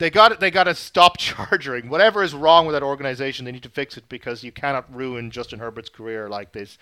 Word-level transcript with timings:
they 0.00 0.10
got 0.10 0.40
they 0.40 0.50
got 0.50 0.64
to 0.64 0.74
stop 0.74 1.16
charging. 1.18 1.88
Whatever 1.88 2.24
is 2.24 2.34
wrong 2.34 2.66
with 2.66 2.74
that 2.74 2.82
organization, 2.82 3.44
they 3.44 3.52
need 3.52 3.62
to 3.62 3.68
fix 3.68 3.96
it 3.96 4.08
because 4.08 4.42
you 4.42 4.50
cannot 4.50 4.92
ruin 4.92 5.30
Justin 5.30 5.60
Herbert's 5.60 5.90
career 5.90 6.28
like 6.28 6.52
this. 6.52 6.78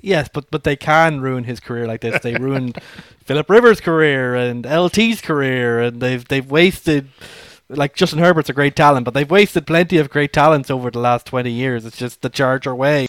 Yes, 0.00 0.28
but 0.32 0.50
but 0.50 0.64
they 0.64 0.76
can 0.76 1.20
ruin 1.20 1.44
his 1.44 1.60
career 1.60 1.86
like 1.86 2.00
this. 2.00 2.22
They 2.22 2.36
ruined 2.36 2.80
Philip 3.24 3.50
Rivers' 3.50 3.80
career 3.80 4.34
and 4.34 4.64
LT's 4.64 5.20
career, 5.20 5.80
and 5.80 6.00
they've 6.00 6.26
they've 6.26 6.50
wasted. 6.50 7.08
Like 7.70 7.94
Justin 7.94 8.18
Herbert's 8.18 8.50
a 8.50 8.52
great 8.52 8.76
talent, 8.76 9.06
but 9.06 9.14
they've 9.14 9.30
wasted 9.30 9.66
plenty 9.66 9.96
of 9.96 10.10
great 10.10 10.34
talents 10.34 10.70
over 10.70 10.90
the 10.90 10.98
last 10.98 11.26
twenty 11.26 11.50
years. 11.50 11.84
It's 11.84 11.96
just 11.96 12.22
the 12.22 12.28
Charger 12.28 12.74
way. 12.74 13.08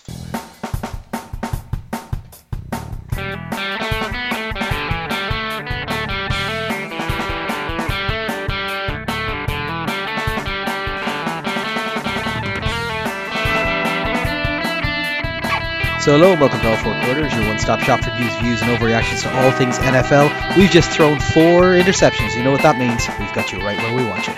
So 16.05 16.12
hello 16.12 16.34
and 16.34 16.40
welcome 16.40 16.59
to 16.59 16.70
All 16.70 16.77
Four 16.77 16.94
Quarters, 17.04 17.34
your 17.34 17.48
one-stop 17.48 17.80
shop 17.80 18.00
for 18.02 18.12
news, 18.20 18.36
views, 18.36 18.62
and 18.62 18.70
overreactions 18.70 19.23
to 19.23 19.36
all 19.41 19.50
things 19.50 19.80
NFL. 19.80 20.55
We've 20.55 20.70
just 20.70 20.91
thrown 20.91 21.20
four 21.20 21.73
interceptions. 21.73 22.36
You 22.38 22.44
know 22.44 22.52
what 22.52 22.62
that 22.62 22.77
means? 22.77 23.08
We've 23.20 23.34
got 23.34 23.52
you 23.52 23.58
right 23.58 23.76
where 23.76 23.96
we 23.96 24.05
want 24.05 24.27
you. 24.27 24.34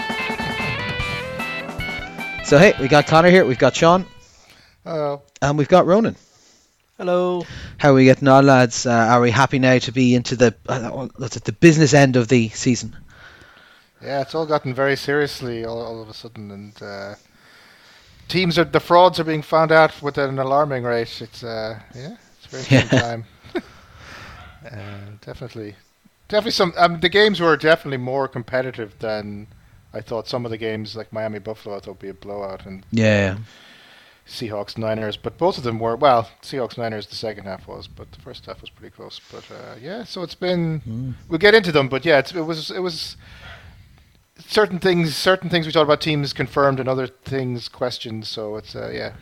So 2.46 2.58
hey, 2.58 2.74
we 2.80 2.88
got 2.88 3.06
Connor 3.08 3.30
here, 3.30 3.44
we've 3.46 3.60
got 3.60 3.76
Sean, 3.76 4.06
Oh, 4.86 5.22
and 5.42 5.58
we've 5.58 5.68
got 5.68 5.86
Ronan. 5.86 6.16
Hello. 6.98 7.44
How 7.78 7.92
are 7.92 7.96
we 7.96 8.06
getting 8.06 8.30
on, 8.30 8.46
lads? 8.46 8.86
Uh, 8.86 8.92
are 8.92 9.20
we 9.20 9.30
happy 9.30 9.60
now 9.60 9.78
to 9.78 9.92
be 9.92 10.16
into 10.16 10.38
the 10.38 10.56
uh, 10.70 11.10
the 11.18 11.56
business 11.60 11.94
end 11.94 12.16
of 12.16 12.30
the 12.30 12.48
season? 12.48 12.96
yeah, 14.02 14.22
it's 14.22 14.34
all 14.34 14.46
gotten 14.46 14.74
very 14.74 14.96
seriously 14.96 15.66
all, 15.66 15.82
all 15.82 16.02
of 16.02 16.08
a 16.08 16.14
sudden, 16.14 16.50
and 16.50 16.82
uh, 16.82 17.16
teams 18.28 18.58
are 18.60 18.64
the 18.66 18.80
frauds 18.80 19.20
are 19.20 19.24
being 19.24 19.42
found 19.42 19.72
out 19.72 20.02
with 20.02 20.18
an 20.18 20.40
alarming 20.40 20.84
rate. 20.84 21.22
It's 21.22 21.44
uh, 21.44 21.80
yeah, 21.96 22.16
it's 22.38 22.46
a 22.46 22.50
very 22.50 22.66
Yeah. 22.92 23.00
time. 23.00 23.26
uh, 24.66 24.80
definitely, 25.26 25.76
definitely 26.28 26.52
some. 26.52 26.74
Um, 26.78 27.00
the 27.00 27.10
games 27.10 27.40
were 27.40 27.56
definitely 27.58 27.98
more 27.98 28.28
competitive 28.28 28.98
than 29.00 29.48
I 29.94 30.02
thought. 30.02 30.28
Some 30.28 30.46
of 30.46 30.52
the 30.52 30.58
games, 30.58 30.96
like 30.96 31.12
Miami 31.14 31.40
Buffalo, 31.40 31.76
I 31.76 31.80
thought 31.80 31.88
would 31.88 32.00
be 32.00 32.10
a 32.10 32.14
blowout, 32.14 32.66
and 32.66 32.86
Yeah, 32.92 33.38
Seahawks 34.28 34.78
Niners, 34.78 35.16
but 35.18 35.38
both 35.38 35.58
of 35.58 35.64
them 35.64 35.80
were 35.80 35.96
well. 35.96 36.30
Seahawks 36.42 36.78
Niners 36.78 37.08
the 37.08 37.16
second 37.16 37.46
half 37.46 37.68
was, 37.68 37.88
but 37.88 38.12
the 38.12 38.20
first 38.20 38.46
half 38.46 38.62
was 38.62 38.70
pretty 38.70 38.94
close. 38.96 39.22
But 39.32 39.46
uh, 39.52 39.76
yeah, 39.82 40.04
so 40.04 40.22
it's 40.24 40.36
been. 40.36 40.82
Mm. 40.82 41.14
We'll 41.30 41.40
get 41.40 41.56
into 41.56 41.72
them, 41.72 41.88
but 41.88 42.04
yeah, 42.06 42.20
it's, 42.20 42.34
it 42.34 42.42
was 42.42 42.72
it 42.72 42.80
was 42.82 43.16
certain 44.48 44.80
things 44.80 45.16
certain 45.16 45.50
things 45.50 45.66
we 45.66 45.72
talked 45.72 45.84
about 45.84 46.02
teams 46.02 46.34
confirmed 46.34 46.80
and 46.80 46.90
other 46.90 47.08
things 47.08 47.70
questioned. 47.70 48.26
So 48.26 48.56
it's 48.58 48.76
uh, 48.76 48.90
yeah, 48.94 49.14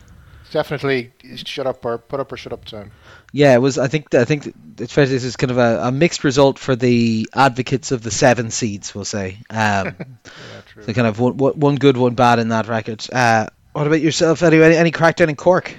it's 0.42 0.50
definitely 0.52 1.12
shut 1.44 1.66
up 1.66 1.84
or 1.84 1.98
put 1.98 2.20
up 2.20 2.32
or 2.32 2.36
shut 2.36 2.52
up 2.52 2.64
time. 2.64 2.92
yeah. 3.32 3.54
It 3.54 3.58
was. 3.58 3.78
I 3.78 3.88
think. 3.88 4.14
I 4.14 4.24
think 4.24 4.54
it's 4.78 4.92
fair 4.92 5.06
this 5.06 5.24
is 5.24 5.36
kind 5.36 5.50
of 5.50 5.58
a, 5.58 5.88
a 5.88 5.92
mixed 5.92 6.24
result 6.24 6.58
for 6.58 6.76
the 6.76 7.28
advocates 7.34 7.92
of 7.92 8.02
the 8.02 8.10
seven 8.10 8.50
seeds. 8.50 8.94
We'll 8.94 9.04
say. 9.04 9.38
Um, 9.50 9.96
Yeah, 10.52 10.60
true. 10.66 10.82
So 10.84 10.92
kind 10.92 11.06
of 11.06 11.18
one, 11.18 11.36
one 11.36 11.76
good, 11.76 11.96
one 11.96 12.14
bad 12.14 12.38
in 12.38 12.48
that 12.48 12.68
record. 12.68 13.06
Uh, 13.12 13.46
what 13.72 13.86
about 13.86 14.00
yourself? 14.00 14.42
Any, 14.42 14.62
any 14.62 14.90
crackdown 14.90 15.28
in 15.28 15.36
Cork? 15.36 15.74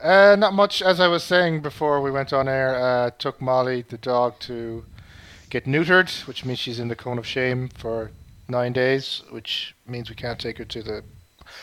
Uh, 0.00 0.36
not 0.38 0.54
much. 0.54 0.80
As 0.82 1.00
I 1.00 1.08
was 1.08 1.24
saying 1.24 1.60
before 1.62 2.00
we 2.00 2.10
went 2.10 2.32
on 2.32 2.48
air, 2.48 2.76
uh, 2.76 3.10
took 3.18 3.40
Molly 3.40 3.82
the 3.82 3.98
dog 3.98 4.38
to 4.40 4.84
get 5.48 5.64
neutered, 5.64 6.26
which 6.26 6.44
means 6.44 6.58
she's 6.58 6.78
in 6.78 6.88
the 6.88 6.96
cone 6.96 7.18
of 7.18 7.26
shame 7.26 7.68
for 7.68 8.10
nine 8.48 8.72
days, 8.72 9.22
which 9.30 9.74
means 9.86 10.08
we 10.08 10.16
can't 10.16 10.38
take 10.38 10.58
her 10.58 10.64
to 10.64 10.82
the. 10.82 11.04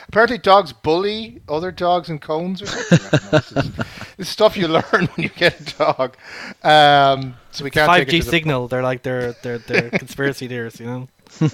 Apparently, 0.07 0.39
dogs 0.39 0.73
bully 0.73 1.41
other 1.47 1.71
dogs 1.71 2.09
in 2.09 2.17
cones 2.17 2.61
or 2.61 2.65
something. 2.65 2.99
Know. 2.99 3.29
this, 3.29 3.51
is, 3.51 3.75
this 3.75 3.85
is 4.17 4.29
stuff 4.29 4.57
you 4.57 4.67
learn 4.79 4.83
when 4.91 5.09
you 5.17 5.29
get 5.29 5.59
a 5.59 5.77
dog. 5.77 6.17
Um, 6.63 7.35
so 7.51 7.63
we 7.63 7.71
can't 7.71 7.87
Five 7.87 7.99
take 7.99 8.07
her 8.07 8.11
G 8.11 8.19
to 8.19 8.25
the 8.25 8.31
signal. 8.31 8.67
They're 8.67 8.83
like 8.83 9.03
they're 9.03 9.33
they're 9.43 9.59
they're 9.59 9.89
conspiracy 9.99 10.47
theorists, 10.47 10.79
you 10.79 10.85
know. 10.85 11.07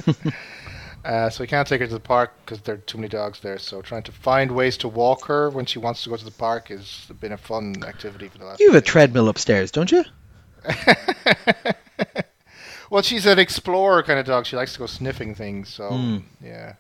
Uh, 1.04 1.32
so 1.32 1.44
we 1.44 1.48
can't 1.48 1.68
take 1.68 1.82
her 1.82 1.88
to 1.88 1.94
the 1.94 2.00
park 2.00 2.32
because 2.46 2.62
there 2.62 2.76
are 2.76 2.78
too 2.80 2.96
many 3.00 3.08
dogs 3.08 3.40
there. 3.40 3.58
So 3.58 3.82
trying 3.82 4.04
to 4.04 4.12
find 4.12 4.52
ways 4.52 4.78
to 4.78 4.88
walk 4.88 5.26
her 5.26 5.50
when 5.50 5.66
she 5.66 5.80
wants 5.80 6.04
to 6.04 6.10
go 6.10 6.16
to 6.16 6.24
the 6.24 6.30
park 6.30 6.68
has 6.68 7.08
been 7.20 7.32
a 7.32 7.38
fun 7.38 7.84
activity 7.88 8.28
for 8.28 8.38
the 8.38 8.46
last. 8.46 8.60
You 8.60 8.68
have 8.68 8.76
a 8.76 8.82
days. 8.82 8.88
treadmill 8.88 9.28
upstairs, 9.28 9.72
don't 9.72 9.92
you? 9.92 10.04
well, 12.90 13.02
she's 13.02 13.26
an 13.26 13.40
explorer 13.40 14.04
kind 14.04 14.20
of 14.20 14.26
dog. 14.26 14.46
She 14.46 14.56
likes 14.56 14.74
to 14.74 14.80
go 14.80 14.86
sniffing 14.86 15.36
things. 15.36 15.70
So 15.70 15.90
Hmm. 15.90 16.18
yeah. 16.44 16.74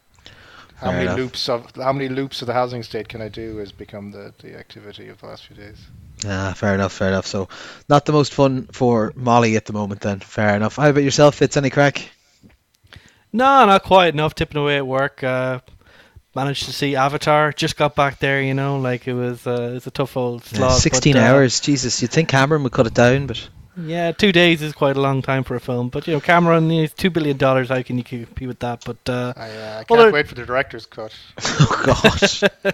How 0.75 0.87
Fair 0.87 0.91
many 0.93 1.05
enough. 1.05 1.17
loops 1.19 1.47
of 1.49 1.75
how 1.75 1.93
many 1.93 2.09
loops 2.09 2.41
of 2.41 2.47
the 2.47 2.53
housing 2.53 2.79
estate 2.81 3.07
can 3.07 3.21
I 3.21 3.27
do 3.27 3.57
has 3.57 3.71
become 3.71 4.09
the, 4.11 4.33
the 4.41 4.57
activity 4.57 5.09
of 5.09 5.21
the 5.21 5.27
last 5.27 5.45
few 5.45 5.55
days. 5.55 5.77
Ah, 6.27 6.53
fair 6.55 6.73
enough, 6.73 6.91
fair 6.93 7.09
enough. 7.09 7.27
So, 7.27 7.49
not 7.87 8.05
the 8.05 8.11
most 8.13 8.33
fun 8.33 8.67
for 8.71 9.13
Molly 9.15 9.55
at 9.57 9.65
the 9.65 9.73
moment, 9.73 10.01
then. 10.01 10.19
Fair 10.21 10.55
enough. 10.55 10.77
How 10.77 10.89
about 10.89 11.03
yourself, 11.03 11.35
Fitz? 11.35 11.55
Any 11.55 11.69
crack? 11.69 12.09
No, 13.31 13.65
not 13.65 13.83
quite 13.83 14.13
enough. 14.13 14.33
Tipping 14.35 14.59
away 14.61 14.77
at 14.77 14.85
work. 14.87 15.23
Uh, 15.23 15.59
managed 16.35 16.65
to 16.65 16.73
see 16.73 16.95
Avatar. 16.95 17.51
Just 17.53 17.77
got 17.77 17.95
back 17.95 18.17
there, 18.19 18.41
you 18.41 18.53
know. 18.55 18.79
Like 18.79 19.07
it 19.07 19.13
was. 19.13 19.45
Uh, 19.45 19.73
it's 19.75 19.85
a 19.87 19.91
tough 19.91 20.17
old 20.17 20.41
Yeah, 20.51 20.57
slog. 20.57 20.69
but, 20.71 20.77
16 20.79 21.15
uh, 21.15 21.19
hours. 21.21 21.59
Jesus, 21.59 22.01
you'd 22.01 22.11
think 22.11 22.29
Cameron 22.29 22.63
would 22.63 22.71
cut 22.71 22.87
it 22.87 22.93
down, 22.95 23.27
but. 23.27 23.47
Yeah, 23.77 24.11
two 24.11 24.31
days 24.31 24.61
is 24.61 24.73
quite 24.73 24.97
a 24.97 25.01
long 25.01 25.21
time 25.21 25.43
for 25.43 25.55
a 25.55 25.59
film. 25.59 25.89
But 25.89 26.07
you 26.07 26.13
know, 26.13 26.19
Cameron 26.19 26.67
needs 26.67 26.93
two 26.93 27.09
billion 27.09 27.37
dollars. 27.37 27.69
How 27.69 27.81
can 27.81 27.97
you 27.97 28.03
compete 28.03 28.47
with 28.47 28.59
that? 28.59 28.83
But 28.85 28.97
uh, 29.09 29.33
I, 29.35 29.49
uh, 29.49 29.79
I 29.79 29.83
can't 29.85 29.89
Well, 29.89 30.11
wait 30.11 30.27
for 30.27 30.35
the 30.35 30.45
director's 30.45 30.85
cut. 30.85 31.13
Oh, 31.43 31.83
God. 31.85 32.73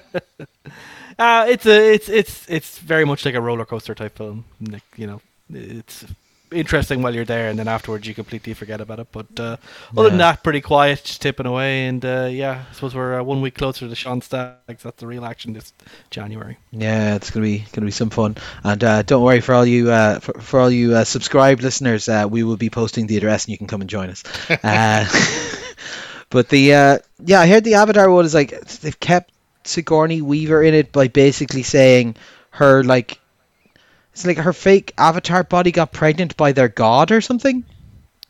uh, 1.19 1.45
it's 1.49 1.65
a 1.65 1.93
it's 1.93 2.09
it's 2.09 2.49
it's 2.49 2.79
very 2.79 3.05
much 3.05 3.25
like 3.25 3.35
a 3.35 3.41
roller 3.41 3.65
coaster 3.65 3.93
type 3.95 4.17
film. 4.17 4.45
Like 4.59 4.83
you 4.95 5.07
know, 5.07 5.21
it's 5.53 6.05
interesting 6.51 7.01
while 7.01 7.13
you're 7.13 7.25
there, 7.25 7.49
and 7.49 7.57
then 7.57 7.67
afterwards 7.67 8.07
you 8.07 8.13
completely 8.13 8.53
forget 8.53 8.81
about 8.81 8.99
it. 8.99 9.07
But 9.11 9.39
uh, 9.39 9.57
other 9.97 10.09
than 10.09 10.19
that, 10.19 10.43
pretty 10.43 10.61
quiet, 10.61 11.03
just 11.03 11.21
tipping 11.21 11.45
away. 11.45 11.87
And 11.87 12.03
uh, 12.03 12.29
yeah, 12.31 12.65
I 12.69 12.73
suppose 12.73 12.95
we're 12.95 13.19
uh, 13.19 13.23
one 13.23 13.41
week 13.41 13.55
closer 13.55 13.87
to 13.87 13.95
Sean 13.95 14.21
Staggs. 14.21 14.83
That's 14.83 14.99
the 14.99 15.07
real 15.07 15.25
action 15.25 15.53
this 15.53 15.73
January. 16.09 16.57
Yeah, 16.71 17.15
it's 17.15 17.31
gonna 17.31 17.45
be 17.45 17.65
gonna 17.71 17.85
be 17.85 17.91
some 17.91 18.09
fun, 18.09 18.37
and 18.63 18.83
uh, 18.83 19.01
don't 19.03 19.23
worry 19.23 19.41
for 19.41 19.53
all 19.53 19.65
you 19.65 19.91
uh, 19.91 20.19
for, 20.19 20.39
for 20.39 20.59
all 20.59 20.71
you 20.71 20.95
uh, 20.95 21.03
subscribed 21.03 21.63
listeners, 21.63 22.07
uh, 22.09 22.27
we 22.29 22.43
will 22.43 22.57
be 22.57 22.69
posting 22.69 23.07
the 23.07 23.17
address 23.17 23.45
and 23.45 23.51
you 23.51 23.57
can 23.57 23.67
come 23.67 23.81
and 23.81 23.89
join 23.89 24.09
us. 24.09 24.23
uh, 24.63 25.05
but 26.29 26.49
the 26.49 26.73
uh, 26.73 26.97
yeah, 27.23 27.39
I 27.39 27.47
heard 27.47 27.63
the 27.63 27.75
Avatar 27.75 28.09
one 28.09 28.25
is 28.25 28.33
like 28.33 28.59
they've 28.79 28.99
kept 28.99 29.31
Sigourney 29.63 30.21
Weaver 30.21 30.63
in 30.63 30.73
it 30.73 30.91
by 30.91 31.07
basically 31.07 31.63
saying 31.63 32.15
her 32.51 32.83
like 32.83 33.19
it's 34.17 34.25
like 34.25 34.37
her 34.37 34.53
fake 34.53 34.93
Avatar 34.97 35.43
body 35.43 35.71
got 35.71 35.91
pregnant 35.91 36.35
by 36.37 36.51
their 36.51 36.67
god 36.69 37.11
or 37.11 37.21
something. 37.21 37.63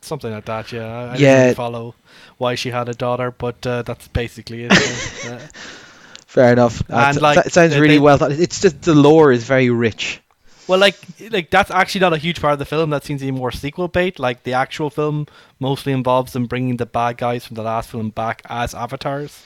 Something 0.02 0.32
like 0.32 0.44
that. 0.44 0.70
Yeah, 0.70 0.84
I, 0.86 1.16
Yeah. 1.16 1.16
didn't 1.16 1.42
really 1.42 1.54
follow 1.54 1.94
why 2.36 2.54
she 2.56 2.70
had 2.70 2.88
a 2.88 2.94
daughter, 2.94 3.30
but 3.30 3.66
uh, 3.66 3.82
that's 3.82 4.06
basically 4.08 4.64
it. 4.64 4.72
Fair 6.26 6.52
enough. 6.52 6.82
And, 6.88 7.16
it 7.16 7.22
like, 7.22 7.46
it 7.46 7.52
sounds 7.52 7.76
really 7.76 7.94
they- 7.94 7.98
well 8.00 8.18
thought. 8.18 8.32
It's 8.32 8.60
just 8.60 8.82
the 8.82 8.94
lore 8.94 9.32
is 9.32 9.44
very 9.44 9.70
rich. 9.70 10.20
Well, 10.66 10.78
like, 10.78 10.96
like 11.30 11.48
that's 11.48 11.70
actually 11.70 12.02
not 12.02 12.12
a 12.12 12.18
huge 12.18 12.42
part 12.42 12.52
of 12.52 12.58
the 12.58 12.66
film. 12.66 12.90
That 12.90 13.02
seems 13.02 13.20
to 13.22 13.26
be 13.26 13.30
more 13.32 13.50
sequel 13.50 13.88
bait. 13.88 14.18
Like 14.18 14.42
the 14.42 14.52
actual 14.52 14.90
film 14.90 15.26
mostly 15.58 15.92
involves 15.94 16.34
them 16.34 16.44
bringing 16.44 16.76
the 16.76 16.84
bad 16.84 17.16
guys 17.16 17.46
from 17.46 17.54
the 17.54 17.62
last 17.62 17.88
film 17.88 18.10
back 18.10 18.42
as 18.50 18.74
avatars. 18.74 19.42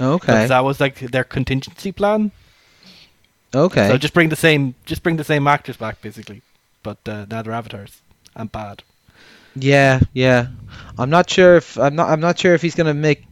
Okay. 0.00 0.18
Because 0.24 0.48
That 0.50 0.62
was 0.64 0.78
like 0.80 1.00
their 1.00 1.24
contingency 1.24 1.90
plan. 1.90 2.30
Okay. 3.54 3.88
So 3.88 3.98
just 3.98 4.14
bring 4.14 4.28
the 4.28 4.36
same, 4.36 4.74
just 4.86 5.02
bring 5.02 5.16
the 5.16 5.24
same 5.24 5.46
actors 5.46 5.76
back, 5.76 6.00
basically. 6.00 6.42
But 6.82 6.98
uh, 7.06 7.26
now 7.30 7.42
they're 7.42 7.52
avatars 7.52 8.00
and 8.34 8.50
bad. 8.50 8.82
Yeah, 9.54 10.00
yeah. 10.14 10.46
I'm 10.98 11.10
not 11.10 11.28
sure 11.28 11.56
if 11.56 11.78
I'm 11.78 11.94
not 11.94 12.08
I'm 12.10 12.20
not 12.20 12.38
sure 12.38 12.54
if 12.54 12.62
he's 12.62 12.74
gonna 12.74 12.94
make 12.94 13.24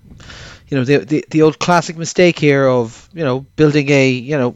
you 0.69 0.77
know 0.77 0.85
the 0.85 0.99
the, 0.99 1.25
the 1.31 1.43
old 1.43 1.59
classic 1.59 1.97
mistake 1.97 2.39
here 2.39 2.67
of 2.67 3.09
you 3.15 3.25
know 3.25 3.41
building 3.57 3.89
a 3.91 4.11
you 4.11 4.37
know 4.37 4.55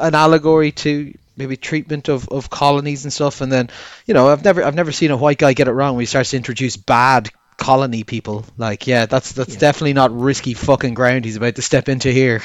an 0.00 0.14
allegory 0.14 0.72
to 0.72 1.12
maybe 1.36 1.56
treatment 1.56 2.08
of, 2.08 2.28
of 2.30 2.48
colonies 2.50 3.04
and 3.04 3.12
stuff 3.12 3.40
and 3.42 3.52
then 3.52 3.68
you 4.06 4.14
know 4.14 4.28
I've 4.28 4.44
never 4.44 4.64
I've 4.64 4.74
never 4.74 4.92
seen 4.92 5.10
a 5.10 5.16
white 5.16 5.38
guy 5.38 5.52
get 5.52 5.68
it 5.68 5.72
wrong 5.72 5.94
when 5.94 6.02
he 6.02 6.06
starts 6.06 6.30
to 6.30 6.36
introduce 6.38 6.76
bad 6.76 7.28
colony 7.58 8.02
people 8.02 8.44
like 8.56 8.86
yeah 8.86 9.06
that's 9.06 9.32
that's 9.32 9.54
Yeah. 9.54 9.60
definitely 9.60 9.92
not 9.92 10.18
risky 10.18 10.54
fucking 10.54 10.94
ground 10.94 11.24
he's 11.24 11.36
about 11.36 11.54
to 11.56 11.62
step 11.62 11.88
into 11.88 12.10
here 12.10 12.42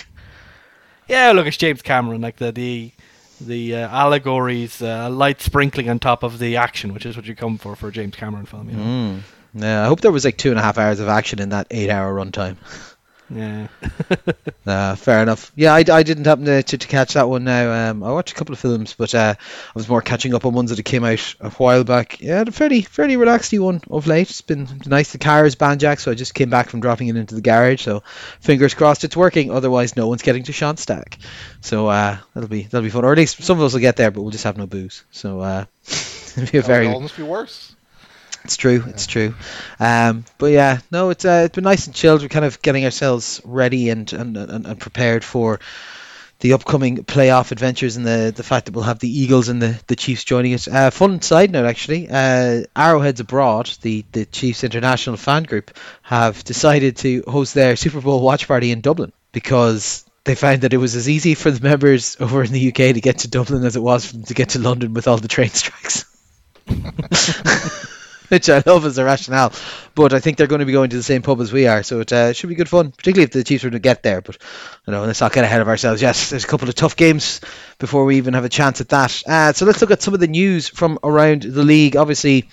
Yeah, 1.08 1.32
look, 1.32 1.48
it's 1.48 1.58
James 1.58 1.82
Cameron. 1.82 2.22
Like 2.22 2.38
the 2.38 2.52
the 2.52 2.92
the 3.40 3.76
uh, 3.76 3.90
allegories, 3.90 4.82
uh, 4.82 5.10
light 5.10 5.42
sprinkling 5.42 5.90
on 5.90 6.00
top 6.00 6.24
of 6.24 6.40
the 6.40 6.58
action, 6.58 6.94
which 6.94 7.06
is 7.06 7.16
what 7.16 7.26
you 7.26 7.36
come 7.36 7.58
for 7.58 7.76
for 7.76 7.90
a 7.90 7.92
James 7.92 8.16
Cameron 8.16 8.46
film. 8.46 8.70
You 8.70 8.76
know? 8.78 8.84
mm. 8.84 9.20
yeah 9.54 9.84
I 9.84 9.88
hope 9.88 10.02
there 10.02 10.12
was 10.12 10.26
like 10.26 10.38
two 10.38 10.50
and 10.50 10.60
a 10.60 10.64
half 10.64 10.78
hours 10.78 11.00
of 11.00 11.08
action 11.08 11.40
in 11.40 11.50
that 11.50 11.68
eight 11.72 11.90
hour 11.90 12.14
runtime 12.14 12.58
Yeah. 13.30 13.68
Uh, 14.68 14.96
fair 14.96 15.22
enough. 15.22 15.50
Yeah, 15.56 15.74
I, 15.74 15.78
I 15.78 16.04
didn't 16.04 16.26
happen 16.26 16.44
to, 16.44 16.62
to, 16.62 16.78
to 16.78 16.88
catch 16.90 17.14
that 17.14 17.30
one 17.30 17.46
now. 17.46 17.72
Um, 17.72 18.04
I 18.04 18.12
watched 18.12 18.34
a 18.34 18.36
couple 18.36 18.52
of 18.52 18.60
films, 18.60 18.96
but 18.98 19.16
uh, 19.16 19.36
I 19.40 19.72
was 19.74 19.88
more 19.88 20.02
catching 20.02 20.34
up 20.34 20.46
on 20.46 20.54
ones 20.54 20.76
that 20.76 20.84
came 20.84 21.06
out 21.06 21.36
a 21.40 21.50
while 21.52 21.86
back. 21.86 22.20
Yeah, 22.20 22.42
a 22.46 22.52
fairly 22.52 22.82
fairly 22.82 23.16
relaxed 23.16 23.58
one 23.58 23.80
of 23.90 24.08
late. 24.08 24.30
It's 24.30 24.42
been 24.42 24.82
nice. 24.86 25.14
The 25.14 25.20
car 25.20 25.46
is 25.46 25.56
banjack, 25.56 26.02
so 26.02 26.12
I 26.12 26.16
just 26.16 26.34
came 26.34 26.50
back 26.50 26.68
from 26.68 26.82
dropping 26.82 27.08
it 27.08 27.16
into 27.16 27.34
the 27.34 27.40
garage. 27.40 27.82
So 27.82 28.04
fingers 28.42 28.74
crossed 28.74 29.06
it's 29.06 29.16
working. 29.16 29.52
Otherwise, 29.52 29.96
no 29.96 30.10
one's 30.10 30.22
getting 30.22 30.44
to 30.44 30.76
Stack. 30.76 31.18
So 31.62 31.88
uh, 31.88 32.18
that'll 32.34 32.50
be 32.50 32.64
that'll 32.64 32.82
be 32.82 32.90
fun. 32.90 33.06
Or 33.06 33.14
at 33.14 33.18
least 33.18 33.42
some 33.42 33.58
of 33.58 33.64
us 33.64 33.72
will 33.72 33.80
get 33.80 33.96
there, 33.96 34.12
but 34.12 34.22
we'll 34.22 34.32
just 34.32 34.44
have 34.44 34.58
no 34.58 34.68
booze. 34.68 35.06
So 35.12 35.40
uh, 35.40 35.64
it'll 36.36 36.52
be 36.52 36.58
a 36.58 36.62
very 36.62 36.90
almost 36.90 37.16
be 37.16 37.24
worse. 37.24 37.74
It's 38.48 38.56
true. 38.56 38.82
It's 38.88 39.08
true. 39.08 39.36
Um, 39.78 40.24
but 40.38 40.54
yeah, 40.54 40.80
no, 40.90 41.10
it's 41.10 41.26
uh, 41.26 41.44
it's 41.46 41.56
been 41.56 41.66
nice 41.66 41.86
and 41.86 41.94
chilled. 41.94 42.22
We're 42.22 42.30
kind 42.30 42.46
of 42.46 42.62
getting 42.62 42.86
ourselves 42.86 43.42
ready 43.44 43.90
and 43.90 44.12
and, 44.14 44.38
and, 44.38 44.66
and 44.66 44.80
prepared 44.80 45.26
for 45.26 45.60
the 46.40 46.54
upcoming 46.54 47.04
playoff 47.04 47.52
adventures 47.52 47.98
and 47.98 48.06
the, 48.06 48.32
the 48.34 48.44
fact 48.44 48.68
that 48.68 48.72
we'll 48.74 48.86
have 48.86 49.00
the 49.00 49.10
Eagles 49.10 49.50
and 49.50 49.62
the, 49.62 49.78
the 49.88 49.98
Chiefs 49.98 50.24
joining 50.24 50.54
us. 50.54 50.70
Uh, 50.70 50.92
fun 50.92 51.22
side 51.22 51.52
note, 51.52 51.66
actually, 51.66 52.08
uh, 52.10 52.64
Arrowheads 52.74 53.20
Abroad, 53.20 53.70
the, 53.82 54.06
the 54.14 54.26
Chiefs 54.26 54.64
international 54.64 55.18
fan 55.18 55.44
group, 55.44 55.78
have 56.04 56.42
decided 56.46 56.96
to 56.98 57.24
host 57.28 57.54
their 57.54 57.76
Super 57.76 58.00
Bowl 58.00 58.22
watch 58.22 58.48
party 58.48 58.72
in 58.72 58.80
Dublin 58.80 59.12
because 59.34 60.06
they 60.24 60.36
found 60.36 60.62
that 60.62 60.74
it 60.74 60.78
was 60.78 60.96
as 60.96 61.10
easy 61.10 61.34
for 61.34 61.52
the 61.52 61.68
members 61.68 62.16
over 62.20 62.44
in 62.44 62.54
the 62.54 62.70
UK 62.70 62.94
to 62.94 63.02
get 63.02 63.20
to 63.20 63.28
Dublin 63.28 63.66
as 63.66 63.76
it 63.76 63.84
was 63.84 64.06
for 64.06 64.14
them 64.14 64.24
to 64.24 64.34
get 64.34 64.50
to 64.50 64.60
London 64.60 64.94
with 64.94 65.10
all 65.10 65.18
the 65.18 65.28
train 65.28 65.50
strikes. 65.50 66.06
which 68.30 68.50
I 68.50 68.64
love 68.66 68.86
as 68.86 68.98
a 68.98 69.04
rationale. 69.04 69.54
But 69.96 70.14
I 70.14 70.20
think 70.20 70.38
they're 70.38 70.48
going 70.48 70.60
to 70.60 70.66
be 70.66 70.72
going 70.72 70.90
to 70.90 70.96
the 70.96 71.04
same 71.04 71.22
pub 71.22 71.42
as 71.42 71.52
we 71.52 71.68
are, 71.68 71.84
so 71.84 72.00
it 72.02 72.12
uh, 72.14 72.34
should 72.34 72.50
be 72.50 72.56
good 72.56 72.70
fun, 72.70 72.92
particularly 72.92 73.24
if 73.24 73.32
the 73.32 73.44
Chiefs 73.44 73.64
were 73.64 73.72
to 73.72 73.80
get 73.80 74.04
there. 74.04 74.22
But 74.22 74.38
you 74.86 74.94
know, 74.94 75.06
let's 75.06 75.22
not 75.22 75.34
get 75.34 75.44
ahead 75.44 75.62
of 75.62 75.68
ourselves. 75.68 76.02
Yes, 76.02 76.30
there's 76.30 76.44
a 76.44 76.48
couple 76.48 76.70
of 76.70 76.76
tough 76.76 76.96
games 76.96 77.42
before 77.80 78.06
we 78.06 78.18
even 78.18 78.34
have 78.34 78.46
a 78.46 78.50
chance 78.50 78.82
at 78.82 78.90
that. 78.90 79.24
Uh, 79.26 79.54
so 79.54 79.66
let's 79.66 79.82
look 79.82 79.92
at 79.92 80.02
some 80.02 80.14
of 80.14 80.20
the 80.20 80.28
news 80.28 80.68
from 80.68 81.00
around 81.04 81.44
the 81.44 81.64
league. 81.64 81.96
Obviously 81.96 82.48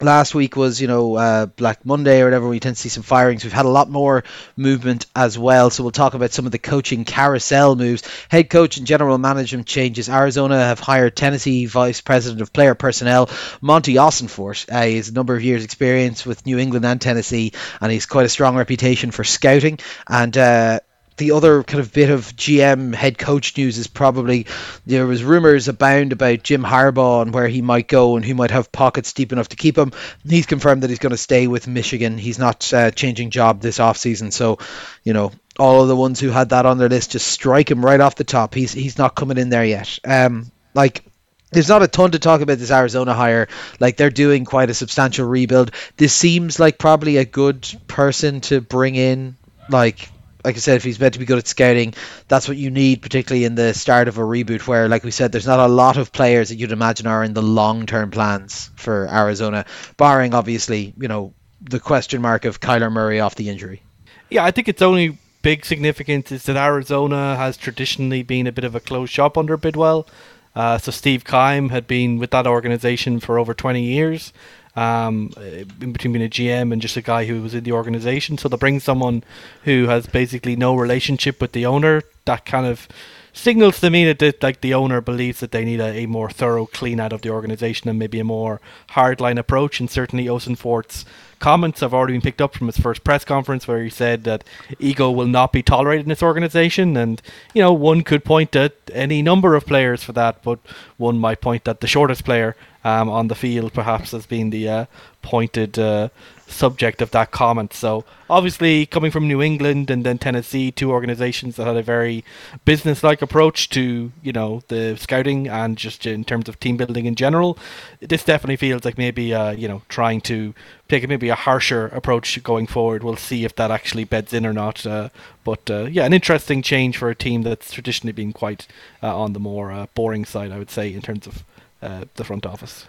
last 0.00 0.34
week 0.34 0.56
was 0.56 0.80
you 0.80 0.88
know 0.88 1.16
uh, 1.16 1.46
Black 1.46 1.84
Monday 1.84 2.20
or 2.20 2.24
whatever. 2.24 2.48
We 2.48 2.60
tend 2.60 2.76
to 2.76 2.82
see 2.82 2.88
some 2.88 3.02
firings. 3.02 3.44
We've 3.44 3.52
had 3.52 3.66
a 3.66 3.70
lot 3.70 3.90
more 3.90 4.24
movement 4.56 5.06
as 5.14 5.38
well. 5.38 5.70
So 5.70 5.82
we'll 5.82 5.92
talk 5.92 6.14
about 6.14 6.32
some 6.32 6.46
of 6.46 6.52
the 6.52 6.58
coaching 6.58 7.04
carousel 7.04 7.76
moves, 7.76 8.02
head 8.28 8.50
coach 8.50 8.76
and 8.76 8.86
general 8.86 9.18
management 9.18 9.66
changes. 9.66 10.08
Arizona 10.08 10.56
have 10.58 10.80
hired 10.80 11.16
Tennessee 11.16 11.66
vice 11.66 12.00
president 12.00 12.40
of 12.40 12.52
player 12.52 12.74
personnel 12.74 13.30
Monty 13.60 13.94
Ossenfort. 13.94 14.72
Uh, 14.72 14.82
he 14.86 14.96
has 14.96 15.08
a 15.08 15.14
number 15.14 15.34
of 15.34 15.42
years' 15.42 15.64
experience 15.64 16.24
with 16.24 16.46
New 16.46 16.58
England 16.58 16.84
and 16.84 17.00
Tennessee, 17.00 17.52
and 17.80 17.92
he's 17.92 18.06
quite 18.06 18.26
a 18.26 18.30
strong 18.30 18.56
reputation 18.56 19.10
for 19.10 19.24
scouting. 19.24 19.78
And 20.08 20.36
uh, 20.36 20.80
the 21.18 21.32
other 21.32 21.62
kind 21.62 21.80
of 21.80 21.92
bit 21.92 22.10
of 22.10 22.24
GM 22.36 22.94
head 22.94 23.18
coach 23.18 23.56
news 23.56 23.78
is 23.78 23.86
probably 23.86 24.46
there 24.86 25.06
was 25.06 25.22
rumors 25.22 25.68
abound 25.68 26.12
about 26.12 26.42
Jim 26.42 26.62
Harbaugh 26.62 27.22
and 27.22 27.34
where 27.34 27.48
he 27.48 27.62
might 27.62 27.88
go 27.88 28.16
and 28.16 28.24
who 28.24 28.34
might 28.34 28.50
have 28.50 28.72
pockets 28.72 29.12
deep 29.12 29.32
enough 29.32 29.50
to 29.50 29.56
keep 29.56 29.76
him. 29.76 29.92
He's 30.26 30.46
confirmed 30.46 30.82
that 30.82 30.90
he's 30.90 30.98
going 30.98 31.10
to 31.10 31.16
stay 31.16 31.46
with 31.46 31.68
Michigan. 31.68 32.16
He's 32.16 32.38
not 32.38 32.72
uh, 32.72 32.90
changing 32.90 33.30
job 33.30 33.60
this 33.60 33.78
offseason. 33.78 34.32
So, 34.32 34.58
you 35.04 35.12
know, 35.12 35.32
all 35.58 35.82
of 35.82 35.88
the 35.88 35.96
ones 35.96 36.20
who 36.20 36.30
had 36.30 36.50
that 36.50 36.66
on 36.66 36.78
their 36.78 36.88
list 36.88 37.12
just 37.12 37.26
strike 37.26 37.70
him 37.70 37.84
right 37.84 38.00
off 38.00 38.14
the 38.14 38.24
top. 38.24 38.54
He's 38.54 38.72
he's 38.72 38.96
not 38.96 39.16
coming 39.16 39.38
in 39.38 39.50
there 39.50 39.64
yet. 39.64 39.98
Um, 40.04 40.50
like 40.74 41.04
there's 41.50 41.68
not 41.68 41.82
a 41.82 41.88
ton 41.88 42.12
to 42.12 42.18
talk 42.18 42.40
about 42.40 42.58
this 42.58 42.70
Arizona 42.70 43.14
hire. 43.14 43.48
Like 43.80 43.96
they're 43.96 44.10
doing 44.10 44.44
quite 44.44 44.70
a 44.70 44.74
substantial 44.74 45.26
rebuild. 45.26 45.72
This 45.96 46.12
seems 46.12 46.60
like 46.60 46.78
probably 46.78 47.16
a 47.16 47.24
good 47.24 47.66
person 47.86 48.40
to 48.42 48.60
bring 48.60 48.94
in. 48.94 49.36
Like 49.70 50.10
like 50.48 50.56
I 50.56 50.60
said, 50.60 50.76
if 50.76 50.84
he's 50.84 50.98
meant 50.98 51.12
to 51.12 51.18
be 51.18 51.26
good 51.26 51.36
at 51.36 51.46
scouting, 51.46 51.92
that's 52.26 52.48
what 52.48 52.56
you 52.56 52.70
need, 52.70 53.02
particularly 53.02 53.44
in 53.44 53.54
the 53.54 53.74
start 53.74 54.08
of 54.08 54.16
a 54.16 54.22
reboot, 54.22 54.66
where, 54.66 54.88
like 54.88 55.04
we 55.04 55.10
said, 55.10 55.30
there's 55.30 55.46
not 55.46 55.60
a 55.60 55.68
lot 55.70 55.98
of 55.98 56.10
players 56.10 56.48
that 56.48 56.56
you'd 56.56 56.72
imagine 56.72 57.06
are 57.06 57.22
in 57.22 57.34
the 57.34 57.42
long-term 57.42 58.10
plans 58.10 58.70
for 58.76 59.06
Arizona, 59.10 59.66
barring 59.98 60.32
obviously, 60.32 60.94
you 60.98 61.06
know, 61.06 61.34
the 61.60 61.78
question 61.78 62.22
mark 62.22 62.46
of 62.46 62.60
Kyler 62.60 62.90
Murray 62.90 63.20
off 63.20 63.34
the 63.34 63.50
injury. 63.50 63.82
Yeah, 64.30 64.42
I 64.42 64.50
think 64.50 64.68
it's 64.68 64.80
only 64.80 65.18
big 65.42 65.66
significance 65.66 66.32
is 66.32 66.44
that 66.44 66.56
Arizona 66.56 67.36
has 67.36 67.58
traditionally 67.58 68.22
been 68.22 68.46
a 68.46 68.52
bit 68.52 68.64
of 68.64 68.74
a 68.74 68.80
closed 68.80 69.12
shop 69.12 69.36
under 69.36 69.58
Bidwell. 69.58 70.08
Uh, 70.56 70.78
so 70.78 70.90
Steve 70.90 71.24
Keim 71.24 71.68
had 71.68 71.86
been 71.86 72.18
with 72.18 72.30
that 72.30 72.46
organization 72.46 73.20
for 73.20 73.38
over 73.38 73.52
20 73.52 73.82
years 73.82 74.32
um, 74.78 75.32
in 75.80 75.92
between 75.92 76.12
being 76.12 76.24
a 76.24 76.28
GM 76.28 76.72
and 76.72 76.80
just 76.80 76.96
a 76.96 77.02
guy 77.02 77.24
who 77.24 77.42
was 77.42 77.52
in 77.52 77.64
the 77.64 77.72
organization. 77.72 78.38
So 78.38 78.48
to 78.48 78.56
bring 78.56 78.78
someone 78.78 79.24
who 79.64 79.88
has 79.88 80.06
basically 80.06 80.54
no 80.54 80.76
relationship 80.76 81.40
with 81.40 81.50
the 81.50 81.66
owner, 81.66 82.02
that 82.26 82.46
kind 82.46 82.64
of 82.64 82.86
signals 83.32 83.80
to 83.80 83.90
me 83.90 84.12
that 84.12 84.40
like 84.40 84.60
the 84.60 84.74
owner 84.74 85.00
believes 85.00 85.40
that 85.40 85.50
they 85.50 85.64
need 85.64 85.80
a, 85.80 86.02
a, 86.02 86.06
more 86.06 86.30
thorough 86.30 86.66
clean 86.66 87.00
out 87.00 87.12
of 87.12 87.22
the 87.22 87.30
organization 87.30 87.88
and 87.88 87.98
maybe 87.98 88.20
a 88.20 88.24
more 88.24 88.60
hardline 88.90 89.36
approach. 89.36 89.80
And 89.80 89.90
certainly 89.90 90.26
Ossenfort's 90.26 91.04
comments 91.40 91.80
have 91.80 91.92
already 91.92 92.12
been 92.12 92.20
picked 92.20 92.40
up 92.40 92.54
from 92.54 92.68
his 92.68 92.78
first 92.78 93.02
press 93.02 93.24
conference 93.24 93.66
where 93.66 93.82
he 93.82 93.90
said 93.90 94.22
that 94.24 94.44
ego 94.78 95.10
will 95.10 95.26
not 95.26 95.52
be 95.52 95.62
tolerated 95.62 96.06
in 96.06 96.08
this 96.08 96.22
organization. 96.22 96.96
And, 96.96 97.20
you 97.52 97.62
know, 97.62 97.72
one 97.72 98.02
could 98.02 98.24
point 98.24 98.54
at 98.54 98.74
any 98.92 99.22
number 99.22 99.56
of 99.56 99.66
players 99.66 100.04
for 100.04 100.12
that, 100.12 100.42
but 100.44 100.60
one 100.98 101.18
might 101.18 101.40
point 101.40 101.66
at 101.66 101.80
the 101.80 101.88
shortest 101.88 102.24
player 102.24 102.54
um, 102.84 103.08
on 103.08 103.28
the 103.28 103.34
field 103.34 103.72
perhaps 103.72 104.14
as 104.14 104.26
being 104.26 104.50
the 104.50 104.68
uh, 104.68 104.84
pointed 105.22 105.78
uh, 105.78 106.08
subject 106.46 107.02
of 107.02 107.10
that 107.10 107.30
comment. 107.30 107.72
So 107.74 108.04
obviously, 108.30 108.86
coming 108.86 109.10
from 109.10 109.28
New 109.28 109.42
England 109.42 109.90
and 109.90 110.04
then 110.04 110.18
Tennessee, 110.18 110.70
two 110.70 110.90
organizations 110.90 111.56
that 111.56 111.66
had 111.66 111.76
a 111.76 111.82
very 111.82 112.24
business-like 112.64 113.20
approach 113.20 113.68
to 113.70 114.12
you 114.22 114.32
know 114.32 114.62
the 114.68 114.96
scouting 114.96 115.48
and 115.48 115.76
just 115.76 116.06
in 116.06 116.24
terms 116.24 116.48
of 116.48 116.58
team 116.60 116.76
building 116.76 117.06
in 117.06 117.14
general, 117.14 117.58
this 118.00 118.24
definitely 118.24 118.56
feels 118.56 118.84
like 118.84 118.96
maybe 118.96 119.34
uh, 119.34 119.50
you 119.50 119.68
know 119.68 119.82
trying 119.88 120.20
to 120.22 120.54
take 120.88 121.06
maybe 121.06 121.28
a 121.28 121.34
harsher 121.34 121.86
approach 121.88 122.42
going 122.42 122.66
forward. 122.66 123.02
We'll 123.02 123.16
see 123.16 123.44
if 123.44 123.54
that 123.56 123.70
actually 123.70 124.04
beds 124.04 124.32
in 124.32 124.46
or 124.46 124.54
not. 124.54 124.86
Uh, 124.86 125.10
but 125.44 125.70
uh, 125.70 125.84
yeah, 125.84 126.04
an 126.04 126.14
interesting 126.14 126.62
change 126.62 126.96
for 126.96 127.10
a 127.10 127.14
team 127.14 127.42
that's 127.42 127.72
traditionally 127.72 128.12
been 128.12 128.32
quite 128.32 128.66
uh, 129.02 129.16
on 129.16 129.32
the 129.34 129.40
more 129.40 129.88
boring 129.94 130.24
side, 130.24 130.52
I 130.52 130.58
would 130.58 130.70
say, 130.70 130.92
in 130.92 131.02
terms 131.02 131.26
of 131.26 131.44
the 131.80 132.24
front 132.24 132.46
office. 132.46 132.86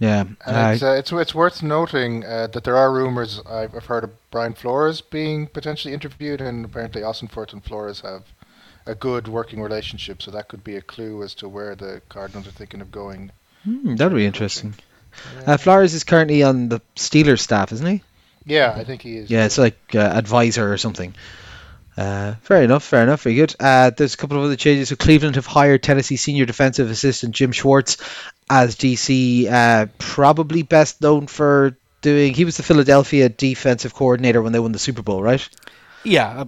Yeah, 0.00 0.24
and 0.44 0.74
it's, 0.74 0.82
uh, 0.82 0.96
it's 0.98 1.12
it's 1.12 1.34
worth 1.34 1.62
noting 1.62 2.24
uh, 2.24 2.48
that 2.48 2.64
there 2.64 2.76
are 2.76 2.92
rumors. 2.92 3.40
I've, 3.46 3.74
I've, 3.74 3.86
heard 3.86 4.04
of 4.04 4.30
Brian 4.30 4.54
Flores 4.54 5.00
being 5.00 5.46
potentially 5.46 5.94
interviewed, 5.94 6.40
and 6.40 6.64
apparently 6.64 7.02
Ossenfort 7.02 7.52
and 7.52 7.62
Flores 7.62 8.00
have 8.00 8.24
a 8.86 8.94
good 8.94 9.28
working 9.28 9.62
relationship. 9.62 10.20
So 10.20 10.30
that 10.32 10.48
could 10.48 10.64
be 10.64 10.76
a 10.76 10.82
clue 10.82 11.22
as 11.22 11.34
to 11.34 11.48
where 11.48 11.74
the 11.76 12.02
Cardinals 12.08 12.48
are 12.48 12.52
thinking 12.52 12.80
of 12.80 12.90
going. 12.90 13.30
Hmm, 13.62 13.94
that'd 13.94 14.16
be 14.16 14.26
interesting. 14.26 14.74
Yeah. 15.36 15.54
Uh, 15.54 15.56
Flores 15.56 15.94
is 15.94 16.02
currently 16.02 16.42
on 16.42 16.68
the 16.68 16.80
Steelers 16.96 17.40
staff, 17.40 17.70
isn't 17.72 17.86
he? 17.86 18.02
Yeah, 18.44 18.74
I 18.76 18.84
think 18.84 19.00
he 19.02 19.16
is. 19.16 19.30
Yeah, 19.30 19.46
it's 19.46 19.58
like 19.58 19.78
uh, 19.94 20.00
advisor 20.00 20.72
or 20.72 20.76
something. 20.76 21.14
Uh, 21.96 22.34
fair 22.42 22.62
enough, 22.62 22.82
fair 22.82 23.02
enough, 23.02 23.22
very 23.22 23.36
good. 23.36 23.54
Uh, 23.60 23.90
there's 23.90 24.14
a 24.14 24.16
couple 24.16 24.36
of 24.36 24.44
other 24.44 24.56
changes. 24.56 24.88
So 24.88 24.96
Cleveland 24.96 25.36
have 25.36 25.46
hired 25.46 25.82
Tennessee 25.82 26.16
senior 26.16 26.44
defensive 26.44 26.90
assistant 26.90 27.34
Jim 27.34 27.52
Schwartz 27.52 27.98
as 28.50 28.76
DC, 28.76 29.50
uh, 29.50 29.86
probably 29.98 30.62
best 30.62 31.00
known 31.00 31.26
for 31.26 31.76
doing. 32.00 32.34
He 32.34 32.44
was 32.44 32.56
the 32.56 32.62
Philadelphia 32.62 33.28
defensive 33.28 33.94
coordinator 33.94 34.42
when 34.42 34.52
they 34.52 34.58
won 34.58 34.72
the 34.72 34.78
Super 34.78 35.02
Bowl, 35.02 35.22
right? 35.22 35.48
Yeah, 36.02 36.40
uh, 36.40 36.44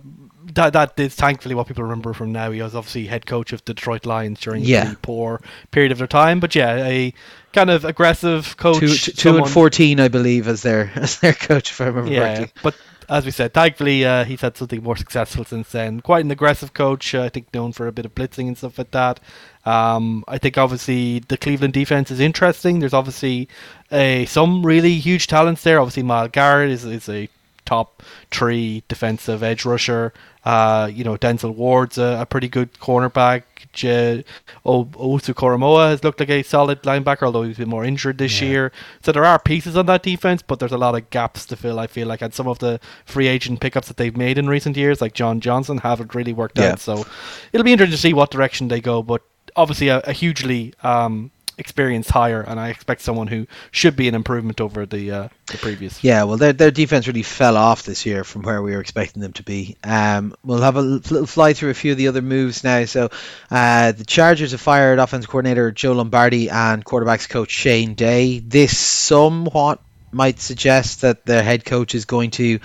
that 0.55 0.73
that 0.75 0.99
is 0.99 1.15
thankfully 1.15 1.55
what 1.55 1.67
people 1.67 1.85
remember 1.85 2.13
from 2.13 2.33
now. 2.33 2.51
He 2.51 2.61
was 2.61 2.75
obviously 2.75 3.07
head 3.07 3.27
coach 3.27 3.53
of 3.53 3.65
the 3.65 3.75
Detroit 3.75 4.07
Lions 4.07 4.41
during 4.41 4.65
yeah. 4.65 4.91
the 4.91 4.97
poor 4.97 5.41
period 5.71 5.93
of 5.93 5.99
their 5.99 6.07
time, 6.07 6.41
but 6.41 6.55
yeah, 6.55 6.77
a 6.87 7.15
kind 7.53 7.71
of 7.71 7.85
aggressive 7.85 8.57
coach. 8.57 8.81
Two, 8.81 9.13
two 9.13 9.37
and 9.37 9.49
fourteen, 9.49 10.01
I 10.01 10.09
believe, 10.09 10.49
as 10.49 10.63
their 10.63 10.91
as 10.97 11.19
their 11.21 11.33
coach, 11.33 11.71
if 11.71 11.81
I 11.81 11.87
remember 11.87 12.11
yeah, 12.11 12.37
correctly. 12.37 12.61
but 12.63 12.77
as 13.09 13.25
we 13.25 13.31
said, 13.31 13.55
thankfully 13.55 14.05
uh, 14.05 14.25
he's 14.25 14.41
had 14.41 14.57
something 14.57 14.83
more 14.83 14.97
successful 14.97 15.45
since 15.45 15.71
then. 15.71 16.01
Quite 16.01 16.25
an 16.25 16.31
aggressive 16.31 16.75
coach, 16.75 17.15
uh, 17.15 17.23
I 17.23 17.29
think, 17.29 17.53
known 17.55 17.73
for 17.73 17.87
a 17.87 17.93
bit 17.93 18.07
of 18.07 18.15
blitzing 18.15 18.49
and 18.49 18.59
stuff 18.59 18.79
like 18.79 18.91
that. 18.91 19.21
Um, 19.65 20.25
I 20.29 20.39
think 20.39 20.59
obviously 20.59 21.21
the 21.21 21.37
Cleveland 21.37 21.73
defense 21.73 22.11
is 22.11 22.21
interesting. 22.21 22.81
There's 22.81 22.95
obviously 22.95 23.49
a, 23.91 24.25
some 24.27 24.65
really 24.65 24.95
huge 24.95 25.27
talents 25.27 25.63
there. 25.63 25.81
Obviously, 25.81 26.03
Myles 26.03 26.31
Garrett 26.33 26.71
is, 26.71 26.85
is 26.85 27.09
a 27.09 27.29
top 27.65 28.03
three 28.31 28.83
defensive 28.89 29.43
edge 29.43 29.65
rusher. 29.65 30.13
Uh, 30.47 30.87
you 30.87 31.03
know, 31.03 31.17
Denzel 31.17 31.57
Ward's 31.57 31.99
a, 31.99 32.19
a 32.21 32.27
pretty 32.27 32.49
good 32.49 32.73
cornerback. 32.75 33.43
J- 33.73 34.25
Owusu 34.65 35.35
Koramoah 35.35 35.91
has 35.91 36.05
looked 36.05 36.21
like 36.21 36.31
a 36.31 36.45
solid 36.45 36.83
linebacker, 36.85 37.25
although 37.25 37.43
he's 37.43 37.57
been 37.59 37.69
more 37.69 37.85
injured 37.85 38.19
this 38.19 38.41
yeah. 38.41 38.49
year. 38.49 38.73
So 39.03 39.11
there 39.11 39.25
are 39.25 39.41
pieces 39.41 39.77
on 39.77 39.87
that 39.87 40.05
defense, 40.05 40.43
but 40.43 40.61
there's 40.61 40.71
a 40.71 40.79
lot 40.79 40.95
of 40.95 41.11
gaps 41.11 41.47
to 41.47 41.57
fill, 41.57 41.81
I 41.81 41.89
feel 41.89 42.07
like. 42.07 42.23
And 42.23 42.33
some 42.33 42.47
of 42.47 42.61
the 42.61 42.79
free 43.05 43.27
agent 43.27 43.59
pickups 43.61 43.89
that 43.89 43.97
they've 43.97 44.17
made 44.17 44.39
in 44.39 44.47
recent 44.47 44.77
years, 44.77 45.01
like 45.01 45.15
John 45.15 45.41
Johnson, 45.41 45.79
haven't 45.79 46.15
really 46.15 46.33
worked 46.33 46.59
yeah. 46.59 46.73
out. 46.73 46.79
So 46.79 47.05
it'll 47.53 47.65
be 47.65 47.73
interesting 47.73 47.97
to 47.97 48.01
see 48.01 48.15
what 48.15 48.31
direction 48.31 48.69
they 48.69 48.81
go. 48.81 49.03
But 49.03 49.23
obviously, 49.57 49.89
a, 49.89 49.99
a 50.03 50.13
hugely 50.13 50.75
um, 50.85 51.33
experienced 51.59 52.11
hire, 52.11 52.43
and 52.43 52.61
I 52.61 52.69
expect 52.69 53.01
someone 53.01 53.27
who 53.27 53.47
should 53.71 53.97
be 53.97 54.09
an 54.09 54.15
improvement 54.15 54.61
over 54.61 54.87
the 54.87 55.11
uh, 55.11 55.29
the 55.47 55.59
previous. 55.59 56.03
Yeah, 56.03 56.25
well, 56.25 56.37
their 56.37 56.53
their 56.53 56.71
defense 56.71 57.07
really 57.07 57.23
fell 57.23 57.57
off 57.57 57.85
this 57.85 58.07
year 58.07 58.25
from 58.25 58.43
where 58.43 58.63
we 58.63 58.73
were 58.73 58.81
expecting 58.81 59.23
them 59.23 59.33
to 59.35 59.43
be. 59.43 59.77
Um, 59.83 60.35
we'll 60.45 60.63
have 60.63 60.77
a 60.77 60.83
little 60.83 61.27
fly 61.27 61.53
through 61.53 61.71
a 61.71 61.75
few 61.75 61.93
of 61.93 61.99
the 61.99 62.09
other 62.09 62.23
moves 62.23 62.65
now. 62.65 62.85
So, 62.85 63.11
uh, 63.51 63.93
the 63.93 64.05
Chargers 64.05 64.53
have 64.53 64.61
fired 64.61 64.99
offensive 64.99 65.31
coordinator 65.31 65.73
Joe 65.73 65.93
Lombardi 65.93 66.51
and 66.51 66.85
quarterbacks 66.85 67.29
coach 67.29 67.51
Shane 67.51 67.95
Day. 67.95 68.39
This 68.41 68.77
somewhat 68.77 69.81
might 70.13 70.41
suggest 70.41 71.03
that 71.03 71.27
their 71.27 71.43
head 71.43 71.65
coach 71.65 71.95
is 71.95 72.05
going 72.05 72.31
to 72.33 72.61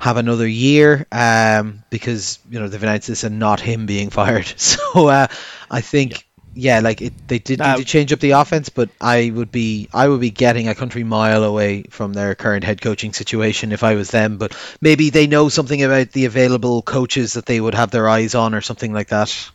have 0.00 0.16
another 0.16 0.48
year 0.48 1.06
um, 1.12 1.84
because 1.90 2.38
you 2.50 2.58
know 2.58 2.68
they've 2.68 2.82
announced 2.82 3.08
this 3.08 3.22
and 3.22 3.38
not 3.38 3.60
him 3.60 3.86
being 3.86 4.10
fired. 4.20 4.46
So 4.46 5.08
uh, 5.08 5.26
I 5.70 5.80
think 5.82 6.12
yeah. 6.12 6.18
Yeah, 6.54 6.80
like 6.80 7.00
it, 7.00 7.12
they 7.28 7.38
did 7.38 7.60
need 7.60 7.76
to 7.76 7.84
change 7.84 8.12
up 8.12 8.20
the 8.20 8.32
offense, 8.32 8.68
but 8.68 8.90
I 9.00 9.30
would 9.30 9.52
be 9.52 9.88
I 9.92 10.08
would 10.08 10.20
be 10.20 10.30
getting 10.30 10.68
a 10.68 10.74
country 10.74 11.04
mile 11.04 11.44
away 11.44 11.84
from 11.90 12.12
their 12.12 12.34
current 12.34 12.64
head 12.64 12.80
coaching 12.80 13.12
situation 13.12 13.72
if 13.72 13.82
I 13.82 13.94
was 13.94 14.10
them. 14.10 14.36
But 14.36 14.56
maybe 14.80 15.10
they 15.10 15.26
know 15.26 15.48
something 15.48 15.82
about 15.82 16.12
the 16.12 16.24
available 16.24 16.82
coaches 16.82 17.34
that 17.34 17.46
they 17.46 17.60
would 17.60 17.74
have 17.74 17.90
their 17.90 18.08
eyes 18.08 18.34
on 18.34 18.54
or 18.54 18.60
something 18.60 18.92
like 18.92 19.08
that. 19.08 19.50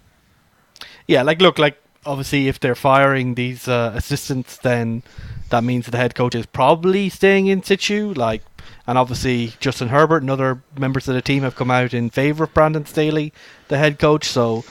Yeah, 1.07 1.23
like 1.23 1.41
look, 1.41 1.59
like 1.59 1.81
obviously 2.05 2.47
if 2.47 2.59
they're 2.59 2.75
firing 2.75 3.35
these 3.35 3.67
uh, 3.67 3.91
assistants, 3.95 4.57
then 4.57 5.03
that 5.49 5.63
means 5.63 5.85
the 5.87 5.97
head 5.97 6.15
coach 6.15 6.35
is 6.35 6.45
probably 6.45 7.09
staying 7.09 7.47
in 7.47 7.61
situ. 7.61 8.13
Like 8.13 8.41
and 8.87 8.97
obviously, 8.97 9.53
Justin 9.59 9.89
Herbert 9.89 10.21
and 10.21 10.29
other 10.29 10.61
members 10.77 11.07
of 11.07 11.15
the 11.15 11.21
team 11.21 11.43
have 11.43 11.55
come 11.55 11.71
out 11.71 11.93
in 11.93 12.09
favour 12.09 12.43
of 12.43 12.53
Brandon 12.53 12.85
Staley, 12.85 13.33
the 13.67 13.77
head 13.77 13.97
coach. 13.97 14.27
So, 14.27 14.63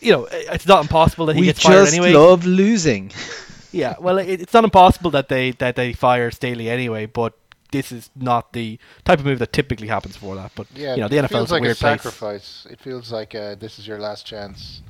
you 0.00 0.12
know, 0.12 0.28
it's 0.30 0.66
not 0.66 0.82
impossible 0.82 1.26
that 1.26 1.36
he 1.36 1.40
we 1.40 1.46
gets 1.46 1.62
fired 1.62 1.88
anyway. 1.88 2.08
We 2.08 2.12
just 2.12 2.20
love 2.20 2.46
losing. 2.46 3.12
yeah, 3.72 3.96
well, 3.98 4.18
it, 4.18 4.40
it's 4.40 4.54
not 4.54 4.64
impossible 4.64 5.10
that 5.12 5.28
they 5.28 5.52
that 5.52 5.76
they 5.76 5.92
fire 5.92 6.30
Staley 6.30 6.70
anyway, 6.70 7.06
but 7.06 7.34
this 7.70 7.92
is 7.92 8.10
not 8.16 8.52
the 8.52 8.78
type 9.04 9.18
of 9.18 9.26
move 9.26 9.38
that 9.40 9.52
typically 9.52 9.88
happens 9.88 10.16
for 10.16 10.34
that. 10.36 10.52
But 10.54 10.66
yeah, 10.74 10.94
you 10.94 11.00
know, 11.02 11.08
the 11.08 11.16
NFL 11.16 11.28
feels 11.28 11.44
is 11.44 11.50
a 11.50 11.54
like 11.54 11.62
weird 11.62 11.72
a 11.72 11.76
sacrifice. 11.76 12.62
Place. 12.62 12.72
It 12.72 12.80
feels 12.80 13.12
like 13.12 13.34
uh, 13.34 13.54
this 13.56 13.78
is 13.78 13.86
your 13.86 13.98
last 13.98 14.26
chance. 14.26 14.82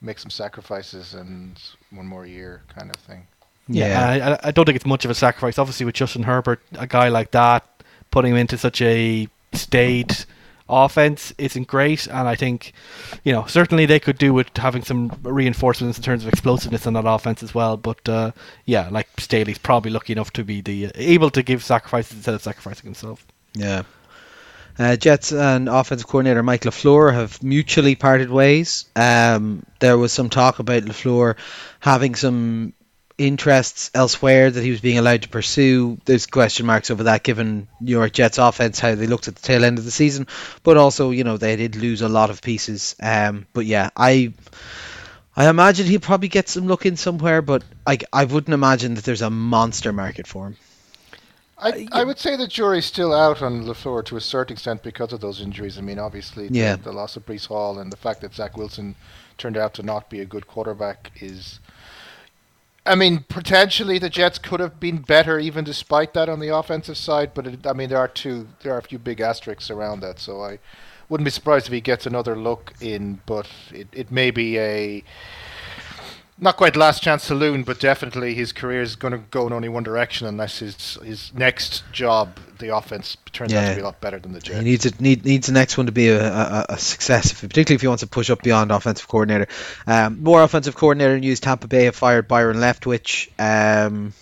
Make 0.00 0.18
some 0.18 0.30
sacrifices 0.30 1.14
and 1.14 1.60
one 1.90 2.06
more 2.06 2.26
year, 2.26 2.62
kind 2.68 2.90
of 2.94 3.00
thing. 3.02 3.26
Yeah, 3.68 4.18
yeah 4.18 4.38
I, 4.42 4.48
I, 4.48 4.50
don't 4.50 4.66
think 4.66 4.76
it's 4.76 4.84
much 4.84 5.06
of 5.06 5.10
a 5.10 5.14
sacrifice. 5.14 5.58
Obviously, 5.58 5.86
with 5.86 5.94
Justin 5.94 6.24
Herbert, 6.24 6.60
a 6.72 6.86
guy 6.86 7.08
like 7.08 7.30
that, 7.30 7.64
putting 8.10 8.32
him 8.32 8.36
into 8.36 8.58
such 8.58 8.82
a 8.82 9.28
staid 9.54 10.26
offense 10.68 11.32
isn't 11.38 11.66
great, 11.66 12.06
and 12.06 12.28
I 12.28 12.34
think, 12.34 12.72
you 13.22 13.32
know, 13.32 13.44
certainly 13.46 13.86
they 13.86 14.00
could 14.00 14.18
do 14.18 14.32
with 14.32 14.56
having 14.56 14.82
some 14.82 15.12
reinforcements 15.22 15.98
in 15.98 16.04
terms 16.04 16.24
of 16.24 16.28
explosiveness 16.28 16.86
in 16.86 16.94
that 16.94 17.06
offense 17.06 17.42
as 17.42 17.54
well. 17.54 17.76
But 17.76 18.08
uh, 18.08 18.32
yeah, 18.64 18.88
like 18.90 19.08
Staley's 19.18 19.58
probably 19.58 19.90
lucky 19.90 20.12
enough 20.12 20.32
to 20.32 20.44
be 20.44 20.60
the 20.60 20.86
uh, 20.86 20.90
able 20.94 21.30
to 21.30 21.42
give 21.42 21.62
sacrifices 21.62 22.16
instead 22.16 22.34
of 22.34 22.42
sacrificing 22.42 22.84
himself. 22.84 23.26
Yeah. 23.54 23.82
Uh, 24.76 24.96
Jets 24.96 25.32
and 25.32 25.68
offensive 25.68 26.08
coordinator 26.08 26.42
Mike 26.42 26.62
LaFleur 26.62 27.14
have 27.14 27.40
mutually 27.42 27.94
parted 27.94 28.28
ways. 28.28 28.86
Um, 28.96 29.64
there 29.78 29.96
was 29.96 30.12
some 30.12 30.30
talk 30.30 30.58
about 30.58 30.82
LaFleur 30.82 31.36
having 31.78 32.16
some 32.16 32.72
interests 33.16 33.90
elsewhere 33.94 34.50
that 34.50 34.62
he 34.62 34.70
was 34.70 34.80
being 34.80 34.98
allowed 34.98 35.22
to 35.22 35.28
pursue. 35.28 35.98
There's 36.04 36.26
question 36.26 36.66
marks 36.66 36.90
over 36.90 37.04
that 37.04 37.22
given 37.22 37.68
New 37.80 37.92
York 37.92 38.12
Jets 38.12 38.38
offense, 38.38 38.80
how 38.80 38.94
they 38.94 39.06
looked 39.06 39.28
at 39.28 39.36
the 39.36 39.42
tail 39.42 39.64
end 39.64 39.78
of 39.78 39.84
the 39.84 39.90
season. 39.90 40.26
But 40.62 40.76
also, 40.76 41.10
you 41.10 41.24
know, 41.24 41.36
they 41.36 41.56
did 41.56 41.76
lose 41.76 42.02
a 42.02 42.08
lot 42.08 42.30
of 42.30 42.42
pieces. 42.42 42.96
Um, 43.00 43.46
but 43.52 43.66
yeah, 43.66 43.90
I 43.96 44.32
I 45.36 45.48
imagine 45.48 45.86
he'll 45.86 46.00
probably 46.00 46.28
get 46.28 46.48
some 46.48 46.66
look 46.66 46.86
in 46.86 46.96
somewhere, 46.96 47.42
but 47.42 47.64
I, 47.86 47.98
I 48.12 48.24
wouldn't 48.24 48.54
imagine 48.54 48.94
that 48.94 49.04
there's 49.04 49.22
a 49.22 49.30
monster 49.30 49.92
market 49.92 50.26
for 50.26 50.48
him. 50.48 50.56
I, 51.56 51.88
I 51.92 52.04
would 52.04 52.18
say 52.18 52.36
the 52.36 52.48
jury's 52.48 52.84
still 52.84 53.14
out 53.14 53.40
on 53.40 53.64
LaFleur 53.64 54.04
to 54.06 54.16
a 54.16 54.20
certain 54.20 54.54
extent 54.54 54.82
because 54.82 55.12
of 55.12 55.20
those 55.20 55.40
injuries. 55.40 55.78
I 55.78 55.80
mean, 55.80 55.98
obviously, 55.98 56.48
yeah. 56.50 56.76
the 56.76 56.92
loss 56.92 57.16
of 57.16 57.24
Breece 57.24 57.46
Hall 57.46 57.78
and 57.78 57.92
the 57.92 57.96
fact 57.96 58.20
that 58.20 58.34
Zach 58.34 58.56
Wilson 58.56 58.96
turned 59.38 59.56
out 59.56 59.74
to 59.74 59.82
not 59.82 60.10
be 60.10 60.20
a 60.20 60.24
good 60.24 60.46
quarterback 60.46 61.12
is 61.20 61.60
I 62.86 62.94
mean, 62.94 63.24
potentially 63.28 63.98
the 63.98 64.10
Jets 64.10 64.38
could 64.38 64.60
have 64.60 64.78
been 64.78 64.98
better 64.98 65.38
even 65.38 65.64
despite 65.64 66.12
that 66.14 66.28
on 66.28 66.38
the 66.38 66.54
offensive 66.54 66.98
side, 66.98 67.32
but 67.32 67.46
it, 67.46 67.66
I 67.66 67.72
mean, 67.72 67.88
there 67.88 67.98
are 67.98 68.08
two, 68.08 68.48
there 68.60 68.74
are 68.74 68.78
a 68.78 68.82
few 68.82 68.98
big 68.98 69.20
asterisks 69.20 69.70
around 69.70 70.00
that. 70.00 70.18
So 70.18 70.42
I 70.42 70.58
wouldn't 71.08 71.24
be 71.24 71.30
surprised 71.30 71.66
if 71.66 71.72
he 71.72 71.80
gets 71.80 72.04
another 72.04 72.36
look 72.36 72.74
in, 72.80 73.20
but 73.24 73.48
it, 73.72 73.88
it 73.92 74.10
may 74.10 74.30
be 74.30 74.58
a 74.58 75.02
not 76.38 76.56
quite 76.56 76.74
last 76.74 77.02
chance 77.02 77.22
saloon, 77.22 77.62
but 77.62 77.78
definitely 77.78 78.34
his 78.34 78.52
career 78.52 78.82
is 78.82 78.96
going 78.96 79.12
to 79.12 79.18
go 79.18 79.46
in 79.46 79.52
only 79.52 79.68
one 79.68 79.84
direction 79.84 80.26
unless 80.26 80.58
his 80.58 80.98
his 81.04 81.32
next 81.34 81.84
job, 81.92 82.38
the 82.58 82.74
offense, 82.74 83.16
turns 83.32 83.52
yeah. 83.52 83.60
out 83.60 83.68
to 83.70 83.74
be 83.76 83.80
a 83.80 83.84
lot 83.84 84.00
better 84.00 84.18
than 84.18 84.32
the 84.32 84.40
Jets. 84.40 84.58
He 84.58 84.64
needs 84.64 84.86
it, 84.86 85.00
need, 85.00 85.24
needs 85.24 85.46
the 85.46 85.52
next 85.52 85.76
one 85.76 85.86
to 85.86 85.92
be 85.92 86.08
a, 86.08 86.26
a, 86.26 86.66
a 86.70 86.78
success, 86.78 87.32
particularly 87.32 87.76
if 87.76 87.80
he 87.80 87.86
wants 87.86 88.02
to 88.02 88.08
push 88.08 88.30
up 88.30 88.42
beyond 88.42 88.72
offensive 88.72 89.06
coordinator. 89.06 89.46
Um, 89.86 90.22
more 90.22 90.42
offensive 90.42 90.74
coordinator 90.74 91.18
news: 91.18 91.38
Tampa 91.38 91.68
Bay 91.68 91.84
have 91.84 91.96
fired 91.96 92.26
Byron 92.26 92.56
Leftwich. 92.56 93.28
Um, 93.38 94.12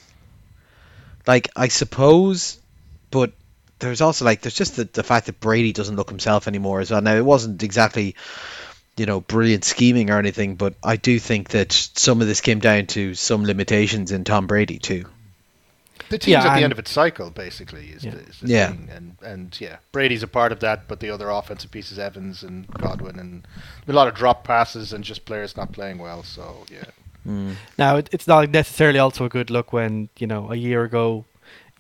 like 1.27 1.49
I 1.57 1.69
suppose, 1.69 2.61
but 3.11 3.33
there's 3.79 4.01
also 4.01 4.25
like 4.25 4.43
there's 4.43 4.55
just 4.55 4.77
the, 4.77 4.85
the 4.85 5.03
fact 5.03 5.27
that 5.27 5.41
Brady 5.41 5.73
doesn't 5.73 5.97
look 5.97 6.11
himself 6.11 6.47
anymore 6.47 6.81
as 6.81 6.91
well. 6.91 7.01
Now 7.01 7.15
it 7.15 7.25
wasn't 7.25 7.63
exactly 7.63 8.17
you 8.97 9.07
know, 9.07 9.21
brilliant 9.21 9.65
scheming 9.65 10.11
or 10.11 10.19
anything, 10.19 10.57
but 10.57 10.75
I 10.83 10.97
do 10.97 11.19
think 11.19 11.51
that 11.51 11.73
some 11.73 12.21
of 12.21 12.27
this 12.27 12.41
came 12.41 12.59
down 12.59 12.87
to 12.89 13.15
some 13.15 13.45
limitations 13.45 14.13
in 14.13 14.25
Tom 14.25 14.47
Brady 14.47 14.79
too. 14.79 15.07
The 16.09 16.19
team's 16.19 16.45
yeah, 16.45 16.53
at 16.53 16.57
the 16.59 16.65
end 16.65 16.73
of 16.73 16.79
its 16.79 16.91
cycle, 16.91 17.31
basically, 17.31 17.87
is 17.87 18.05
yeah. 18.05 18.11
the, 18.11 18.19
is 18.19 18.41
the 18.41 18.49
yeah. 18.49 18.69
thing, 18.69 18.89
and 18.95 19.17
and 19.23 19.61
yeah, 19.61 19.77
Brady's 19.93 20.23
a 20.23 20.27
part 20.27 20.53
of 20.53 20.61
that, 20.61 20.87
but 20.87 21.01
the 21.01 21.09
other 21.09 21.31
offensive 21.31 21.71
pieces, 21.71 21.99
Evans 21.99 22.43
and 22.43 22.67
Godwin, 22.69 23.19
and 23.19 23.49
a 23.89 23.93
lot 23.95 24.09
of 24.09 24.15
drop 24.15 24.45
passes 24.45 24.93
and 24.93 25.03
just 25.03 25.25
players 25.25 25.57
not 25.57 25.73
playing 25.73 25.97
well. 25.97 26.23
So 26.23 26.67
yeah. 26.71 26.85
Mm. 27.27 27.55
Now 27.79 27.97
it, 27.97 28.11
it's 28.13 28.27
not 28.27 28.51
necessarily 28.51 28.99
also 28.99 29.25
a 29.25 29.31
good 29.31 29.49
look 29.49 29.73
when 29.73 30.11
you 30.19 30.27
know 30.27 30.51
a 30.53 30.57
year 30.57 30.85
ago 30.85 31.25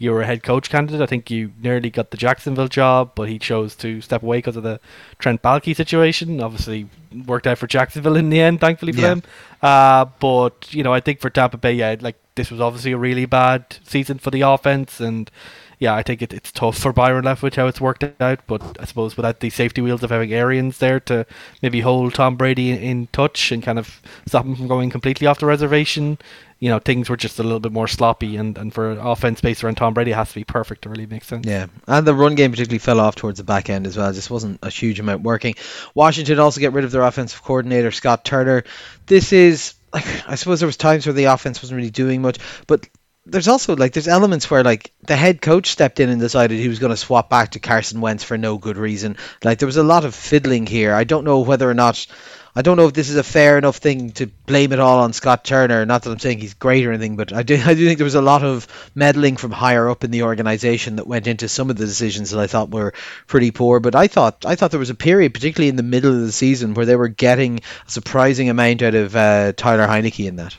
you 0.02 0.10
were 0.10 0.22
a 0.22 0.26
head 0.26 0.42
coach 0.42 0.68
candidate. 0.68 1.00
I 1.00 1.06
think 1.06 1.30
you 1.30 1.52
nearly 1.62 1.88
got 1.88 2.10
the 2.10 2.16
Jacksonville 2.16 2.68
job, 2.68 3.12
but 3.14 3.28
he 3.28 3.38
chose 3.38 3.76
to 3.76 4.00
step 4.00 4.22
away 4.22 4.38
because 4.38 4.56
of 4.56 4.64
the 4.64 4.80
Trent 5.18 5.42
Baalke 5.42 5.76
situation. 5.76 6.40
Obviously, 6.40 6.88
worked 7.26 7.46
out 7.46 7.58
for 7.58 7.68
Jacksonville 7.68 8.16
in 8.16 8.28
the 8.28 8.40
end, 8.40 8.60
thankfully 8.60 8.92
for 8.92 9.00
yeah. 9.00 9.08
them. 9.08 9.22
Uh, 9.62 10.06
but 10.18 10.74
you 10.74 10.82
know, 10.82 10.92
I 10.92 11.00
think 11.00 11.20
for 11.20 11.30
Tampa 11.30 11.56
Bay, 11.56 11.74
yeah, 11.74 11.94
like 12.00 12.16
this 12.34 12.50
was 12.50 12.60
obviously 12.60 12.92
a 12.92 12.98
really 12.98 13.26
bad 13.26 13.76
season 13.84 14.18
for 14.18 14.30
the 14.30 14.40
offense, 14.40 14.98
and 15.00 15.30
yeah, 15.78 15.94
I 15.94 16.02
think 16.02 16.20
it, 16.20 16.32
it's 16.32 16.50
tough 16.50 16.78
for 16.78 16.92
Byron 16.92 17.24
Leftwich 17.24 17.54
how 17.54 17.68
it's 17.68 17.80
worked 17.80 18.04
out. 18.20 18.40
But 18.46 18.76
I 18.80 18.84
suppose 18.84 19.16
without 19.16 19.38
the 19.38 19.50
safety 19.50 19.80
wheels 19.82 20.02
of 20.02 20.10
having 20.10 20.32
Arians 20.32 20.78
there 20.78 20.98
to 21.00 21.26
maybe 21.62 21.80
hold 21.80 22.14
Tom 22.14 22.36
Brady 22.36 22.70
in, 22.70 22.78
in 22.78 23.06
touch 23.12 23.52
and 23.52 23.62
kind 23.62 23.78
of 23.78 24.02
stop 24.26 24.44
him 24.44 24.56
from 24.56 24.68
going 24.68 24.90
completely 24.90 25.28
off 25.28 25.38
the 25.38 25.46
reservation, 25.46 26.18
you 26.62 26.68
know, 26.68 26.78
things 26.78 27.10
were 27.10 27.16
just 27.16 27.40
a 27.40 27.42
little 27.42 27.58
bit 27.58 27.72
more 27.72 27.88
sloppy. 27.88 28.36
And, 28.36 28.56
and 28.56 28.72
for 28.72 28.92
offense 28.92 29.40
based 29.40 29.64
around 29.64 29.74
Tom 29.74 29.94
Brady, 29.94 30.12
it 30.12 30.14
has 30.14 30.28
to 30.28 30.36
be 30.36 30.44
perfect 30.44 30.82
to 30.82 30.90
really 30.90 31.06
make 31.06 31.24
sense. 31.24 31.44
Yeah, 31.44 31.66
and 31.88 32.06
the 32.06 32.14
run 32.14 32.36
game 32.36 32.52
particularly 32.52 32.78
fell 32.78 33.00
off 33.00 33.16
towards 33.16 33.38
the 33.38 33.44
back 33.44 33.68
end 33.68 33.84
as 33.84 33.96
well. 33.96 34.08
It 34.08 34.12
just 34.12 34.30
wasn't 34.30 34.60
a 34.62 34.70
huge 34.70 35.00
amount 35.00 35.22
working. 35.24 35.56
Washington 35.92 36.38
also 36.38 36.60
get 36.60 36.72
rid 36.72 36.84
of 36.84 36.92
their 36.92 37.02
offensive 37.02 37.42
coordinator 37.42 37.90
Scott 37.90 38.24
Turner. 38.24 38.62
This 39.06 39.32
is 39.32 39.74
like 39.92 40.06
I 40.28 40.36
suppose 40.36 40.60
there 40.60 40.68
was 40.68 40.76
times 40.76 41.04
where 41.04 41.12
the 41.12 41.24
offense 41.24 41.60
wasn't 41.60 41.78
really 41.78 41.90
doing 41.90 42.22
much, 42.22 42.38
but 42.68 42.88
there's 43.26 43.48
also 43.48 43.74
like 43.74 43.92
there's 43.92 44.06
elements 44.06 44.48
where 44.48 44.62
like 44.62 44.92
the 45.02 45.16
head 45.16 45.42
coach 45.42 45.66
stepped 45.66 45.98
in 45.98 46.10
and 46.10 46.20
decided 46.20 46.60
he 46.60 46.68
was 46.68 46.78
going 46.78 46.90
to 46.90 46.96
swap 46.96 47.28
back 47.28 47.50
to 47.50 47.58
Carson 47.58 48.00
Wentz 48.00 48.22
for 48.22 48.38
no 48.38 48.56
good 48.56 48.76
reason. 48.76 49.16
Like 49.42 49.58
there 49.58 49.66
was 49.66 49.78
a 49.78 49.82
lot 49.82 50.04
of 50.04 50.14
fiddling 50.14 50.66
here. 50.66 50.94
I 50.94 51.02
don't 51.02 51.24
know 51.24 51.40
whether 51.40 51.68
or 51.68 51.74
not 51.74 52.06
I 52.54 52.60
don't 52.60 52.76
know 52.76 52.86
if 52.86 52.92
this 52.92 53.08
is 53.08 53.16
a 53.16 53.22
fair 53.22 53.56
enough 53.56 53.78
thing 53.78 54.10
to 54.12 54.26
blame 54.26 54.72
it 54.72 54.78
all 54.78 55.00
on 55.00 55.14
Scott 55.14 55.42
Turner. 55.42 55.86
Not 55.86 56.02
that 56.02 56.10
I'm 56.10 56.18
saying 56.18 56.38
he's 56.38 56.52
great 56.52 56.84
or 56.84 56.90
anything, 56.92 57.16
but 57.16 57.32
I 57.32 57.42
do 57.42 57.54
I 57.64 57.72
do 57.74 57.86
think 57.86 57.98
there 57.98 58.04
was 58.04 58.14
a 58.14 58.20
lot 58.20 58.44
of 58.44 58.68
meddling 58.94 59.38
from 59.38 59.52
higher 59.52 59.88
up 59.88 60.04
in 60.04 60.10
the 60.10 60.24
organization 60.24 60.96
that 60.96 61.06
went 61.06 61.26
into 61.26 61.48
some 61.48 61.70
of 61.70 61.76
the 61.76 61.86
decisions 61.86 62.30
that 62.30 62.40
I 62.40 62.46
thought 62.46 62.70
were 62.70 62.92
pretty 63.26 63.52
poor. 63.52 63.80
But 63.80 63.94
I 63.94 64.06
thought 64.06 64.44
I 64.44 64.54
thought 64.54 64.70
there 64.70 64.80
was 64.80 64.90
a 64.90 64.94
period, 64.94 65.32
particularly 65.32 65.70
in 65.70 65.76
the 65.76 65.82
middle 65.82 66.12
of 66.12 66.20
the 66.20 66.32
season, 66.32 66.74
where 66.74 66.86
they 66.86 66.96
were 66.96 67.08
getting 67.08 67.60
a 67.86 67.90
surprising 67.90 68.50
amount 68.50 68.82
out 68.82 68.94
of 68.94 69.16
uh, 69.16 69.52
Tyler 69.54 69.86
Heinicke 69.86 70.26
in 70.26 70.36
that. 70.36 70.54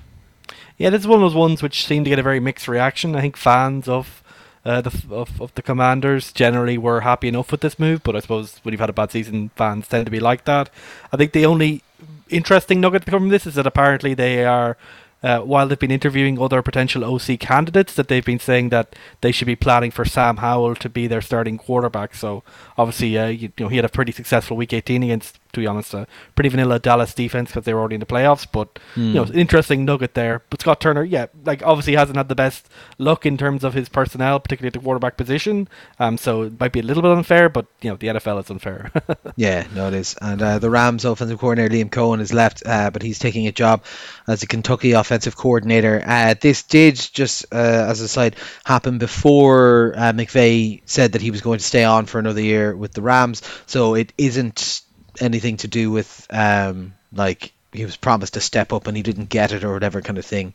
Yeah, 0.79 0.89
this 0.89 1.01
is 1.01 1.07
one 1.07 1.21
of 1.21 1.21
those 1.21 1.35
ones 1.35 1.61
which 1.61 1.85
seemed 1.85 2.05
to 2.05 2.09
get 2.09 2.17
a 2.17 2.23
very 2.23 2.39
mixed 2.39 2.67
reaction. 2.67 3.15
I 3.15 3.21
think 3.21 3.37
fans 3.37 3.87
of 3.87 4.22
uh, 4.65 4.81
the 4.81 5.03
of, 5.09 5.41
of 5.41 5.53
the 5.55 5.61
Commanders 5.61 6.31
generally 6.31 6.77
were 6.77 7.01
happy 7.01 7.27
enough 7.27 7.51
with 7.51 7.61
this 7.61 7.77
move, 7.77 8.01
but 8.03 8.15
I 8.15 8.19
suppose 8.19 8.59
when 8.63 8.71
you've 8.71 8.79
had 8.79 8.89
a 8.89 8.93
bad 8.93 9.11
season, 9.11 9.49
fans 9.55 9.87
tend 9.87 10.05
to 10.05 10.11
be 10.11 10.19
like 10.19 10.45
that. 10.45 10.69
I 11.11 11.17
think 11.17 11.33
the 11.33 11.45
only 11.45 11.83
interesting 12.29 12.79
nugget 12.79 13.03
from 13.03 13.29
this 13.29 13.45
is 13.45 13.55
that 13.55 13.67
apparently 13.67 14.13
they 14.13 14.45
are. 14.45 14.77
Uh, 15.21 15.39
while 15.39 15.69
they've 15.69 15.79
been 15.79 15.89
interviewing 15.89 16.37
other 16.37 16.61
potential 16.61 17.05
OC 17.05 17.39
candidates, 17.39 17.93
that 17.93 18.09
they've 18.09 18.25
been 18.25 18.39
saying 18.39 18.67
that 18.67 18.93
they 19.21 19.31
should 19.31 19.45
be 19.45 19.55
planning 19.55 19.89
for 19.89 20.03
Sam 20.03 20.35
Howell 20.35 20.75
to 20.75 20.89
be 20.89 21.07
their 21.07 21.21
starting 21.21 21.57
quarterback. 21.57 22.13
So 22.13 22.43
obviously, 22.77 23.17
uh, 23.17 23.27
you, 23.27 23.53
you 23.57 23.63
know, 23.63 23.69
he 23.69 23.77
had 23.77 23.85
a 23.85 23.89
pretty 23.89 24.11
successful 24.11 24.57
Week 24.57 24.73
18 24.73 25.01
against 25.01 25.39
to 25.53 25.59
be 25.59 25.67
honest. 25.67 25.93
A 25.93 26.07
pretty 26.35 26.49
vanilla 26.49 26.79
Dallas 26.79 27.13
defense 27.13 27.49
because 27.49 27.63
they 27.65 27.73
were 27.73 27.79
already 27.79 27.95
in 27.95 27.99
the 27.99 28.05
playoffs, 28.05 28.45
but 28.51 28.79
you 28.95 29.13
know, 29.13 29.23
Hmm. 29.25 29.37
interesting 29.37 29.85
nugget 29.85 30.13
there. 30.13 30.41
But 30.49 30.61
Scott 30.61 30.81
Turner, 30.81 31.03
yeah, 31.03 31.27
like 31.45 31.63
obviously 31.63 31.95
hasn't 31.95 32.17
had 32.17 32.29
the 32.29 32.35
best 32.35 32.67
luck 32.97 33.25
in 33.25 33.37
terms 33.37 33.63
of 33.63 33.73
his 33.73 33.89
personnel, 33.89 34.39
particularly 34.39 34.67
at 34.67 34.73
the 34.73 34.79
quarterback 34.79 35.17
position. 35.17 35.67
Um, 35.99 36.17
so 36.17 36.43
it 36.43 36.59
might 36.59 36.71
be 36.73 36.79
a 36.79 36.83
little 36.83 37.01
bit 37.03 37.11
unfair, 37.11 37.49
but 37.49 37.65
you 37.81 37.89
know, 37.89 37.95
the 37.95 38.07
NFL 38.07 38.39
is 38.43 38.49
unfair. 38.49 38.91
Yeah, 39.35 39.65
no, 39.73 39.87
it 39.87 39.95
is. 39.95 40.15
And 40.21 40.41
uh, 40.41 40.59
the 40.59 40.69
Rams 40.69 41.05
offensive 41.05 41.39
coordinator 41.39 41.73
Liam 41.73 41.89
Coen 41.89 42.19
has 42.19 42.31
left, 42.33 42.61
uh, 42.65 42.91
but 42.91 43.01
he's 43.01 43.17
taking 43.17 43.47
a 43.47 43.51
job 43.51 43.83
as 44.27 44.43
a 44.43 44.47
Kentucky 44.47 44.91
offensive 44.91 45.35
coordinator. 45.35 46.03
Uh, 46.05 46.35
this 46.39 46.61
did 46.63 46.95
just, 46.97 47.45
uh, 47.51 47.87
as 47.89 47.99
a 48.01 48.07
side, 48.07 48.35
happen 48.63 48.99
before 48.99 49.93
uh, 49.97 50.11
McVay 50.13 50.81
said 50.85 51.13
that 51.13 51.21
he 51.21 51.31
was 51.31 51.41
going 51.41 51.57
to 51.57 51.63
stay 51.65 51.83
on 51.83 52.05
for 52.05 52.19
another 52.19 52.41
year 52.41 52.75
with 52.75 52.93
the 52.93 53.01
Rams. 53.01 53.41
So 53.65 53.95
it 53.95 54.13
isn't 54.17 54.82
anything 55.19 55.57
to 55.57 55.67
do 55.67 55.91
with 55.91 56.27
um, 56.29 56.93
like 57.13 57.53
he 57.71 57.85
was 57.85 57.95
promised 57.97 58.37
a 58.37 58.41
step 58.41 58.71
up 58.71 58.87
and 58.87 58.95
he 58.95 59.03
didn't 59.03 59.29
get 59.29 59.51
it 59.51 59.63
or 59.63 59.73
whatever 59.73 60.01
kind 60.01 60.17
of 60.17 60.25
thing. 60.25 60.53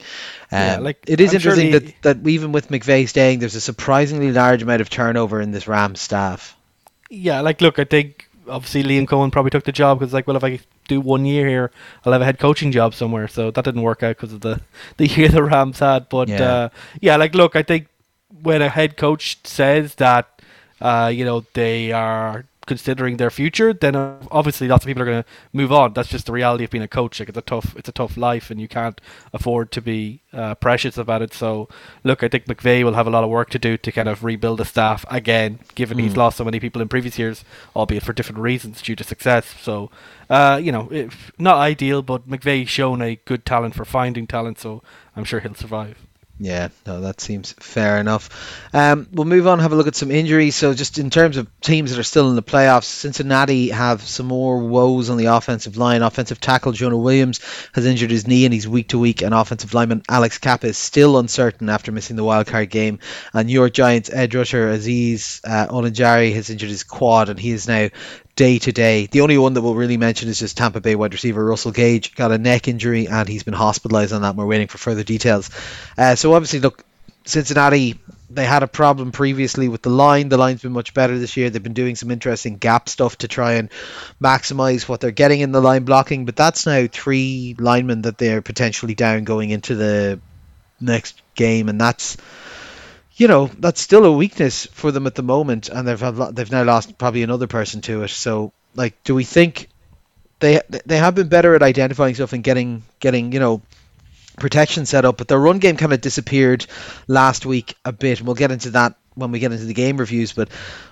Um, 0.53 0.59
Yeah, 0.59 0.79
like, 0.79 1.03
it 1.07 1.21
is 1.21 1.35
I'm 1.35 1.39
sure 1.39 1.59
interesting 1.59 1.71
that, 1.71 2.03
that 2.03 2.27
even 2.29 2.53
with 2.53 2.69
McVay 2.69 3.09
staying, 3.09 3.41
there's 3.41 3.57
a 3.57 3.61
surprisingly 3.61 4.31
large 4.33 4.63
amount 4.63 4.81
of 4.81 4.89
turnover 4.91 5.41
in 5.41 5.51
this 5.51 5.67
Rams 5.69 6.01
staff. 6.01 6.57
Yeah, 7.11 7.41
like 7.41 7.61
look, 7.61 7.79
I 7.79 7.85
think 7.85 8.29
obviously 8.49 8.83
Liam 8.83 9.07
Coen 9.07 9.33
probably 9.33 9.51
took 9.51 9.65
the 9.65 9.73
job 9.73 9.99
because 9.99 10.13
like, 10.13 10.27
well, 10.27 10.37
if 10.37 10.45
I 10.45 10.61
do 10.89 11.01
one 11.01 11.25
year 11.25 11.47
here, 11.49 11.71
I'll 12.05 12.13
have 12.13 12.23
a 12.23 12.25
head 12.25 12.39
coaching 12.39 12.73
job 12.73 12.95
somewhere. 12.95 13.29
So 13.29 13.51
that 13.51 13.65
didn't 13.65 13.83
work 13.83 14.03
out 14.03 14.17
because 14.17 14.33
of 14.33 14.41
the 14.41 14.61
the 14.97 15.07
year 15.07 15.29
the 15.29 15.43
Rams 15.43 15.79
had. 15.81 16.09
But 16.09 16.29
Yeah. 16.29 16.45
uh, 16.45 16.69
yeah, 17.01 17.17
like 17.17 17.35
look, 17.35 17.57
I 17.57 17.63
think 17.63 17.89
when 18.43 18.63
a 18.63 18.69
head 18.69 18.97
coach 18.97 19.39
says 19.45 19.95
that, 19.97 20.41
uh, 20.81 21.11
you 21.15 21.25
know, 21.25 21.45
they 21.55 21.93
are 21.93 22.45
considering 22.69 23.17
their 23.17 23.31
future, 23.31 23.73
then 23.73 23.97
uh, 23.97 24.21
obviously 24.31 24.69
lots 24.69 24.85
of 24.85 24.87
people 24.87 25.03
are 25.03 25.07
going 25.07 25.23
to 25.23 25.29
move 25.53 25.73
on. 25.73 25.95
That's 25.95 26.09
just 26.09 26.27
the 26.27 26.33
reality 26.33 26.65
of 26.65 26.71
being 26.71 26.85
a 26.85 26.89
coach. 26.89 27.19
Like 27.19 27.31
it's 27.31 27.39
a 27.39 27.43
tough, 27.43 27.75
it's 27.77 27.89
a 27.89 27.93
tough 27.93 28.17
life, 28.17 28.51
and 28.51 28.61
you 28.61 28.69
can't 28.69 29.01
afford 29.33 29.73
to 29.73 29.81
be 29.81 30.21
uh, 30.33 30.55
precious 30.55 30.97
about 30.97 31.23
it. 31.23 31.33
So, 31.35 31.69
look, 32.05 32.23
I 32.23 32.29
think 32.29 32.45
McVay 32.45 32.85
will 32.85 32.93
have 32.93 33.07
a 33.07 33.11
lot 33.11 33.25
of 33.25 33.31
work 33.31 33.51
to 33.51 33.59
do 33.59 33.77
to 33.79 33.91
kind 33.91 34.09
of 34.09 34.23
rebuild 34.23 34.59
the 34.59 34.65
staff 34.65 35.05
again, 35.11 35.59
given 35.75 35.99
he's 35.99 36.17
lost 36.17 36.37
so 36.37 36.45
many 36.45 36.61
people 36.61 36.83
in 36.83 36.89
previous 36.89 37.19
years, 37.19 37.45
albeit 37.75 38.03
for 38.03 38.13
different 38.13 38.41
reasons 38.41 38.83
due 38.83 38.95
to 38.95 39.03
success. 39.03 39.55
So, 39.61 39.91
uh, 40.31 40.61
you 40.63 40.71
know, 40.71 40.89
if, 40.93 41.33
not 41.39 41.57
ideal, 41.57 42.03
but 42.03 42.29
McVay's 42.29 42.69
shown 42.69 43.01
a 43.03 43.17
good 43.25 43.45
talent 43.45 43.75
for 43.75 43.85
finding 43.85 44.27
talent, 44.27 44.59
so 44.61 44.83
I'm 45.17 45.25
sure 45.25 45.41
he'll 45.41 45.55
survive. 45.55 46.08
Yeah, 46.41 46.69
no, 46.87 47.01
that 47.01 47.21
seems 47.21 47.53
fair 47.53 47.99
enough. 47.99 48.31
Um, 48.73 49.09
we'll 49.13 49.25
move 49.25 49.49
on, 49.49 49.59
have 49.59 49.73
a 49.73 49.75
look 49.75 49.89
at 49.89 49.97
some 49.97 50.13
injuries. 50.13 50.55
So, 50.55 50.73
just 50.73 50.99
in 50.99 51.11
terms 51.11 51.37
of 51.37 51.49
teams 51.61 51.91
that 51.91 51.99
are 51.99 52.05
still 52.05 52.31
in 52.31 52.37
the 52.37 52.45
playoffs, 52.45 52.85
Cincinnati 52.85 53.71
have 53.71 54.03
some 54.03 54.27
more 54.27 54.59
woes 54.61 55.11
on 55.11 55.17
the 55.17 55.27
offensive 55.27 55.77
line. 55.77 56.03
Offensive 56.03 56.41
tackle 56.41 56.71
Jonah 56.71 56.97
Williams 56.97 57.41
has 57.75 57.87
injured 57.87 58.13
his 58.13 58.29
knee 58.29 58.45
and 58.45 58.55
he's 58.55 58.69
week 58.69 58.89
to 58.91 59.01
week. 59.01 59.23
And 59.23 59.35
offensive 59.35 59.75
lineman 59.75 60.03
Alex 60.09 60.39
Cappa 60.39 60.69
is 60.69 60.79
still 60.79 61.19
uncertain 61.19 61.69
after 61.69 61.91
missing 61.91 62.15
the 62.15 62.25
wild 62.25 62.47
card 62.47 62.71
game. 62.71 63.01
And 63.35 63.49
New 63.49 63.55
York 63.55 63.73
Giants 63.73 64.09
edge 64.09 64.37
rusher 64.37 64.73
Azeez 64.73 65.41
uh, 65.45 65.67
Ojulari 65.73 66.35
has 66.35 66.51
injured 66.51 66.71
his 66.71 66.85
quad 66.85 67.31
and 67.31 67.41
he 67.41 67.51
is 67.51 67.67
now 67.67 67.89
day 68.39 68.57
to 68.61 68.71
day. 68.71 69.07
The 69.07 69.23
only 69.23 69.37
one 69.37 69.55
that 69.55 69.63
we'll 69.63 69.75
really 69.75 69.97
mention 69.97 70.29
is 70.29 70.39
just 70.39 70.57
Tampa 70.57 70.81
Bay 70.81 70.95
wide 70.95 71.13
receiver 71.13 71.45
Russell 71.45 71.73
Gage 71.73 72.15
got 72.15 72.31
a 72.31 72.39
neck 72.39 72.69
injury 72.69 73.09
and 73.09 73.29
he's 73.29 73.43
been 73.43 73.53
hospitalized 73.53 74.13
on 74.13 74.23
that. 74.23 74.29
And 74.29 74.39
we're 74.39 74.47
waiting 74.47 74.69
for 74.69 74.79
further 74.79 75.03
details. 75.03 75.51
Uh, 75.99 76.15
so 76.15 76.35
obviously, 76.35 76.61
look, 76.61 76.85
Cincinnati 77.25 77.99
they 78.31 78.45
had 78.45 78.63
a 78.63 78.69
problem 78.69 79.11
previously 79.11 79.69
with 79.69 79.83
the 79.83 79.91
line. 79.91 80.29
The 80.29 80.37
line's 80.37 80.63
been 80.63 80.73
much 80.73 80.95
better 80.95 81.19
this 81.19 81.37
year. 81.37 81.51
They've 81.51 81.63
been 81.63 81.73
doing 81.73 81.97
some 81.97 82.13
interesting 82.13 82.59
gap 82.59 82.89
stuff 82.89 83.19
to 83.19 83.29
try 83.29 83.55
and 83.55 83.71
maximize 84.23 84.89
what 84.89 85.01
they're 85.01 85.11
getting 85.11 85.41
in 85.41 85.51
the 85.51 85.61
line 85.61 85.85
blocking. 85.85 86.25
But 86.25 86.37
that's 86.37 86.65
now 86.65 86.87
three 86.87 87.57
linemen 87.59 88.03
that 88.03 88.19
they're 88.19 88.43
potentially 88.43 88.95
down 88.95 89.25
going 89.25 89.51
into 89.51 89.75
the 89.75 90.21
next 90.81 91.21
game, 91.35 91.69
and 91.69 91.81
that's 91.81 92.19
you 93.19 93.29
know 93.29 93.51
that's 93.59 93.81
still 93.81 94.05
a 94.05 94.13
weakness 94.13 94.67
for 94.67 94.93
them 94.93 95.07
at 95.07 95.15
the 95.15 95.23
moment, 95.23 95.69
and 95.69 95.87
they've 95.87 96.01
had, 96.01 96.17
they've 96.35 96.51
now 96.51 96.65
lost 96.65 96.97
probably 96.97 97.23
another 97.23 97.47
person 97.47 97.81
to 97.83 98.05
it. 98.05 98.11
So 98.11 98.53
like, 98.75 99.03
do 99.05 99.15
we 99.15 99.25
think 99.25 99.69
they 100.41 100.61
they 100.87 100.97
have 100.99 101.15
been 101.15 101.29
better 101.29 101.55
at 101.55 101.63
identifying 101.63 102.15
stuff 102.15 102.33
and 102.33 102.45
getting 102.45 102.83
getting 103.01 103.33
you 103.33 103.41
know 103.41 103.61
protection 104.37 104.87
set 104.87 105.05
up, 105.05 105.17
but 105.19 105.29
their 105.29 105.39
run 105.39 105.59
game 105.59 105.77
kind 105.77 105.93
of 105.93 106.01
disappeared 106.01 106.65
last 107.09 107.45
week 107.45 107.75
a 107.85 107.93
bit, 107.93 108.19
and 108.19 108.27
we'll 108.27 108.37
get 108.37 108.53
into 108.53 108.71
that 108.71 108.95
when 109.15 109.33
we 109.33 109.41
get 109.41 109.53
into 109.53 109.65
the 109.65 109.75
game 109.75 109.97
reviews. 109.97 110.33
But 110.33 110.49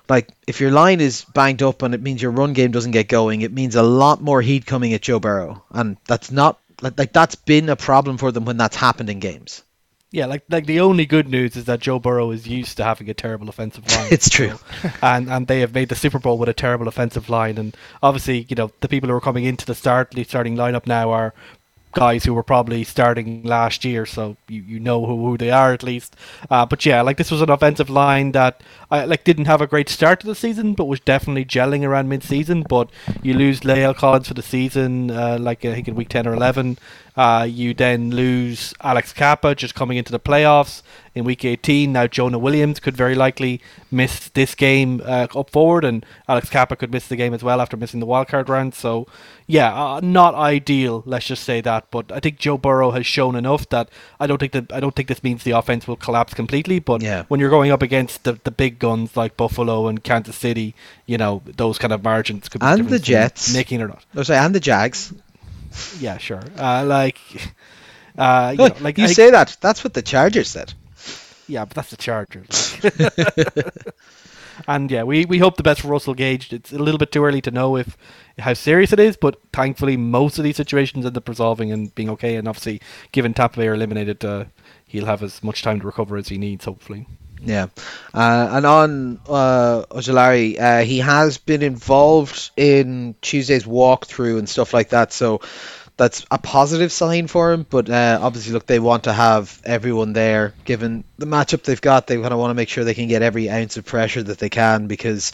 like, 0.09 0.29
if 0.49 0.61
your 0.61 0.73
line 0.73 1.01
is 1.01 1.25
banged 1.33 1.63
up 1.63 1.83
and 1.83 1.95
it 1.95 2.03
means 2.03 2.21
your 2.21 2.33
run 2.33 2.53
game 2.55 2.73
doesn't 2.73 2.91
get 2.91 3.09
going, 3.09 3.43
it 3.43 3.53
means 3.53 3.77
a 3.77 3.83
lot 3.83 4.21
more 4.21 4.43
heat 4.43 4.67
coming 4.67 4.93
at 4.95 5.03
Joe 5.03 5.21
Burrow, 5.21 5.63
and 5.71 5.97
that's 6.07 6.31
not 6.31 6.59
like, 6.83 6.99
like 6.99 7.13
that's 7.13 7.37
been 7.37 7.69
a 7.69 7.77
problem 7.77 8.19
for 8.19 8.33
them 8.33 8.45
when 8.45 8.57
that's 8.57 8.77
happened 8.77 9.11
in 9.11 9.21
games. 9.21 9.63
Yeah, 10.13 10.27
like 10.27 10.45
like 10.49 10.67
the 10.67 10.81
only 10.81 11.05
good 11.05 11.29
news 11.29 11.57
is 11.57 11.65
that 11.65 11.81
Joe 11.81 11.99
Burrow 11.99 12.31
is 12.31 12.47
used 12.47 12.77
to 12.77 12.85
having 12.85 13.11
a 13.11 13.15
terrible 13.15 13.49
offensive 13.49 13.87
line. 13.93 14.13
It's 14.13 14.31
true. 14.31 14.59
And 15.03 15.29
and 15.29 15.47
they 15.47 15.61
have 15.61 15.75
made 15.75 15.89
the 15.89 15.97
Super 15.97 16.19
Bowl 16.19 16.39
with 16.39 16.49
a 16.49 16.55
terrible 16.55 16.89
offensive 16.89 17.29
line. 17.29 17.59
And 17.59 17.77
obviously, 18.03 18.47
you 18.49 18.57
know, 18.57 18.71
the 18.81 18.89
people 18.89 19.09
who 19.09 19.17
are 19.17 19.21
coming 19.21 19.45
into 19.45 19.67
the 19.67 19.75
start 19.75 20.13
the 20.13 20.25
starting 20.25 20.57
lineup 20.57 20.87
now 20.87 21.11
are 21.11 21.35
guys 21.97 22.25
who 22.25 22.35
were 22.35 22.43
probably 22.43 22.85
starting 22.85 23.43
last 23.43 23.83
year, 23.83 24.05
so 24.05 24.37
you, 24.49 24.61
you 24.63 24.79
know 24.79 25.07
who, 25.07 25.17
who 25.29 25.39
they 25.39 25.51
are 25.51 25.73
at 25.73 25.83
least. 25.83 26.15
Uh, 26.51 26.67
but 26.67 26.85
yeah, 26.85 27.01
like 27.01 27.17
this 27.17 27.31
was 27.31 27.41
an 27.41 27.49
offensive 27.49 27.89
line 27.89 28.33
that 28.33 28.61
I 28.91 29.07
like 29.07 29.25
didn't 29.25 29.47
have 29.47 29.63
a 29.63 29.67
great 29.67 29.89
start 29.89 30.21
to 30.21 30.27
the 30.27 30.35
season, 30.35 30.75
but 30.75 30.85
was 30.85 31.01
definitely 31.01 31.47
gelling 31.47 31.85
around 31.85 32.11
mid-season. 32.11 32.67
But 32.69 32.91
you 33.23 33.33
lose 33.33 33.61
La'el 33.61 33.97
Collins 33.97 34.29
for 34.29 34.35
the 34.35 34.43
season, 34.43 35.11
uh, 35.11 35.39
like 35.41 35.65
I 35.65 35.75
think 35.75 35.89
in 35.89 35.95
week 35.95 36.11
ten 36.11 36.29
or 36.29 36.35
eleven. 36.35 36.79
Uh, 37.17 37.47
you 37.49 37.73
then 37.73 38.11
lose 38.11 38.75
Alex 38.83 39.13
Cappa 39.13 39.55
just 39.55 39.75
coming 39.75 39.97
into 39.97 40.13
the 40.13 40.21
playoffs 40.21 40.83
in 41.15 41.25
week 41.25 41.47
18. 41.47 41.91
Now 41.91 42.07
Jonah 42.07 42.39
Williams 42.39 42.79
could 42.79 42.95
very 42.95 43.15
likely 43.15 43.63
miss 43.91 44.29
this 44.29 44.55
game 44.55 45.01
uh, 45.03 45.27
up 45.35 45.49
forward, 45.49 45.83
and 45.85 46.05
Alex 46.29 46.51
Cappa 46.51 46.77
could 46.77 46.93
miss 46.93 47.09
the 47.09 47.17
game 47.17 47.33
as 47.33 47.43
well 47.43 47.61
after 47.63 47.75
missing 47.77 48.01
the 48.01 48.07
wildcard 48.07 48.51
round. 48.51 48.75
So, 48.75 49.07
yeah, 49.47 49.73
uh, 49.73 50.01
not 50.03 50.35
ideal. 50.35 51.03
Let's 51.07 51.25
just 51.27 51.45
say 51.45 51.63
that. 51.63 51.91
But 51.91 52.13
I 52.13 52.21
think 52.21 52.39
Joe 52.39 52.59
Burrow 52.59 52.91
has 52.91 53.07
shown 53.07 53.35
enough 53.35 53.67
that 53.71 53.89
I 54.21 54.27
don't 54.27 54.37
think 54.39 54.53
that 54.53 54.71
I 54.71 54.81
don't 54.81 54.95
think 54.95 55.09
this 55.09 55.23
means 55.25 55.43
the 55.43 55.53
offense 55.53 55.89
will 55.89 55.97
collapse 55.97 56.35
completely. 56.35 56.81
But 56.81 57.01
Yeah. 57.01 57.25
when 57.29 57.41
you're 57.41 57.49
going 57.49 57.71
up 57.71 57.81
against 57.81 58.25
the, 58.25 58.39
the 58.45 58.51
big 58.51 58.79
guns 58.79 59.17
like 59.17 59.39
Buffalo 59.39 59.87
and 59.89 60.05
Kansas 60.05 60.37
City, 60.37 60.75
you 61.07 61.17
know 61.17 61.41
those 61.47 61.79
kind 61.79 61.95
of 61.95 62.05
margins 62.05 62.51
could 62.51 62.61
be 62.61 62.67
And 62.67 62.81
the 62.81 62.83
the 62.85 62.99
difference 62.99 63.07
between 63.07 63.23
Jets. 63.23 63.55
making 63.55 63.81
it 63.81 63.85
or 63.85 63.89
not. 63.89 64.05
Oh, 64.15 64.23
sorry, 64.23 64.41
and 64.41 64.55
the 64.55 64.61
Jags. 64.61 65.15
Yeah, 65.99 66.19
sure. 66.19 66.43
Uh, 66.59 66.85
like, 66.87 67.19
uh, 68.19 68.55
you 68.59 68.69
know, 68.69 68.77
like 68.81 68.99
you 68.99 69.05
I- 69.05 69.09
say 69.13 69.31
that. 69.31 69.57
That's 69.61 69.85
what 69.85 69.95
the 69.95 70.03
Chargers 70.03 70.49
said. 70.49 70.73
Yeah, 71.49 71.65
but 71.65 71.75
that's 71.75 71.91
the 71.91 71.97
Chargers. 71.97 72.77
and 74.69 74.91
yeah, 74.91 75.05
we, 75.05 75.25
we 75.27 75.39
hope 75.39 75.57
the 75.57 75.63
best 75.63 75.81
for 75.83 75.89
Russell 75.89 76.15
Gage. 76.15 76.53
It's 76.53 76.73
a 76.73 76.79
little 76.79 76.99
bit 76.99 77.13
too 77.13 77.25
early 77.25 77.41
to 77.43 77.51
know 77.51 77.77
if 77.77 77.97
how 78.39 78.55
serious 78.55 78.93
it 78.93 78.99
is, 78.99 79.17
but 79.17 79.41
thankfully 79.53 79.97
most 79.97 80.39
of 80.39 80.45
these 80.45 80.57
situations 80.57 81.07
end 81.07 81.17
up 81.17 81.29
resolving 81.29 81.71
and 81.73 81.95
being 81.95 82.11
okay. 82.11 82.37
And 82.37 82.49
obviously, 82.49 82.81
given 83.13 83.33
Tampa 83.33 83.59
Bay 83.61 83.69
are 83.69 83.75
eliminated, 83.75 84.25
uh, 84.25 84.47
he'll 84.87 85.07
have 85.07 85.23
as 85.23 85.43
much 85.45 85.63
time 85.63 85.79
to 85.81 85.87
recover 85.87 86.17
as 86.17 86.29
he 86.29 86.39
needs. 86.39 86.65
Hopefully. 86.65 87.07
Yeah, 87.43 87.67
uh, 88.15 88.49
and 88.53 88.67
on 88.67 89.21
uh, 89.29 89.85
Ojulari, 89.91 90.59
uh, 90.61 90.83
he 90.83 90.99
has 90.99 91.39
been 91.39 91.63
involved 91.63 92.51
in 92.57 93.15
Tuesday's 93.21 93.65
walkthrough 93.65 94.39
and 94.39 94.49
stuff 94.49 94.73
like 94.73 94.89
that, 94.89 95.13
so 95.13 95.43
that's 95.97 96.27
a 96.31 96.39
positive 96.39 96.93
sign 96.93 97.27
for 97.27 97.53
him. 97.53 97.67
But 97.69 97.89
uh, 97.89 98.19
obviously, 98.21 98.53
look, 98.53 98.67
they 98.67 98.79
want 98.79 99.05
to 99.05 99.13
have 99.13 99.61
everyone 99.65 100.13
there, 100.13 100.55
given 100.65 101.05
the 101.19 101.27
matchup 101.27 101.63
they've 101.63 101.81
got. 101.81 102.07
They 102.07 102.17
kind 102.17 102.33
of 102.33 102.39
want 102.39 102.51
to 102.51 102.55
make 102.55 102.69
sure 102.69 102.85
they 102.85 102.95
can 102.95 103.09
get 103.09 103.23
every 103.23 103.49
ounce 103.49 103.77
of 103.77 103.85
pressure 103.85 104.23
that 104.23 104.39
they 104.39 104.51
can 104.51 104.87
because, 104.87 105.33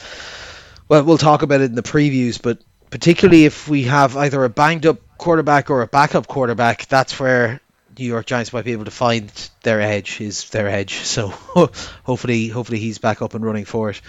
well, 0.89 1.05
we'll 1.05 1.19
talk 1.19 1.43
about 1.43 1.61
it 1.61 1.71
in 1.71 1.75
the 1.75 1.83
previews, 1.83 2.41
but 2.41 2.59
particularly 2.91 3.47
if 3.47 3.69
we 3.69 3.85
have 3.85 4.17
either 4.17 4.45
a 4.45 4.51
banged 4.51 4.85
up 4.87 4.99
quarterback 5.17 5.71
or 5.71 5.81
a 5.81 5.87
backup 5.87 6.27
quarterback, 6.27 6.87
that's 6.87 7.19
where 7.19 7.62
New 7.99 8.07
York 8.07 8.27
Giants 8.27 8.53
might 8.53 8.65
be 8.65 8.73
able 8.73 8.85
to 8.87 8.91
find 8.91 9.31
their 9.63 9.81
edge 9.81 10.21
is 10.21 10.49
their 10.51 10.69
edge. 10.69 10.95
So 11.13 11.29
hopefully, 11.29 12.49
hopefully 12.49 12.79
he's 12.79 12.99
back 12.99 13.21
up 13.21 13.35
and 13.35 13.45
running 13.45 13.67
for 13.67 13.91
it. 13.91 14.01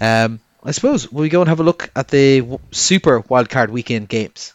Um, 0.00 0.40
I 0.62 0.70
suppose 0.70 1.10
we 1.10 1.28
go 1.28 1.40
and 1.40 1.48
have 1.48 1.60
a 1.60 1.64
look 1.64 1.90
at 1.94 2.08
the 2.08 2.58
Super 2.70 3.22
Wildcard 3.22 3.70
Weekend 3.70 4.08
games. 4.08 4.54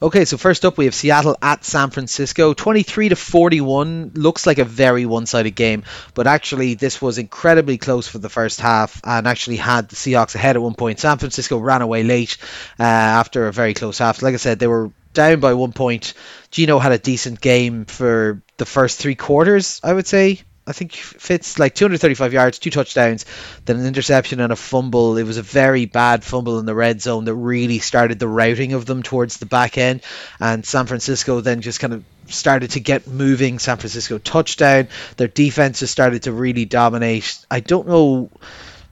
Okay, 0.00 0.24
so 0.26 0.36
first 0.36 0.64
up 0.64 0.78
we 0.78 0.84
have 0.84 0.94
Seattle 0.94 1.36
at 1.42 1.64
San 1.64 1.90
Francisco, 1.90 2.54
23 2.54 3.08
to 3.08 3.16
41. 3.16 4.12
Looks 4.14 4.46
like 4.46 4.58
a 4.58 4.64
very 4.64 5.06
one-sided 5.06 5.56
game, 5.56 5.82
but 6.14 6.28
actually 6.28 6.74
this 6.74 7.02
was 7.02 7.18
incredibly 7.18 7.78
close 7.78 8.06
for 8.06 8.18
the 8.18 8.28
first 8.28 8.60
half, 8.60 9.00
and 9.02 9.26
actually 9.26 9.56
had 9.56 9.88
the 9.88 9.96
Seahawks 9.96 10.36
ahead 10.36 10.54
at 10.54 10.62
one 10.62 10.74
point. 10.74 11.00
San 11.00 11.18
Francisco 11.18 11.58
ran 11.58 11.82
away 11.82 12.04
late 12.04 12.36
uh, 12.78 12.84
after 12.84 13.48
a 13.48 13.52
very 13.52 13.74
close 13.74 13.98
half. 13.98 14.22
Like 14.22 14.34
I 14.34 14.36
said, 14.36 14.60
they 14.60 14.68
were 14.68 14.92
down 15.12 15.40
by 15.40 15.54
one 15.54 15.72
point. 15.72 16.14
Geno 16.50 16.78
had 16.78 16.92
a 16.92 16.98
decent 16.98 17.40
game 17.40 17.84
for 17.84 18.42
the 18.56 18.66
first 18.66 18.98
three 18.98 19.14
quarters, 19.14 19.80
I 19.84 19.92
would 19.92 20.06
say, 20.06 20.42
I 20.68 20.72
think 20.72 20.92
Fitz 20.92 21.58
like 21.58 21.74
235 21.74 22.34
yards, 22.34 22.58
two 22.58 22.68
touchdowns, 22.68 23.24
then 23.64 23.80
an 23.80 23.86
interception 23.86 24.38
and 24.38 24.52
a 24.52 24.56
fumble. 24.56 25.16
It 25.16 25.22
was 25.22 25.38
a 25.38 25.42
very 25.42 25.86
bad 25.86 26.22
fumble 26.22 26.58
in 26.58 26.66
the 26.66 26.74
red 26.74 27.00
zone 27.00 27.24
that 27.24 27.34
really 27.34 27.78
started 27.78 28.18
the 28.18 28.28
routing 28.28 28.74
of 28.74 28.84
them 28.84 29.02
towards 29.02 29.38
the 29.38 29.46
back 29.46 29.78
end, 29.78 30.02
and 30.38 30.66
San 30.66 30.84
Francisco 30.84 31.40
then 31.40 31.62
just 31.62 31.80
kind 31.80 31.94
of 31.94 32.04
started 32.26 32.72
to 32.72 32.80
get 32.80 33.06
moving. 33.06 33.58
San 33.58 33.78
Francisco 33.78 34.18
touchdown. 34.18 34.88
Their 35.16 35.28
defense 35.28 35.80
has 35.80 35.90
started 35.90 36.24
to 36.24 36.32
really 36.32 36.66
dominate. 36.66 37.38
I 37.50 37.60
don't 37.60 37.88
know, 37.88 38.30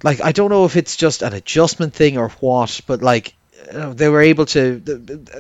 like 0.03 0.23
I 0.23 0.33
don't 0.33 0.51
know 0.51 0.65
if 0.65 0.77
it's 0.77 0.97
just 0.97 1.21
an 1.21 1.35
adjustment 1.35 1.93
thing 1.93 2.17
or 2.17 2.31
what, 2.41 2.81
but 2.87 3.03
like 3.03 3.35
they 3.73 4.09
were 4.09 4.23
able 4.23 4.47
to 4.47 4.83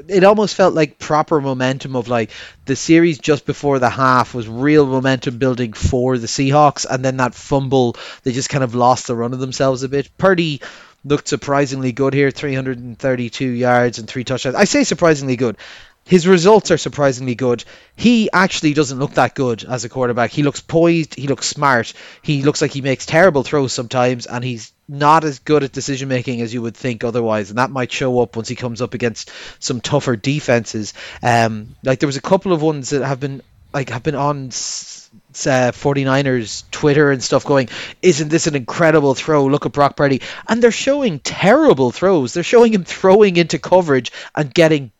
it 0.08 0.24
almost 0.24 0.54
felt 0.54 0.74
like 0.74 0.98
proper 0.98 1.40
momentum 1.40 1.96
of 1.96 2.08
like 2.08 2.30
the 2.64 2.76
series 2.76 3.18
just 3.18 3.46
before 3.46 3.78
the 3.78 3.90
half 3.90 4.34
was 4.34 4.48
real 4.48 4.86
momentum 4.86 5.38
building 5.38 5.72
for 5.72 6.18
the 6.18 6.26
Seahawks 6.26 6.86
and 6.88 7.04
then 7.04 7.18
that 7.18 7.34
fumble 7.34 7.96
they 8.22 8.32
just 8.32 8.48
kind 8.48 8.64
of 8.64 8.74
lost 8.74 9.06
the 9.06 9.14
run 9.14 9.32
of 9.32 9.38
themselves 9.38 9.82
a 9.82 9.88
bit. 9.88 10.10
Purdy 10.18 10.60
looked 11.04 11.28
surprisingly 11.28 11.92
good 11.92 12.14
here 12.14 12.30
332 12.30 13.46
yards 13.46 13.98
and 13.98 14.08
three 14.08 14.24
touchdowns. 14.24 14.56
I 14.56 14.64
say 14.64 14.84
surprisingly 14.84 15.36
good. 15.36 15.56
His 16.04 16.26
results 16.28 16.70
are 16.70 16.78
surprisingly 16.78 17.34
good. 17.34 17.64
He 17.96 18.30
actually 18.32 18.74
doesn't 18.74 18.98
look 18.98 19.14
that 19.14 19.34
good 19.34 19.64
as 19.64 19.84
a 19.84 19.88
quarterback. 19.88 20.30
He 20.30 20.44
looks 20.44 20.60
poised, 20.60 21.16
he 21.16 21.26
looks 21.26 21.48
smart, 21.48 21.92
he 22.22 22.42
looks 22.42 22.62
like 22.62 22.70
he 22.70 22.80
makes 22.80 23.06
terrible 23.06 23.42
throws 23.42 23.72
sometimes, 23.72 24.26
and 24.26 24.44
he's 24.44 24.72
not 24.88 25.24
as 25.24 25.40
good 25.40 25.64
at 25.64 25.72
decision 25.72 26.08
making 26.08 26.40
as 26.40 26.54
you 26.54 26.62
would 26.62 26.76
think 26.76 27.04
otherwise, 27.04 27.50
and 27.50 27.58
that 27.58 27.70
might 27.70 27.90
show 27.92 28.20
up 28.20 28.36
once 28.36 28.48
he 28.48 28.54
comes 28.54 28.80
up 28.80 28.94
against 28.94 29.30
some 29.58 29.80
tougher 29.80 30.16
defenses. 30.16 30.94
Um, 31.22 31.74
like 31.82 31.98
there 31.98 32.06
was 32.06 32.16
a 32.16 32.22
couple 32.22 32.52
of 32.52 32.62
ones 32.62 32.90
that 32.90 33.04
have 33.04 33.20
been 33.20 33.42
like 33.72 33.90
have 33.90 34.02
been 34.02 34.14
on 34.14 34.46
uh, 34.46 35.72
49ers 35.72 36.64
Twitter 36.70 37.10
and 37.10 37.22
stuff 37.22 37.44
going, 37.44 37.68
isn't 38.00 38.28
this 38.28 38.46
an 38.46 38.54
incredible 38.54 39.14
throw? 39.14 39.46
Look 39.46 39.66
at 39.66 39.72
Brock 39.72 39.96
Purdy. 39.96 40.22
And 40.48 40.62
they're 40.62 40.70
showing 40.70 41.18
terrible 41.18 41.90
throws. 41.90 42.32
They're 42.32 42.42
showing 42.42 42.72
him 42.72 42.84
throwing 42.84 43.36
into 43.36 43.58
coverage 43.58 44.12
and 44.34 44.52
getting 44.52 44.92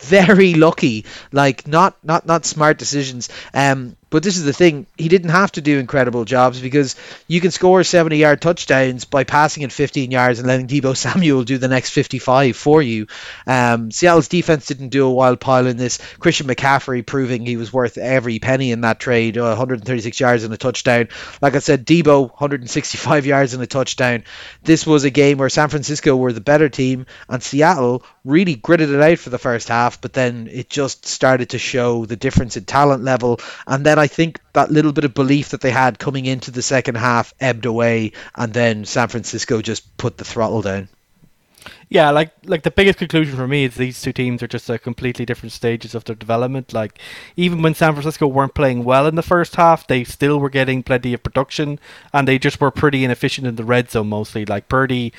very 0.00 0.54
lucky, 0.54 1.04
like 1.32 1.66
not 1.66 1.96
not 2.02 2.26
not 2.26 2.46
smart 2.46 2.78
decisions. 2.78 3.28
Um, 3.52 3.96
but 4.10 4.22
this 4.22 4.36
is 4.36 4.44
the 4.44 4.52
thing, 4.52 4.86
he 4.98 5.08
didn't 5.08 5.30
have 5.30 5.52
to 5.52 5.60
do 5.60 5.78
incredible 5.78 6.24
jobs 6.24 6.60
because 6.60 6.96
you 7.28 7.40
can 7.40 7.50
score 7.52 7.82
70 7.84 8.16
yard 8.16 8.42
touchdowns 8.42 9.04
by 9.04 9.24
passing 9.24 9.62
it 9.62 9.72
15 9.72 10.10
yards 10.10 10.38
and 10.38 10.48
letting 10.48 10.66
Deebo 10.66 10.96
Samuel 10.96 11.44
do 11.44 11.58
the 11.58 11.68
next 11.68 11.90
55 11.90 12.56
for 12.56 12.82
you. 12.82 13.06
Um, 13.46 13.90
Seattle's 13.90 14.28
defense 14.28 14.66
didn't 14.66 14.88
do 14.88 15.06
a 15.06 15.12
wild 15.12 15.40
pile 15.40 15.66
in 15.66 15.76
this. 15.76 15.98
Christian 16.18 16.48
McCaffrey 16.48 17.06
proving 17.06 17.46
he 17.46 17.56
was 17.56 17.72
worth 17.72 17.98
every 17.98 18.40
penny 18.40 18.72
in 18.72 18.80
that 18.82 18.98
trade, 19.00 19.38
uh, 19.38 19.44
136 19.44 20.18
yards 20.18 20.44
and 20.44 20.52
a 20.52 20.56
touchdown. 20.56 21.08
Like 21.40 21.54
I 21.54 21.60
said, 21.60 21.86
Deebo 21.86 22.30
165 22.30 23.26
yards 23.26 23.54
and 23.54 23.62
a 23.62 23.66
touchdown. 23.66 24.24
This 24.62 24.86
was 24.86 25.04
a 25.04 25.10
game 25.10 25.38
where 25.38 25.48
San 25.48 25.68
Francisco 25.68 26.16
were 26.16 26.32
the 26.32 26.40
better 26.40 26.68
team 26.68 27.06
and 27.28 27.42
Seattle 27.42 28.02
really 28.24 28.56
gritted 28.56 28.90
it 28.90 29.00
out 29.00 29.18
for 29.18 29.30
the 29.30 29.38
first 29.38 29.68
half, 29.68 30.00
but 30.00 30.12
then 30.12 30.48
it 30.50 30.68
just 30.68 31.06
started 31.06 31.50
to 31.50 31.58
show 31.58 32.04
the 32.06 32.16
difference 32.16 32.56
in 32.56 32.64
talent 32.64 33.04
level. 33.04 33.40
And 33.66 33.86
then 33.86 33.99
I 34.00 34.06
think 34.06 34.40
that 34.52 34.70
little 34.70 34.92
bit 34.92 35.04
of 35.04 35.14
belief 35.14 35.50
that 35.50 35.60
they 35.60 35.70
had 35.70 35.98
coming 35.98 36.26
into 36.26 36.50
the 36.50 36.62
second 36.62 36.96
half 36.96 37.34
ebbed 37.40 37.66
away, 37.66 38.12
and 38.34 38.52
then 38.52 38.84
San 38.84 39.08
Francisco 39.08 39.62
just 39.62 39.96
put 39.96 40.16
the 40.16 40.24
throttle 40.24 40.62
down. 40.62 40.88
Yeah, 41.88 42.10
like 42.10 42.30
like 42.44 42.62
the 42.62 42.70
biggest 42.70 42.98
conclusion 42.98 43.36
for 43.36 43.48
me 43.48 43.64
is 43.64 43.74
these 43.74 44.00
two 44.00 44.12
teams 44.12 44.42
are 44.42 44.48
just 44.48 44.70
at 44.70 44.82
completely 44.82 45.26
different 45.26 45.52
stages 45.52 45.94
of 45.94 46.04
their 46.04 46.14
development. 46.14 46.72
Like 46.72 46.98
even 47.36 47.62
when 47.62 47.74
San 47.74 47.92
Francisco 47.92 48.26
weren't 48.28 48.54
playing 48.54 48.84
well 48.84 49.06
in 49.06 49.16
the 49.16 49.22
first 49.22 49.56
half, 49.56 49.86
they 49.86 50.04
still 50.04 50.38
were 50.38 50.50
getting 50.50 50.82
plenty 50.82 51.12
of 51.12 51.22
production, 51.22 51.78
and 52.12 52.28
they 52.28 52.38
just 52.38 52.60
were 52.60 52.70
pretty 52.70 53.04
inefficient 53.04 53.46
in 53.46 53.56
the 53.56 53.64
red 53.64 53.90
zone 53.90 54.08
mostly. 54.08 54.46
Like 54.46 54.68
Purdy 54.68 55.12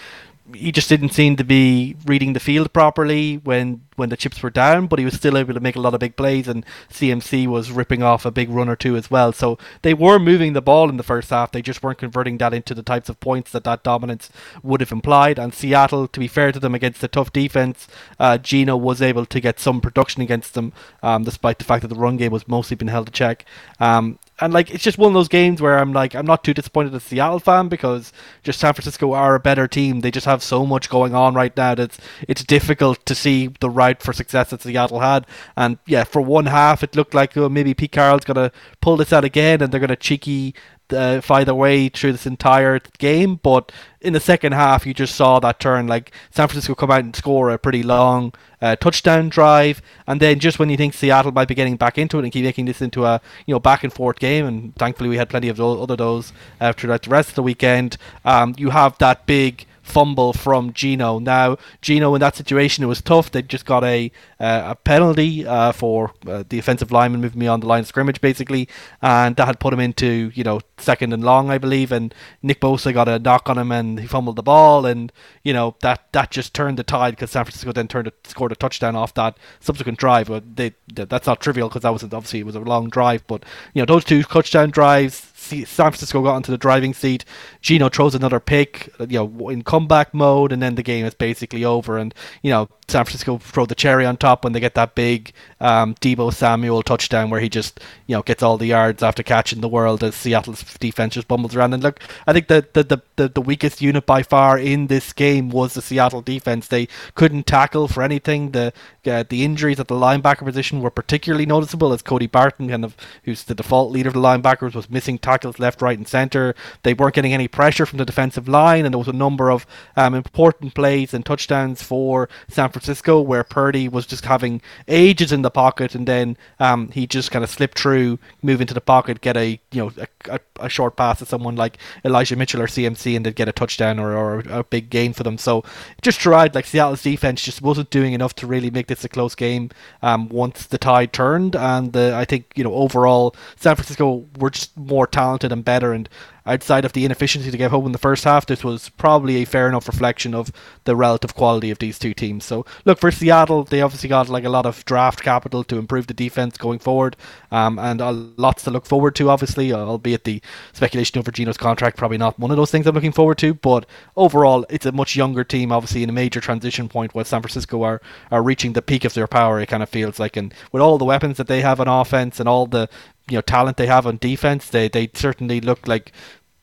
he 0.56 0.72
just 0.72 0.90
didn't 0.90 1.10
seem 1.10 1.36
to 1.36 1.44
be 1.44 1.96
reading 2.06 2.34
the 2.34 2.40
field 2.40 2.74
properly 2.74 3.38
when 3.38 3.82
when 3.96 4.10
the 4.10 4.18
chips 4.18 4.42
were 4.42 4.50
down, 4.50 4.88
but 4.88 4.98
he 4.98 5.06
was 5.06 5.14
still 5.14 5.38
able 5.38 5.54
to 5.54 5.60
make 5.60 5.76
a 5.76 5.80
lot 5.80 5.94
of 5.94 6.00
big 6.00 6.16
plays, 6.16 6.48
and 6.48 6.66
CMC 6.92 7.46
was 7.46 7.72
ripping 7.72 8.02
off 8.02 8.26
a 8.26 8.32
big 8.32 8.50
run 8.50 8.68
or 8.68 8.76
two 8.76 8.96
as 8.96 9.12
well. 9.12 9.32
So 9.32 9.60
they 9.84 9.94
were 9.94 10.18
moving 10.18 10.54
the 10.54 10.62
ball 10.62 10.90
in 10.90 10.98
the 10.98 11.04
first 11.04 11.30
half. 11.30 11.52
They 11.52 11.62
just 11.62 11.84
weren't 11.84 12.00
converting 12.00 12.40
that 12.40 12.54
into 12.54 12.74
the 12.74 12.82
types 12.82 13.10
of 13.10 13.20
points 13.20 13.52
that 13.52 13.64
that 13.66 13.84
dominance 13.84 14.32
would 14.64 14.80
have 14.80 14.92
implied. 14.92 15.38
And 15.38 15.54
Seattle, 15.54 16.08
to 16.08 16.20
be 16.20 16.28
fair 16.28 16.52
to 16.52 16.60
them, 16.60 16.74
against 16.74 17.04
a 17.04 17.08
tough 17.08 17.32
defense, 17.32 17.88
uh, 18.20 18.40
Geno 18.40 18.76
was 18.76 19.02
able 19.02 19.28
to 19.28 19.40
get 19.40 19.60
some 19.60 19.82
production 19.82 20.22
against 20.22 20.56
them, 20.56 20.74
um, 21.04 21.24
despite 21.24 21.60
the 21.60 21.66
fact 21.66 21.84
that 21.84 21.90
the 21.90 21.96
run 21.96 22.18
game 22.18 22.32
was 22.32 22.48
mostly 22.48 22.76
been 22.76 22.88
held 22.88 23.06
to 23.06 23.12
check. 23.12 23.46
Um, 23.80 24.18
and 24.42 24.52
like 24.52 24.72
it's 24.72 24.84
just 24.84 24.98
one 24.98 25.10
of 25.10 25.14
those 25.14 25.28
games 25.28 25.62
where 25.62 25.78
I'm 25.78 25.94
like 25.94 26.16
I'm 26.16 26.26
not 26.26 26.44
too 26.44 26.54
disappointed 26.54 26.94
as 26.94 27.04
a 27.04 27.08
Seattle 27.08 27.40
fan 27.40 27.70
because 27.70 28.12
just 28.44 28.60
San 28.60 28.74
Francisco 28.74 29.14
are 29.14 29.36
a 29.36 29.40
better 29.40 29.68
team. 29.68 30.02
They 30.02 30.12
just 30.12 30.26
have 30.26 30.42
so 30.42 30.66
much 30.66 30.90
going 30.90 31.14
on 31.14 31.36
right 31.36 31.56
now 31.56 31.76
that 31.76 31.80
it's 31.80 32.00
it's 32.28 32.44
difficult 32.44 33.06
to 33.06 33.16
see 33.16 33.48
the 33.60 33.70
route 33.70 34.02
for 34.02 34.14
success 34.14 34.50
that 34.50 34.62
Seattle 34.62 35.00
had. 35.00 35.28
And 35.56 35.78
yeah, 35.86 36.04
for 36.04 36.22
one 36.22 36.48
half 36.48 36.84
it 36.84 36.96
looked 36.96 37.14
like 37.14 37.38
oh, 37.38 37.50
maybe 37.50 37.74
Pete 37.74 37.92
Carroll's 37.92 38.26
gonna 38.26 38.52
pull 38.82 38.98
this 38.98 39.14
out 39.14 39.24
again 39.24 39.62
and 39.62 39.72
they're 39.72 39.80
gonna 39.80 39.96
cheeky 39.96 40.56
uh, 40.94 41.22
find 41.22 41.48
way 41.56 41.90
through 41.90 42.12
this 42.14 42.26
entire 42.26 42.80
game. 42.98 43.36
But 43.36 43.72
in 44.02 44.14
the 44.14 44.20
second 44.20 44.54
half, 44.54 44.86
you 44.86 44.94
just 44.94 45.16
saw 45.16 45.40
that 45.40 45.60
turn. 45.60 45.88
Like 45.88 46.12
San 46.32 46.48
Francisco 46.48 46.76
come 46.76 46.92
out 46.92 47.04
and 47.04 47.16
score 47.16 47.50
a 47.50 47.58
pretty 47.58 47.84
long 47.84 48.34
uh, 48.62 48.76
touchdown 48.76 49.30
drive, 49.30 49.82
and 50.08 50.22
then 50.22 50.40
just 50.40 50.60
when 50.60 50.70
you 50.70 50.78
think 50.78 50.94
Seattle 50.94 51.32
might 51.32 51.48
be 51.48 51.56
getting 51.56 51.78
back 51.78 51.98
into 51.98 52.20
it 52.20 52.24
and 52.24 52.32
keep 52.32 52.44
making 52.44 52.66
this 52.66 52.82
into 52.82 53.06
a 53.06 53.22
you 53.46 53.54
know 53.54 53.60
back 53.60 53.84
and 53.84 53.94
forth 53.94 54.20
game, 54.20 54.46
and 54.46 54.76
thankfully 54.76 55.10
we 55.10 55.18
had 55.18 55.30
plenty 55.30 55.50
of 55.50 55.58
those, 55.58 55.82
other 55.82 55.96
those 55.96 56.34
uh, 56.60 56.74
throughout 56.74 57.04
the 57.04 57.10
rest 57.10 57.30
of 57.30 57.36
the 57.36 57.44
weekend. 57.44 57.98
Um, 58.26 58.56
you 58.58 58.70
have 58.70 58.98
that 59.00 59.26
big 59.26 59.66
fumble 59.92 60.34
from 60.34 60.74
Geno. 60.74 61.20
Now, 61.20 61.58
Geno 61.82 62.16
in 62.16 62.22
that 62.22 62.36
situation, 62.36 62.84
it 62.84 62.88
was 62.88 63.02
tough. 63.02 63.30
They 63.32 63.42
just 63.42 63.66
got 63.66 63.84
a 63.84 64.12
uh, 64.40 64.64
a 64.72 64.76
penalty 64.76 65.46
uh, 65.46 65.72
for 65.72 66.14
uh, 66.26 66.44
the 66.48 66.58
offensive 66.58 66.92
lineman 66.92 67.22
moving 67.22 67.40
beyond 67.40 67.64
the 67.64 67.68
line 67.68 67.82
of 67.82 67.88
scrimmage, 67.88 68.22
basically, 68.22 68.68
and 69.02 69.36
that 69.36 69.46
had 69.46 69.60
put 69.60 69.74
him 69.74 69.80
into 69.80 70.32
you 70.34 70.44
know 70.44 70.62
second 70.78 71.14
and 71.14 71.24
long, 71.24 71.50
I 71.50 71.58
believe. 71.58 71.92
And 71.92 72.14
Nick 72.42 72.62
Bosa 72.62 72.94
got 72.94 73.08
a 73.08 73.20
knock 73.20 73.50
on 73.50 73.58
him 73.58 73.72
and 73.72 74.00
he 74.00 74.08
fumbled 74.08 74.38
the 74.38 74.44
ball, 74.44 74.86
and 74.86 75.12
you 75.44 75.54
know 75.54 75.76
that 75.82 76.12
that 76.14 76.32
just 76.32 76.54
turned 76.54 76.78
the 76.78 76.84
tide 76.84 77.16
because 77.16 77.32
San 77.32 77.44
Francisco 77.44 77.72
then 77.74 77.88
turned 77.88 78.08
it, 78.08 78.16
scored 78.26 78.52
a 78.52 78.56
touchdown 78.56 78.96
off 78.96 79.14
that 79.16 79.38
subsequent 79.60 80.00
drive. 80.00 80.28
But 80.28 80.56
they, 80.56 80.74
that's 80.94 81.28
not 81.28 81.42
trivial 81.42 81.68
because 81.68 81.82
that 81.82 81.94
was 81.94 82.04
obviously 82.04 82.40
it 82.40 82.46
was 82.46 82.56
a 82.56 82.62
long 82.62 82.90
drive, 82.90 83.28
but 83.28 83.44
you 83.74 83.82
know 83.82 83.86
those 83.86 84.06
two 84.06 84.24
touchdown 84.24 84.72
drives 84.72 85.31
San 85.52 85.92
Francisco 85.92 86.22
got 86.22 86.38
into 86.38 86.52
the 86.52 86.58
driving 86.58 86.94
seat. 86.94 87.26
Geno 87.62 87.90
throws 87.90 88.16
another 88.16 88.40
pick, 88.40 88.90
you 89.00 89.20
know, 89.20 89.50
in 89.50 89.64
comeback 89.64 90.14
mode, 90.14 90.52
and 90.52 90.62
then 90.62 90.76
the 90.76 90.84
game 90.84 91.06
is 91.06 91.14
basically 91.14 91.64
over. 91.64 91.98
And 91.98 92.14
you 92.42 92.52
know, 92.52 92.70
San 92.88 93.06
Francisco 93.06 93.38
throw 93.38 93.66
the 93.66 93.76
cherry 93.76 94.06
on 94.06 94.18
top 94.18 94.44
when 94.44 94.54
they 94.54 94.60
get 94.60 94.76
that 94.76 94.96
big 94.96 95.32
um, 95.60 95.96
Deebo 95.96 96.34
Samuel 96.34 96.84
touchdown 96.84 97.30
where 97.30 97.40
he 97.40 97.50
just 97.50 97.80
you 98.08 98.16
know 98.16 98.22
gets 98.22 98.44
all 98.44 98.58
the 98.58 98.68
yards 98.68 99.02
after 99.02 99.24
catching 99.24 99.62
the 99.62 99.70
world 99.70 100.04
as 100.04 100.16
Seattle's 100.16 100.64
defense 100.80 101.14
just 101.14 101.28
bumbles 101.28 101.56
around. 101.56 101.74
And 101.74 101.84
look, 101.84 102.00
I 102.28 102.34
think 102.34 102.48
the 102.48 102.68
the, 102.74 102.84
the, 102.84 103.02
the, 103.16 103.30
the 103.30 103.42
weakest 103.42 103.82
unit 103.82 104.06
by 104.06 104.24
far 104.24 104.58
in 104.58 104.88
this 104.88 105.14
game 105.14 105.50
was 105.50 105.74
the 105.74 105.82
Seattle 105.82 106.22
defense. 106.22 106.68
They 106.68 106.88
couldn't 107.16 107.48
tackle 107.48 107.88
for 107.88 108.04
anything. 108.04 108.52
The 108.52 108.74
uh, 109.06 109.24
the 109.28 109.44
injuries 109.44 109.80
at 109.80 109.88
the 109.88 109.96
linebacker 109.96 110.46
position 110.46 110.82
were 110.82 110.92
particularly 110.92 111.46
noticeable 111.46 111.94
as 111.94 112.02
Cody 112.02 112.28
Barton, 112.28 112.70
kind 112.70 112.86
of 112.86 112.96
who's 113.24 113.44
the 113.44 113.56
default 113.56 113.92
leader 113.92 114.10
of 114.10 114.14
the 114.14 114.20
linebackers, 114.20 114.76
was 114.76 114.90
missing 114.90 115.18
tackles 115.18 115.32
left, 115.44 115.82
right, 115.82 115.98
and 115.98 116.08
center. 116.08 116.56
They 116.84 116.94
weren't 116.94 117.16
getting 117.16 117.34
any 117.34 117.48
pressure 117.48 117.86
from 117.86 117.98
the 117.98 118.06
defensive 118.06 118.48
line, 118.48 118.86
and 118.86 118.94
there 118.94 119.00
was 119.00 119.08
a 119.08 119.14
number 119.14 119.52
of 119.52 119.66
um, 119.96 120.14
important 120.14 120.74
plays 120.74 121.14
and 121.14 121.26
touchdowns 121.26 121.82
for 121.84 122.30
San 122.48 122.70
Francisco 122.70 123.22
where 123.22 123.44
Purdy 123.44 123.88
was 123.88 124.06
just 124.06 124.26
having 124.26 124.62
ages 124.88 125.32
in 125.32 125.42
the 125.42 125.50
pocket, 125.50 125.96
and 125.96 126.08
then 126.08 126.38
um, 126.60 126.90
he 126.90 127.08
just 127.08 127.32
kind 127.32 127.44
of 127.44 127.50
slipped 127.50 127.80
through, 127.80 128.20
move 128.42 128.62
into 128.62 128.74
the 128.74 128.82
pocket, 128.82 129.22
get 129.22 129.38
a 129.38 129.60
you 129.72 129.82
know 129.82 129.92
a, 129.98 130.36
a, 130.36 130.40
a, 130.60 130.70
short 130.70 130.96
pass 130.96 131.20
to 131.20 131.26
someone 131.26 131.56
like 131.56 131.78
Elijah 132.06 132.36
Mitchell 132.36 132.62
or 132.62 132.68
CMC, 132.68 133.16
and 133.16 133.26
they'd 133.26 133.36
get 133.36 133.50
a 133.50 133.54
touchdown 133.54 134.00
or, 134.00 134.16
or 134.16 134.44
a 134.50 134.64
big 134.64 134.90
gain 134.90 135.14
for 135.14 135.24
them. 135.24 135.38
So 135.38 135.64
just 136.02 136.20
tried 136.20 136.56
like 136.56 136.66
Seattle's 136.66 137.04
defense 137.04 137.42
just 137.42 137.62
wasn't 137.62 137.90
doing 137.90 138.14
enough 138.14 138.36
to 138.36 138.48
really 138.48 138.70
make 138.70 138.88
this 138.88 139.04
a 139.04 139.10
close 139.10 139.36
game. 139.36 139.70
Um, 140.02 140.30
once 140.30 140.66
the 140.66 140.78
tide 140.78 141.14
turned, 141.14 141.56
and 141.56 141.96
uh, 141.96 142.18
I 142.18 142.26
think 142.26 142.52
you 142.56 142.64
know 142.64 142.74
overall 142.74 143.36
San 143.56 143.76
Francisco 143.76 144.26
were 144.38 144.50
just 144.50 144.76
more 144.78 145.08
talented 145.08 145.31
and 145.32 145.66
better, 145.66 145.94
and 145.94 146.10
outside 146.46 146.86
of 146.86 146.94
the 146.94 147.06
inefficiency 147.06 147.50
they 147.50 147.58
gave 147.58 147.72
home 147.72 147.86
in 147.86 147.92
the 147.92 147.98
first 147.98 148.24
half, 148.24 148.46
this 148.46 148.64
was 148.64 148.90
probably 148.90 149.38
a 149.38 149.46
fair 149.46 149.68
enough 149.68 149.88
reflection 149.88 150.34
of 150.34 150.52
the 150.86 150.96
relative 150.96 151.36
quality 151.36 151.70
of 151.70 151.80
these 151.80 152.00
two 152.00 152.14
teams. 152.14 152.44
So, 152.46 152.66
look, 152.86 153.00
for 153.00 153.12
Seattle, 153.12 153.64
they 153.64 153.82
obviously 153.82 154.10
got 154.10 154.30
like 154.30 154.44
a 154.44 154.50
lot 154.50 154.66
of 154.66 154.84
draft 154.86 155.22
capital 155.22 155.64
to 155.66 155.78
improve 155.78 156.08
the 156.08 156.14
defense 156.14 156.58
going 156.58 156.80
forward, 156.80 157.16
um, 157.52 157.78
and 157.80 158.02
uh, 158.02 158.12
lots 158.12 158.64
to 158.64 158.72
look 158.72 158.86
forward 158.86 159.16
to, 159.16 159.30
obviously, 159.30 159.74
albeit 159.74 160.24
the 160.24 160.42
speculation 160.74 161.20
over 161.20 161.32
Geno's 161.32 161.58
contract, 161.58 161.98
probably 161.98 162.18
not 162.18 162.40
one 162.40 162.52
of 162.52 162.58
those 162.58 162.72
things 162.72 162.88
I'm 162.88 162.96
looking 162.96 163.12
forward 163.12 163.38
to, 163.40 163.54
but 163.54 163.86
overall, 164.16 164.66
it's 164.70 164.86
a 164.86 164.92
much 164.92 165.16
younger 165.16 165.44
team, 165.44 165.72
obviously, 165.72 166.04
in 166.04 166.10
a 166.10 166.14
major 166.14 166.42
transition 166.42 166.90
point 166.90 167.14
where 167.14 167.26
San 167.26 167.42
Francisco 167.42 167.84
are, 167.84 168.02
are 168.32 168.44
reaching 168.44 168.74
the 168.74 168.82
peak 168.82 169.06
of 169.06 169.14
their 169.14 169.28
power, 169.28 169.60
it 169.60 169.68
kind 169.68 169.84
of 169.84 169.90
feels 169.90 170.20
like, 170.20 170.36
and 170.36 170.54
with 170.72 170.82
all 170.82 170.98
the 170.98 171.06
weapons 171.06 171.38
that 171.38 171.48
they 171.48 171.62
have 171.62 171.80
on 171.80 171.88
offense 171.88 172.40
and 172.40 172.50
all 172.50 172.66
the 172.66 172.90
you 173.30 173.38
know 173.38 173.42
talent 173.42 173.78
they 173.78 173.88
have 173.88 174.08
on 174.08 174.18
defense, 174.18 174.70
they 174.70 174.88
they 174.88 175.10
certainly 175.14 175.62
look 175.62 175.88
like 175.88 176.12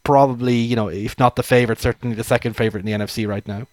probably 0.04 0.56
you 0.56 0.76
know 0.76 0.88
if 0.88 1.18
not 1.18 1.36
the 1.36 1.42
favorite, 1.42 1.78
certainly 1.78 2.16
the 2.16 2.24
second 2.24 2.54
favorite 2.54 2.80
in 2.80 2.86
the 2.86 3.04
NFC 3.04 3.26
right 3.26 3.46
now. 3.46 3.66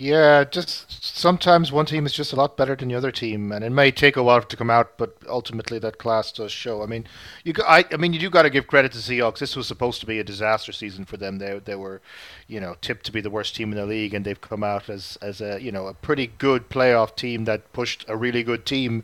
Yeah, 0.00 0.44
just 0.44 1.04
sometimes 1.04 1.72
one 1.72 1.84
team 1.84 2.06
is 2.06 2.12
just 2.12 2.32
a 2.32 2.36
lot 2.36 2.56
better 2.56 2.76
than 2.76 2.86
the 2.86 2.94
other 2.94 3.10
team, 3.10 3.50
and 3.50 3.64
it 3.64 3.70
may 3.70 3.90
take 3.90 4.16
a 4.16 4.22
while 4.22 4.40
to 4.42 4.56
come 4.56 4.70
out, 4.70 4.96
but 4.96 5.16
ultimately 5.28 5.80
that 5.80 5.98
class 5.98 6.30
does 6.30 6.52
show. 6.52 6.84
I 6.84 6.86
mean, 6.86 7.04
you, 7.42 7.52
I, 7.66 7.84
I 7.90 7.96
mean, 7.96 8.12
you 8.12 8.20
do 8.20 8.30
got 8.30 8.42
to 8.42 8.50
give 8.50 8.68
credit 8.68 8.92
to 8.92 8.98
Seahawks. 8.98 9.40
This 9.40 9.56
was 9.56 9.66
supposed 9.66 9.98
to 9.98 10.06
be 10.06 10.20
a 10.20 10.22
disaster 10.22 10.70
season 10.70 11.04
for 11.04 11.16
them. 11.16 11.38
They, 11.38 11.58
they 11.58 11.74
were, 11.74 12.00
you 12.46 12.60
know, 12.60 12.76
tipped 12.80 13.06
to 13.06 13.12
be 13.12 13.20
the 13.20 13.28
worst 13.28 13.56
team 13.56 13.72
in 13.72 13.76
the 13.76 13.86
league, 13.86 14.14
and 14.14 14.24
they've 14.24 14.40
come 14.40 14.62
out 14.62 14.88
as, 14.88 15.18
as 15.20 15.40
a, 15.40 15.60
you 15.60 15.72
know, 15.72 15.88
a 15.88 15.94
pretty 15.94 16.28
good 16.28 16.68
playoff 16.68 17.16
team 17.16 17.44
that 17.46 17.72
pushed 17.72 18.04
a 18.06 18.16
really 18.16 18.44
good 18.44 18.64
team, 18.64 19.02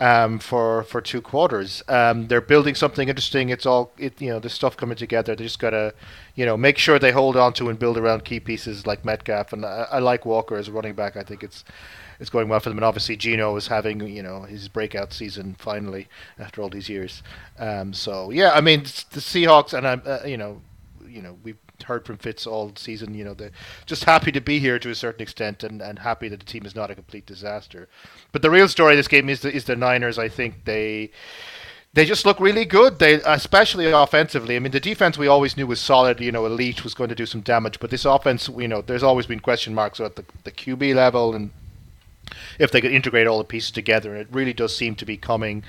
um, 0.00 0.38
for 0.38 0.82
for 0.82 1.00
two 1.00 1.22
quarters. 1.22 1.82
Um, 1.88 2.28
they're 2.28 2.42
building 2.42 2.74
something 2.74 3.08
interesting. 3.08 3.48
It's 3.48 3.64
all, 3.64 3.92
it, 3.96 4.20
you 4.20 4.28
know, 4.28 4.38
this 4.38 4.52
stuff 4.52 4.76
coming 4.76 4.98
together. 4.98 5.34
They 5.34 5.44
just 5.44 5.58
gotta 5.58 5.94
you 6.34 6.46
know, 6.46 6.56
make 6.56 6.78
sure 6.78 6.98
they 6.98 7.12
hold 7.12 7.36
on 7.36 7.52
to 7.54 7.68
and 7.68 7.78
build 7.78 7.98
around 7.98 8.24
key 8.24 8.40
pieces 8.40 8.86
like 8.86 9.04
Metcalf. 9.04 9.52
And 9.52 9.64
I, 9.64 9.86
I 9.90 9.98
like 9.98 10.24
Walker 10.24 10.56
as 10.56 10.68
a 10.68 10.72
running 10.72 10.94
back. 10.94 11.16
I 11.16 11.22
think 11.22 11.42
it's 11.42 11.64
it's 12.18 12.30
going 12.30 12.48
well 12.48 12.60
for 12.60 12.68
them. 12.68 12.78
And 12.78 12.84
obviously, 12.84 13.16
Geno 13.16 13.56
is 13.56 13.66
having 13.66 14.00
you 14.06 14.22
know 14.22 14.42
his 14.42 14.68
breakout 14.68 15.12
season 15.12 15.56
finally 15.58 16.08
after 16.38 16.62
all 16.62 16.68
these 16.68 16.88
years. 16.88 17.22
Um, 17.58 17.92
so 17.92 18.30
yeah, 18.30 18.50
I 18.50 18.60
mean 18.60 18.82
the 18.82 19.20
Seahawks, 19.20 19.72
and 19.72 19.86
I'm 19.86 20.02
uh, 20.04 20.20
you 20.24 20.36
know, 20.36 20.60
you 21.06 21.22
know 21.22 21.38
we've 21.42 21.58
heard 21.84 22.04
from 22.04 22.18
Fitz 22.18 22.46
all 22.46 22.72
season. 22.76 23.14
You 23.14 23.24
know, 23.24 23.34
they're 23.34 23.52
just 23.86 24.04
happy 24.04 24.32
to 24.32 24.40
be 24.40 24.58
here 24.58 24.78
to 24.78 24.90
a 24.90 24.94
certain 24.94 25.22
extent, 25.22 25.64
and, 25.64 25.80
and 25.80 25.98
happy 25.98 26.28
that 26.28 26.40
the 26.40 26.46
team 26.46 26.66
is 26.66 26.74
not 26.74 26.90
a 26.90 26.94
complete 26.94 27.26
disaster. 27.26 27.88
But 28.32 28.42
the 28.42 28.50
real 28.50 28.68
story 28.68 28.92
of 28.92 28.98
this 28.98 29.08
game 29.08 29.28
is 29.28 29.40
the, 29.40 29.52
is 29.52 29.64
the 29.64 29.76
Niners. 29.76 30.18
I 30.18 30.28
think 30.28 30.64
they 30.64 31.10
they 31.92 32.04
just 32.04 32.24
look 32.24 32.38
really 32.38 32.64
good. 32.64 32.98
They 32.98 33.14
especially 33.14 33.86
offensively. 33.90 34.56
I 34.56 34.60
mean, 34.60 34.72
the 34.72 34.80
defense 34.80 35.18
we 35.18 35.26
always 35.26 35.56
knew 35.56 35.66
was 35.66 35.80
solid. 35.80 36.20
You 36.20 36.30
know, 36.30 36.46
elite 36.46 36.84
was 36.84 36.94
going 36.94 37.08
to 37.08 37.16
do 37.16 37.26
some 37.26 37.40
damage, 37.40 37.80
but 37.80 37.90
this 37.90 38.04
offense, 38.04 38.48
you 38.48 38.68
know, 38.68 38.80
there's 38.80 39.02
always 39.02 39.26
been 39.26 39.40
question 39.40 39.74
marks 39.74 40.00
at 40.00 40.16
the 40.16 40.24
the 40.44 40.52
QB 40.52 40.94
level 40.94 41.34
and 41.34 41.50
if 42.58 42.70
they 42.70 42.80
could 42.80 42.92
integrate 42.92 43.26
all 43.26 43.38
the 43.38 43.44
pieces 43.44 43.72
together. 43.72 44.12
And 44.12 44.20
it 44.20 44.28
really 44.30 44.52
does 44.52 44.76
seem 44.76 44.94
to 44.96 45.04
be 45.04 45.16
coming 45.16 45.64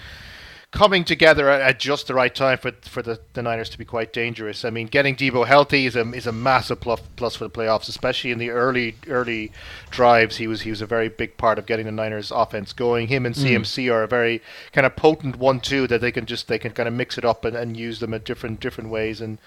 coming 0.71 1.03
together 1.03 1.49
at 1.49 1.79
just 1.79 2.07
the 2.07 2.13
right 2.13 2.33
time 2.33 2.57
for 2.57 2.71
for 2.81 3.01
the, 3.01 3.19
the 3.33 3.41
Niners 3.41 3.69
to 3.69 3.77
be 3.77 3.85
quite 3.85 4.13
dangerous. 4.13 4.63
I 4.63 4.69
mean, 4.69 4.87
getting 4.87 5.15
Deebo 5.15 5.45
healthy 5.45 5.85
is 5.85 5.95
a 5.95 6.09
is 6.11 6.25
a 6.25 6.31
massive 6.31 6.79
plus 6.79 7.01
plus 7.17 7.35
for 7.35 7.43
the 7.43 7.49
playoffs, 7.49 7.89
especially 7.89 8.31
in 8.31 8.39
the 8.39 8.49
early 8.49 8.95
early 9.07 9.51
drives. 9.89 10.37
He 10.37 10.47
was 10.47 10.61
he 10.61 10.69
was 10.69 10.81
a 10.81 10.85
very 10.85 11.09
big 11.09 11.37
part 11.37 11.59
of 11.59 11.65
getting 11.65 11.85
the 11.85 11.91
Niners 11.91 12.31
offense 12.31 12.73
going. 12.73 13.07
Him 13.07 13.25
and 13.25 13.35
CMC 13.35 13.85
mm. 13.85 13.93
are 13.93 14.03
a 14.03 14.07
very 14.07 14.41
kind 14.71 14.85
of 14.85 14.95
potent 14.95 15.35
one-two 15.37 15.87
that 15.87 16.01
they 16.01 16.11
can 16.11 16.25
just 16.25 16.47
they 16.47 16.59
can 16.59 16.71
kind 16.71 16.87
of 16.87 16.93
mix 16.93 17.17
it 17.17 17.25
up 17.25 17.43
and, 17.43 17.55
and 17.55 17.75
use 17.75 17.99
them 17.99 18.13
in 18.13 18.21
different 18.23 18.59
different 18.59 18.89
ways 18.89 19.19
and 19.21 19.37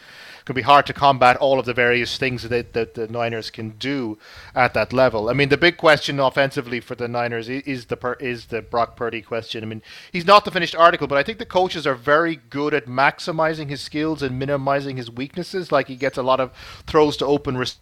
can 0.44 0.54
be 0.54 0.62
hard 0.62 0.86
to 0.86 0.92
combat 0.92 1.36
all 1.36 1.58
of 1.58 1.64
the 1.64 1.72
various 1.72 2.18
things 2.18 2.42
that, 2.48 2.72
that 2.74 2.94
the 2.94 3.08
Niners 3.08 3.50
can 3.50 3.70
do 3.70 4.18
at 4.54 4.74
that 4.74 4.92
level. 4.92 5.28
I 5.28 5.32
mean, 5.32 5.48
the 5.48 5.56
big 5.56 5.76
question 5.76 6.20
offensively 6.20 6.80
for 6.80 6.94
the 6.94 7.08
Niners 7.08 7.48
is 7.48 7.86
the 7.86 8.16
is 8.20 8.46
the 8.46 8.62
Brock 8.62 8.96
Purdy 8.96 9.22
question. 9.22 9.62
I 9.62 9.66
mean, 9.66 9.82
he's 10.12 10.26
not 10.26 10.44
the 10.44 10.50
finished 10.50 10.74
article, 10.74 11.06
but 11.06 11.18
I 11.18 11.22
think 11.22 11.38
the 11.38 11.46
coaches 11.46 11.86
are 11.86 11.94
very 11.94 12.36
good 12.36 12.74
at 12.74 12.86
maximizing 12.86 13.70
his 13.70 13.80
skills 13.80 14.22
and 14.22 14.38
minimizing 14.38 14.96
his 14.96 15.10
weaknesses. 15.10 15.72
Like 15.72 15.88
he 15.88 15.96
gets 15.96 16.18
a 16.18 16.22
lot 16.22 16.40
of 16.40 16.52
throws 16.86 17.16
to 17.18 17.26
open 17.26 17.56
receivers, 17.56 17.80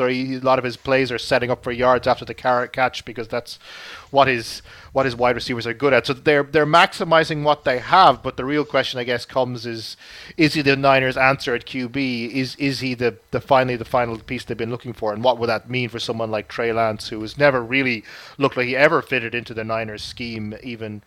or 0.00 0.08
he, 0.08 0.34
a 0.34 0.40
lot 0.40 0.58
of 0.58 0.64
his 0.64 0.76
plays 0.76 1.10
are 1.10 1.18
setting 1.18 1.50
up 1.50 1.62
for 1.62 1.72
yards 1.72 2.06
after 2.06 2.24
the 2.24 2.34
carrot 2.34 2.72
catch 2.72 3.04
because 3.04 3.28
that's 3.28 3.58
what 4.10 4.28
his 4.28 4.60
what 4.92 5.04
his 5.06 5.16
wide 5.16 5.34
receivers 5.34 5.66
are 5.66 5.74
good 5.74 5.92
at. 5.92 6.06
So 6.06 6.12
they're 6.12 6.42
they're 6.42 6.66
maximizing 6.66 7.42
what 7.42 7.64
they 7.64 7.78
have. 7.78 8.22
But 8.22 8.36
the 8.36 8.44
real 8.44 8.64
question, 8.64 9.00
I 9.00 9.04
guess, 9.04 9.24
comes 9.24 9.66
is 9.66 9.96
is 10.36 10.54
he 10.54 10.62
the 10.62 10.76
Niners' 10.76 11.16
answer 11.16 11.54
at 11.54 11.66
QB? 11.66 12.30
Is 12.30 12.56
is 12.56 12.80
he 12.80 12.94
the, 12.94 13.16
the 13.30 13.40
finally 13.40 13.76
the 13.76 13.84
final 13.84 14.18
piece 14.18 14.44
they've 14.44 14.56
been 14.56 14.70
looking 14.70 14.92
for? 14.92 15.12
And 15.12 15.22
what 15.22 15.38
would 15.38 15.48
that 15.48 15.70
mean 15.70 15.88
for 15.88 15.98
someone 15.98 16.30
like 16.30 16.48
Trey 16.48 16.72
Lance, 16.72 17.08
who 17.08 17.20
has 17.22 17.38
never 17.38 17.62
really 17.62 18.04
looked 18.38 18.56
like 18.56 18.66
he 18.66 18.76
ever 18.76 19.02
fitted 19.02 19.34
into 19.34 19.54
the 19.54 19.64
Niners' 19.64 20.02
scheme, 20.02 20.54
even 20.62 21.02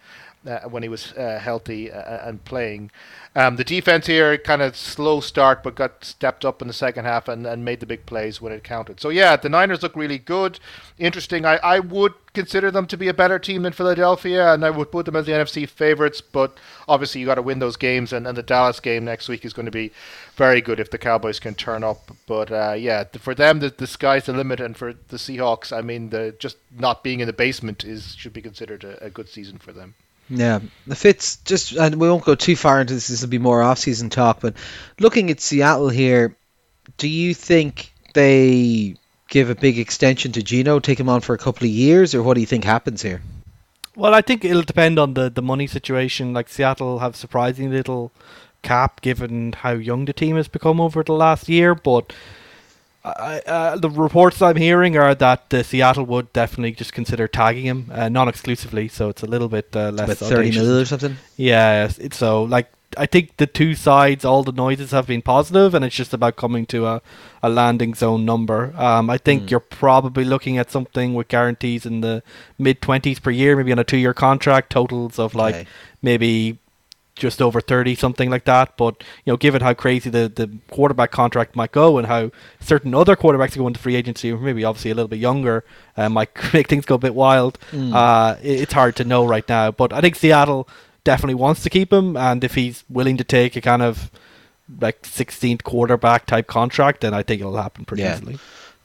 uh, 0.45 0.61
when 0.61 0.83
he 0.83 0.89
was 0.89 1.11
uh, 1.13 1.39
healthy 1.41 1.91
uh, 1.91 2.27
and 2.27 2.43
playing. 2.45 2.91
Um, 3.35 3.57
the 3.57 3.63
defense 3.63 4.07
here 4.07 4.37
kind 4.37 4.61
of 4.61 4.75
slow 4.75 5.19
start, 5.19 5.63
but 5.63 5.75
got 5.75 6.03
stepped 6.03 6.43
up 6.43 6.61
in 6.61 6.67
the 6.67 6.73
second 6.73 7.05
half 7.05 7.27
and, 7.27 7.45
and 7.45 7.63
made 7.63 7.79
the 7.79 7.85
big 7.85 8.05
plays 8.05 8.41
when 8.41 8.51
it 8.51 8.63
counted. 8.63 8.99
So 8.99 9.09
yeah, 9.09 9.35
the 9.35 9.49
Niners 9.49 9.83
look 9.83 9.95
really 9.95 10.17
good, 10.17 10.59
interesting. 10.97 11.45
I, 11.45 11.57
I 11.57 11.79
would 11.79 12.13
consider 12.33 12.71
them 12.71 12.87
to 12.87 12.97
be 12.97 13.07
a 13.07 13.13
better 13.13 13.37
team 13.37 13.63
than 13.63 13.73
Philadelphia, 13.73 14.53
and 14.53 14.65
I 14.65 14.71
would 14.71 14.91
put 14.91 15.05
them 15.05 15.15
as 15.15 15.25
the 15.25 15.33
NFC 15.33 15.67
favorites. 15.67 16.21
But 16.21 16.57
obviously, 16.87 17.21
you 17.21 17.27
got 17.27 17.35
to 17.35 17.41
win 17.41 17.59
those 17.59 17.77
games, 17.77 18.11
and, 18.11 18.25
and 18.25 18.37
the 18.37 18.43
Dallas 18.43 18.79
game 18.79 19.05
next 19.05 19.29
week 19.29 19.45
is 19.45 19.53
going 19.53 19.67
to 19.67 19.71
be 19.71 19.91
very 20.35 20.61
good 20.61 20.79
if 20.79 20.89
the 20.89 20.97
Cowboys 20.97 21.39
can 21.39 21.53
turn 21.53 21.83
up. 21.83 22.11
But 22.25 22.51
uh, 22.51 22.75
yeah, 22.77 23.03
for 23.19 23.35
them, 23.35 23.59
the, 23.59 23.69
the 23.69 23.87
sky's 23.87 24.25
the 24.25 24.33
limit, 24.33 24.59
and 24.59 24.75
for 24.75 24.93
the 24.93 25.17
Seahawks, 25.17 25.75
I 25.75 25.81
mean, 25.81 26.09
the 26.09 26.35
just 26.39 26.57
not 26.75 27.03
being 27.03 27.19
in 27.19 27.27
the 27.27 27.33
basement 27.33 27.83
is 27.83 28.15
should 28.15 28.33
be 28.33 28.41
considered 28.41 28.83
a, 28.83 29.05
a 29.05 29.09
good 29.09 29.29
season 29.29 29.59
for 29.59 29.71
them. 29.71 29.95
Yeah, 30.29 30.59
the 30.85 30.95
Fitz 30.95 31.37
just 31.37 31.73
and 31.73 31.95
we 31.95 32.09
won't 32.09 32.23
go 32.23 32.35
too 32.35 32.55
far 32.55 32.81
into 32.81 32.93
this. 32.93 33.07
This 33.07 33.21
will 33.21 33.29
be 33.29 33.39
more 33.39 33.63
off-season 33.63 34.09
talk, 34.09 34.39
but 34.41 34.55
looking 34.99 35.31
at 35.31 35.41
Seattle 35.41 35.89
here, 35.89 36.35
do 36.97 37.07
you 37.07 37.33
think 37.33 37.91
they 38.13 38.95
give 39.27 39.49
a 39.49 39.55
big 39.55 39.79
extension 39.79 40.31
to 40.33 40.43
Geno, 40.43 40.79
take 40.79 40.99
him 40.99 41.09
on 41.09 41.21
for 41.21 41.33
a 41.33 41.39
couple 41.39 41.65
of 41.65 41.71
years, 41.71 42.13
or 42.13 42.21
what 42.21 42.35
do 42.35 42.41
you 42.41 42.47
think 42.47 42.63
happens 42.63 43.01
here? 43.01 43.21
Well, 43.95 44.13
I 44.13 44.21
think 44.21 44.45
it'll 44.45 44.61
depend 44.61 44.99
on 44.99 45.15
the 45.15 45.29
the 45.29 45.41
money 45.41 45.67
situation. 45.67 46.33
Like 46.33 46.47
Seattle 46.47 46.99
have 46.99 47.15
surprisingly 47.15 47.77
little 47.77 48.11
cap 48.61 49.01
given 49.01 49.53
how 49.53 49.71
young 49.71 50.05
the 50.05 50.13
team 50.13 50.35
has 50.35 50.47
become 50.47 50.79
over 50.79 51.03
the 51.03 51.13
last 51.13 51.49
year, 51.49 51.73
but 51.73 52.13
uh, 53.03 53.77
the 53.77 53.89
reports 53.89 54.41
I'm 54.41 54.57
hearing 54.57 54.97
are 54.97 55.15
that 55.15 55.53
uh, 55.53 55.63
Seattle 55.63 56.05
would 56.05 56.33
definitely 56.33 56.71
just 56.71 56.93
consider 56.93 57.27
tagging 57.27 57.65
him, 57.65 57.91
uh, 57.93 58.09
non-exclusively. 58.09 58.87
So 58.89 59.09
it's 59.09 59.23
a 59.23 59.27
little 59.27 59.47
bit 59.47 59.75
uh, 59.75 59.91
less. 59.91 60.21
About 60.21 60.29
thirty 60.29 60.51
mil 60.51 60.79
or 60.79 60.85
something. 60.85 61.17
Yeah, 61.37 61.87
so 62.11 62.43
like 62.43 62.71
I 62.97 63.05
think 63.05 63.37
the 63.37 63.47
two 63.47 63.75
sides, 63.75 64.25
all 64.25 64.43
the 64.43 64.51
noises 64.51 64.91
have 64.91 65.07
been 65.07 65.21
positive, 65.21 65.73
and 65.73 65.85
it's 65.85 65.95
just 65.95 66.13
about 66.13 66.35
coming 66.35 66.65
to 66.67 66.87
a, 66.87 67.01
a 67.43 67.49
landing 67.49 67.93
zone 67.93 68.25
number. 68.25 68.73
Um, 68.75 69.09
I 69.09 69.17
think 69.17 69.43
mm. 69.43 69.51
you're 69.51 69.59
probably 69.59 70.25
looking 70.25 70.57
at 70.57 70.71
something 70.71 71.13
with 71.13 71.27
guarantees 71.27 71.85
in 71.85 72.01
the 72.01 72.23
mid 72.57 72.81
twenties 72.81 73.19
per 73.19 73.31
year, 73.31 73.55
maybe 73.55 73.71
on 73.71 73.79
a 73.79 73.83
two-year 73.83 74.13
contract, 74.13 74.71
totals 74.71 75.19
of 75.19 75.35
like 75.35 75.55
okay. 75.55 75.67
maybe 76.01 76.57
just 77.19 77.41
over 77.41 77.61
30, 77.61 77.95
something 77.95 78.29
like 78.29 78.45
that. 78.45 78.77
But, 78.77 79.03
you 79.25 79.31
know, 79.31 79.37
given 79.37 79.61
how 79.61 79.73
crazy 79.73 80.09
the, 80.09 80.31
the 80.33 80.49
quarterback 80.71 81.11
contract 81.11 81.55
might 81.55 81.71
go 81.71 81.97
and 81.97 82.07
how 82.07 82.31
certain 82.59 82.95
other 82.95 83.15
quarterbacks 83.15 83.57
go 83.57 83.67
into 83.67 83.79
free 83.79 83.95
agency, 83.95 84.31
or 84.31 84.37
maybe 84.37 84.63
obviously 84.63 84.91
a 84.91 84.95
little 84.95 85.07
bit 85.07 85.19
younger, 85.19 85.63
uh, 85.97 86.09
might 86.09 86.29
make 86.53 86.67
things 86.67 86.85
go 86.85 86.95
a 86.95 86.99
bit 86.99 87.13
wild, 87.13 87.59
mm. 87.71 87.93
uh, 87.93 88.37
it's 88.41 88.73
hard 88.73 88.95
to 88.95 89.03
know 89.03 89.25
right 89.25 89.47
now. 89.47 89.71
But 89.71 89.93
I 89.93 90.01
think 90.01 90.15
Seattle 90.15 90.67
definitely 91.03 91.35
wants 91.35 91.63
to 91.63 91.69
keep 91.69 91.93
him. 91.93 92.17
And 92.17 92.43
if 92.43 92.55
he's 92.55 92.83
willing 92.89 93.17
to 93.17 93.23
take 93.23 93.55
a 93.55 93.61
kind 93.61 93.81
of 93.81 94.09
like 94.79 95.03
16th 95.03 95.63
quarterback 95.63 96.25
type 96.25 96.47
contract, 96.47 97.01
then 97.01 97.13
I 97.13 97.23
think 97.23 97.41
it'll 97.41 97.57
happen 97.57 97.85
pretty 97.85 98.03
yeah. 98.03 98.15
easily 98.15 98.39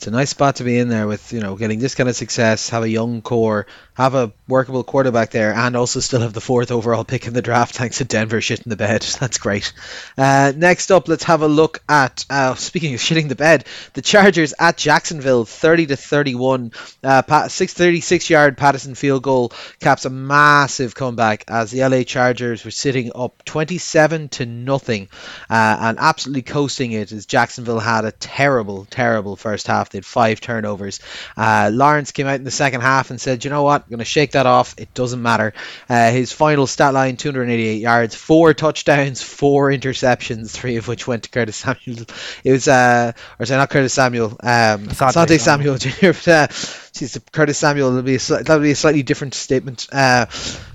it's 0.04 0.08
a 0.08 0.10
nice 0.10 0.28
spot 0.28 0.56
to 0.56 0.64
be 0.64 0.78
in 0.78 0.90
there 0.90 1.06
with 1.06 1.32
you 1.32 1.40
know 1.40 1.56
getting 1.56 1.78
this 1.78 1.94
kind 1.94 2.10
of 2.10 2.14
success, 2.14 2.68
have 2.68 2.82
a 2.82 2.88
young 2.88 3.22
core, 3.22 3.66
have 3.94 4.14
a 4.14 4.34
workable 4.46 4.84
quarterback 4.84 5.30
there, 5.30 5.54
and 5.54 5.74
also 5.74 6.00
still 6.00 6.20
have 6.20 6.34
the 6.34 6.42
fourth 6.42 6.70
overall 6.70 7.04
pick 7.04 7.26
in 7.26 7.32
the 7.32 7.40
draft 7.40 7.74
thanks 7.78 7.96
to 7.98 8.04
Denver 8.04 8.40
shitting 8.40 8.68
the 8.68 8.76
bed. 8.76 9.00
That's 9.20 9.38
great. 9.38 9.72
Uh, 10.18 10.52
next 10.54 10.90
up, 10.90 11.08
let's 11.08 11.24
have 11.24 11.40
a 11.40 11.48
look 11.48 11.82
at 11.88 12.26
uh, 12.28 12.54
speaking 12.54 12.92
of 12.92 13.00
shitting 13.00 13.30
the 13.30 13.34
bed, 13.34 13.64
the 13.94 14.02
Chargers 14.02 14.52
at 14.58 14.76
Jacksonville, 14.76 15.46
thirty 15.46 15.86
to 15.86 15.96
thirty-one, 15.96 16.72
uh, 17.02 17.48
six 17.48 17.72
thirty-six 17.72 18.28
yard 18.28 18.58
Patterson 18.58 18.94
field 18.94 19.22
goal 19.22 19.52
caps 19.80 20.04
a 20.04 20.10
massive 20.10 20.94
comeback 20.94 21.44
as 21.48 21.70
the 21.70 21.80
LA 21.80 22.02
Chargers 22.02 22.62
were 22.62 22.70
sitting 22.70 23.10
up 23.14 23.42
twenty-seven 23.46 24.28
to 24.28 24.44
nothing 24.44 25.08
uh, 25.48 25.78
and 25.80 25.98
absolutely 25.98 26.42
coasting 26.42 26.92
it 26.92 27.10
as 27.10 27.24
Jacksonville 27.24 27.80
had 27.80 28.04
a 28.04 28.12
terrible, 28.12 28.84
terrible 28.90 29.34
first 29.34 29.66
half 29.66 29.93
They 29.94 29.98
had 29.98 30.04
five 30.04 30.40
turnovers. 30.40 30.98
Uh, 31.36 31.70
Lawrence 31.72 32.10
came 32.10 32.26
out 32.26 32.34
in 32.34 32.44
the 32.44 32.50
second 32.50 32.80
half 32.80 33.10
and 33.10 33.20
said, 33.20 33.44
"You 33.44 33.50
know 33.50 33.62
what? 33.62 33.82
I'm 33.82 33.88
going 33.88 34.00
to 34.00 34.04
shake 34.04 34.32
that 34.32 34.44
off. 34.44 34.74
It 34.76 34.92
doesn't 34.92 35.22
matter." 35.22 35.54
Uh, 35.88 36.10
his 36.10 36.32
final 36.32 36.66
stat 36.66 36.92
line: 36.92 37.16
288 37.16 37.80
yards, 37.80 38.16
four 38.16 38.54
touchdowns, 38.54 39.22
four 39.22 39.70
interceptions, 39.70 40.50
three 40.50 40.76
of 40.76 40.88
which 40.88 41.06
went 41.06 41.22
to 41.22 41.30
Curtis 41.30 41.56
Samuel. 41.56 42.06
It 42.42 42.52
was, 42.52 42.66
uh, 42.66 43.12
or 43.38 43.46
sorry, 43.46 43.58
not 43.58 43.70
Curtis 43.70 43.92
Samuel, 43.92 44.30
um, 44.42 44.88
Asante 44.88 45.40
Samuel 45.40 45.78
Jr. 45.78 46.12
But, 46.24 46.28
uh, 46.28 46.46
geez, 46.92 47.18
Curtis 47.30 47.58
Samuel 47.58 47.92
will 47.92 48.02
be 48.02 48.16
a, 48.16 48.18
that 48.18 48.48
would 48.48 48.62
be 48.62 48.72
a 48.72 48.76
slightly 48.76 49.04
different 49.04 49.34
statement. 49.34 49.86
Uh, 49.92 50.26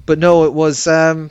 but 0.05 0.17
no, 0.17 0.45
it 0.45 0.53
was. 0.53 0.87
Um, 0.87 1.29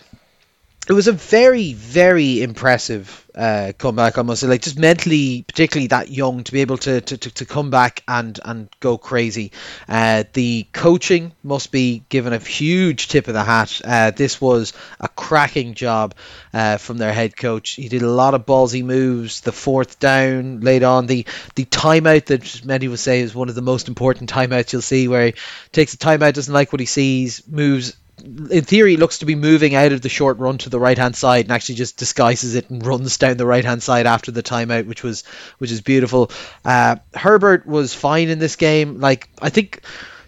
it 0.88 0.94
was 0.94 1.06
a 1.06 1.12
very, 1.12 1.74
very 1.74 2.42
impressive 2.42 3.26
uh, 3.34 3.72
comeback. 3.76 4.16
I 4.16 4.22
must 4.22 4.40
say, 4.40 4.46
like 4.46 4.62
just 4.62 4.78
mentally, 4.78 5.42
particularly 5.42 5.88
that 5.88 6.10
young, 6.10 6.44
to 6.44 6.52
be 6.52 6.62
able 6.62 6.78
to 6.78 7.02
to, 7.02 7.18
to, 7.18 7.30
to 7.30 7.44
come 7.44 7.70
back 7.70 8.02
and 8.08 8.40
and 8.42 8.68
go 8.80 8.96
crazy. 8.96 9.52
Uh, 9.86 10.24
the 10.32 10.66
coaching 10.72 11.32
must 11.42 11.72
be 11.72 12.02
given 12.08 12.32
a 12.32 12.38
huge 12.38 13.08
tip 13.08 13.28
of 13.28 13.34
the 13.34 13.44
hat. 13.44 13.82
Uh, 13.84 14.12
this 14.12 14.40
was 14.40 14.72
a 14.98 15.08
cracking 15.08 15.74
job 15.74 16.14
uh, 16.54 16.78
from 16.78 16.96
their 16.96 17.12
head 17.12 17.36
coach. 17.36 17.72
He 17.72 17.90
did 17.90 18.02
a 18.02 18.10
lot 18.10 18.32
of 18.32 18.46
ballsy 18.46 18.82
moves. 18.82 19.42
The 19.42 19.52
fourth 19.52 19.98
down 19.98 20.60
late 20.60 20.82
on 20.82 21.06
the 21.06 21.26
the 21.54 21.66
timeout 21.66 22.26
that 22.26 22.64
many 22.64 22.88
would 22.88 22.98
say 22.98 23.20
is 23.20 23.34
one 23.34 23.50
of 23.50 23.54
the 23.54 23.60
most 23.62 23.88
important 23.88 24.30
timeouts 24.30 24.72
you'll 24.72 24.80
see, 24.80 25.06
where 25.06 25.26
he 25.26 25.34
takes 25.70 25.92
a 25.92 25.98
timeout, 25.98 26.32
doesn't 26.32 26.54
like 26.54 26.72
what 26.72 26.80
he 26.80 26.86
sees, 26.86 27.46
moves 27.46 27.94
in 28.22 28.64
theory 28.64 28.96
looks 28.96 29.18
to 29.18 29.26
be 29.26 29.34
moving 29.34 29.74
out 29.74 29.92
of 29.92 30.00
the 30.00 30.08
short 30.08 30.38
run 30.38 30.58
to 30.58 30.70
the 30.70 30.78
right 30.78 30.98
hand 30.98 31.16
side 31.16 31.46
and 31.46 31.52
actually 31.52 31.76
just 31.76 31.96
disguises 31.96 32.54
it 32.54 32.70
and 32.70 32.84
runs 32.84 33.16
down 33.18 33.36
the 33.36 33.46
right 33.46 33.64
hand 33.64 33.82
side 33.82 34.06
after 34.06 34.30
the 34.30 34.42
timeout, 34.42 34.86
which 34.86 35.02
was 35.02 35.24
which 35.58 35.70
is 35.70 35.80
beautiful. 35.80 36.30
Uh, 36.64 36.96
Herbert 37.14 37.66
was 37.66 37.94
fine 37.94 38.28
in 38.28 38.38
this 38.38 38.56
game. 38.56 39.00
Like 39.00 39.28
I 39.40 39.50
think 39.50 39.82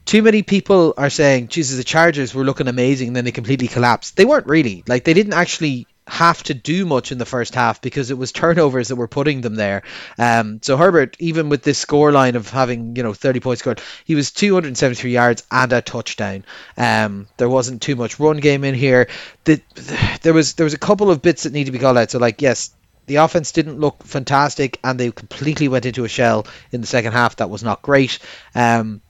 too 0.05 0.23
many 0.23 0.43
people 0.43 0.95
are 0.97 1.11
saying, 1.11 1.49
Jesus, 1.49 1.77
the 1.77 1.85
Chargers 1.85 2.35
were 2.35 2.45
looking 2.45 2.69
amazing, 2.69 3.09
and 3.09 3.17
then 3.17 3.25
they 3.25 3.33
completely 3.33 3.69
collapsed. 3.69 4.17
They 4.17 4.25
weren't 4.25 4.47
really. 4.47 4.83
Like 4.87 5.05
they 5.05 5.15
didn't 5.15 5.35
actually 5.35 5.87
have 6.11 6.43
to 6.43 6.55
do 6.55 6.85
much 6.85 7.13
in 7.13 7.19
the 7.19 7.25
first 7.25 7.55
half 7.55 7.81
because 7.81 8.11
it 8.11 8.19
was 8.19 8.33
turnovers 8.33 8.89
that 8.89 8.97
were 8.97 9.09
putting 9.09 9.41
them 9.41 9.55
there. 9.55 9.83
Um, 10.19 10.61
so 10.61 10.77
Herbert, 10.77 11.17
even 11.21 11.49
with 11.49 11.63
this 11.63 11.79
score 11.79 12.11
line 12.11 12.35
of 12.35 12.51
having 12.51 12.97
you 12.97 13.03
know 13.03 13.15
30 13.15 13.41
points 13.41 13.61
scored, 13.61 13.81
he 14.05 14.17
was 14.17 14.33
273 14.33 15.13
yards 15.13 15.45
and 15.51 15.73
a 15.73 15.81
touchdown. 15.81 16.45
Um, 16.77 17.29
there 17.37 17.49
wasn't 17.49 17.81
too 17.81 17.97
much 17.97 18.19
run 18.19 18.39
game 18.39 18.65
in 18.65 18.75
here. 18.75 19.09
The, 19.45 19.61
there 20.23 20.35
was 20.35 20.55
there 20.55 20.65
was 20.65 20.75
a 20.75 20.79
couple 20.79 21.11
of 21.11 21.23
bits 21.23 21.45
that 21.45 21.53
need 21.53 21.65
to 21.65 21.73
be 21.73 21.79
called 21.79 21.97
out. 21.97 22.11
So 22.11 22.19
like 22.19 22.43
yes. 22.43 22.71
The 23.07 23.17
offense 23.17 23.51
didn't 23.51 23.81
look 23.81 24.05
fantastic, 24.05 24.79
and 24.85 25.01
they 25.01 25.11
completely 25.11 25.67
went 25.67 25.85
into 25.85 26.05
a 26.05 26.09
shell 26.09 26.47
in 26.71 26.81
the 26.81 26.87
second 26.87 27.13
half. 27.13 27.37
That 27.37 27.51
was 27.51 27.65
not 27.65 27.83
great. 27.83 28.21
Um, 28.55 29.01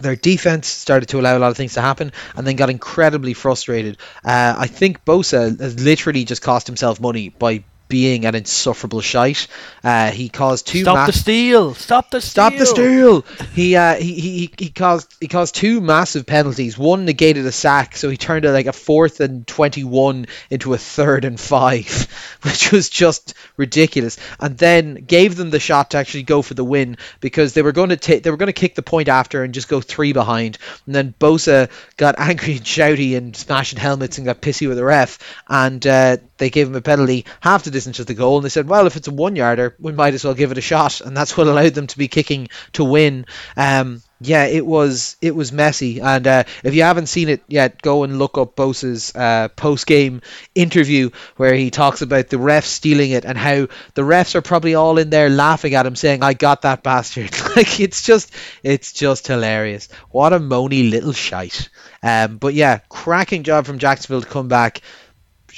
their 0.00 0.16
defense 0.16 0.66
started 0.66 1.08
to 1.10 1.20
allow 1.20 1.36
a 1.36 1.40
lot 1.40 1.50
of 1.50 1.56
things 1.56 1.74
to 1.74 1.80
happen 1.80 2.12
and 2.36 2.46
then 2.46 2.56
got 2.56 2.70
incredibly 2.70 3.34
frustrated. 3.34 3.98
Uh, 4.24 4.54
I 4.58 4.66
think 4.66 5.04
Bosa 5.04 5.58
has 5.60 5.78
literally 5.80 6.24
just 6.24 6.42
cost 6.42 6.66
himself 6.66 7.00
money 7.00 7.28
by 7.28 7.64
being 7.88 8.26
an 8.26 8.34
insufferable 8.34 9.00
shite. 9.00 9.46
Uh, 9.84 10.10
he 10.10 10.28
caused 10.28 10.66
two. 10.66 10.82
Stop 10.82 11.06
the 11.06 11.12
steal! 11.12 11.74
Stop 11.74 12.10
the 12.10 12.20
steal! 12.20 12.30
Stop 12.30 12.56
the 12.56 12.66
steal! 12.66 13.22
He, 13.54 13.76
uh, 13.76 13.94
he 13.94 14.20
he 14.20 14.50
he 14.58 14.68
caused 14.70 15.14
he 15.20 15.28
caused 15.28 15.54
two 15.54 15.80
massive 15.80 16.26
penalties. 16.26 16.76
One 16.76 17.04
negated 17.04 17.46
a 17.46 17.52
sack, 17.52 17.96
so 17.96 18.10
he 18.10 18.16
turned 18.16 18.44
it 18.44 18.52
like 18.52 18.66
a 18.66 18.72
fourth 18.72 19.20
and 19.20 19.46
twenty-one 19.46 20.26
into 20.50 20.74
a 20.74 20.78
third 20.78 21.24
and 21.24 21.38
five, 21.38 22.08
which 22.42 22.72
was 22.72 22.88
just 22.88 23.34
ridiculous. 23.56 24.18
And 24.40 24.58
then 24.58 24.94
gave 24.94 25.36
them 25.36 25.50
the 25.50 25.60
shot 25.60 25.92
to 25.92 25.98
actually 25.98 26.24
go 26.24 26.42
for 26.42 26.54
the 26.54 26.64
win 26.64 26.98
because 27.20 27.54
they 27.54 27.62
were 27.62 27.72
going 27.72 27.90
to 27.90 27.96
take 27.96 28.22
they 28.22 28.30
were 28.30 28.36
going 28.36 28.48
to 28.48 28.52
kick 28.52 28.74
the 28.74 28.82
point 28.82 29.08
after 29.08 29.44
and 29.44 29.54
just 29.54 29.68
go 29.68 29.80
three 29.80 30.12
behind. 30.12 30.58
And 30.86 30.94
then 30.94 31.14
Bosa 31.18 31.70
got 31.96 32.14
angry 32.18 32.56
and 32.56 32.64
shouty 32.64 33.16
and 33.16 33.36
smashing 33.36 33.78
helmets 33.78 34.18
and 34.18 34.24
got 34.24 34.42
pissy 34.42 34.68
with 34.68 34.76
the 34.76 34.84
ref, 34.84 35.18
and 35.48 35.86
uh, 35.86 36.18
they 36.38 36.50
gave 36.50 36.68
him 36.68 36.74
a 36.74 36.80
penalty 36.80 37.24
half 37.40 37.64
the 37.64 37.70
distance 37.78 38.00
of 38.00 38.06
the 38.06 38.14
goal. 38.14 38.38
And 38.38 38.44
they 38.44 38.48
said, 38.48 38.68
well, 38.68 38.88
if 38.88 38.96
it's 38.96 39.06
a 39.06 39.12
one 39.12 39.36
yarder, 39.36 39.76
we 39.78 39.92
might 39.92 40.14
as 40.14 40.24
well 40.24 40.34
give 40.34 40.50
it 40.50 40.58
a 40.58 40.62
shot. 40.62 41.00
And 41.00 41.16
that's 41.16 41.36
what 41.36 41.46
allowed 41.46 41.74
them 41.74 41.86
to 41.86 41.98
be 41.98 42.08
kicking 42.08 42.48
to 42.72 42.82
win. 42.82 43.24
Um, 43.56 44.02
yeah, 44.20 44.46
it 44.46 44.66
was 44.66 45.16
it 45.22 45.32
was 45.32 45.52
messy, 45.52 46.00
and 46.00 46.26
uh, 46.26 46.42
if 46.64 46.74
you 46.74 46.82
haven't 46.82 47.06
seen 47.06 47.28
it 47.28 47.42
yet, 47.46 47.80
go 47.80 48.02
and 48.02 48.18
look 48.18 48.36
up 48.36 48.56
Bosa's 48.56 49.14
uh, 49.14 49.46
post 49.46 49.86
game 49.86 50.22
interview 50.56 51.10
where 51.36 51.54
he 51.54 51.70
talks 51.70 52.02
about 52.02 52.28
the 52.28 52.36
refs 52.36 52.64
stealing 52.64 53.12
it 53.12 53.24
and 53.24 53.38
how 53.38 53.68
the 53.94 54.02
refs 54.02 54.34
are 54.34 54.42
probably 54.42 54.74
all 54.74 54.98
in 54.98 55.10
there 55.10 55.28
laughing 55.28 55.74
at 55.74 55.86
him, 55.86 55.94
saying, 55.94 56.24
"I 56.24 56.34
got 56.34 56.62
that 56.62 56.82
bastard." 56.82 57.30
like 57.56 57.78
it's 57.78 58.02
just 58.02 58.32
it's 58.64 58.92
just 58.92 59.28
hilarious. 59.28 59.88
What 60.10 60.32
a 60.32 60.40
moany 60.40 60.90
little 60.90 61.12
shite. 61.12 61.68
Um, 62.02 62.38
but 62.38 62.54
yeah, 62.54 62.80
cracking 62.88 63.44
job 63.44 63.66
from 63.66 63.78
Jacksonville 63.78 64.22
to 64.22 64.28
come 64.28 64.48
back 64.48 64.80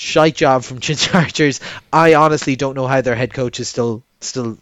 shite 0.00 0.34
job 0.34 0.64
from 0.64 0.80
Chargers. 0.80 1.60
I 1.92 2.14
honestly 2.14 2.56
don't 2.56 2.74
know 2.74 2.86
how 2.86 3.02
their 3.02 3.14
head 3.14 3.34
coach 3.34 3.60
is 3.60 3.68
still 3.68 4.02
still 4.20 4.58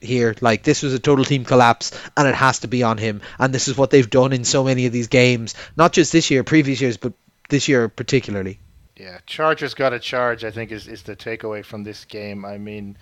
here. 0.00 0.34
Like 0.40 0.62
this 0.62 0.82
was 0.82 0.94
a 0.94 0.98
total 0.98 1.24
team 1.24 1.44
collapse, 1.44 1.98
and 2.16 2.28
it 2.28 2.34
has 2.34 2.60
to 2.60 2.68
be 2.68 2.82
on 2.82 2.96
him. 2.96 3.20
And 3.38 3.52
this 3.52 3.68
is 3.68 3.76
what 3.76 3.90
they've 3.90 4.08
done 4.08 4.32
in 4.32 4.44
so 4.44 4.64
many 4.64 4.86
of 4.86 4.92
these 4.92 5.08
games, 5.08 5.54
not 5.76 5.92
just 5.92 6.12
this 6.12 6.30
year, 6.30 6.44
previous 6.44 6.80
years, 6.80 6.96
but 6.96 7.12
this 7.48 7.68
year 7.68 7.88
particularly. 7.88 8.60
Yeah, 8.96 9.18
Chargers 9.26 9.74
got 9.74 9.92
a 9.92 9.98
charge. 9.98 10.44
I 10.44 10.50
think 10.52 10.70
is 10.70 10.86
is 10.86 11.02
the 11.02 11.16
takeaway 11.16 11.64
from 11.64 11.82
this 11.82 12.04
game. 12.04 12.44
I 12.44 12.58
mean, 12.58 12.96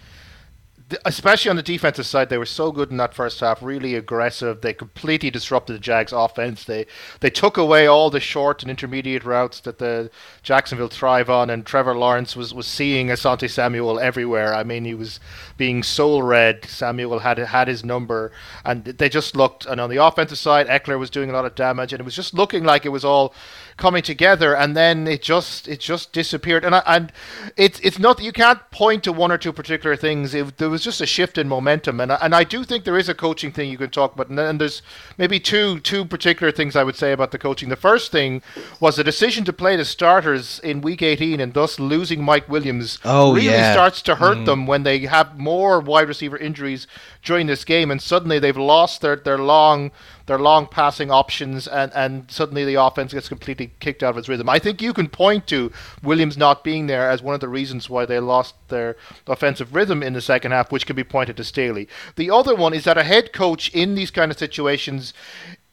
especially 1.05 1.51
on 1.51 1.57
the 1.57 1.63
defensive 1.63 2.07
side, 2.07 2.29
they 2.29 2.39
were 2.39 2.47
so 2.47 2.73
good 2.73 2.91
in 2.91 2.97
that 2.99 3.15
first 3.15 3.41
half, 3.41 3.63
really 3.63 3.95
aggressive. 3.95 4.61
They 4.61 4.73
completely 4.73 5.31
disrupted 5.31 5.77
the 5.77 5.81
Jags' 5.81 6.13
offense. 6.13 6.65
They 6.65 6.87
they 7.21 7.31
took 7.31 7.57
away 7.57 7.87
all 7.87 8.11
the 8.11 8.21
short 8.21 8.63
and 8.63 8.71
intermediate 8.71 9.25
routes 9.25 9.61
that 9.61 9.79
the 9.79 10.11
Jacksonville 10.43 10.89
thrive 10.89 11.31
on, 11.31 11.51
and 11.51 11.65
Trevor 11.65 11.97
Lawrence 11.97 12.37
was, 12.37 12.53
was 12.53 12.67
seeing 12.67 13.09
Asante 13.09 13.51
Samuel 13.51 13.99
everywhere. 14.01 14.55
I 14.55 14.65
mean, 14.65 14.85
he 14.85 14.95
was 14.95 15.21
being 15.57 15.83
soul 15.83 16.23
read. 16.23 16.65
Samuel 16.65 17.21
had 17.21 17.39
had 17.39 17.69
his 17.69 17.85
number, 17.85 18.33
and 18.65 18.85
they 18.85 19.09
just 19.09 19.37
looked. 19.37 19.67
And 19.67 19.81
on 19.81 19.91
the 19.91 20.05
offensive 20.05 20.39
side, 20.39 20.67
Ekeler 20.69 20.99
was 20.99 21.11
doing 21.11 21.31
a 21.31 21.33
lot 21.33 21.45
of 21.45 21.55
damage, 21.55 21.93
and 21.93 22.01
it 22.01 22.05
was 22.05 22.17
just 22.17 22.35
looking 22.35 22.65
like 22.65 22.85
it 22.85 22.91
was 22.91 23.05
all 23.05 23.35
coming 23.77 24.03
together, 24.03 24.55
and 24.57 24.77
then 24.77 25.07
it 25.07 25.23
just 25.23 25.69
it 25.69 25.81
just 25.81 26.13
disappeared. 26.13 26.65
And 26.65 26.75
I, 26.75 26.83
and 26.87 27.13
it's 27.57 27.81
it's 27.81 27.99
not 27.99 28.23
you 28.23 28.33
can't 28.33 28.61
point 28.71 29.05
to 29.05 29.13
one 29.13 29.33
or 29.33 29.39
two 29.39 29.53
particular 29.53 29.97
things. 29.97 30.35
It, 30.35 30.59
there 30.59 30.71
was 30.71 30.83
just 30.85 31.01
a 31.01 31.07
shift 31.07 31.39
in 31.39 31.49
momentum, 31.49 32.01
and 32.01 32.13
I, 32.13 32.19
and 32.23 32.35
I 32.35 32.45
do 32.45 32.65
think 32.65 32.85
there 32.85 32.99
is 32.99 33.09
a 33.09 33.15
coaching 33.15 33.53
thing 33.53 33.71
you 33.71 33.79
can 33.79 33.91
talk 33.91 34.15
about. 34.15 34.29
And 34.29 34.39
then 34.39 34.59
there's 34.59 34.83
maybe 35.19 35.41
two 35.41 35.81
two 35.81 36.05
particular 36.05 36.53
things 36.53 36.77
I 36.77 36.85
would 36.85 36.97
say 36.97 37.13
about 37.13 37.31
the 37.31 37.39
coaching. 37.39 37.69
The 37.69 37.77
first 37.77 38.13
thing 38.13 38.43
was 38.81 38.97
the 38.97 39.05
decision 39.05 39.45
to 39.45 39.53
play 39.53 39.77
the 39.77 39.85
starters 39.85 40.59
in 40.61 40.81
Week 40.81 41.03
18, 41.03 41.41
and 41.41 41.53
thus 41.55 41.81
losing 41.81 42.23
Mike 42.23 42.49
Williams. 42.49 42.99
Oh, 43.05 43.35
really 43.35 43.47
yeah. 43.47 43.73
starts 43.73 44.03
to 44.03 44.15
hurt 44.17 44.35
Mm. 44.39 44.47
them 44.47 44.67
when 44.67 44.83
they 44.83 44.99
have 45.01 45.39
more 45.39 45.79
wide 45.81 46.09
receiver 46.09 46.37
injuries 46.37 46.87
during 47.23 47.47
this 47.47 47.65
game, 47.65 47.91
and 47.91 48.03
suddenly 48.03 48.39
they've 48.39 48.57
lost 48.57 49.01
their, 49.01 49.17
their 49.17 49.39
long 49.39 49.91
their 50.27 50.39
long 50.39 50.67
passing 50.67 51.11
options, 51.11 51.69
and, 51.69 51.93
and 51.95 52.31
suddenly 52.31 52.65
the 52.65 52.75
offense 52.75 53.13
gets 53.13 53.29
completely 53.29 53.73
kicked 53.81 54.03
out 54.03 54.11
of 54.11 54.19
its 54.19 54.29
rhythm. 54.29 54.49
I 54.49 54.59
think 54.59 54.81
you 54.81 54.93
can 54.93 55.09
point 55.09 55.47
to 55.49 55.71
Williams 56.03 56.37
not 56.37 56.65
being 56.65 56.87
there 56.87 57.11
as 57.11 57.23
one 57.23 57.35
of 57.35 57.41
the 57.41 57.49
reasons 57.49 57.91
why 57.91 58.07
they 58.07 58.19
lost 58.21 58.55
their 58.69 58.97
offensive 59.27 59.75
rhythm 59.75 60.03
in 60.03 60.15
the 60.15 60.23
second 60.23 60.53
half, 60.53 60.73
which 60.73 60.87
can 60.87 60.97
be 60.97 61.05
pointed 61.05 61.37
to 61.37 61.45
Staley. 61.45 61.89
The 62.17 62.31
other 62.31 62.55
one 62.55 62.73
is 62.73 62.85
that 62.85 62.99
a 62.99 63.05
head 63.05 63.33
coach 63.33 63.69
in 63.75 63.95
these 63.95 64.11
kind 64.11 64.31
of 64.31 64.39
situations, 64.39 65.13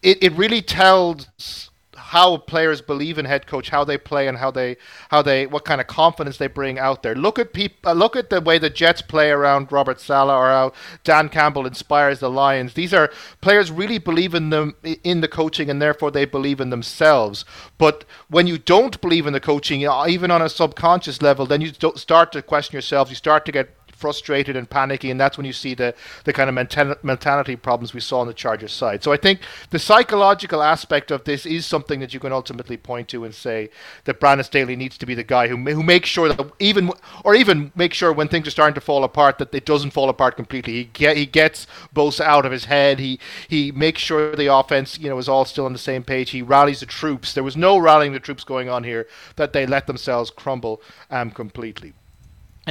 it, 0.02 0.22
it 0.22 0.34
really 0.34 0.62
tells 0.62 1.71
how 1.96 2.38
players 2.38 2.82
believe 2.82 3.18
in 3.18 3.26
head 3.26 3.48
coach, 3.48 3.70
how 3.70 3.84
they 3.84 3.98
play, 3.98 4.28
and 4.28 4.38
how 4.38 4.52
they 4.52 4.78
how 5.10 5.22
they 5.22 5.46
what 5.46 5.66
kind 5.66 5.82
of 5.82 5.88
confidence 5.88 6.38
they 6.38 6.48
bring 6.48 6.80
out 6.80 7.04
there. 7.04 7.16
Look 7.16 7.38
at 7.38 7.54
peop, 7.54 7.86
uh, 7.86 7.94
look 7.94 8.16
at 8.16 8.30
the 8.30 8.40
way 8.40 8.58
the 8.58 8.70
Jets 8.70 9.02
play 9.02 9.30
around 9.30 9.72
Robert 9.72 10.00
Saleh, 10.00 10.34
or 10.34 10.48
how 10.48 10.74
Dan 11.04 11.30
Campbell 11.30 11.66
inspires 11.66 12.20
the 12.20 12.30
Lions. 12.30 12.74
These 12.74 12.94
are 12.94 13.12
players 13.42 13.72
really 13.72 13.98
believe 13.98 14.34
in 14.34 14.50
them 14.50 14.76
in 15.04 15.22
the 15.22 15.28
coaching, 15.28 15.70
and 15.70 15.82
therefore 15.82 16.12
they 16.12 16.26
believe 16.26 16.62
in 16.62 16.70
themselves. 16.70 17.44
But 17.78 18.06
when 18.30 18.48
you 18.48 18.58
don't 18.58 19.00
believe 19.02 19.28
in 19.28 19.34
the 19.34 19.40
coaching, 19.40 19.86
uh, 19.86 20.06
even 20.08 20.32
on 20.32 20.42
a 20.42 20.50
subconscious 20.50 21.22
level, 21.22 21.46
then 21.46 21.62
you 21.62 21.72
start 21.96 22.32
to 22.32 22.42
question 22.42 22.76
yourself. 22.76 23.10
You 23.10 23.16
start 23.16 23.46
to 23.46 23.52
get 23.52 23.70
frustrated 24.02 24.56
and 24.56 24.70
panicky, 24.70 25.12
and 25.12 25.20
that's 25.20 25.38
when 25.38 25.46
you 25.46 25.54
see 25.54 25.74
the, 25.76 25.94
the 26.26 26.34
kind 26.34 26.50
of 26.50 26.56
mental, 26.56 26.96
mentality 27.04 27.56
problems 27.56 27.94
we 27.94 28.00
saw 28.00 28.20
on 28.20 28.28
the 28.28 28.34
Chargers 28.34 28.74
side. 28.74 29.04
So 29.04 29.14
I 29.14 29.18
think 29.18 29.40
the 29.70 29.80
psychological 29.80 30.64
aspect 30.64 31.12
of 31.12 31.24
this 31.24 31.46
is 31.46 31.66
something 31.66 32.00
that 32.00 32.14
you 32.14 32.20
can 32.20 32.34
ultimately 32.34 32.78
point 32.78 33.08
to 33.10 33.24
and 33.24 33.34
say 33.34 33.70
that 34.06 34.20
Brandon 34.20 34.44
Staley 34.44 34.76
needs 34.76 34.98
to 34.98 35.06
be 35.06 35.16
the 35.16 35.24
guy 35.24 35.48
who 35.48 35.58
who 35.58 35.84
makes 35.84 36.10
sure 36.10 36.30
that 36.30 36.52
even 36.60 36.92
or 37.24 37.36
even 37.36 37.72
make 37.76 37.94
sure 37.94 38.12
when 38.12 38.28
things 38.28 38.48
are 38.48 38.52
starting 38.52 38.74
to 38.74 38.82
fall 38.82 39.04
apart 39.04 39.38
that 39.38 39.54
it 39.54 39.66
doesn't 39.66 39.92
fall 39.92 40.10
apart 40.10 40.36
completely. 40.36 40.74
He 40.74 40.84
get 40.86 41.16
he 41.16 41.26
gets 41.26 41.68
Bosa 41.96 42.22
out 42.22 42.46
of 42.46 42.52
his 42.52 42.66
head. 42.66 43.00
He 43.00 43.20
he 43.48 43.72
makes 43.72 44.02
sure 44.02 44.36
the 44.36 44.54
offense 44.54 44.98
you 44.98 45.10
know 45.10 45.18
is 45.20 45.30
all 45.30 45.46
still 45.46 45.66
on 45.66 45.74
the 45.74 45.80
same 45.80 46.04
page. 46.04 46.32
He 46.32 46.42
rallies 46.42 46.80
the 46.80 46.86
troops. 46.86 47.34
There 47.34 47.44
was 47.44 47.58
no 47.58 47.78
rallying 47.78 48.14
the 48.14 48.20
troops 48.20 48.44
going 48.44 48.70
on 48.70 48.84
here 48.84 49.08
that 49.36 49.54
they 49.54 49.66
let 49.66 49.88
themselves 49.88 50.32
crumble 50.32 50.82
um 51.10 51.30
completely. 51.32 51.94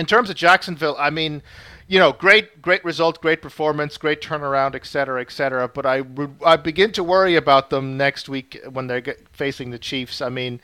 In 0.00 0.06
terms 0.06 0.30
of 0.30 0.36
Jacksonville, 0.36 0.96
I 0.98 1.10
mean, 1.10 1.42
you 1.86 1.98
know, 1.98 2.12
great, 2.12 2.62
great 2.62 2.84
result, 2.84 3.20
great 3.20 3.42
performance, 3.42 3.98
great 3.98 4.22
turnaround, 4.22 4.76
et 4.76 4.86
cetera, 4.86 5.20
et 5.20 5.32
cetera. 5.32 5.66
But 5.66 5.84
I, 5.86 6.04
I 6.46 6.56
begin 6.56 6.92
to 6.92 7.02
worry 7.02 7.34
about 7.34 7.70
them 7.70 7.96
next 7.96 8.28
week 8.28 8.60
when 8.70 8.86
they're 8.86 9.16
facing 9.32 9.70
the 9.70 9.78
Chiefs. 9.78 10.22
I 10.22 10.28
mean, 10.28 10.60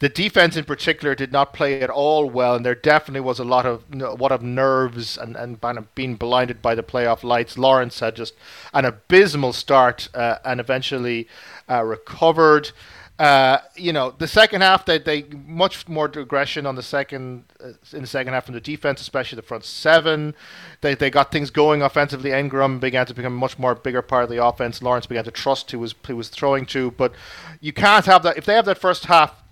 the 0.00 0.08
defense 0.08 0.56
in 0.56 0.64
particular 0.64 1.14
did 1.14 1.30
not 1.30 1.54
play 1.54 1.80
at 1.80 1.90
all 1.90 2.28
well, 2.28 2.56
and 2.56 2.66
there 2.66 2.74
definitely 2.74 3.20
was 3.20 3.38
a 3.38 3.44
lot 3.44 3.66
of, 3.66 3.88
know, 3.94 4.16
what 4.16 4.32
of 4.32 4.42
nerves 4.42 5.16
and 5.16 5.36
and 5.36 5.60
kind 5.60 5.78
of 5.78 5.94
being 5.94 6.16
blinded 6.16 6.60
by 6.60 6.74
the 6.74 6.82
playoff 6.82 7.22
lights. 7.22 7.56
Lawrence 7.56 8.00
had 8.00 8.16
just 8.16 8.34
an 8.72 8.84
abysmal 8.84 9.52
start 9.52 10.08
uh, 10.12 10.38
and 10.44 10.60
eventually 10.60 11.28
uh, 11.70 11.84
recovered. 11.84 12.72
Uh, 13.16 13.58
you 13.76 13.92
know, 13.92 14.12
the 14.18 14.26
second 14.26 14.60
half 14.60 14.84
they 14.84 14.98
they 14.98 15.22
much 15.46 15.86
more 15.88 16.06
aggression 16.06 16.66
on 16.66 16.74
the 16.74 16.82
second 16.82 17.44
uh, 17.62 17.68
in 17.92 18.00
the 18.00 18.08
second 18.08 18.32
half 18.32 18.46
from 18.46 18.54
the 18.54 18.60
defense, 18.60 19.00
especially 19.00 19.36
the 19.36 19.42
front 19.42 19.64
seven. 19.64 20.34
They 20.80 20.96
they 20.96 21.10
got 21.10 21.30
things 21.30 21.50
going 21.50 21.80
offensively. 21.80 22.30
Engram 22.30 22.80
began 22.80 23.06
to 23.06 23.14
become 23.14 23.34
a 23.34 23.36
much 23.36 23.56
more 23.56 23.76
bigger 23.76 24.02
part 24.02 24.24
of 24.24 24.30
the 24.30 24.44
offense. 24.44 24.82
Lawrence 24.82 25.06
began 25.06 25.22
to 25.24 25.30
trust 25.30 25.70
who 25.70 25.78
was 25.78 25.94
who 26.08 26.16
was 26.16 26.28
throwing 26.28 26.66
to, 26.66 26.90
but 26.90 27.12
you 27.60 27.72
can't 27.72 28.04
have 28.06 28.24
that 28.24 28.36
if 28.36 28.46
they 28.46 28.54
have 28.54 28.64
that 28.64 28.78
first 28.78 29.04
half 29.04 29.43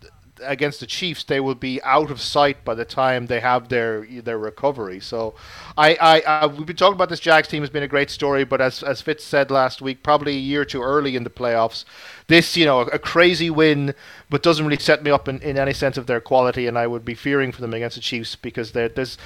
against 0.45 0.81
the 0.81 0.87
Chiefs, 0.87 1.25
they 1.25 1.41
will 1.41 1.55
be 1.55 1.83
out 1.83 2.11
of 2.11 2.21
sight 2.21 2.65
by 2.65 2.75
the 2.75 2.85
time 2.85 3.27
they 3.27 3.41
have 3.41 3.69
their 3.69 4.07
their 4.07 4.39
recovery. 4.39 5.01
So, 5.01 5.35
I, 5.77 5.97
I, 6.01 6.21
I 6.21 6.47
we've 6.47 6.67
been 6.67 6.77
talking 6.77 6.95
about 6.95 7.09
this 7.09 7.21
Jags 7.21 7.49
team 7.49 7.63
has 7.63 7.71
been 7.71 7.83
a 7.83 7.89
great 7.89 8.11
story, 8.11 8.45
but 8.45 8.61
as 8.61 8.83
as 8.83 9.01
Fitz 9.01 9.25
said 9.25 9.51
last 9.51 9.83
week, 9.83 10.03
probably 10.03 10.37
a 10.37 10.41
year 10.41 10.65
too 10.65 10.83
early 10.83 11.17
in 11.17 11.25
the 11.25 11.31
playoffs. 11.31 11.85
This, 12.29 12.57
you 12.57 12.65
know, 12.65 12.81
a 12.81 12.99
crazy 12.99 13.51
win, 13.51 13.95
but 14.31 14.43
doesn't 14.43 14.65
really 14.65 14.79
set 14.79 15.03
me 15.03 15.11
up 15.11 15.29
in, 15.29 15.41
in 15.43 15.59
any 15.59 15.73
sense 15.73 15.99
of 15.99 16.07
their 16.07 16.21
quality, 16.21 16.67
and 16.67 16.79
I 16.79 16.87
would 16.87 17.05
be 17.05 17.15
fearing 17.15 17.53
for 17.53 17.61
them 17.61 17.75
against 17.75 17.97
the 17.97 18.03
Chiefs 18.03 18.37
because 18.37 18.73
there's 18.73 19.19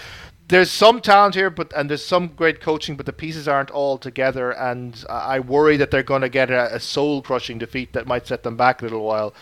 there's 0.49 0.70
some 0.70 1.01
talent 1.01 1.34
here, 1.34 1.51
but 1.51 1.72
and 1.74 1.90
there's 1.90 2.05
some 2.05 2.28
great 2.28 2.61
coaching, 2.61 2.97
but 2.97 3.05
the 3.05 3.12
pieces 3.12 3.49
aren't 3.49 3.70
all 3.70 3.99
together, 3.99 4.53
and 4.53 5.05
I 5.09 5.40
worry 5.40 5.76
that 5.76 5.90
they're 5.90 6.05
going 6.05 6.22
to 6.22 6.28
get 6.28 6.51
a, 6.51 6.76
a 6.76 6.80
soul-crushing 6.80 7.59
defeat 7.59 7.92
that 7.94 8.07
might 8.07 8.28
set 8.28 8.44
them 8.44 8.57
back 8.57 8.80
a 8.80 8.84
little 8.84 9.03
while, 9.03 9.34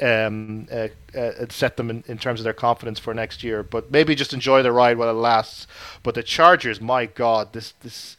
um, 0.00 0.66
uh, 0.72 0.88
uh, 1.16 1.46
set 1.50 1.76
them 1.76 1.90
in, 1.90 2.04
in 2.06 2.16
terms 2.16 2.40
of 2.40 2.44
their 2.44 2.54
confidence 2.54 2.98
for 2.98 3.12
next 3.12 3.44
year. 3.44 3.62
But 3.62 3.90
maybe 3.90 4.14
just 4.14 4.32
enjoy 4.32 4.62
the 4.62 4.72
ride 4.72 4.96
while 4.96 5.10
it 5.10 5.14
lasts. 5.14 5.66
But 6.02 6.14
the 6.14 6.22
Chargers, 6.22 6.80
my 6.80 7.04
God, 7.04 7.52
this 7.52 7.72
this 7.82 8.16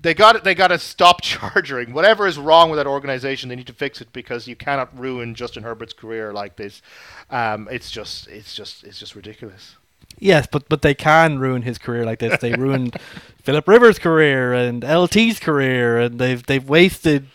they 0.00 0.14
got. 0.14 0.42
They 0.44 0.54
got 0.54 0.68
to 0.68 0.78
stop 0.78 1.20
charging. 1.22 1.92
Whatever 1.92 2.26
is 2.26 2.38
wrong 2.38 2.70
with 2.70 2.78
that 2.78 2.86
organization, 2.86 3.50
they 3.50 3.56
need 3.56 3.66
to 3.66 3.74
fix 3.74 4.00
it 4.00 4.12
because 4.12 4.48
you 4.48 4.56
cannot 4.56 4.98
ruin 4.98 5.34
Justin 5.34 5.62
Herbert's 5.64 5.92
career 5.92 6.32
like 6.32 6.56
this. 6.56 6.80
Um, 7.30 7.68
it's 7.70 7.90
just, 7.90 8.26
it's 8.28 8.54
just, 8.54 8.84
it's 8.84 8.98
just 8.98 9.14
ridiculous. 9.14 9.76
Yes, 10.18 10.46
but 10.50 10.68
but 10.68 10.82
they 10.82 10.94
can 10.94 11.38
ruin 11.38 11.62
his 11.62 11.78
career 11.78 12.04
like 12.04 12.18
this. 12.18 12.40
They 12.40 12.52
ruined 12.54 12.96
Philip 13.42 13.66
Rivers' 13.66 13.98
career 13.98 14.52
and 14.52 14.84
LT's 14.84 15.40
career, 15.40 15.98
and 15.98 16.18
they've 16.18 16.44
they've 16.44 16.68
wasted. 16.68 17.26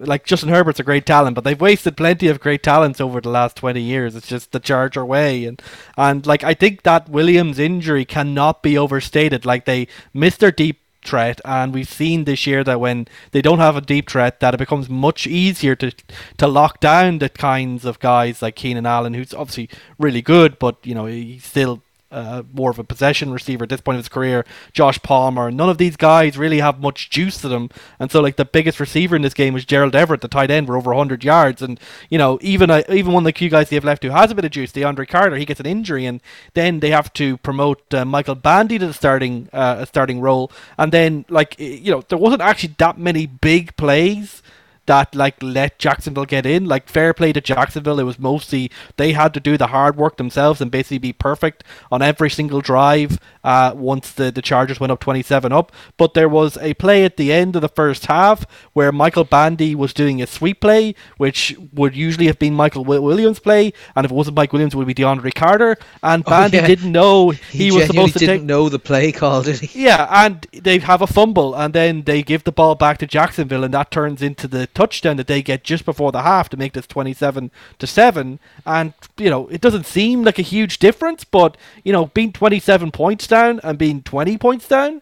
Like 0.00 0.24
Justin 0.26 0.48
Herbert's 0.48 0.80
a 0.80 0.84
great 0.84 1.06
talent, 1.06 1.36
but 1.36 1.44
they've 1.44 1.60
wasted 1.60 1.96
plenty 1.96 2.26
of 2.26 2.40
great 2.40 2.64
talents 2.64 3.00
over 3.00 3.20
the 3.20 3.28
last 3.28 3.56
twenty 3.56 3.80
years. 3.80 4.16
It's 4.16 4.26
just 4.26 4.50
the 4.50 4.58
Charger 4.58 5.04
way, 5.04 5.44
and 5.44 5.62
and 5.96 6.26
like 6.26 6.42
I 6.42 6.52
think 6.54 6.82
that 6.82 7.08
Williams 7.08 7.60
injury 7.60 8.04
cannot 8.04 8.62
be 8.62 8.76
overstated. 8.76 9.46
Like 9.46 9.66
they 9.66 9.86
missed 10.12 10.40
their 10.40 10.50
deep 10.50 10.80
threat 11.04 11.40
and 11.44 11.72
we've 11.72 11.88
seen 11.88 12.24
this 12.24 12.46
year 12.46 12.64
that 12.64 12.80
when 12.80 13.06
they 13.32 13.42
don't 13.42 13.58
have 13.58 13.76
a 13.76 13.80
deep 13.80 14.10
threat 14.10 14.40
that 14.40 14.54
it 14.54 14.58
becomes 14.58 14.88
much 14.88 15.26
easier 15.26 15.74
to 15.76 15.92
to 16.38 16.46
lock 16.46 16.80
down 16.80 17.18
the 17.18 17.28
kinds 17.28 17.84
of 17.84 18.00
guys 18.00 18.40
like 18.40 18.56
Keenan 18.56 18.86
Allen 18.86 19.14
who's 19.14 19.34
obviously 19.34 19.68
really 19.98 20.22
good 20.22 20.58
but 20.58 20.76
you 20.82 20.94
know 20.94 21.06
he's 21.06 21.44
still 21.44 21.82
uh, 22.14 22.42
more 22.52 22.70
of 22.70 22.78
a 22.78 22.84
possession 22.84 23.32
receiver 23.32 23.64
at 23.64 23.68
this 23.68 23.80
point 23.80 23.96
of 23.96 24.04
his 24.04 24.08
career. 24.08 24.44
Josh 24.72 25.02
Palmer, 25.02 25.50
none 25.50 25.68
of 25.68 25.78
these 25.78 25.96
guys 25.96 26.38
really 26.38 26.60
have 26.60 26.80
much 26.80 27.10
juice 27.10 27.40
to 27.40 27.48
them, 27.48 27.70
and 27.98 28.10
so 28.10 28.20
like 28.20 28.36
the 28.36 28.44
biggest 28.44 28.78
receiver 28.78 29.16
in 29.16 29.22
this 29.22 29.34
game 29.34 29.52
was 29.54 29.64
Gerald 29.64 29.94
Everett, 29.94 30.20
the 30.20 30.28
tight 30.28 30.50
end, 30.50 30.66
for 30.68 30.76
over 30.76 30.90
100 30.90 31.24
yards, 31.24 31.60
and 31.60 31.80
you 32.08 32.18
know 32.18 32.38
even 32.40 32.70
uh, 32.70 32.82
even 32.88 33.12
one 33.12 33.24
of 33.24 33.32
the 33.32 33.38
few 33.38 33.50
guys 33.50 33.68
they 33.68 33.76
have 33.76 33.84
left 33.84 34.02
who 34.04 34.10
has 34.10 34.30
a 34.30 34.34
bit 34.34 34.44
of 34.44 34.52
juice, 34.52 34.72
DeAndre 34.72 35.08
Carter, 35.08 35.36
he 35.36 35.44
gets 35.44 35.60
an 35.60 35.66
injury, 35.66 36.06
and 36.06 36.20
then 36.54 36.80
they 36.80 36.90
have 36.90 37.12
to 37.14 37.36
promote 37.38 37.92
uh, 37.92 38.04
Michael 38.04 38.36
Bandy 38.36 38.78
to 38.78 38.86
the 38.86 38.94
starting 38.94 39.48
uh, 39.52 39.84
starting 39.84 40.20
role, 40.20 40.52
and 40.78 40.92
then 40.92 41.24
like 41.28 41.58
you 41.58 41.90
know 41.90 42.02
there 42.08 42.18
wasn't 42.18 42.42
actually 42.42 42.74
that 42.78 42.98
many 42.98 43.26
big 43.26 43.76
plays 43.76 44.42
that 44.86 45.14
like 45.14 45.42
let 45.42 45.78
Jacksonville 45.78 46.24
get 46.24 46.46
in. 46.46 46.66
Like 46.66 46.88
fair 46.88 47.14
play 47.14 47.32
to 47.32 47.40
Jacksonville, 47.40 47.98
it 47.98 48.04
was 48.04 48.18
mostly 48.18 48.70
they 48.96 49.12
had 49.12 49.34
to 49.34 49.40
do 49.40 49.56
the 49.56 49.68
hard 49.68 49.96
work 49.96 50.16
themselves 50.16 50.60
and 50.60 50.70
basically 50.70 50.98
be 50.98 51.12
perfect 51.12 51.64
on 51.90 52.02
every 52.02 52.30
single 52.30 52.60
drive. 52.60 53.18
Uh, 53.42 53.72
once 53.74 54.10
the 54.12 54.30
the 54.30 54.40
Chargers 54.40 54.80
went 54.80 54.90
up 54.90 55.00
27 55.00 55.52
up, 55.52 55.70
but 55.98 56.14
there 56.14 56.28
was 56.28 56.56
a 56.58 56.72
play 56.74 57.04
at 57.04 57.18
the 57.18 57.32
end 57.32 57.54
of 57.54 57.62
the 57.62 57.68
first 57.68 58.06
half 58.06 58.46
where 58.72 58.90
Michael 58.90 59.24
Bandy 59.24 59.74
was 59.74 59.92
doing 59.92 60.22
a 60.22 60.26
sweep 60.26 60.60
play, 60.60 60.94
which 61.18 61.54
would 61.72 61.94
usually 61.94 62.26
have 62.26 62.38
been 62.38 62.54
Michael 62.54 62.84
Williams' 62.84 63.38
play, 63.38 63.72
and 63.94 64.04
if 64.04 64.10
it 64.10 64.14
wasn't 64.14 64.36
Mike 64.36 64.52
Williams, 64.52 64.74
it 64.74 64.76
would 64.78 64.86
be 64.86 64.94
DeAndre 64.94 65.34
Carter. 65.34 65.76
And 66.02 66.24
Bandy 66.24 66.58
oh, 66.58 66.60
yeah. 66.62 66.66
didn't 66.66 66.92
know 66.92 67.30
he, 67.50 67.64
he 67.64 67.70
was 67.70 67.86
supposed 67.86 68.14
to 68.14 68.18
didn't 68.20 68.38
take. 68.38 68.42
know 68.44 68.68
the 68.68 68.78
play 68.78 69.12
call, 69.12 69.42
did 69.42 69.60
he? 69.60 69.84
Yeah, 69.84 70.08
and 70.10 70.46
they 70.52 70.78
have 70.78 71.02
a 71.02 71.06
fumble, 71.06 71.54
and 71.54 71.74
then 71.74 72.02
they 72.02 72.22
give 72.22 72.44
the 72.44 72.52
ball 72.52 72.74
back 72.74 72.98
to 72.98 73.06
Jacksonville, 73.06 73.64
and 73.64 73.74
that 73.74 73.90
turns 73.90 74.22
into 74.22 74.48
the 74.48 74.66
touchdown 74.74 75.16
that 75.16 75.26
they 75.26 75.42
get 75.42 75.64
just 75.64 75.84
before 75.84 76.12
the 76.12 76.22
half 76.22 76.48
to 76.48 76.56
make 76.56 76.72
this 76.72 76.86
27 76.86 77.50
to 77.78 77.86
7 77.86 78.38
and 78.66 78.92
you 79.16 79.30
know 79.30 79.46
it 79.48 79.60
doesn't 79.60 79.86
seem 79.86 80.24
like 80.24 80.38
a 80.38 80.42
huge 80.42 80.78
difference 80.78 81.24
but 81.24 81.56
you 81.84 81.92
know 81.92 82.06
being 82.06 82.32
27 82.32 82.90
points 82.90 83.26
down 83.26 83.60
and 83.62 83.78
being 83.78 84.02
20 84.02 84.36
points 84.38 84.68
down 84.68 85.00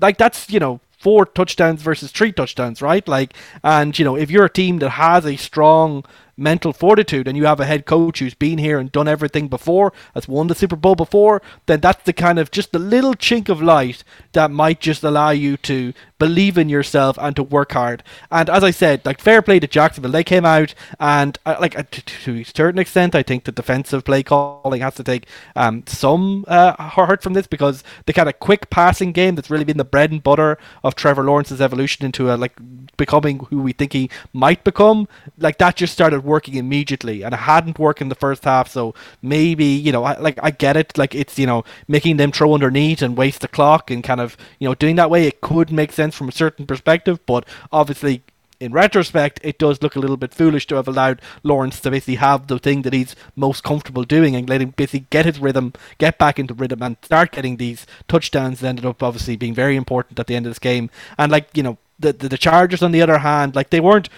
like 0.00 0.18
that's 0.18 0.50
you 0.50 0.58
know 0.58 0.80
four 1.00 1.24
touchdowns 1.24 1.80
versus 1.80 2.12
three 2.12 2.30
touchdowns 2.30 2.82
right? 2.82 3.06
Like 3.08 3.34
and 3.64 3.98
you 3.98 4.04
know 4.04 4.16
if 4.16 4.30
you're 4.30 4.44
a 4.44 4.50
team 4.50 4.78
that 4.78 4.90
has 4.90 5.24
a 5.24 5.36
strong 5.36 6.04
mental 6.36 6.72
fortitude 6.72 7.28
and 7.28 7.36
you 7.36 7.44
have 7.46 7.60
a 7.60 7.66
head 7.66 7.84
coach 7.86 8.18
who's 8.18 8.34
been 8.34 8.58
here 8.58 8.78
and 8.78 8.90
done 8.92 9.08
everything 9.08 9.48
before, 9.48 9.92
has 10.14 10.26
won 10.26 10.46
the 10.46 10.54
Super 10.54 10.76
Bowl 10.76 10.94
before, 10.94 11.42
then 11.66 11.80
that's 11.80 12.02
the 12.04 12.14
kind 12.14 12.38
of 12.38 12.50
just 12.50 12.72
the 12.72 12.78
little 12.78 13.14
chink 13.14 13.48
of 13.50 13.60
light 13.60 14.02
that 14.32 14.50
might 14.50 14.80
just 14.80 15.04
allow 15.04 15.30
you 15.30 15.56
to 15.58 15.92
believe 16.20 16.58
in 16.58 16.68
yourself 16.68 17.18
and 17.18 17.34
to 17.34 17.42
work 17.42 17.72
hard. 17.72 18.04
And 18.30 18.48
as 18.48 18.62
I 18.62 18.70
said, 18.70 19.04
like 19.04 19.20
fair 19.20 19.42
play 19.42 19.58
to 19.58 19.66
Jacksonville, 19.66 20.12
they 20.12 20.22
came 20.22 20.44
out 20.44 20.74
and 21.00 21.36
uh, 21.46 21.56
like 21.58 21.76
uh, 21.76 21.82
to, 21.90 22.02
to, 22.02 22.40
a 22.42 22.44
certain 22.44 22.78
extent, 22.78 23.14
I 23.16 23.24
think 23.24 23.44
the 23.44 23.52
defensive 23.52 24.04
play 24.04 24.22
calling 24.22 24.82
has 24.82 24.94
to 24.96 25.02
take 25.02 25.26
um, 25.56 25.82
some 25.86 26.44
uh, 26.46 26.90
hurt 26.90 27.22
from 27.22 27.32
this 27.32 27.46
because 27.46 27.82
they 28.06 28.12
had 28.14 28.28
a 28.28 28.32
quick 28.32 28.70
passing 28.70 29.12
game 29.12 29.34
that's 29.34 29.50
really 29.50 29.64
been 29.64 29.78
the 29.78 29.84
bread 29.84 30.12
and 30.12 30.22
butter 30.22 30.58
of 30.84 30.94
Trevor 30.94 31.24
Lawrence's 31.24 31.60
evolution 31.60 32.04
into 32.04 32.30
a 32.32 32.36
like 32.36 32.52
becoming 32.98 33.38
who 33.50 33.62
we 33.62 33.72
think 33.72 33.94
he 33.94 34.10
might 34.34 34.62
become. 34.62 35.08
Like 35.38 35.56
that 35.58 35.76
just 35.76 35.94
started 35.94 36.22
working 36.22 36.54
immediately, 36.54 37.22
and 37.22 37.32
it 37.32 37.38
hadn't 37.38 37.78
worked 37.78 38.02
in 38.02 38.10
the 38.10 38.14
first 38.14 38.44
half. 38.44 38.68
So 38.68 38.94
maybe 39.22 39.64
you 39.64 39.90
know, 39.90 40.04
I, 40.04 40.18
like 40.18 40.38
I 40.42 40.50
get 40.50 40.76
it. 40.76 40.98
Like 40.98 41.14
it's 41.14 41.38
you 41.38 41.46
know 41.46 41.64
making 41.88 42.18
them 42.18 42.30
throw 42.30 42.52
underneath 42.52 43.00
and 43.00 43.16
waste 43.16 43.40
the 43.40 43.48
clock 43.48 43.90
and 43.90 44.04
kind 44.04 44.20
of 44.20 44.36
you 44.58 44.68
know 44.68 44.74
doing 44.74 44.96
that 44.96 45.08
way. 45.08 45.26
It 45.26 45.40
could 45.40 45.72
make 45.72 45.92
sense 45.92 46.09
from 46.14 46.28
a 46.28 46.32
certain 46.32 46.66
perspective, 46.66 47.24
but 47.26 47.46
obviously 47.72 48.22
in 48.60 48.72
retrospect, 48.72 49.40
it 49.42 49.58
does 49.58 49.82
look 49.82 49.96
a 49.96 49.98
little 49.98 50.18
bit 50.18 50.34
foolish 50.34 50.66
to 50.66 50.76
have 50.76 50.86
allowed 50.86 51.22
Lawrence 51.42 51.80
to 51.80 51.90
basically 51.90 52.16
have 52.16 52.46
the 52.46 52.58
thing 52.58 52.82
that 52.82 52.92
he's 52.92 53.16
most 53.34 53.64
comfortable 53.64 54.04
doing 54.04 54.36
and 54.36 54.48
let 54.48 54.60
him 54.60 54.74
basically 54.76 55.06
get 55.08 55.24
his 55.24 55.38
rhythm, 55.38 55.72
get 55.96 56.18
back 56.18 56.38
into 56.38 56.52
rhythm, 56.52 56.82
and 56.82 56.96
start 57.02 57.32
getting 57.32 57.56
these 57.56 57.86
touchdowns. 58.06 58.60
That 58.60 58.68
ended 58.68 58.84
up 58.84 59.02
obviously 59.02 59.36
being 59.36 59.54
very 59.54 59.76
important 59.76 60.20
at 60.20 60.26
the 60.26 60.36
end 60.36 60.44
of 60.44 60.50
this 60.50 60.58
game. 60.58 60.90
And 61.16 61.32
like 61.32 61.48
you 61.54 61.62
know, 61.62 61.78
the, 61.98 62.12
the 62.12 62.28
the 62.28 62.38
Chargers 62.38 62.82
on 62.82 62.92
the 62.92 63.00
other 63.00 63.18
hand, 63.18 63.56
like 63.56 63.70
they 63.70 63.80
weren't 63.80 64.10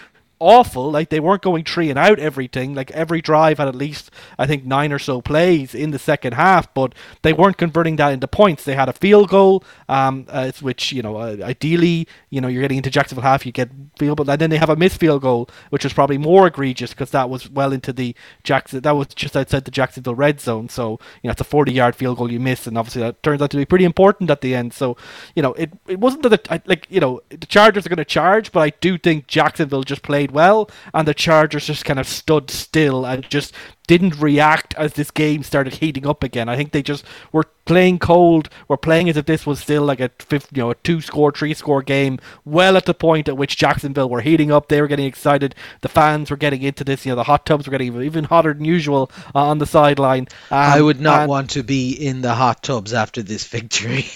awful. 0.42 0.90
Like 0.90 1.08
they 1.08 1.20
weren't 1.20 1.42
going 1.42 1.64
three 1.64 1.88
and 1.88 1.98
out 1.98 2.18
everything. 2.18 2.74
Like 2.74 2.90
every 2.90 3.22
drive 3.22 3.58
had 3.58 3.68
at 3.68 3.74
least 3.74 4.10
I 4.38 4.46
think 4.46 4.64
nine 4.64 4.92
or 4.92 4.98
so 4.98 5.22
plays 5.22 5.74
in 5.74 5.92
the 5.92 5.98
second 5.98 6.34
half, 6.34 6.72
but 6.74 6.94
they 7.22 7.32
weren't 7.32 7.56
converting 7.56 7.96
that 7.96 8.12
into 8.12 8.26
points. 8.28 8.64
They 8.64 8.74
had 8.74 8.88
a 8.88 8.92
field 8.92 9.30
goal, 9.30 9.64
um, 9.88 10.26
uh, 10.28 10.52
which 10.60 10.92
you 10.92 11.02
know 11.02 11.16
uh, 11.16 11.36
ideally 11.42 12.08
you 12.30 12.40
know 12.40 12.48
you're 12.48 12.62
getting 12.62 12.78
into 12.78 12.90
Jacksonville 12.90 13.22
half, 13.22 13.46
you 13.46 13.52
get 13.52 13.70
field 13.98 14.20
and 14.28 14.40
then 14.40 14.50
they 14.50 14.58
have 14.58 14.70
a 14.70 14.76
missed 14.76 14.98
field 14.98 15.22
goal, 15.22 15.48
which 15.70 15.84
is 15.84 15.92
probably 15.92 16.18
more 16.18 16.46
egregious 16.46 16.90
because 16.90 17.10
that 17.12 17.30
was 17.30 17.48
well 17.48 17.72
into 17.72 17.92
the 17.92 18.14
Jackson. 18.42 18.80
That 18.80 18.96
was 18.96 19.08
just 19.08 19.36
outside 19.36 19.64
the 19.64 19.70
Jacksonville 19.70 20.14
red 20.14 20.40
zone. 20.40 20.68
So 20.68 20.98
you 21.22 21.28
know 21.28 21.32
it's 21.32 21.40
a 21.40 21.44
40 21.44 21.72
yard 21.72 21.94
field 21.94 22.18
goal 22.18 22.32
you 22.32 22.40
miss, 22.40 22.66
and 22.66 22.76
obviously 22.76 23.02
that 23.02 23.22
turns 23.22 23.40
out 23.40 23.50
to 23.50 23.56
be 23.56 23.64
pretty 23.64 23.84
important 23.84 24.30
at 24.30 24.40
the 24.40 24.54
end. 24.54 24.72
So 24.72 24.96
you 25.36 25.42
know 25.42 25.52
it 25.54 25.70
it 25.86 26.00
wasn't 26.00 26.24
that 26.24 26.50
it, 26.50 26.66
like 26.66 26.86
you 26.90 27.00
know 27.00 27.20
the 27.28 27.46
Chargers 27.46 27.86
are 27.86 27.88
going 27.88 27.98
to 27.98 28.04
charge, 28.04 28.50
but 28.50 28.60
I 28.60 28.70
do 28.80 28.98
think 28.98 29.26
Jacksonville 29.26 29.82
just 29.82 30.02
played 30.02 30.31
well, 30.32 30.70
and 30.92 31.06
the 31.06 31.14
Chargers 31.14 31.66
just 31.66 31.84
kind 31.84 31.98
of 31.98 32.08
stood 32.08 32.50
still 32.50 33.04
and 33.04 33.28
just 33.28 33.54
didn't 33.86 34.18
react 34.18 34.74
as 34.76 34.94
this 34.94 35.10
game 35.10 35.42
started 35.42 35.74
heating 35.74 36.06
up 36.06 36.22
again. 36.22 36.48
I 36.48 36.56
think 36.56 36.72
they 36.72 36.82
just 36.82 37.04
were 37.32 37.46
playing 37.64 37.98
cold, 37.98 38.48
were 38.68 38.76
playing 38.76 39.08
as 39.08 39.16
if 39.16 39.26
this 39.26 39.46
was 39.46 39.60
still 39.60 39.82
like 39.82 40.00
a 40.00 40.10
fifth, 40.18 40.48
you 40.52 40.62
know, 40.62 40.70
a 40.70 40.74
two 40.76 41.00
score, 41.00 41.32
three 41.32 41.54
score 41.54 41.82
game, 41.82 42.18
well 42.44 42.76
at 42.76 42.86
the 42.86 42.94
point 42.94 43.28
at 43.28 43.36
which 43.36 43.56
Jacksonville 43.56 44.08
were 44.08 44.20
heating 44.20 44.50
up. 44.50 44.68
They 44.68 44.80
were 44.80 44.86
getting 44.86 45.06
excited. 45.06 45.54
The 45.80 45.88
fans 45.88 46.30
were 46.30 46.36
getting 46.36 46.62
into 46.62 46.84
this. 46.84 47.04
You 47.04 47.12
know, 47.12 47.16
the 47.16 47.24
hot 47.24 47.44
tubs 47.44 47.66
were 47.66 47.72
getting 47.72 48.00
even 48.02 48.24
hotter 48.24 48.54
than 48.54 48.64
usual 48.64 49.10
uh, 49.34 49.46
on 49.46 49.58
the 49.58 49.66
sideline. 49.66 50.28
Um, 50.50 50.58
I 50.58 50.80
would 50.80 51.00
not 51.00 51.28
want 51.28 51.50
to 51.50 51.62
be 51.62 51.92
in 51.92 52.22
the 52.22 52.34
hot 52.34 52.62
tubs 52.62 52.94
after 52.94 53.22
this 53.22 53.46
victory. 53.46 54.06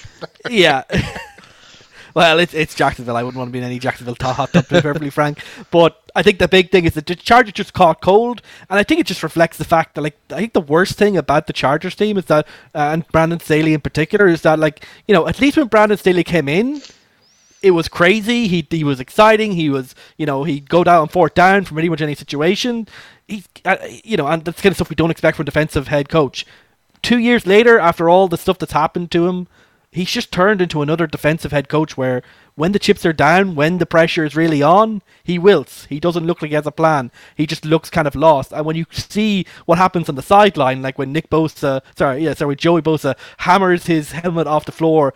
yeah. 0.48 0.84
Well, 2.16 2.38
it's 2.38 2.54
it's 2.54 2.74
Jacksonville. 2.74 3.14
I 3.14 3.22
wouldn't 3.22 3.36
want 3.36 3.48
to 3.48 3.52
be 3.52 3.58
in 3.58 3.64
any 3.64 3.78
Jacksonville 3.78 4.16
hot 4.18 4.50
tub, 4.50 4.66
to 4.68 4.74
be 4.76 4.80
perfectly 4.80 5.10
frank. 5.10 5.44
But 5.70 6.00
I 6.14 6.22
think 6.22 6.38
the 6.38 6.48
big 6.48 6.70
thing 6.70 6.86
is 6.86 6.94
that 6.94 7.04
the 7.04 7.14
Chargers 7.14 7.52
just 7.52 7.74
caught 7.74 8.00
cold, 8.00 8.40
and 8.70 8.78
I 8.78 8.84
think 8.84 9.00
it 9.00 9.06
just 9.06 9.22
reflects 9.22 9.58
the 9.58 9.66
fact 9.66 9.94
that, 9.94 10.00
like, 10.00 10.16
I 10.30 10.38
think 10.38 10.54
the 10.54 10.62
worst 10.62 10.96
thing 10.96 11.18
about 11.18 11.46
the 11.46 11.52
Chargers 11.52 11.94
team 11.94 12.16
is 12.16 12.24
that, 12.24 12.46
uh, 12.74 12.88
and 12.92 13.06
Brandon 13.08 13.38
Staley 13.38 13.74
in 13.74 13.82
particular, 13.82 14.28
is 14.28 14.40
that, 14.40 14.58
like, 14.58 14.86
you 15.06 15.12
know, 15.12 15.28
at 15.28 15.42
least 15.42 15.58
when 15.58 15.66
Brandon 15.66 15.98
Staley 15.98 16.24
came 16.24 16.48
in, 16.48 16.80
it 17.60 17.72
was 17.72 17.86
crazy. 17.86 18.48
He 18.48 18.66
he 18.70 18.82
was 18.82 18.98
exciting. 18.98 19.52
He 19.52 19.68
was, 19.68 19.94
you 20.16 20.24
know, 20.24 20.44
he'd 20.44 20.70
go 20.70 20.84
down 20.84 21.08
fourth 21.08 21.34
down 21.34 21.66
from 21.66 21.74
pretty 21.74 21.90
much 21.90 22.00
any 22.00 22.14
situation. 22.14 22.88
He's, 23.28 23.46
uh, 23.66 23.76
you 24.04 24.16
know, 24.16 24.26
and 24.26 24.42
that's 24.42 24.62
kind 24.62 24.72
of 24.72 24.78
stuff 24.78 24.88
we 24.88 24.96
don't 24.96 25.10
expect 25.10 25.36
from 25.36 25.44
a 25.44 25.52
defensive 25.52 25.88
head 25.88 26.08
coach. 26.08 26.46
Two 27.02 27.18
years 27.18 27.46
later, 27.46 27.78
after 27.78 28.08
all 28.08 28.26
the 28.26 28.38
stuff 28.38 28.56
that's 28.56 28.72
happened 28.72 29.10
to 29.10 29.26
him, 29.26 29.48
he's 29.96 30.10
just 30.10 30.30
turned 30.30 30.60
into 30.60 30.82
another 30.82 31.06
defensive 31.06 31.52
head 31.52 31.70
coach 31.70 31.96
where 31.96 32.22
when 32.54 32.72
the 32.72 32.78
chips 32.78 33.06
are 33.06 33.14
down, 33.14 33.54
when 33.54 33.78
the 33.78 33.86
pressure 33.86 34.26
is 34.26 34.36
really 34.36 34.62
on, 34.62 35.00
he 35.24 35.38
wilts. 35.38 35.86
He 35.86 35.98
doesn't 35.98 36.26
look 36.26 36.42
like 36.42 36.50
he 36.50 36.54
has 36.54 36.66
a 36.66 36.70
plan. 36.70 37.10
He 37.34 37.46
just 37.46 37.64
looks 37.64 37.88
kind 37.88 38.06
of 38.06 38.14
lost. 38.14 38.52
And 38.52 38.66
when 38.66 38.76
you 38.76 38.84
see 38.90 39.46
what 39.64 39.78
happens 39.78 40.10
on 40.10 40.14
the 40.14 40.22
sideline, 40.22 40.82
like 40.82 40.98
when 40.98 41.12
Nick 41.12 41.30
Bosa, 41.30 41.80
sorry, 41.96 42.24
yeah, 42.24 42.34
sorry, 42.34 42.56
Joey 42.56 42.82
Bosa 42.82 43.16
hammers 43.38 43.86
his 43.86 44.12
helmet 44.12 44.46
off 44.46 44.66
the 44.66 44.72
floor, 44.72 45.14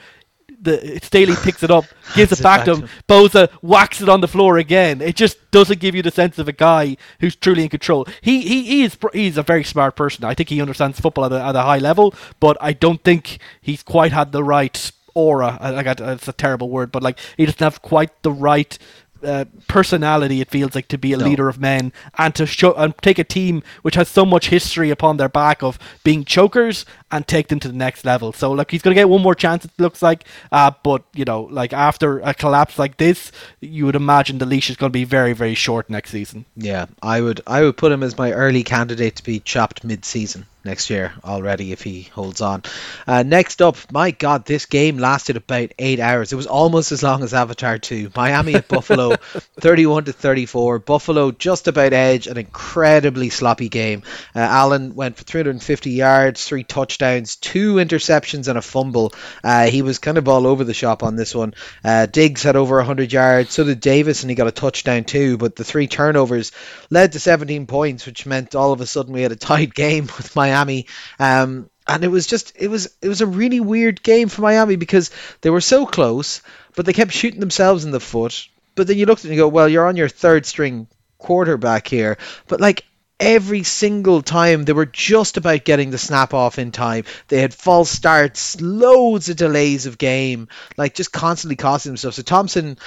the 0.61 1.00
Staley 1.02 1.34
picks 1.42 1.62
it 1.62 1.70
up, 1.70 1.84
gives 2.14 2.32
it 2.32 2.42
back 2.42 2.64
to 2.66 2.76
him. 2.76 2.88
Bosa 3.08 3.50
whacks 3.62 4.00
it 4.00 4.08
on 4.08 4.20
the 4.20 4.28
floor 4.28 4.58
again. 4.58 5.00
It 5.00 5.16
just 5.16 5.50
doesn't 5.50 5.80
give 5.80 5.94
you 5.94 6.02
the 6.02 6.11
sense 6.11 6.38
of 6.38 6.48
a 6.48 6.52
guy 6.52 6.96
who's 7.20 7.36
truly 7.36 7.62
in 7.62 7.68
control. 7.68 8.06
He 8.20 8.40
he, 8.42 8.62
he 8.62 8.82
is 8.84 8.96
he's 9.12 9.36
a 9.36 9.42
very 9.42 9.64
smart 9.64 9.96
person. 9.96 10.24
I 10.24 10.34
think 10.34 10.48
he 10.48 10.61
understands 10.61 11.00
football 11.00 11.26
at 11.26 11.32
a, 11.32 11.42
at 11.42 11.56
a 11.56 11.62
high 11.62 11.78
level, 11.78 12.14
but 12.38 12.56
I 12.61 12.72
don't 12.72 13.02
think 13.02 13.38
he's 13.61 13.82
quite 13.82 14.12
had 14.12 14.32
the 14.32 14.44
right 14.44 14.92
aura. 15.14 15.58
I, 15.61 15.82
got 15.82 16.00
it's 16.00 16.28
a 16.28 16.32
terrible 16.32 16.70
word, 16.70 16.92
but 16.92 17.02
like 17.02 17.18
he 17.36 17.46
doesn't 17.46 17.61
have 17.61 17.82
quite 17.82 18.22
the 18.22 18.32
right 18.32 18.76
uh, 19.24 19.44
personality. 19.68 20.40
It 20.40 20.50
feels 20.50 20.74
like 20.74 20.88
to 20.88 20.98
be 20.98 21.12
a 21.12 21.16
no. 21.16 21.24
leader 21.24 21.48
of 21.48 21.60
men 21.60 21.92
and 22.18 22.34
to 22.34 22.46
show 22.46 22.72
and 22.74 22.96
take 22.98 23.18
a 23.18 23.24
team 23.24 23.62
which 23.82 23.94
has 23.94 24.08
so 24.08 24.24
much 24.24 24.48
history 24.48 24.90
upon 24.90 25.16
their 25.16 25.28
back 25.28 25.62
of 25.62 25.78
being 26.04 26.24
chokers 26.24 26.84
and 27.10 27.26
take 27.26 27.48
them 27.48 27.60
to 27.60 27.68
the 27.68 27.74
next 27.74 28.04
level. 28.04 28.32
So 28.32 28.52
like 28.52 28.70
he's 28.70 28.82
gonna 28.82 28.94
get 28.94 29.08
one 29.08 29.22
more 29.22 29.34
chance. 29.34 29.64
It 29.64 29.72
looks 29.78 30.02
like, 30.02 30.24
uh, 30.52 30.72
but 30.82 31.04
you 31.14 31.24
know, 31.24 31.42
like 31.42 31.72
after 31.72 32.20
a 32.20 32.34
collapse 32.34 32.78
like 32.78 32.96
this, 32.96 33.32
you 33.60 33.86
would 33.86 33.96
imagine 33.96 34.38
the 34.38 34.46
leash 34.46 34.70
is 34.70 34.76
gonna 34.76 34.90
be 34.90 35.04
very 35.04 35.32
very 35.32 35.54
short 35.54 35.90
next 35.90 36.10
season. 36.10 36.44
Yeah, 36.56 36.86
I 37.02 37.20
would 37.20 37.40
I 37.46 37.62
would 37.62 37.76
put 37.76 37.92
him 37.92 38.02
as 38.02 38.16
my 38.16 38.32
early 38.32 38.62
candidate 38.62 39.16
to 39.16 39.22
be 39.22 39.40
chopped 39.40 39.84
mid 39.84 40.04
season 40.04 40.46
next 40.64 40.90
year 40.90 41.12
already 41.24 41.72
if 41.72 41.82
he 41.82 42.02
holds 42.02 42.40
on. 42.40 42.62
Uh, 43.06 43.22
next 43.22 43.62
up, 43.62 43.76
my 43.90 44.11
God, 44.11 44.44
this 44.44 44.66
game 44.66 44.98
lasted 44.98 45.36
about 45.36 45.70
eight 45.78 46.00
hours. 46.00 46.32
It 46.32 46.36
was 46.36 46.46
almost 46.46 46.92
as 46.92 47.02
long 47.02 47.22
as 47.22 47.34
Avatar 47.34 47.78
2. 47.78 48.12
Miami 48.14 48.54
at 48.54 48.68
Buffalo, 48.68 49.16
31 49.61 50.04
to 50.04 50.12
34. 50.12 50.78
Buffalo 50.80 51.30
just 51.30 51.68
about 51.68 51.92
edge, 51.92 52.26
an 52.26 52.36
incredibly 52.36 53.30
sloppy 53.30 53.68
game. 53.68 54.02
Uh, 54.34 54.40
Allen 54.40 54.94
went 54.94 55.16
for 55.16 55.24
350 55.24 55.90
yards, 55.90 56.44
three 56.44 56.64
touchdowns, 56.64 57.36
two 57.36 57.74
interceptions, 57.74 58.48
and 58.48 58.58
a 58.58 58.62
fumble. 58.62 59.12
Uh, 59.42 59.66
he 59.66 59.82
was 59.82 59.98
kind 59.98 60.18
of 60.18 60.28
all 60.28 60.46
over 60.46 60.64
the 60.64 60.74
shop 60.74 61.02
on 61.02 61.16
this 61.16 61.34
one. 61.34 61.54
Uh, 61.82 62.06
Diggs 62.06 62.42
had 62.42 62.56
over 62.56 62.76
100 62.76 63.12
yards, 63.12 63.52
so 63.52 63.64
did 63.64 63.80
Davis, 63.80 64.22
and 64.22 64.30
he 64.30 64.36
got 64.36 64.46
a 64.46 64.52
touchdown 64.52 65.04
too. 65.04 65.38
But 65.38 65.56
the 65.56 65.64
three 65.64 65.86
turnovers 65.86 66.52
led 66.90 67.12
to 67.12 67.20
17 67.20 67.66
points, 67.66 68.06
which 68.06 68.26
meant 68.26 68.54
all 68.54 68.72
of 68.72 68.80
a 68.80 68.86
sudden 68.86 69.14
we 69.14 69.22
had 69.22 69.32
a 69.32 69.36
tight 69.36 69.72
game 69.80 70.04
with 70.04 70.36
Miami 70.36 70.49
Miami. 70.51 70.86
Um, 71.18 71.70
and 71.86 72.05
it 72.05 72.09
was 72.09 72.26
just 72.26 72.53
it 72.57 72.68
was 72.68 72.88
it 73.03 73.09
was 73.09 73.20
a 73.20 73.26
really 73.26 73.61
weird 73.61 74.03
game 74.03 74.28
for 74.28 74.42
Miami 74.42 74.76
because 74.76 75.11
they 75.40 75.51
were 75.51 75.61
so 75.61 75.86
close, 75.86 76.42
but 76.76 76.86
they 76.86 76.92
kept 76.92 77.12
shooting 77.12 77.40
themselves 77.40 77.84
in 77.84 77.90
the 77.90 78.01
foot. 78.01 78.48
But 78.74 78.86
then 78.86 78.98
you 78.98 79.07
looked 79.07 79.22
at 79.22 79.24
it 79.26 79.28
and 79.28 79.36
you 79.36 79.42
go, 79.42 79.48
well, 79.48 79.68
you're 79.68 79.86
on 79.86 79.96
your 79.96 80.09
third 80.09 80.46
string 80.46 80.86
quarterback 81.18 81.88
here, 81.88 82.18
but 82.46 82.61
like 82.61 82.84
every 83.18 83.62
single 83.64 84.22
time 84.22 84.64
they 84.64 84.72
were 84.72 84.86
just 84.86 85.36
about 85.36 85.64
getting 85.64 85.90
the 85.90 85.98
snap 85.98 86.32
off 86.32 86.59
in 86.59 86.72
time. 86.72 87.05
They 87.28 87.40
had 87.40 87.53
false 87.53 87.90
starts, 87.90 88.61
loads 88.61 89.28
of 89.28 89.36
delays 89.36 89.86
of 89.86 89.98
game, 89.98 90.48
like 90.78 90.94
just 90.94 91.12
constantly 91.12 91.57
costing 91.57 91.90
themselves. 91.90 92.16
So 92.16 92.22
Thompson, 92.22 92.78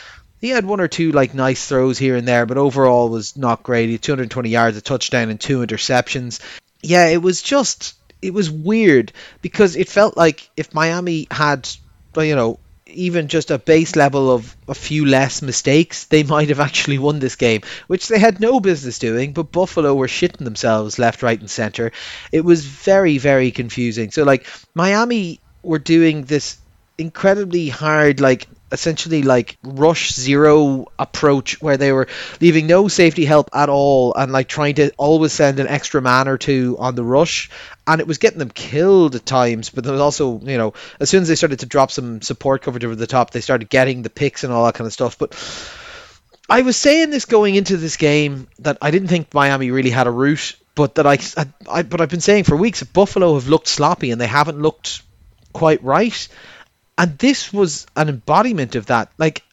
he 0.42 0.50
had 0.50 0.66
one 0.66 0.82
or 0.82 0.88
two 0.88 1.12
like 1.12 1.34
nice 1.34 1.68
throws 1.68 2.00
here 2.00 2.16
and 2.16 2.28
there, 2.28 2.46
but 2.46 2.58
overall 2.58 3.10
was 3.10 3.38
not 3.38 3.64
great. 3.64 3.88
He 3.88 3.94
had 3.94 4.02
220 4.02 4.50
yards, 4.50 4.78
a 4.78 4.82
touchdown, 4.82 5.30
and 5.30 5.40
two 5.40 5.60
interceptions 5.60 6.40
yeah, 6.84 7.08
it 7.08 7.22
was 7.22 7.42
just 7.42 7.96
it 8.22 8.34
was 8.34 8.50
weird 8.50 9.12
because 9.42 9.76
it 9.76 9.90
felt 9.90 10.16
like 10.16 10.50
if 10.56 10.74
Miami 10.74 11.28
had, 11.30 11.68
you 12.18 12.36
know, 12.36 12.60
even 12.88 13.28
just 13.28 13.52
a 13.52 13.58
base 13.58 13.96
level 13.96 14.32
of 14.32 14.56
a 14.68 14.74
few 14.74 15.06
less 15.06 15.42
mistakes, 15.42 16.06
they 16.06 16.24
might 16.24 16.50
have 16.50 16.60
actually 16.60 16.98
won 16.98 17.20
this 17.20 17.36
game, 17.36 17.62
which 17.88 18.08
they 18.08 18.20
had 18.20 18.40
no 18.40 18.60
business 18.60 19.00
doing. 19.00 19.34
But 19.34 19.52
Buffalo 19.52 19.94
were 19.94 20.08
shitting 20.08 20.44
themselves 20.46 21.00
left, 21.00 21.24
right, 21.24 21.40
and 21.40 21.50
center. 21.50 21.92
It 22.32 22.42
was 22.42 22.66
very, 22.66 23.18
very 23.18 23.52
confusing. 23.52 24.12
So, 24.12 24.24
like, 24.24 24.48
Miami 24.74 25.40
were 25.64 25.80
doing 25.80 26.24
this 26.26 26.58
incredibly 26.98 27.70
hard, 27.70 28.20
like, 28.20 28.48
essentially 28.74 29.22
like 29.22 29.58
rush 29.64 30.12
zero 30.12 30.88
approach 30.98 31.62
where 31.62 31.78
they 31.78 31.92
were 31.92 32.08
leaving 32.42 32.68
no 32.68 32.88
safety 32.88 33.24
help 33.24 33.50
at 33.54 33.70
all 33.70 34.14
and 34.16 34.32
like 34.32 34.48
trying 34.48 34.76
to 34.76 34.92
always 34.98 35.32
send 35.32 35.60
an 35.60 35.68
extra 35.68 36.02
man 36.02 36.28
or 36.28 36.38
two 36.38 36.76
on 36.80 36.96
the 36.96 37.04
rush. 37.04 37.50
And 37.86 38.02
it 38.02 38.08
was 38.08 38.18
getting 38.18 38.40
them 38.40 38.50
killed 38.50 39.16
at 39.16 39.26
times 39.26 39.70
but 39.70 39.84
there 39.84 39.94
was 39.94 40.02
also 40.02 40.40
you 40.40 40.58
know 40.58 40.74
as 41.00 41.10
soon 41.10 41.22
as 41.22 41.28
they 41.28 41.36
started 41.36 41.60
to 41.60 41.68
drop 41.68 41.92
some 41.92 42.22
support 42.22 42.64
coverage 42.64 42.84
over 42.84 42.96
the 42.96 43.08
top 43.08 43.32
they 43.32 43.42
started 43.42 43.70
getting 43.70 44.02
the 44.02 44.10
picks 44.10 44.44
and 44.44 44.52
all 44.52 44.66
that 44.66 44.76
kind 44.76 44.88
of 44.88 44.94
stuff. 44.94 45.18
But 45.18 45.34
I 46.50 46.64
was 46.64 46.76
saying 46.76 47.12
this 47.12 47.26
going 47.26 47.56
into 47.56 47.78
this 47.78 47.96
game 47.96 48.48
that 48.60 48.80
I 48.82 48.92
didn't 48.92 49.08
think 49.08 49.34
Miami 49.34 49.72
really 49.72 49.92
had 49.92 50.08
a 50.08 50.12
route 50.12 50.56
but 50.76 50.96
that 50.96 51.06
I, 51.06 51.20
I, 51.38 51.46
I 51.70 51.84
but 51.84 52.02
I've 52.02 52.10
been 52.10 52.22
saying 52.22 52.46
for 52.46 52.56
weeks 52.56 52.80
that 52.80 52.92
Buffalo 52.92 53.36
have 53.36 53.48
looked 53.48 53.68
sloppy 53.68 54.12
and 54.12 54.20
they 54.20 54.28
haven't 54.28 54.60
looked 54.60 55.04
quite 55.54 55.84
right 55.84 56.28
and 56.98 57.18
this 57.18 57.52
was 57.52 57.86
an 57.96 58.10
embodiment 58.10 58.76
of 58.76 58.88
that. 58.88 59.12
Like 59.18 59.44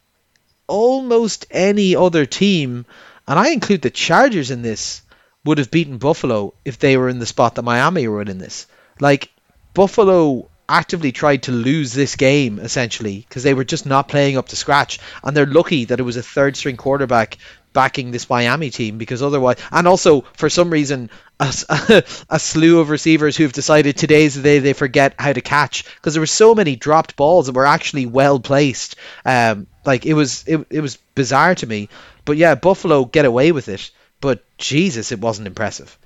almost 0.66 1.46
any 1.50 1.96
other 1.96 2.26
team, 2.26 2.86
and 3.26 3.38
I 3.38 3.50
include 3.50 3.82
the 3.82 3.90
Chargers 3.90 4.50
in 4.50 4.62
this, 4.62 5.02
would 5.44 5.58
have 5.58 5.70
beaten 5.70 5.98
Buffalo 5.98 6.54
if 6.64 6.78
they 6.78 6.96
were 6.96 7.08
in 7.08 7.18
the 7.18 7.26
spot 7.26 7.54
that 7.54 7.62
Miami 7.62 8.06
were 8.08 8.22
in 8.22 8.38
this. 8.38 8.66
Like 9.00 9.30
Buffalo 9.72 10.48
actively 10.68 11.10
tried 11.10 11.42
to 11.44 11.52
lose 11.52 11.92
this 11.92 12.14
game 12.14 12.60
essentially 12.60 13.24
because 13.28 13.42
they 13.42 13.54
were 13.54 13.64
just 13.64 13.86
not 13.86 14.08
playing 14.08 14.36
up 14.36 14.48
to 14.48 14.56
scratch 14.56 15.00
and 15.24 15.36
they're 15.36 15.46
lucky 15.46 15.86
that 15.86 15.98
it 15.98 16.04
was 16.04 16.16
a 16.16 16.22
third 16.22 16.56
string 16.56 16.76
quarterback 16.76 17.38
backing 17.72 18.10
this 18.10 18.28
Miami 18.28 18.70
team 18.70 18.98
because 18.98 19.22
otherwise, 19.22 19.56
and 19.70 19.86
also 19.86 20.22
for 20.36 20.50
some 20.50 20.70
reason, 20.70 21.10
a, 21.38 21.52
a, 22.30 22.38
slew 22.38 22.80
of 22.80 22.90
receivers 22.90 23.36
who've 23.36 23.52
decided 23.52 23.96
today's 23.96 24.34
the 24.34 24.42
day 24.42 24.58
they 24.58 24.72
forget 24.72 25.14
how 25.18 25.32
to 25.32 25.40
catch 25.40 25.84
because 25.96 26.14
there 26.14 26.20
were 26.20 26.26
so 26.26 26.54
many 26.54 26.76
dropped 26.76 27.16
balls 27.16 27.46
that 27.46 27.54
were 27.54 27.66
actually 27.66 28.06
well 28.06 28.40
placed. 28.40 28.96
Um, 29.24 29.66
like 29.84 30.06
it 30.06 30.14
was, 30.14 30.44
it, 30.46 30.66
it 30.70 30.80
was 30.80 30.96
bizarre 31.14 31.54
to 31.54 31.66
me. 31.66 31.88
But 32.24 32.36
yeah, 32.36 32.54
Buffalo 32.54 33.04
get 33.04 33.24
away 33.24 33.52
with 33.52 33.68
it, 33.68 33.90
but 34.20 34.44
Jesus, 34.58 35.12
it 35.12 35.20
wasn't 35.20 35.48
impressive. 35.48 35.96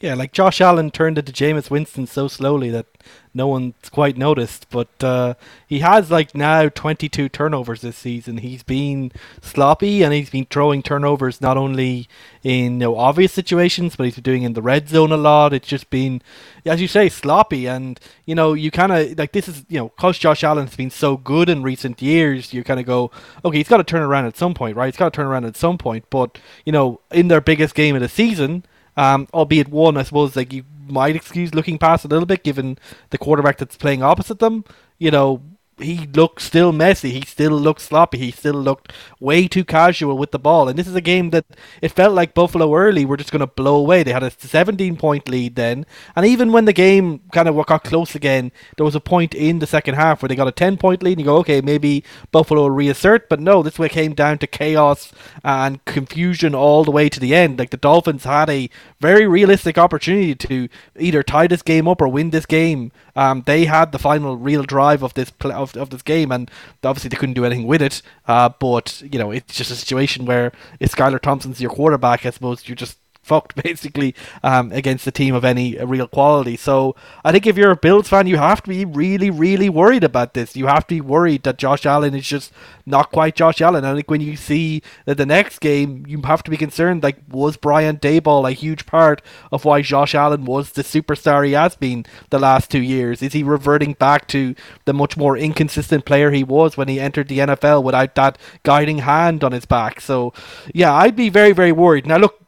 Yeah, 0.00 0.14
like 0.14 0.30
Josh 0.30 0.60
Allen 0.60 0.92
turned 0.92 1.18
into 1.18 1.32
Jameis 1.32 1.70
Winston 1.70 2.06
so 2.06 2.28
slowly 2.28 2.70
that 2.70 2.86
no 3.34 3.48
one's 3.48 3.88
quite 3.90 4.16
noticed. 4.16 4.68
But 4.70 5.02
uh, 5.02 5.34
he 5.66 5.80
has 5.80 6.08
like 6.08 6.36
now 6.36 6.68
22 6.68 7.28
turnovers 7.28 7.80
this 7.80 7.96
season. 7.96 8.38
He's 8.38 8.62
been 8.62 9.10
sloppy 9.42 10.04
and 10.04 10.14
he's 10.14 10.30
been 10.30 10.46
throwing 10.46 10.84
turnovers 10.84 11.40
not 11.40 11.56
only 11.56 12.08
in 12.44 12.74
you 12.74 12.78
know, 12.78 12.96
obvious 12.96 13.32
situations, 13.32 13.96
but 13.96 14.04
he's 14.04 14.14
been 14.14 14.22
doing 14.22 14.42
in 14.44 14.52
the 14.52 14.62
red 14.62 14.88
zone 14.88 15.10
a 15.10 15.16
lot. 15.16 15.52
It's 15.52 15.66
just 15.66 15.90
been, 15.90 16.22
as 16.64 16.80
you 16.80 16.86
say, 16.86 17.08
sloppy. 17.08 17.66
And 17.66 17.98
you 18.24 18.36
know, 18.36 18.52
you 18.52 18.70
kind 18.70 18.92
of 18.92 19.18
like 19.18 19.32
this 19.32 19.48
is 19.48 19.64
you 19.68 19.80
know, 19.80 19.88
cause 19.88 20.16
Josh 20.16 20.44
Allen's 20.44 20.76
been 20.76 20.90
so 20.90 21.16
good 21.16 21.48
in 21.48 21.64
recent 21.64 22.00
years, 22.00 22.54
you 22.54 22.62
kind 22.62 22.78
of 22.78 22.86
go, 22.86 23.10
okay, 23.44 23.58
he's 23.58 23.68
got 23.68 23.78
to 23.78 23.84
turn 23.84 24.02
around 24.02 24.26
at 24.26 24.36
some 24.36 24.54
point, 24.54 24.76
right? 24.76 24.86
He's 24.86 24.96
got 24.96 25.12
to 25.12 25.16
turn 25.16 25.26
around 25.26 25.44
at 25.44 25.56
some 25.56 25.76
point. 25.76 26.04
But 26.08 26.38
you 26.64 26.70
know, 26.70 27.00
in 27.10 27.26
their 27.26 27.40
biggest 27.40 27.74
game 27.74 27.96
of 27.96 28.00
the 28.00 28.08
season 28.08 28.62
um, 28.98 29.28
albeit 29.32 29.68
one, 29.68 29.96
I 29.96 30.02
suppose, 30.02 30.34
like 30.34 30.52
you 30.52 30.64
might 30.88 31.14
excuse 31.14 31.54
looking 31.54 31.78
past 31.78 32.04
a 32.04 32.08
little 32.08 32.26
bit, 32.26 32.42
given 32.42 32.78
the 33.10 33.18
quarterback 33.18 33.56
that's 33.56 33.76
playing 33.76 34.02
opposite 34.02 34.40
them. 34.40 34.64
You 34.98 35.12
know, 35.12 35.40
he 35.80 36.06
looked 36.06 36.42
still 36.42 36.72
messy. 36.72 37.10
He 37.10 37.22
still 37.22 37.52
looked 37.52 37.80
sloppy. 37.80 38.18
He 38.18 38.30
still 38.30 38.54
looked 38.54 38.92
way 39.20 39.48
too 39.48 39.64
casual 39.64 40.16
with 40.16 40.30
the 40.30 40.38
ball. 40.38 40.68
And 40.68 40.78
this 40.78 40.86
is 40.86 40.94
a 40.94 41.00
game 41.00 41.30
that 41.30 41.46
it 41.82 41.92
felt 41.92 42.14
like 42.14 42.34
Buffalo 42.34 42.74
early 42.74 43.04
were 43.04 43.16
just 43.16 43.30
going 43.30 43.40
to 43.40 43.46
blow 43.46 43.76
away. 43.76 44.02
They 44.02 44.12
had 44.12 44.22
a 44.22 44.30
17 44.30 44.96
point 44.96 45.28
lead 45.28 45.54
then. 45.54 45.86
And 46.16 46.26
even 46.26 46.52
when 46.52 46.64
the 46.64 46.72
game 46.72 47.20
kind 47.32 47.48
of 47.48 47.66
got 47.66 47.84
close 47.84 48.14
again, 48.14 48.52
there 48.76 48.84
was 48.84 48.94
a 48.94 49.00
point 49.00 49.34
in 49.34 49.58
the 49.58 49.66
second 49.66 49.94
half 49.94 50.22
where 50.22 50.28
they 50.28 50.36
got 50.36 50.48
a 50.48 50.52
10 50.52 50.76
point 50.76 51.02
lead 51.02 51.12
and 51.12 51.20
you 51.20 51.26
go, 51.26 51.36
okay, 51.38 51.60
maybe 51.60 52.04
Buffalo 52.32 52.62
will 52.62 52.70
reassert. 52.70 53.28
But 53.28 53.40
no, 53.40 53.62
this 53.62 53.78
way 53.78 53.88
came 53.88 54.14
down 54.14 54.38
to 54.38 54.46
chaos 54.46 55.12
and 55.44 55.84
confusion 55.84 56.54
all 56.54 56.84
the 56.84 56.90
way 56.90 57.08
to 57.08 57.20
the 57.20 57.34
end. 57.34 57.58
Like 57.58 57.70
the 57.70 57.76
Dolphins 57.76 58.24
had 58.24 58.50
a 58.50 58.68
very 59.00 59.26
realistic 59.26 59.78
opportunity 59.78 60.34
to 60.34 60.68
either 60.98 61.22
tie 61.22 61.46
this 61.46 61.62
game 61.62 61.86
up 61.86 62.00
or 62.00 62.08
win 62.08 62.30
this 62.30 62.46
game. 62.46 62.90
Um, 63.14 63.42
they 63.46 63.64
had 63.64 63.92
the 63.92 63.98
final 63.98 64.36
real 64.36 64.62
drive 64.62 65.02
of 65.02 65.14
this 65.14 65.32
of, 65.40 65.76
of 65.76 65.90
this 65.90 66.02
game, 66.02 66.32
and 66.32 66.50
obviously 66.82 67.08
they 67.08 67.16
couldn't 67.16 67.34
do 67.34 67.44
anything 67.44 67.66
with 67.66 67.82
it. 67.82 68.02
Uh, 68.26 68.48
but 68.48 69.00
you 69.02 69.18
know, 69.18 69.30
it's 69.30 69.54
just 69.54 69.70
a 69.70 69.76
situation 69.76 70.24
where 70.24 70.52
if 70.80 70.94
Skylar 70.94 71.20
Thompson's 71.20 71.60
your 71.60 71.70
quarterback, 71.70 72.26
I 72.26 72.30
suppose 72.30 72.68
you're 72.68 72.76
just 72.76 72.98
fucked 73.28 73.54
basically 73.62 74.14
um, 74.42 74.72
against 74.72 75.06
a 75.06 75.12
team 75.12 75.34
of 75.34 75.44
any 75.44 75.76
real 75.78 76.08
quality. 76.08 76.56
So 76.56 76.96
I 77.24 77.30
think 77.32 77.46
if 77.46 77.56
you're 77.56 77.70
a 77.70 77.76
Bills 77.76 78.08
fan, 78.08 78.26
you 78.26 78.38
have 78.38 78.62
to 78.62 78.68
be 78.68 78.84
really, 78.84 79.30
really 79.30 79.68
worried 79.68 80.04
about 80.04 80.34
this. 80.34 80.56
You 80.56 80.66
have 80.66 80.86
to 80.88 80.94
be 80.94 81.00
worried 81.00 81.42
that 81.44 81.58
Josh 81.58 81.86
Allen 81.86 82.14
is 82.14 82.26
just 82.26 82.52
not 82.86 83.12
quite 83.12 83.36
Josh 83.36 83.60
Allen. 83.60 83.84
I 83.84 83.94
think 83.94 84.10
when 84.10 84.20
you 84.20 84.36
see 84.36 84.82
that 85.04 85.18
the 85.18 85.26
next 85.26 85.60
game, 85.60 86.04
you 86.08 86.20
have 86.22 86.42
to 86.44 86.50
be 86.50 86.56
concerned. 86.56 87.02
Like, 87.02 87.18
was 87.28 87.56
Brian 87.56 87.98
Daboll 87.98 88.48
a 88.48 88.52
huge 88.52 88.86
part 88.86 89.20
of 89.52 89.64
why 89.64 89.82
Josh 89.82 90.14
Allen 90.14 90.44
was 90.44 90.72
the 90.72 90.82
superstar 90.82 91.46
he 91.46 91.52
has 91.52 91.76
been 91.76 92.06
the 92.30 92.38
last 92.38 92.70
two 92.70 92.82
years? 92.82 93.22
Is 93.22 93.34
he 93.34 93.42
reverting 93.42 93.92
back 93.92 94.26
to 94.28 94.54
the 94.86 94.94
much 94.94 95.16
more 95.16 95.36
inconsistent 95.36 96.06
player 96.06 96.30
he 96.30 96.44
was 96.44 96.76
when 96.76 96.88
he 96.88 96.98
entered 96.98 97.28
the 97.28 97.38
NFL 97.40 97.82
without 97.82 98.14
that 98.14 98.38
guiding 98.62 98.98
hand 98.98 99.44
on 99.44 99.52
his 99.52 99.66
back? 99.66 100.00
So, 100.00 100.32
yeah, 100.74 100.94
I'd 100.94 101.16
be 101.16 101.28
very, 101.28 101.52
very 101.52 101.72
worried. 101.72 102.06
Now, 102.06 102.16
look, 102.16 102.47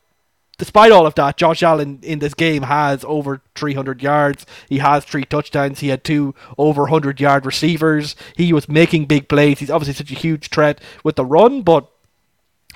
despite 0.61 0.93
all 0.93 1.07
of 1.07 1.15
that, 1.15 1.39
Josh 1.39 1.63
Allen 1.63 2.01
in 2.03 2.19
this 2.19 2.35
game 2.35 2.65
has 2.65 3.03
over 3.09 3.41
300 3.55 4.03
yards. 4.03 4.45
He 4.69 4.77
has 4.79 5.07
three 5.07 5.25
touchdowns. 5.25 5.81
He 5.81 5.89
had 5.89 6.05
two 6.05 6.35
over 6.59 6.83
100 6.83 7.19
yard 7.19 7.47
receivers. 7.47 8.15
He 8.37 8.53
was 8.53 8.69
making 8.69 9.07
big 9.07 9.27
plays. 9.27 9.59
He's 9.59 9.71
obviously 9.71 9.95
such 9.95 10.13
a 10.13 10.21
huge 10.21 10.51
threat 10.51 10.79
with 11.03 11.17
the 11.17 11.25
run, 11.25 11.63
but 11.63 11.91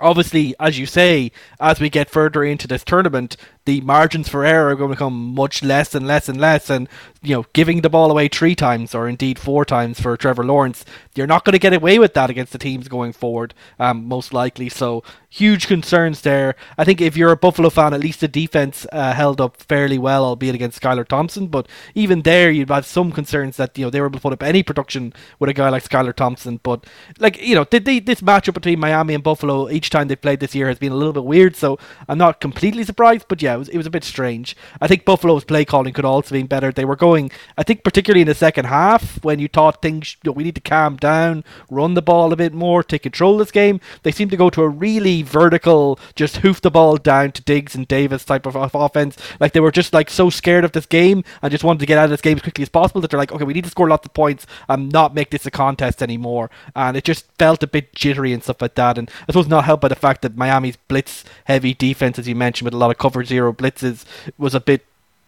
obviously, 0.00 0.54
as 0.58 0.78
you 0.78 0.86
say, 0.86 1.30
as 1.60 1.78
we 1.78 1.90
get 1.90 2.08
further 2.08 2.42
into 2.42 2.66
this 2.66 2.84
tournament, 2.84 3.36
the 3.66 3.80
margins 3.80 4.28
for 4.28 4.44
error 4.44 4.70
are 4.70 4.74
going 4.74 4.90
to 4.90 4.96
become 4.96 5.34
much 5.34 5.62
less 5.62 5.94
and 5.94 6.06
less 6.06 6.28
and 6.28 6.40
less. 6.40 6.68
And, 6.68 6.88
you 7.22 7.34
know, 7.34 7.46
giving 7.52 7.80
the 7.80 7.90
ball 7.90 8.10
away 8.10 8.28
three 8.28 8.54
times 8.54 8.94
or 8.94 9.08
indeed 9.08 9.38
four 9.38 9.64
times 9.64 10.00
for 10.00 10.16
Trevor 10.16 10.44
Lawrence, 10.44 10.84
you're 11.14 11.26
not 11.26 11.44
going 11.44 11.52
to 11.52 11.58
get 11.58 11.72
away 11.72 11.98
with 11.98 12.14
that 12.14 12.30
against 12.30 12.52
the 12.52 12.58
teams 12.58 12.88
going 12.88 13.12
forward, 13.12 13.54
um, 13.78 14.06
most 14.06 14.32
likely. 14.34 14.68
So, 14.68 15.02
huge 15.30 15.66
concerns 15.66 16.20
there. 16.20 16.54
I 16.78 16.84
think 16.84 17.00
if 17.00 17.16
you're 17.16 17.32
a 17.32 17.36
Buffalo 17.36 17.68
fan, 17.68 17.92
at 17.92 18.00
least 18.00 18.20
the 18.20 18.28
defense 18.28 18.86
uh, 18.92 19.12
held 19.14 19.40
up 19.40 19.56
fairly 19.56 19.98
well, 19.98 20.24
albeit 20.24 20.54
against 20.54 20.80
Skylar 20.80 21.06
Thompson. 21.06 21.48
But 21.48 21.66
even 21.94 22.22
there, 22.22 22.50
you'd 22.50 22.70
have 22.70 22.86
some 22.86 23.10
concerns 23.10 23.56
that, 23.56 23.76
you 23.76 23.84
know, 23.84 23.90
they 23.90 24.00
were 24.00 24.06
able 24.06 24.18
to 24.18 24.22
put 24.22 24.32
up 24.32 24.42
any 24.42 24.62
production 24.62 25.12
with 25.40 25.50
a 25.50 25.54
guy 25.54 25.70
like 25.70 25.88
Skylar 25.88 26.14
Thompson. 26.14 26.60
But, 26.62 26.86
like, 27.18 27.40
you 27.40 27.54
know, 27.54 27.64
did 27.64 27.84
they, 27.84 27.98
this 27.98 28.20
matchup 28.20 28.54
between 28.54 28.78
Miami 28.78 29.14
and 29.14 29.24
Buffalo 29.24 29.68
each 29.70 29.90
time 29.90 30.08
they've 30.08 30.20
played 30.20 30.40
this 30.40 30.54
year 30.54 30.68
has 30.68 30.78
been 30.78 30.92
a 30.92 30.96
little 30.96 31.12
bit 31.12 31.24
weird. 31.24 31.56
So, 31.56 31.78
I'm 32.08 32.18
not 32.18 32.40
completely 32.40 32.84
surprised. 32.84 33.26
But, 33.28 33.42
yeah, 33.42 33.53
it 33.54 33.58
was, 33.58 33.68
it 33.68 33.76
was 33.76 33.86
a 33.86 33.90
bit 33.90 34.04
strange. 34.04 34.56
I 34.80 34.86
think 34.86 35.04
Buffalo's 35.04 35.44
play 35.44 35.64
calling 35.64 35.92
could 35.92 36.04
also 36.04 36.34
been 36.34 36.46
better. 36.46 36.72
They 36.72 36.84
were 36.84 36.96
going, 36.96 37.30
I 37.56 37.62
think, 37.62 37.84
particularly 37.84 38.22
in 38.22 38.28
the 38.28 38.34
second 38.34 38.66
half 38.66 39.22
when 39.24 39.38
you 39.38 39.48
thought 39.48 39.82
things, 39.82 40.16
you 40.22 40.30
know, 40.30 40.32
we 40.32 40.44
need 40.44 40.54
to 40.54 40.60
calm 40.60 40.96
down, 40.96 41.44
run 41.70 41.94
the 41.94 42.02
ball 42.02 42.32
a 42.32 42.36
bit 42.36 42.52
more, 42.52 42.82
take 42.82 43.02
control 43.02 43.34
of 43.34 43.38
this 43.38 43.50
game. 43.50 43.80
They 44.02 44.12
seemed 44.12 44.30
to 44.30 44.36
go 44.36 44.50
to 44.50 44.62
a 44.62 44.68
really 44.68 45.22
vertical, 45.22 45.98
just 46.14 46.38
hoof 46.38 46.60
the 46.60 46.70
ball 46.70 46.96
down 46.96 47.32
to 47.32 47.42
Diggs 47.42 47.74
and 47.74 47.86
Davis 47.88 48.24
type 48.24 48.46
of, 48.46 48.56
of 48.56 48.74
offense. 48.74 49.16
Like 49.40 49.52
they 49.52 49.60
were 49.60 49.72
just 49.72 49.92
like 49.92 50.10
so 50.10 50.30
scared 50.30 50.64
of 50.64 50.72
this 50.72 50.86
game 50.86 51.24
and 51.42 51.50
just 51.50 51.64
wanted 51.64 51.80
to 51.80 51.86
get 51.86 51.98
out 51.98 52.04
of 52.04 52.10
this 52.10 52.20
game 52.20 52.36
as 52.36 52.42
quickly 52.42 52.62
as 52.62 52.68
possible 52.68 53.00
that 53.00 53.10
they're 53.10 53.18
like, 53.18 53.32
okay, 53.32 53.44
we 53.44 53.54
need 53.54 53.64
to 53.64 53.70
score 53.70 53.88
lots 53.88 54.06
of 54.06 54.14
points 54.14 54.46
and 54.68 54.92
not 54.92 55.14
make 55.14 55.30
this 55.30 55.46
a 55.46 55.50
contest 55.50 56.02
anymore. 56.02 56.50
And 56.74 56.96
it 56.96 57.04
just 57.04 57.26
felt 57.38 57.62
a 57.62 57.66
bit 57.66 57.94
jittery 57.94 58.32
and 58.32 58.42
stuff 58.42 58.62
like 58.62 58.74
that. 58.74 58.98
And 58.98 59.10
I 59.22 59.32
suppose 59.32 59.48
not 59.48 59.64
helped 59.64 59.82
by 59.82 59.88
the 59.88 59.94
fact 59.94 60.22
that 60.22 60.36
Miami's 60.36 60.76
blitz 60.76 61.24
heavy 61.44 61.74
defense, 61.74 62.18
as 62.18 62.28
you 62.28 62.34
mentioned, 62.34 62.66
with 62.66 62.74
a 62.74 62.78
lot 62.78 62.90
of 62.90 62.98
cover 62.98 63.24
zero 63.24 63.43
blitzes 63.52 64.04
was 64.38 64.54
a 64.54 64.60
bit 64.60 64.84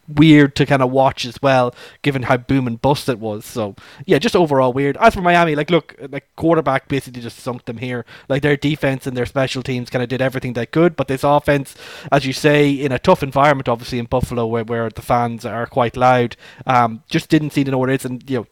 weird 0.08 0.54
to 0.56 0.66
kind 0.66 0.82
of 0.82 0.90
watch 0.90 1.24
as 1.24 1.40
well, 1.42 1.74
given 2.02 2.22
how 2.22 2.36
boom 2.36 2.66
and 2.66 2.80
bust 2.80 3.08
it 3.08 3.18
was. 3.18 3.44
So 3.44 3.74
yeah, 4.04 4.18
just 4.18 4.36
overall 4.36 4.72
weird. 4.72 4.96
As 4.98 5.14
for 5.14 5.20
Miami, 5.20 5.54
like 5.54 5.70
look, 5.70 5.96
like 6.10 6.28
quarterback 6.36 6.88
basically 6.88 7.22
just 7.22 7.38
sunk 7.38 7.64
them 7.64 7.78
here. 7.78 8.04
Like 8.28 8.42
their 8.42 8.56
defense 8.56 9.06
and 9.06 9.16
their 9.16 9.26
special 9.26 9.62
teams 9.62 9.90
kind 9.90 10.02
of 10.02 10.08
did 10.08 10.22
everything 10.22 10.52
they 10.52 10.66
could, 10.66 10.96
but 10.96 11.08
this 11.08 11.24
offense, 11.24 11.74
as 12.12 12.26
you 12.26 12.32
say, 12.32 12.70
in 12.70 12.92
a 12.92 12.98
tough 12.98 13.22
environment, 13.22 13.68
obviously 13.68 13.98
in 13.98 14.06
Buffalo, 14.06 14.46
where, 14.46 14.64
where 14.64 14.90
the 14.90 15.02
fans 15.02 15.44
are 15.44 15.66
quite 15.66 15.96
loud, 15.96 16.36
um, 16.66 17.02
just 17.08 17.28
didn't 17.28 17.50
see 17.50 17.62
the 17.62 17.70
know 17.70 17.78
what 17.78 17.90
it 17.90 18.00
is, 18.00 18.04
and 18.04 18.28
you 18.30 18.38
know 18.38 18.46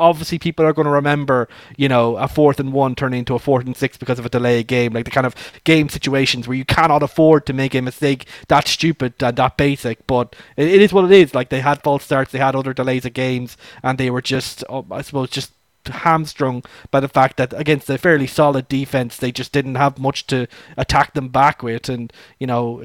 obviously 0.00 0.38
people 0.38 0.64
are 0.64 0.72
going 0.72 0.86
to 0.86 0.90
remember, 0.90 1.48
you 1.76 1.88
know, 1.88 2.16
a 2.16 2.26
fourth 2.26 2.58
and 2.58 2.72
one 2.72 2.94
turning 2.94 3.20
into 3.20 3.34
a 3.34 3.38
fourth 3.38 3.66
and 3.66 3.76
six 3.76 3.96
because 3.96 4.18
of 4.18 4.26
a 4.26 4.30
delay 4.30 4.62
game, 4.62 4.92
like 4.92 5.04
the 5.04 5.10
kind 5.10 5.26
of 5.26 5.34
game 5.64 5.88
situations 5.88 6.48
where 6.48 6.56
you 6.56 6.64
cannot 6.64 7.02
afford 7.02 7.46
to 7.46 7.52
make 7.52 7.74
a 7.74 7.82
mistake 7.82 8.26
that 8.48 8.66
stupid 8.66 9.22
and 9.22 9.36
that 9.36 9.56
basic. 9.56 10.06
But 10.06 10.34
it, 10.56 10.68
it 10.68 10.82
is 10.82 10.92
what 10.92 11.04
it 11.04 11.12
is. 11.12 11.34
Like 11.34 11.50
they 11.50 11.60
had 11.60 11.82
false 11.82 12.04
starts, 12.04 12.32
they 12.32 12.38
had 12.38 12.56
other 12.56 12.74
delays 12.74 13.04
of 13.04 13.12
games, 13.12 13.56
and 13.82 13.98
they 13.98 14.10
were 14.10 14.22
just, 14.22 14.64
uh, 14.68 14.82
I 14.90 15.02
suppose, 15.02 15.30
just 15.30 15.52
hamstrung 15.86 16.62
by 16.90 17.00
the 17.00 17.08
fact 17.08 17.36
that 17.36 17.52
against 17.58 17.88
a 17.88 17.98
fairly 17.98 18.26
solid 18.26 18.68
defense, 18.68 19.16
they 19.16 19.32
just 19.32 19.52
didn't 19.52 19.76
have 19.76 19.98
much 19.98 20.26
to 20.28 20.46
attack 20.76 21.14
them 21.14 21.28
back 21.28 21.62
with. 21.62 21.88
And 21.88 22.12
you 22.38 22.46
know, 22.46 22.78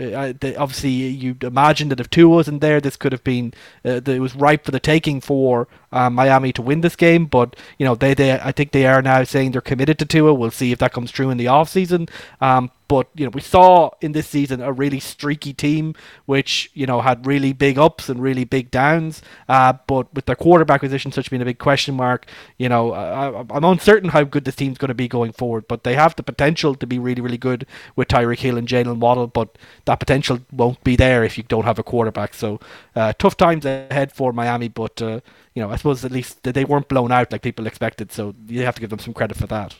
obviously, 0.57 0.89
you'd 0.89 1.43
imagine 1.43 1.89
that 1.89 1.99
if 1.99 2.09
Tua 2.09 2.29
wasn't 2.29 2.61
there, 2.61 2.79
this 2.79 2.95
could 2.95 3.11
have 3.11 3.23
been 3.23 3.53
uh, 3.83 4.01
it 4.05 4.21
was 4.21 4.35
ripe 4.35 4.65
for 4.65 4.71
the 4.71 4.79
taking 4.79 5.21
for 5.21 5.67
uh, 5.91 6.09
Miami 6.09 6.53
to 6.53 6.61
win 6.61 6.81
this 6.81 6.95
game. 6.95 7.25
But 7.25 7.55
you 7.77 7.85
know, 7.85 7.95
they 7.95 8.13
they 8.13 8.33
I 8.33 8.51
think 8.51 8.71
they 8.71 8.85
are 8.85 9.01
now 9.01 9.23
saying 9.23 9.51
they're 9.51 9.61
committed 9.61 9.99
to 9.99 10.05
Tua. 10.05 10.33
We'll 10.33 10.51
see 10.51 10.71
if 10.71 10.79
that 10.79 10.93
comes 10.93 11.11
true 11.11 11.29
in 11.29 11.37
the 11.37 11.47
off 11.47 11.69
season. 11.69 12.07
Um, 12.41 12.71
but 12.95 13.09
you 13.13 13.25
know, 13.25 13.31
we 13.31 13.41
saw 13.41 13.89
in 13.99 14.13
this 14.13 14.25
season 14.25 14.61
a 14.61 14.71
really 14.71 15.01
streaky 15.01 15.51
team, 15.51 15.95
which 16.27 16.71
you 16.73 16.85
know 16.85 17.01
had 17.01 17.27
really 17.27 17.51
big 17.51 17.77
ups 17.77 18.07
and 18.07 18.21
really 18.21 18.45
big 18.45 18.71
downs. 18.71 19.21
Uh, 19.49 19.73
but 19.85 20.13
with 20.13 20.27
their 20.27 20.35
quarterback 20.37 20.79
position 20.79 21.11
such 21.11 21.29
being 21.29 21.41
a 21.41 21.51
big 21.51 21.59
question 21.59 21.93
mark, 21.93 22.25
you 22.57 22.69
know, 22.69 22.93
I, 22.93 23.41
I'm 23.49 23.65
uncertain 23.65 24.11
how 24.11 24.23
good 24.23 24.45
this 24.45 24.55
team's 24.55 24.77
going 24.77 24.93
to 24.95 25.01
be 25.03 25.09
going 25.09 25.33
forward. 25.33 25.67
But 25.67 25.83
they 25.83 25.95
have 25.95 26.15
the 26.15 26.23
potential 26.23 26.73
to 26.73 26.87
be 26.87 26.97
really, 26.97 27.21
really 27.21 27.37
good 27.37 27.67
with 27.97 28.07
Tyreek 28.07 28.39
Hill 28.39 28.57
and 28.57 28.65
Jalen 28.65 28.99
Waddle. 28.99 29.27
But 29.27 29.57
that 29.83 29.99
potential 29.99 30.39
won't 30.53 30.81
be 30.85 30.95
there 30.95 31.25
if 31.25 31.37
you 31.37 31.43
don't 31.43 31.65
have 31.65 31.79
a 31.79 31.83
quarterback. 31.83 32.33
So 32.33 32.61
uh, 32.95 33.11
tough 33.19 33.35
times 33.35 33.65
ahead 33.65 34.13
for 34.13 34.31
Miami. 34.31 34.69
But 34.69 35.01
uh, 35.01 35.19
you 35.53 35.61
know, 35.61 35.69
I 35.69 35.75
suppose 35.75 36.05
at 36.05 36.13
least 36.13 36.43
they 36.43 36.63
weren't 36.63 36.87
blown 36.87 37.11
out 37.11 37.33
like 37.33 37.41
people 37.41 37.67
expected. 37.67 38.13
So 38.13 38.33
you 38.47 38.63
have 38.63 38.75
to 38.75 38.81
give 38.81 38.89
them 38.89 38.99
some 38.99 39.13
credit 39.13 39.35
for 39.35 39.47
that. 39.47 39.75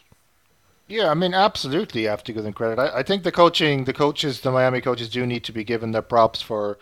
Yeah, 0.87 1.09
I 1.09 1.15
mean, 1.15 1.33
absolutely, 1.33 2.03
you 2.03 2.09
have 2.09 2.23
to 2.25 2.33
give 2.33 2.43
them 2.43 2.53
credit. 2.53 2.79
I, 2.79 2.99
I 2.99 3.03
think 3.03 3.23
the 3.23 3.31
coaching, 3.31 3.85
the 3.85 3.93
coaches, 3.93 4.41
the 4.41 4.51
Miami 4.51 4.81
coaches 4.81 5.09
do 5.09 5.25
need 5.25 5.43
to 5.45 5.51
be 5.51 5.63
given 5.63 5.91
their 5.91 6.03
props 6.03 6.43
for 6.43 6.77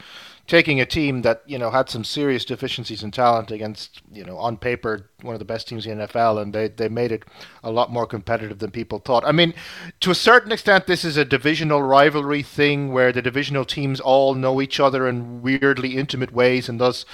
taking 0.45 0.81
a 0.81 0.85
team 0.85 1.21
that 1.21 1.41
you 1.45 1.57
know 1.57 1.71
had 1.71 1.89
some 1.89 2.03
serious 2.03 2.43
deficiencies 2.43 3.01
in 3.01 3.11
talent 3.11 3.49
against 3.49 4.01
you 4.11 4.25
know 4.25 4.37
on 4.37 4.57
paper 4.57 5.09
one 5.21 5.33
of 5.33 5.39
the 5.39 5.45
best 5.45 5.69
teams 5.69 5.85
in 5.85 5.99
the 5.99 6.07
NFL, 6.07 6.41
and 6.41 6.53
they 6.53 6.67
they 6.67 6.89
made 6.89 7.13
it 7.13 7.23
a 7.63 7.71
lot 7.71 7.91
more 7.93 8.05
competitive 8.05 8.59
than 8.59 8.71
people 8.71 8.99
thought. 8.99 9.23
I 9.25 9.31
mean, 9.31 9.53
to 10.01 10.11
a 10.11 10.15
certain 10.15 10.51
extent, 10.51 10.85
this 10.85 11.05
is 11.05 11.15
a 11.15 11.23
divisional 11.23 11.81
rivalry 11.81 12.43
thing 12.43 12.91
where 12.91 13.13
the 13.13 13.21
divisional 13.21 13.63
teams 13.63 14.01
all 14.01 14.35
know 14.35 14.61
each 14.61 14.81
other 14.81 15.07
in 15.07 15.41
weirdly 15.41 15.95
intimate 15.95 16.33
ways, 16.33 16.67
and 16.67 16.77
thus 16.77 17.05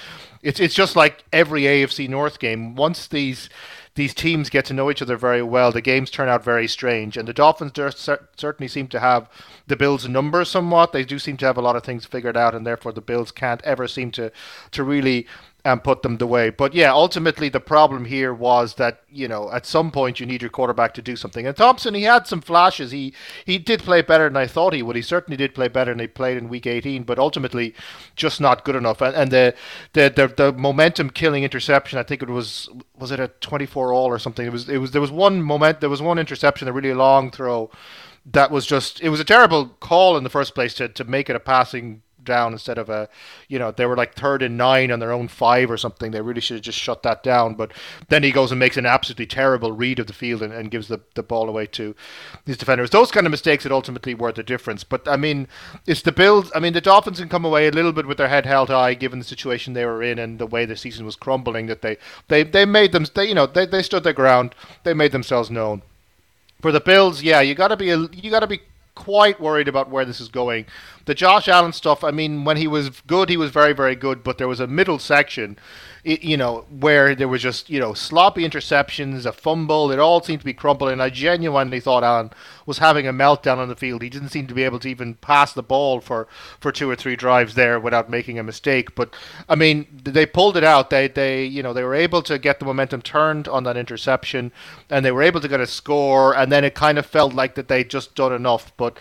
it's 0.41 0.59
it's 0.59 0.73
just 0.73 0.95
like 0.95 1.23
every 1.31 1.63
AFC 1.63 2.09
North 2.09 2.39
game. 2.39 2.73
Once 2.75 3.05
these 3.05 3.47
these 3.99 4.13
teams 4.13 4.49
get 4.49 4.63
to 4.63 4.73
know 4.73 4.89
each 4.89 5.01
other 5.01 5.17
very 5.17 5.43
well, 5.43 5.73
the 5.73 5.81
games 5.81 6.09
turn 6.09 6.29
out 6.29 6.41
very 6.41 6.69
strange. 6.69 7.17
And 7.17 7.27
the 7.27 7.33
Dolphins 7.33 7.73
certainly 7.73 8.69
seem 8.69 8.87
to 8.87 8.99
have 9.01 9.29
the 9.67 9.75
Bills' 9.75 10.07
number 10.07 10.45
somewhat. 10.45 10.93
They 10.93 11.03
do 11.03 11.19
seem 11.19 11.35
to 11.35 11.45
have 11.45 11.57
a 11.57 11.61
lot 11.61 11.75
of 11.75 11.83
things 11.83 12.05
figured 12.05 12.37
out, 12.37 12.55
and 12.55 12.65
therefore 12.65 12.93
the 12.93 13.01
Bills 13.01 13.29
can't 13.33 13.61
ever 13.63 13.89
seem 13.89 14.11
to 14.11 14.31
to 14.71 14.83
really 14.85 15.27
and 15.65 15.83
put 15.83 16.03
them 16.03 16.17
the 16.17 16.27
way. 16.27 16.49
But 16.49 16.73
yeah, 16.73 16.91
ultimately 16.91 17.49
the 17.49 17.59
problem 17.59 18.05
here 18.05 18.33
was 18.33 18.75
that 18.75 19.01
you 19.09 19.27
know 19.27 19.51
at 19.51 19.65
some 19.65 19.91
point 19.91 20.19
you 20.19 20.25
need 20.25 20.41
your 20.41 20.49
quarterback 20.49 20.93
to 20.93 21.01
do 21.01 21.15
something. 21.15 21.45
And 21.45 21.55
Thompson, 21.55 21.93
he 21.93 22.03
had 22.03 22.27
some 22.27 22.41
flashes. 22.41 22.91
He 22.91 23.13
he 23.45 23.57
did 23.57 23.81
play 23.81 24.01
better 24.01 24.29
than 24.29 24.37
I 24.37 24.47
thought 24.47 24.73
he 24.73 24.81
would. 24.81 24.95
He 24.95 25.01
certainly 25.01 25.35
did 25.35 25.53
play 25.53 25.67
better 25.67 25.91
than 25.91 25.99
he 25.99 26.07
played 26.07 26.37
in 26.37 26.49
Week 26.49 26.65
18, 26.65 27.03
but 27.03 27.19
ultimately 27.19 27.75
just 28.15 28.39
not 28.39 28.63
good 28.63 28.75
enough. 28.75 29.01
And, 29.01 29.15
and 29.15 29.31
the, 29.31 29.55
the 29.93 30.13
the 30.15 30.27
the 30.27 30.53
momentum 30.53 31.09
killing 31.09 31.43
interception, 31.43 31.99
I 31.99 32.03
think 32.03 32.23
it 32.23 32.29
was 32.29 32.69
was 32.97 33.11
it 33.11 33.19
a 33.19 33.27
24 33.27 33.93
all 33.93 34.07
or 34.07 34.19
something. 34.19 34.45
It 34.45 34.51
was 34.53 34.69
it 34.69 34.77
was 34.77 34.91
there 34.91 35.01
was 35.01 35.11
one 35.11 35.41
moment 35.41 35.81
there 35.81 35.89
was 35.89 36.01
one 36.01 36.19
interception, 36.19 36.67
a 36.67 36.73
really 36.73 36.93
long 36.93 37.31
throw. 37.31 37.69
That 38.25 38.51
was 38.51 38.65
just 38.65 39.01
it 39.01 39.09
was 39.09 39.19
a 39.19 39.25
terrible 39.25 39.69
call 39.79 40.15
in 40.15 40.23
the 40.23 40.29
first 40.29 40.55
place 40.55 40.73
to, 40.75 40.87
to 40.87 41.03
make 41.03 41.29
it 41.29 41.35
a 41.35 41.39
passing 41.39 42.01
down 42.29 42.53
instead 42.53 42.77
of 42.77 42.89
a, 42.89 43.09
you 43.49 43.59
know, 43.59 43.71
they 43.71 43.85
were 43.85 43.97
like 43.97 44.13
third 44.13 44.41
and 44.41 44.57
nine 44.57 44.91
on 44.91 44.99
their 44.99 45.11
own 45.11 45.27
five 45.27 45.69
or 45.69 45.75
something. 45.77 46.11
They 46.11 46.21
really 46.21 46.39
should 46.39 46.55
have 46.55 46.63
just 46.63 46.79
shut 46.79 47.03
that 47.03 47.23
down. 47.23 47.55
But 47.55 47.73
then 48.07 48.23
he 48.23 48.31
goes 48.31 48.51
and 48.51 48.59
makes 48.59 48.77
an 48.77 48.85
absolutely 48.85 49.25
terrible 49.25 49.73
read 49.73 49.99
of 49.99 50.07
the 50.07 50.13
field 50.13 50.41
and, 50.41 50.53
and 50.53 50.71
gives 50.71 50.87
the, 50.87 51.01
the 51.15 51.23
ball 51.23 51.49
away 51.49 51.65
to 51.67 51.95
his 52.45 52.57
defenders. 52.57 52.91
Those 52.91 53.11
kind 53.11 53.27
of 53.27 53.31
mistakes 53.31 53.63
that 53.63 53.73
ultimately 53.73 54.13
were 54.13 54.31
the 54.31 54.43
difference. 54.43 54.85
But 54.85 55.07
I 55.07 55.17
mean, 55.17 55.47
it's 55.85 56.01
the 56.01 56.11
Bills. 56.13 56.51
I 56.55 56.59
mean, 56.59 56.73
the 56.73 56.81
Dolphins 56.81 57.19
can 57.19 57.29
come 57.29 57.43
away 57.43 57.67
a 57.67 57.71
little 57.71 57.91
bit 57.91 58.07
with 58.07 58.17
their 58.17 58.29
head 58.29 58.45
held 58.45 58.69
high 58.69 58.93
given 58.93 59.19
the 59.19 59.25
situation 59.25 59.73
they 59.73 59.85
were 59.85 60.01
in 60.01 60.17
and 60.19 60.39
the 60.39 60.47
way 60.47 60.65
the 60.65 60.77
season 60.77 61.05
was 61.05 61.15
crumbling. 61.15 61.65
That 61.65 61.81
they 61.81 61.97
they, 62.27 62.43
they 62.43 62.65
made 62.65 62.91
them. 62.91 63.05
They, 63.13 63.27
you 63.27 63.35
know, 63.35 63.45
they, 63.47 63.65
they 63.65 63.83
stood 63.83 64.03
their 64.03 64.13
ground. 64.13 64.55
They 64.83 64.93
made 64.93 65.11
themselves 65.11 65.49
known. 65.49 65.81
For 66.61 66.71
the 66.71 66.81
Bills, 66.81 67.23
yeah, 67.23 67.41
you 67.41 67.55
got 67.55 67.69
to 67.69 67.77
be 67.77 67.85
you 67.85 68.29
got 68.29 68.41
to 68.41 68.47
be 68.47 68.61
quite 68.99 69.39
worried 69.39 69.69
about 69.69 69.89
where 69.89 70.03
this 70.03 70.19
is 70.19 70.27
going. 70.27 70.65
The 71.09 71.15
Josh 71.15 71.47
Allen 71.47 71.73
stuff, 71.73 72.03
I 72.03 72.11
mean, 72.11 72.43
when 72.43 72.57
he 72.57 72.67
was 72.67 73.01
good, 73.07 73.29
he 73.29 73.35
was 73.35 73.49
very, 73.49 73.73
very 73.73 73.95
good, 73.95 74.23
but 74.23 74.37
there 74.37 74.47
was 74.47 74.59
a 74.59 74.67
middle 74.67 74.99
section 74.99 75.57
you 76.03 76.37
know, 76.37 76.65
where 76.69 77.15
there 77.15 77.27
was 77.27 77.41
just, 77.41 77.69
you 77.69 77.79
know, 77.79 77.93
sloppy 77.93 78.47
interceptions, 78.47 79.25
a 79.25 79.31
fumble. 79.31 79.91
It 79.91 79.99
all 79.99 80.21
seemed 80.21 80.39
to 80.39 80.45
be 80.45 80.53
crumbling. 80.53 80.93
And 80.93 81.03
I 81.03 81.09
genuinely 81.09 81.79
thought 81.79 82.03
Allen 82.03 82.31
was 82.65 82.77
having 82.77 83.07
a 83.07 83.13
meltdown 83.13 83.57
on 83.57 83.67
the 83.67 83.75
field. 83.75 84.01
He 84.01 84.09
didn't 84.09 84.29
seem 84.29 84.47
to 84.47 84.53
be 84.53 84.63
able 84.63 84.79
to 84.79 84.87
even 84.87 85.15
pass 85.15 85.53
the 85.53 85.63
ball 85.63 85.99
for, 86.01 86.27
for 86.59 86.71
two 86.71 86.89
or 86.89 86.95
three 86.95 87.15
drives 87.15 87.55
there 87.55 87.79
without 87.79 88.09
making 88.09 88.39
a 88.39 88.43
mistake. 88.43 88.95
But 88.95 89.13
I 89.47 89.55
mean, 89.55 89.87
they 90.03 90.25
pulled 90.25 90.55
it 90.55 90.63
out. 90.63 90.89
They 90.89 91.07
they 91.07 91.45
you 91.45 91.63
know 91.63 91.73
they 91.73 91.83
were 91.83 91.95
able 91.95 92.21
to 92.23 92.39
get 92.39 92.59
the 92.59 92.65
momentum 92.65 93.01
turned 93.01 93.47
on 93.47 93.63
that 93.63 93.77
interception, 93.77 94.51
and 94.89 95.03
they 95.03 95.11
were 95.11 95.23
able 95.23 95.41
to 95.41 95.47
get 95.47 95.59
a 95.59 95.67
score. 95.67 96.35
And 96.35 96.51
then 96.51 96.63
it 96.63 96.75
kind 96.75 96.97
of 96.97 97.05
felt 97.05 97.33
like 97.33 97.55
that 97.55 97.67
they'd 97.67 97.89
just 97.89 98.15
done 98.15 98.33
enough. 98.33 98.71
But 98.77 98.97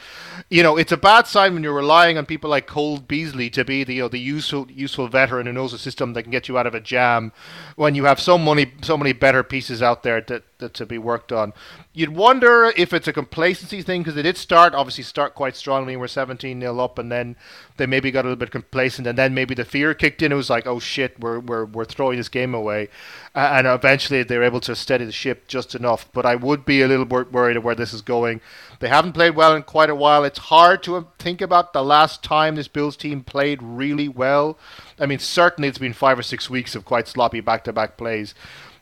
you 0.49 0.63
know, 0.63 0.77
it's 0.77 0.93
a 0.93 0.97
bad 0.97 1.27
sign 1.27 1.55
when 1.55 1.63
you're 1.63 1.75
relying 1.75 2.19
on 2.19 2.27
people 2.27 2.51
like 2.51 2.67
Cole 2.67 2.99
Beasley 2.99 3.51
to 3.51 3.65
be 3.65 3.85
the 3.85 3.95
you 3.95 4.03
know 4.03 4.09
the 4.09 4.19
useful 4.19 4.71
useful 4.71 5.09
veteran 5.09 5.47
who 5.47 5.53
knows 5.53 5.73
a 5.73 5.79
system 5.79 6.13
that 6.15 6.23
can 6.25 6.33
get 6.33 6.49
you 6.49 6.59
out 6.59 6.67
of 6.67 6.75
a 6.75 6.81
jam 6.89 7.31
when 7.77 7.95
you 7.95 8.05
have 8.05 8.19
so 8.19 8.37
many 8.37 8.73
so 8.83 8.97
many 8.97 9.13
better 9.13 9.43
pieces 9.45 9.83
out 9.83 10.03
there 10.03 10.21
to, 10.23 10.43
to, 10.59 10.69
to 10.69 10.87
be 10.87 10.99
worked 10.99 11.33
on. 11.33 11.53
You'd 11.93 12.15
wonder 12.15 12.73
if 12.77 12.93
it's 12.93 13.09
a 13.09 13.13
complacency 13.13 13.83
thing 13.83 14.03
because 14.03 14.15
they 14.15 14.23
did 14.23 14.37
start 14.37 14.75
obviously 14.75 15.05
start 15.05 15.35
quite 15.35 15.57
strongly 15.57 15.95
and 15.95 16.01
we're 16.01 16.09
17 16.09 16.59
nil 16.59 16.81
up 16.81 16.99
and 16.99 17.11
then 17.11 17.37
they 17.77 17.87
maybe 17.87 18.11
got 18.11 18.25
a 18.25 18.29
little 18.29 18.37
bit 18.37 18.51
complacent 18.51 19.07
and 19.07 19.17
then 19.17 19.35
maybe 19.35 19.55
the 19.55 19.65
fear 19.65 19.95
kicked 19.95 20.23
in. 20.23 20.33
It 20.33 20.37
was 20.37 20.51
like 20.51 20.67
oh 20.67 20.79
shit 20.79 21.19
we're 21.21 21.39
we're, 21.39 21.65
we're 21.65 21.85
throwing 21.85 22.19
this 22.19 22.29
game 22.29 22.55
away 22.55 22.89
uh, 23.35 23.51
and 23.53 23.67
eventually 23.67 24.23
they're 24.23 24.43
able 24.43 24.61
to 24.61 24.75
steady 24.75 25.05
the 25.05 25.13
ship 25.13 25.49
just 25.49 25.75
enough. 25.75 26.09
But 26.13 26.27
I 26.27 26.35
would 26.35 26.65
be 26.65 26.83
a 26.83 26.89
little 26.89 27.05
bit 27.05 27.33
worried 27.33 27.57
of 27.57 27.65
where 27.65 27.75
this 27.75 27.93
is 27.95 28.03
going. 28.03 28.41
They 28.81 28.89
haven't 28.89 29.13
played 29.13 29.35
well 29.35 29.55
in 29.57 29.63
quite 29.63 29.91
a 29.91 29.95
while. 29.95 30.25
It's 30.25 30.39
hard 30.39 30.83
to 30.85 31.09
think 31.19 31.41
about 31.41 31.73
the 31.73 31.83
last 31.83 32.23
time 32.23 32.55
this 32.55 32.69
Bills 32.69 32.97
team 32.97 33.23
played 33.25 33.63
really 33.63 34.09
well. 34.09 34.59
I 35.01 35.07
mean, 35.07 35.19
certainly 35.19 35.69
it's 35.69 35.79
been 35.79 35.93
five 35.93 36.19
or 36.19 36.23
six 36.23 36.49
weeks 36.49 36.75
of 36.75 36.85
quite 36.85 37.09
sloppy 37.09 37.41
back-to-back 37.41 37.97
plays, 37.97 38.35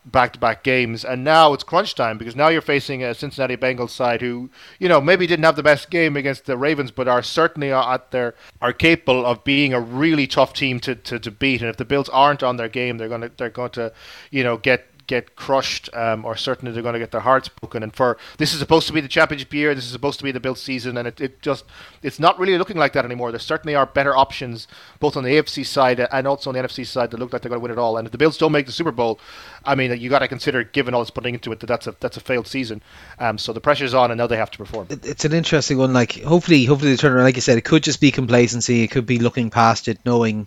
back-to-back 0.07 0.63
games, 0.63 1.05
and 1.05 1.25
now 1.25 1.53
it's 1.53 1.65
crunch 1.65 1.95
time 1.95 2.17
because 2.17 2.37
now 2.37 2.49
you're 2.49 2.63
facing 2.63 3.03
a 3.03 3.15
Cincinnati 3.15 3.57
Bengals 3.57 3.91
side 3.91 4.21
who, 4.21 4.49
you 4.79 4.89
know, 4.89 5.01
maybe 5.01 5.27
didn't 5.27 5.45
have 5.45 5.57
the 5.57 5.63
best 5.63 5.91
game 5.91 6.17
against 6.17 6.47
the 6.47 6.57
Ravens, 6.57 6.91
but 6.91 7.09
are 7.09 7.23
certainly 7.23 7.73
at 7.73 8.11
their 8.13 8.35
are 8.63 8.73
capable 8.73 9.27
of 9.27 9.45
being 9.45 9.73
a 9.75 9.81
really 9.81 10.27
tough 10.27 10.53
team 10.53 10.81
to, 10.81 10.95
to, 10.95 11.19
to 11.19 11.31
beat. 11.31 11.61
And 11.61 11.69
if 11.71 11.77
the 11.77 11.85
Bills 11.85 12.09
aren't 12.11 12.43
on 12.43 12.57
their 12.57 12.69
game, 12.69 12.99
they're 12.99 13.09
gonna 13.09 13.31
they're 13.37 13.51
going 13.51 13.73
to, 13.73 13.93
you 14.31 14.45
know, 14.45 14.57
get 14.57 14.87
get 15.07 15.37
crushed, 15.37 15.89
um, 15.95 16.25
or 16.25 16.37
certainly 16.37 16.73
they're 16.73 16.83
going 16.83 16.95
to 16.95 16.99
get 16.99 17.13
their 17.13 17.21
hearts 17.21 17.49
broken. 17.49 17.83
And 17.83 17.95
for 17.95 18.19
this 18.39 18.53
is 18.53 18.59
supposed 18.59 18.87
to 18.89 18.93
be 18.93 19.01
the 19.01 19.09
championship 19.09 19.53
year, 19.53 19.75
this 19.75 19.85
is 19.85 19.93
supposed 19.93 20.19
to 20.19 20.25
be 20.25 20.33
the 20.33 20.41
build 20.41 20.59
season, 20.59 20.97
and 20.97 21.07
it, 21.09 21.21
it 21.21 21.43
just 21.43 21.65
it's 22.03 22.19
not 22.19 22.39
really 22.39 22.59
looking 22.59 22.77
like 22.77 22.93
that 22.95 23.05
anymore. 23.05 23.31
There 23.31 23.39
certainly 23.39 23.75
are 23.75 23.87
better 23.87 24.17
options 24.17 24.69
both 25.01 25.17
on 25.17 25.25
the 25.25 25.31
AFC 25.31 25.65
side 25.65 26.01
and 26.01 26.27
also 26.27 26.51
on 26.51 26.55
the 26.55 26.63
NFC 26.63 26.87
side 26.87 27.11
that 27.11 27.19
look 27.19 27.33
like 27.33 27.43
they're 27.43 27.51
going 27.51 27.61
to 27.61 27.63
win 27.63 27.73
it 27.73 27.79
all. 27.79 27.97
And 27.97 28.07
if 28.07 28.13
the 28.13 28.19
Bills 28.19 28.39
don't 28.39 28.53
make 28.53 28.67
the 28.67 28.73
Super 28.73 28.93
Bowl, 28.93 29.21
I 29.65 29.75
mean, 29.75 29.99
you 30.01 30.11
got 30.11 30.21
to 30.21 30.29
consider, 30.29 30.65
given 30.65 30.95
all 30.95 31.03
it's 31.03 31.11
putting 31.11 31.35
into 31.35 31.53
it, 31.53 31.61
that 31.61 31.67
that's 31.67 31.87
a 31.87 31.95
that's 32.01 32.17
a 32.17 32.21
failed 32.21 32.47
season. 32.47 32.83
Um, 33.19 33.39
so 33.39 33.53
the 33.53 33.61
pressure's 33.61 33.95
on, 33.95 34.11
and 34.11 34.19
now 34.19 34.27
they 34.27 34.37
have 34.37 34.51
to 34.51 34.59
perform. 34.59 34.89
It's 34.91 35.25
an 35.25 35.33
interesting 35.33 35.79
one. 35.79 35.93
Like 35.93 36.21
hopefully, 36.23 36.65
hopefully 36.65 36.93
they 36.93 36.97
turn 36.97 37.13
around. 37.13 37.25
Like 37.25 37.37
you 37.37 37.43
said, 37.43 37.59
it 37.59 37.65
could 37.65 37.83
just 37.83 38.01
be 38.01 38.11
complacency. 38.11 38.83
It 38.83 38.89
could 38.89 39.07
be 39.07 39.19
looking 39.19 39.51
past 39.51 39.89
it, 39.89 39.99
knowing 40.05 40.47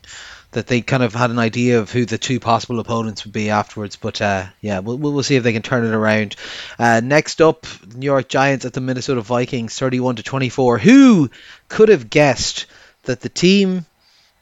that 0.52 0.68
they 0.68 0.82
kind 0.82 1.04
of 1.04 1.14
had 1.14 1.30
an 1.30 1.40
idea 1.40 1.80
of 1.80 1.92
who 1.92 2.06
the 2.06 2.18
two 2.18 2.40
possible 2.40 2.80
opponents 2.80 3.24
would 3.24 3.34
be 3.34 3.50
afterwards. 3.50 3.96
But 3.96 4.22
uh, 4.22 4.46
yeah, 4.62 4.80
we'll, 4.80 4.98
we'll 4.98 5.24
see 5.24 5.36
if 5.36 5.44
they 5.44 5.54
can 5.54 5.62
turn 5.62 5.86
it 5.86 5.94
around. 5.94 6.36
Uh, 6.78 7.02
next 7.04 7.42
up, 7.42 7.68
New 7.94 8.06
York 8.06 8.28
Giants 8.30 8.66
at 8.66 8.74
the 8.74 8.82
Minnesota 8.82 9.22
Vikings, 9.22 9.78
31 9.78 10.18
to 10.18 10.24
24. 10.24 10.80
Who 10.80 11.30
could 11.68 11.90
have 11.90 12.10
guessed 12.10 12.66
that 13.04 13.22
the 13.22 13.30
team 13.30 13.86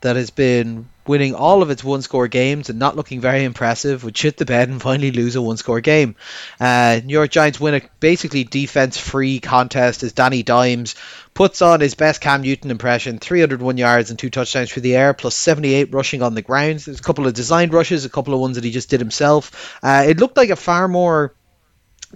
that 0.01 0.16
has 0.16 0.30
been 0.30 0.88
winning 1.08 1.36
all 1.36 1.62
of 1.62 1.70
its 1.70 1.84
one 1.84 2.01
score 2.01 2.28
games 2.28 2.70
and 2.70 2.80
not 2.80 2.95
looking 2.95 3.22
very 3.22 3.43
impressive 3.43 4.03
would 4.03 4.18
shit 4.18 4.38
the 4.38 4.45
bed 4.45 4.70
and 4.70 4.82
finally 4.82 5.12
lose 5.12 5.36
a 5.36 5.41
one 5.41 5.58
score 5.58 5.82
game. 5.82 6.16
Uh, 6.60 6.99
New 7.03 7.14
York 7.14 7.32
Giants 7.32 7.60
win 7.60 7.76
a 7.76 7.82
basically 7.99 8.43
defense 8.43 8.97
free 8.97 9.39
contest 9.39 10.03
as 10.03 10.14
Danny 10.14 10.43
Dimes 10.43 10.95
puts 11.34 11.62
on 11.62 11.80
his 11.80 11.95
best 11.95 12.20
Cam 12.20 12.41
Newton 12.41 12.72
impression 12.72 13.20
301 13.20 13.78
yards 13.78 14.10
and 14.10 14.18
two 14.18 14.30
touchdowns 14.30 14.72
through 14.72 14.82
the 14.82 14.95
air, 14.95 15.14
plus 15.14 15.36
78 15.36 15.93
rushing 15.93 16.22
on 16.22 16.34
the 16.34 16.41
ground. 16.41 16.80
There's 16.80 16.99
a 16.99 17.03
couple 17.03 17.28
of 17.28 17.34
designed 17.34 17.74
rushes, 17.74 18.05
a 18.05 18.10
couple 18.10 18.34
of 18.34 18.39
ones 18.39 18.55
that 18.55 18.64
he 18.64 18.72
just 18.72 18.89
did 18.89 18.99
himself. 18.99 19.78
Uh, 19.84 20.05
it 20.08 20.20
looked 20.20 20.38
like 20.38 20.49
a 20.49 20.55
far 20.55 20.88
more 20.88 21.34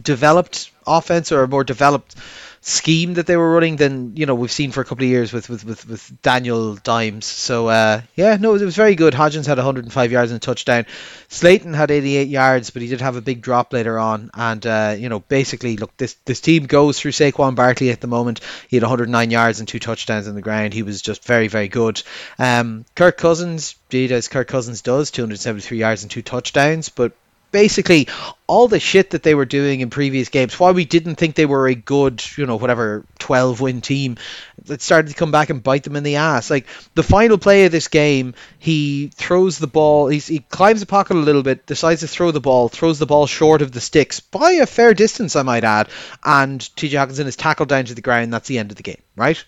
developed 0.02 0.72
offense 0.88 1.32
or 1.32 1.44
a 1.44 1.48
more 1.48 1.64
developed 1.64 2.16
scheme 2.64 3.16
that 3.16 3.26
they 3.26 3.36
were 3.36 3.54
running 3.54 3.76
than 3.76 4.16
you 4.16 4.28
know 4.28 4.36
we've 4.36 4.52
seen 4.52 4.72
for 4.72 4.82
a 4.82 4.86
couple 4.86 5.04
of 5.04 5.10
years 5.10 5.34
with 5.34 5.50
with 5.50 5.66
with, 5.66 5.88
with 5.88 6.22
Daniel 6.22 6.76
Dimes. 6.76 7.26
So 7.26 7.68
uh, 7.68 8.02
yeah, 8.16 8.38
no, 8.40 8.54
it 8.54 8.62
was 8.62 8.76
very 8.76 8.96
good. 8.96 9.14
Hodgins 9.14 9.48
had 9.48 9.58
105 9.58 10.12
yards 10.12 10.32
and 10.32 10.38
a 10.38 10.40
touchdown. 10.40 10.86
Slayton 11.28 11.74
had 11.74 11.90
88 11.90 12.28
yards, 12.28 12.70
but 12.70 12.84
he 12.84 12.88
did 12.88 13.02
have 13.02 13.16
a 13.16 13.22
big 13.22 13.42
drop 13.42 13.74
later 13.74 13.98
on. 13.98 14.30
And 14.36 14.66
uh, 14.66 14.96
you 14.98 15.10
know, 15.10 15.20
basically, 15.20 15.76
look, 15.78 15.96
this 15.98 16.14
this 16.26 16.40
team 16.40 16.68
goes 16.68 17.00
through 17.00 17.12
Saquon 17.12 17.56
Barkley 17.56 17.90
at 17.90 18.00
the 18.00 18.08
moment. 18.08 18.42
He 18.68 18.76
had 18.76 18.84
109 18.84 19.32
yards 19.32 19.60
and 19.60 19.68
two 19.68 19.80
touchdowns 19.80 20.28
on 20.28 20.36
the 20.36 20.42
ground. 20.42 20.74
He 20.74 20.84
was 20.84 21.02
just 21.02 21.26
very 21.26 21.48
very 21.48 21.68
good. 21.68 22.02
Um, 22.38 22.86
Kirk 22.96 23.18
Cousins 23.18 23.76
did 23.90 24.12
as 24.12 24.28
Kirk 24.28 24.48
Cousins 24.48 24.82
does, 24.82 25.12
273 25.12 25.78
yards 25.78 26.04
and 26.04 26.12
two 26.12 26.22
touchdowns, 26.22 26.90
but 26.90 27.14
basically 27.52 28.08
all 28.48 28.68
the 28.68 28.80
shit 28.80 29.12
that 29.12 29.24
they 29.24 29.36
were 29.36 29.46
doing 29.46 29.82
in 29.82 29.90
previous 29.90 30.30
games, 30.30 30.60
why 30.60 30.72
we 30.72 30.86
didn't 30.86 31.16
think 31.16 31.36
they 31.36 31.46
were 31.46 31.68
a 31.68 31.76
good, 31.76 32.24
you 32.38 32.46
know, 32.46 32.56
whatever 32.56 33.06
12 33.20 33.62
win 33.62 33.82
team, 33.82 34.18
that 34.66 34.82
started 34.82 35.10
to 35.10 35.16
come 35.16 35.32
back 35.32 35.50
and 35.50 35.64
bite 35.64 35.84
them 35.84 35.96
in 35.96 36.04
the 36.04 36.18
ass. 36.18 36.50
Like 36.50 36.68
the 36.96 37.04
final 37.04 37.38
play 37.38 37.66
of 37.66 37.72
this 37.72 37.88
game, 37.88 38.34
he 38.60 39.08
throws 39.14 39.58
the 39.58 39.68
ball, 39.68 40.08
he 40.08 40.40
climbs 40.50 40.80
the 40.80 40.86
pocket 40.86 41.16
a 41.16 41.20
little 41.20 41.44
bit, 41.44 41.66
decides 41.66 42.02
to 42.02 42.08
throw 42.08 42.32
the 42.32 42.42
ball, 42.42 42.70
throws 42.70 43.00
the 43.00 43.06
ball 43.06 43.28
short 43.28 43.62
of 43.62 43.72
the 43.72 43.82
sticks 43.82 44.20
by 44.20 44.54
a 44.54 44.66
fair 44.66 44.94
distance, 44.94 45.36
I 45.36 45.44
might 45.44 45.64
add, 45.64 45.90
and 46.24 46.60
TJ 46.60 46.92
Hockenson 46.92 47.26
is 47.26 47.36
tackled 47.36 47.70
down 47.70 47.86
to 47.86 47.96
the 47.96 48.02
ground. 48.02 48.34
That's 48.34 48.48
the 48.48 48.60
end 48.60 48.72
of 48.72 48.78
the 48.78 48.84
game, 48.84 49.02
right? 49.16 49.44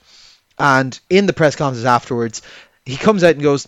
And 0.57 0.97
in 1.09 1.25
the 1.25 1.33
press 1.33 1.55
conference 1.55 1.85
afterwards, 1.85 2.41
he 2.85 2.97
comes 2.97 3.23
out 3.23 3.35
and 3.35 3.41
goes, 3.41 3.67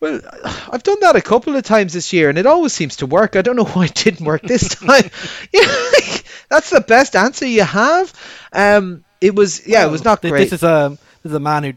well, 0.00 0.20
I've 0.72 0.82
done 0.82 1.00
that 1.00 1.16
a 1.16 1.20
couple 1.20 1.56
of 1.56 1.64
times 1.64 1.92
this 1.92 2.12
year, 2.12 2.28
and 2.28 2.38
it 2.38 2.46
always 2.46 2.72
seems 2.72 2.96
to 2.96 3.06
work. 3.06 3.36
I 3.36 3.42
don't 3.42 3.56
know 3.56 3.64
why 3.74 3.86
it 3.86 3.94
didn't 3.94 4.26
work 4.26 4.42
this 4.42 4.68
time. 4.74 5.10
yeah, 5.52 6.18
that's 6.48 6.70
the 6.70 6.84
best 6.86 7.16
answer 7.16 7.46
you 7.46 7.62
have. 7.62 8.12
Um, 8.52 9.04
it 9.20 9.34
was, 9.34 9.66
yeah, 9.66 9.80
well, 9.80 9.88
it 9.88 9.92
was 9.92 10.04
not 10.04 10.20
great. 10.20 10.50
This 10.50 10.52
is 10.52 10.62
a 10.62 10.98
this 11.22 11.30
is 11.30 11.36
a 11.36 11.40
man 11.40 11.64
who 11.64 11.72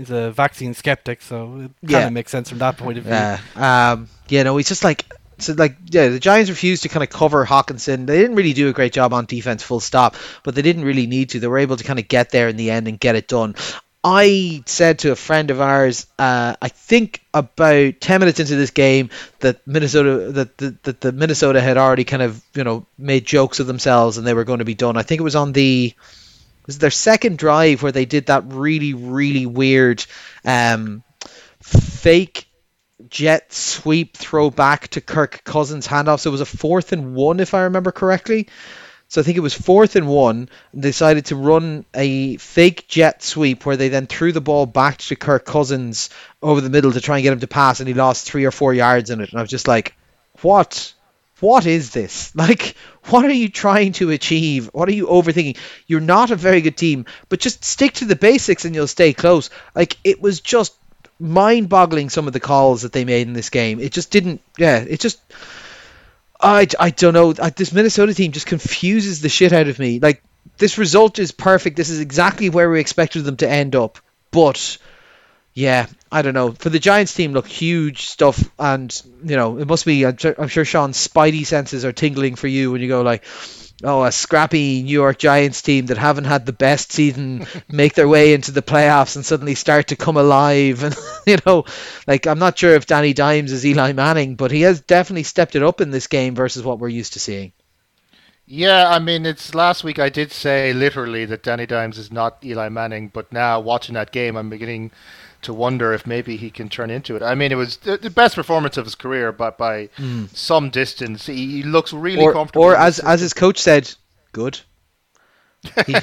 is 0.00 0.10
a 0.10 0.30
vaccine 0.30 0.74
skeptic, 0.74 1.22
so 1.22 1.44
it 1.44 1.48
kind 1.58 1.72
yeah. 1.82 2.06
of 2.06 2.12
makes 2.12 2.30
sense 2.30 2.48
from 2.48 2.58
that 2.58 2.76
point 2.76 2.98
of 2.98 3.04
view. 3.04 3.12
Yeah, 3.12 3.40
um, 3.56 4.08
you 4.28 4.44
know, 4.44 4.56
he's 4.56 4.68
just 4.68 4.84
like. 4.84 5.04
So 5.38 5.54
like 5.54 5.78
yeah, 5.86 6.08
the 6.08 6.18
Giants 6.18 6.50
refused 6.50 6.82
to 6.82 6.90
kind 6.90 7.02
of 7.02 7.08
cover 7.08 7.46
Hockenson. 7.46 8.04
They 8.04 8.18
didn't 8.18 8.36
really 8.36 8.52
do 8.52 8.68
a 8.68 8.74
great 8.74 8.92
job 8.92 9.14
on 9.14 9.24
defense, 9.24 9.62
full 9.62 9.80
stop. 9.80 10.16
But 10.42 10.54
they 10.54 10.60
didn't 10.60 10.84
really 10.84 11.06
need 11.06 11.30
to. 11.30 11.40
They 11.40 11.46
were 11.46 11.56
able 11.56 11.78
to 11.78 11.84
kind 11.84 11.98
of 11.98 12.08
get 12.08 12.28
there 12.28 12.48
in 12.48 12.58
the 12.58 12.70
end 12.70 12.88
and 12.88 13.00
get 13.00 13.16
it 13.16 13.26
done. 13.26 13.54
I 14.02 14.62
said 14.64 15.00
to 15.00 15.12
a 15.12 15.16
friend 15.16 15.50
of 15.50 15.60
ours, 15.60 16.06
uh, 16.18 16.56
I 16.60 16.68
think 16.68 17.22
about 17.34 18.00
ten 18.00 18.20
minutes 18.20 18.40
into 18.40 18.56
this 18.56 18.70
game, 18.70 19.10
that 19.40 19.66
Minnesota 19.66 20.32
that 20.32 20.56
the, 20.56 20.76
that 20.84 21.00
the 21.02 21.12
Minnesota 21.12 21.60
had 21.60 21.76
already 21.76 22.04
kind 22.04 22.22
of 22.22 22.42
you 22.54 22.64
know 22.64 22.86
made 22.96 23.26
jokes 23.26 23.60
of 23.60 23.66
themselves 23.66 24.16
and 24.16 24.26
they 24.26 24.34
were 24.34 24.44
going 24.44 24.60
to 24.60 24.64
be 24.64 24.74
done. 24.74 24.96
I 24.96 25.02
think 25.02 25.20
it 25.20 25.24
was 25.24 25.36
on 25.36 25.52
the 25.52 25.92
was 26.66 26.78
their 26.78 26.90
second 26.90 27.36
drive 27.36 27.82
where 27.82 27.92
they 27.92 28.06
did 28.06 28.26
that 28.26 28.44
really 28.46 28.94
really 28.94 29.44
weird 29.44 30.04
um, 30.46 31.02
fake 31.60 32.46
jet 33.08 33.52
sweep 33.52 34.16
throw 34.16 34.50
back 34.50 34.88
to 34.88 35.00
Kirk 35.00 35.42
Cousins 35.44 35.86
handoff. 35.86 36.20
So 36.20 36.30
it 36.30 36.32
was 36.32 36.40
a 36.40 36.46
fourth 36.46 36.92
and 36.92 37.14
one 37.14 37.40
if 37.40 37.52
I 37.52 37.62
remember 37.62 37.92
correctly. 37.92 38.48
So 39.10 39.20
I 39.20 39.24
think 39.24 39.36
it 39.36 39.40
was 39.40 39.54
fourth 39.54 39.96
and 39.96 40.06
one. 40.06 40.48
And 40.72 40.82
decided 40.82 41.26
to 41.26 41.36
run 41.36 41.84
a 41.92 42.36
fake 42.36 42.86
jet 42.86 43.22
sweep 43.22 43.66
where 43.66 43.76
they 43.76 43.88
then 43.88 44.06
threw 44.06 44.30
the 44.30 44.40
ball 44.40 44.66
back 44.66 44.98
to 44.98 45.16
Kirk 45.16 45.44
Cousins 45.44 46.10
over 46.40 46.60
the 46.60 46.70
middle 46.70 46.92
to 46.92 47.00
try 47.00 47.16
and 47.16 47.24
get 47.24 47.32
him 47.32 47.40
to 47.40 47.48
pass, 47.48 47.80
and 47.80 47.88
he 47.88 47.94
lost 47.94 48.24
three 48.24 48.44
or 48.44 48.52
four 48.52 48.72
yards 48.72 49.10
in 49.10 49.20
it. 49.20 49.30
And 49.30 49.38
I 49.38 49.42
was 49.42 49.50
just 49.50 49.66
like, 49.66 49.96
what? 50.42 50.94
What 51.40 51.66
is 51.66 51.90
this? 51.90 52.32
Like, 52.36 52.76
what 53.06 53.24
are 53.24 53.32
you 53.32 53.48
trying 53.48 53.92
to 53.94 54.10
achieve? 54.10 54.70
What 54.72 54.88
are 54.88 54.92
you 54.92 55.08
overthinking? 55.08 55.58
You're 55.88 56.00
not 56.00 56.30
a 56.30 56.36
very 56.36 56.60
good 56.60 56.76
team, 56.76 57.06
but 57.28 57.40
just 57.40 57.64
stick 57.64 57.94
to 57.94 58.04
the 58.04 58.14
basics 58.14 58.64
and 58.64 58.76
you'll 58.76 58.86
stay 58.86 59.12
close. 59.12 59.50
Like, 59.74 59.96
it 60.04 60.22
was 60.22 60.40
just 60.40 60.76
mind-boggling 61.18 62.10
some 62.10 62.28
of 62.28 62.32
the 62.32 62.40
calls 62.40 62.82
that 62.82 62.92
they 62.92 63.04
made 63.04 63.26
in 63.26 63.32
this 63.32 63.50
game. 63.50 63.80
It 63.80 63.90
just 63.90 64.12
didn't. 64.12 64.40
Yeah, 64.56 64.78
it 64.78 65.00
just. 65.00 65.18
I, 66.42 66.66
I 66.78 66.90
don't 66.90 67.14
know. 67.14 67.32
This 67.32 67.72
Minnesota 67.72 68.14
team 68.14 68.32
just 68.32 68.46
confuses 68.46 69.20
the 69.20 69.28
shit 69.28 69.52
out 69.52 69.68
of 69.68 69.78
me. 69.78 70.00
Like 70.00 70.22
this 70.58 70.78
result 70.78 71.18
is 71.18 71.32
perfect. 71.32 71.76
This 71.76 71.90
is 71.90 72.00
exactly 72.00 72.50
where 72.50 72.70
we 72.70 72.80
expected 72.80 73.24
them 73.24 73.36
to 73.38 73.48
end 73.48 73.76
up. 73.76 73.98
But 74.30 74.78
yeah, 75.52 75.86
I 76.10 76.22
don't 76.22 76.34
know. 76.34 76.52
For 76.52 76.70
the 76.70 76.78
Giants 76.78 77.14
team, 77.14 77.32
look, 77.32 77.46
huge 77.46 78.06
stuff, 78.06 78.42
and 78.58 79.02
you 79.24 79.36
know 79.36 79.58
it 79.58 79.66
must 79.66 79.84
be. 79.84 80.06
I'm 80.06 80.16
sure, 80.16 80.34
I'm 80.38 80.48
sure 80.48 80.64
Sean's 80.64 81.08
spidey 81.08 81.44
senses 81.44 81.84
are 81.84 81.92
tingling 81.92 82.36
for 82.36 82.46
you 82.46 82.70
when 82.70 82.80
you 82.80 82.88
go 82.88 83.02
like, 83.02 83.24
oh, 83.82 84.04
a 84.04 84.12
scrappy 84.12 84.82
New 84.82 84.92
York 84.92 85.18
Giants 85.18 85.62
team 85.62 85.86
that 85.86 85.98
haven't 85.98 86.24
had 86.24 86.46
the 86.46 86.52
best 86.52 86.92
season 86.92 87.46
make 87.68 87.94
their 87.94 88.08
way 88.08 88.34
into 88.34 88.52
the 88.52 88.62
playoffs 88.62 89.16
and 89.16 89.24
suddenly 89.24 89.54
start 89.54 89.88
to 89.88 89.96
come 89.96 90.16
alive. 90.16 90.82
And, 90.90 90.96
you 91.26 91.36
know, 91.46 91.64
like, 92.06 92.26
I'm 92.26 92.38
not 92.38 92.58
sure 92.58 92.74
if 92.74 92.86
Danny 92.86 93.12
Dimes 93.12 93.52
is 93.52 93.64
Eli 93.66 93.92
Manning, 93.92 94.36
but 94.36 94.50
he 94.50 94.62
has 94.62 94.80
definitely 94.80 95.24
stepped 95.24 95.54
it 95.54 95.62
up 95.62 95.80
in 95.80 95.90
this 95.90 96.06
game 96.06 96.34
versus 96.34 96.62
what 96.62 96.78
we're 96.78 96.88
used 96.88 97.12
to 97.12 97.20
seeing. 97.20 97.52
Yeah, 98.46 98.88
I 98.88 98.98
mean, 98.98 99.26
it's 99.26 99.54
last 99.54 99.84
week 99.84 100.00
I 100.00 100.08
did 100.08 100.32
say 100.32 100.72
literally 100.72 101.24
that 101.26 101.44
Danny 101.44 101.66
Dimes 101.66 101.98
is 101.98 102.10
not 102.10 102.44
Eli 102.44 102.68
Manning, 102.68 103.08
but 103.08 103.32
now 103.32 103.60
watching 103.60 103.94
that 103.94 104.10
game, 104.10 104.36
I'm 104.36 104.50
beginning 104.50 104.90
to 105.42 105.54
wonder 105.54 105.92
if 105.92 106.06
maybe 106.06 106.36
he 106.36 106.50
can 106.50 106.68
turn 106.68 106.90
into 106.90 107.16
it. 107.16 107.22
I 107.22 107.34
mean, 107.34 107.52
it 107.52 107.56
was 107.56 107.78
the 107.78 108.12
best 108.14 108.34
performance 108.34 108.76
of 108.76 108.84
his 108.84 108.94
career, 108.94 109.32
but 109.32 109.56
by 109.56 109.88
mm. 109.96 110.28
some 110.36 110.70
distance, 110.70 111.26
he, 111.26 111.62
looks 111.62 111.92
really 111.92 112.22
or, 112.22 112.32
comfortable. 112.32 112.64
Or 112.64 112.76
as 112.76 112.98
as 112.98 113.20
his 113.20 113.32
coach 113.32 113.58
said, 113.58 113.92
good. 114.32 114.60
he, 115.86 115.94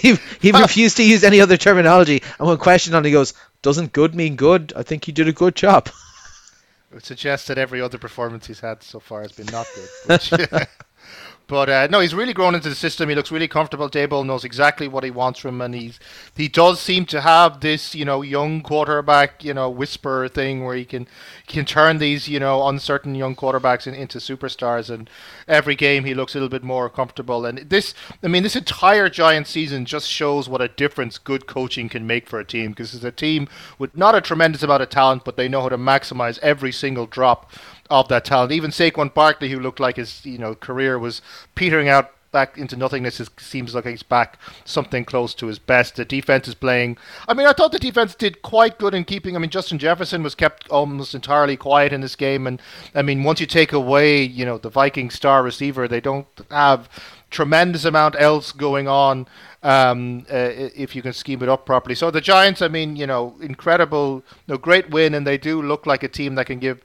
he, 0.00 0.18
he 0.40 0.52
refused 0.60 0.96
to 0.98 1.04
use 1.04 1.24
any 1.24 1.40
other 1.40 1.56
terminology, 1.56 2.22
and 2.38 2.48
when 2.48 2.56
questioned 2.58 2.94
on, 2.94 3.04
he 3.04 3.10
goes, 3.10 3.34
"Doesn't 3.62 3.92
good 3.92 4.14
mean 4.14 4.36
good? 4.36 4.72
I 4.76 4.82
think 4.82 5.04
he 5.04 5.12
did 5.12 5.28
a 5.28 5.32
good 5.32 5.54
job." 5.54 5.88
It 6.90 6.98
would 6.98 7.04
suggest 7.04 7.48
that 7.48 7.58
every 7.58 7.80
other 7.80 7.98
performance 7.98 8.46
he's 8.46 8.60
had 8.60 8.84
so 8.84 9.00
far 9.00 9.22
has 9.22 9.32
been 9.32 9.46
not 9.46 9.66
good. 9.74 9.88
Which, 10.06 10.30
But 11.46 11.68
uh, 11.68 11.88
no, 11.90 12.00
he's 12.00 12.14
really 12.14 12.32
grown 12.32 12.54
into 12.54 12.70
the 12.70 12.74
system. 12.74 13.10
He 13.10 13.14
looks 13.14 13.30
really 13.30 13.48
comfortable. 13.48 13.90
Daboll 13.90 14.24
knows 14.24 14.44
exactly 14.44 14.88
what 14.88 15.04
he 15.04 15.10
wants 15.10 15.40
from 15.40 15.56
him, 15.56 15.60
and 15.60 15.74
he's 15.74 16.00
he 16.34 16.48
does 16.48 16.80
seem 16.80 17.04
to 17.06 17.20
have 17.20 17.60
this, 17.60 17.94
you 17.94 18.06
know, 18.06 18.22
young 18.22 18.62
quarterback, 18.62 19.44
you 19.44 19.52
know, 19.52 19.68
whisper 19.68 20.26
thing 20.28 20.64
where 20.64 20.74
he 20.74 20.86
can 20.86 21.06
can 21.46 21.66
turn 21.66 21.98
these, 21.98 22.28
you 22.28 22.40
know, 22.40 22.66
uncertain 22.66 23.14
young 23.14 23.36
quarterbacks 23.36 23.86
in, 23.86 23.94
into 23.94 24.18
superstars. 24.18 24.88
And 24.88 25.10
every 25.46 25.74
game 25.74 26.04
he 26.04 26.14
looks 26.14 26.34
a 26.34 26.38
little 26.38 26.48
bit 26.48 26.64
more 26.64 26.88
comfortable. 26.88 27.44
And 27.44 27.58
this, 27.58 27.92
I 28.22 28.28
mean, 28.28 28.42
this 28.42 28.56
entire 28.56 29.10
Giant 29.10 29.46
season 29.46 29.84
just 29.84 30.08
shows 30.08 30.48
what 30.48 30.62
a 30.62 30.68
difference 30.68 31.18
good 31.18 31.46
coaching 31.46 31.90
can 31.90 32.06
make 32.06 32.26
for 32.26 32.40
a 32.40 32.44
team 32.44 32.70
because 32.70 32.94
it's 32.94 33.04
a 33.04 33.12
team 33.12 33.48
with 33.78 33.94
not 33.94 34.14
a 34.14 34.22
tremendous 34.22 34.62
amount 34.62 34.82
of 34.82 34.88
talent, 34.88 35.24
but 35.24 35.36
they 35.36 35.48
know 35.48 35.60
how 35.60 35.68
to 35.68 35.76
maximize 35.76 36.38
every 36.38 36.72
single 36.72 37.06
drop 37.06 37.50
of 37.90 38.08
that 38.08 38.24
talent. 38.24 38.52
Even 38.52 38.70
Saquon 38.70 39.12
Barkley, 39.12 39.50
who 39.50 39.60
looked 39.60 39.80
like 39.80 39.96
his 39.96 40.24
you 40.24 40.38
know 40.38 40.54
career 40.54 40.98
was 40.98 41.22
petering 41.54 41.88
out 41.88 42.10
back 42.32 42.58
into 42.58 42.76
nothingness, 42.76 43.22
seems 43.38 43.76
like 43.76 43.86
he's 43.86 44.02
back 44.02 44.40
something 44.64 45.04
close 45.04 45.34
to 45.34 45.46
his 45.46 45.60
best. 45.60 45.94
The 45.94 46.04
defense 46.04 46.48
is 46.48 46.54
playing. 46.56 46.98
I 47.28 47.34
mean, 47.34 47.46
I 47.46 47.52
thought 47.52 47.70
the 47.70 47.78
defense 47.78 48.16
did 48.16 48.42
quite 48.42 48.76
good 48.76 48.92
in 48.92 49.04
keeping. 49.04 49.36
I 49.36 49.38
mean, 49.38 49.50
Justin 49.50 49.78
Jefferson 49.78 50.22
was 50.22 50.34
kept 50.34 50.68
almost 50.68 51.14
entirely 51.14 51.56
quiet 51.56 51.92
in 51.92 52.00
this 52.00 52.16
game, 52.16 52.46
and 52.46 52.60
I 52.94 53.02
mean, 53.02 53.22
once 53.22 53.40
you 53.40 53.46
take 53.46 53.72
away 53.72 54.22
you 54.22 54.44
know 54.44 54.58
the 54.58 54.70
Viking 54.70 55.10
star 55.10 55.42
receiver, 55.42 55.86
they 55.86 56.00
don't 56.00 56.26
have 56.50 56.88
tremendous 57.30 57.84
amount 57.84 58.14
else 58.18 58.52
going 58.52 58.86
on 58.86 59.26
um, 59.64 60.24
uh, 60.30 60.50
if 60.76 60.94
you 60.94 61.02
can 61.02 61.12
scheme 61.12 61.42
it 61.42 61.48
up 61.48 61.66
properly. 61.66 61.94
So 61.94 62.10
the 62.10 62.20
Giants, 62.20 62.62
I 62.62 62.68
mean, 62.68 62.94
you 62.96 63.06
know, 63.06 63.34
incredible, 63.40 64.22
you 64.46 64.54
know, 64.54 64.58
great 64.58 64.90
win, 64.90 65.14
and 65.14 65.26
they 65.26 65.38
do 65.38 65.60
look 65.60 65.84
like 65.86 66.02
a 66.02 66.08
team 66.08 66.36
that 66.36 66.46
can 66.46 66.60
give 66.60 66.82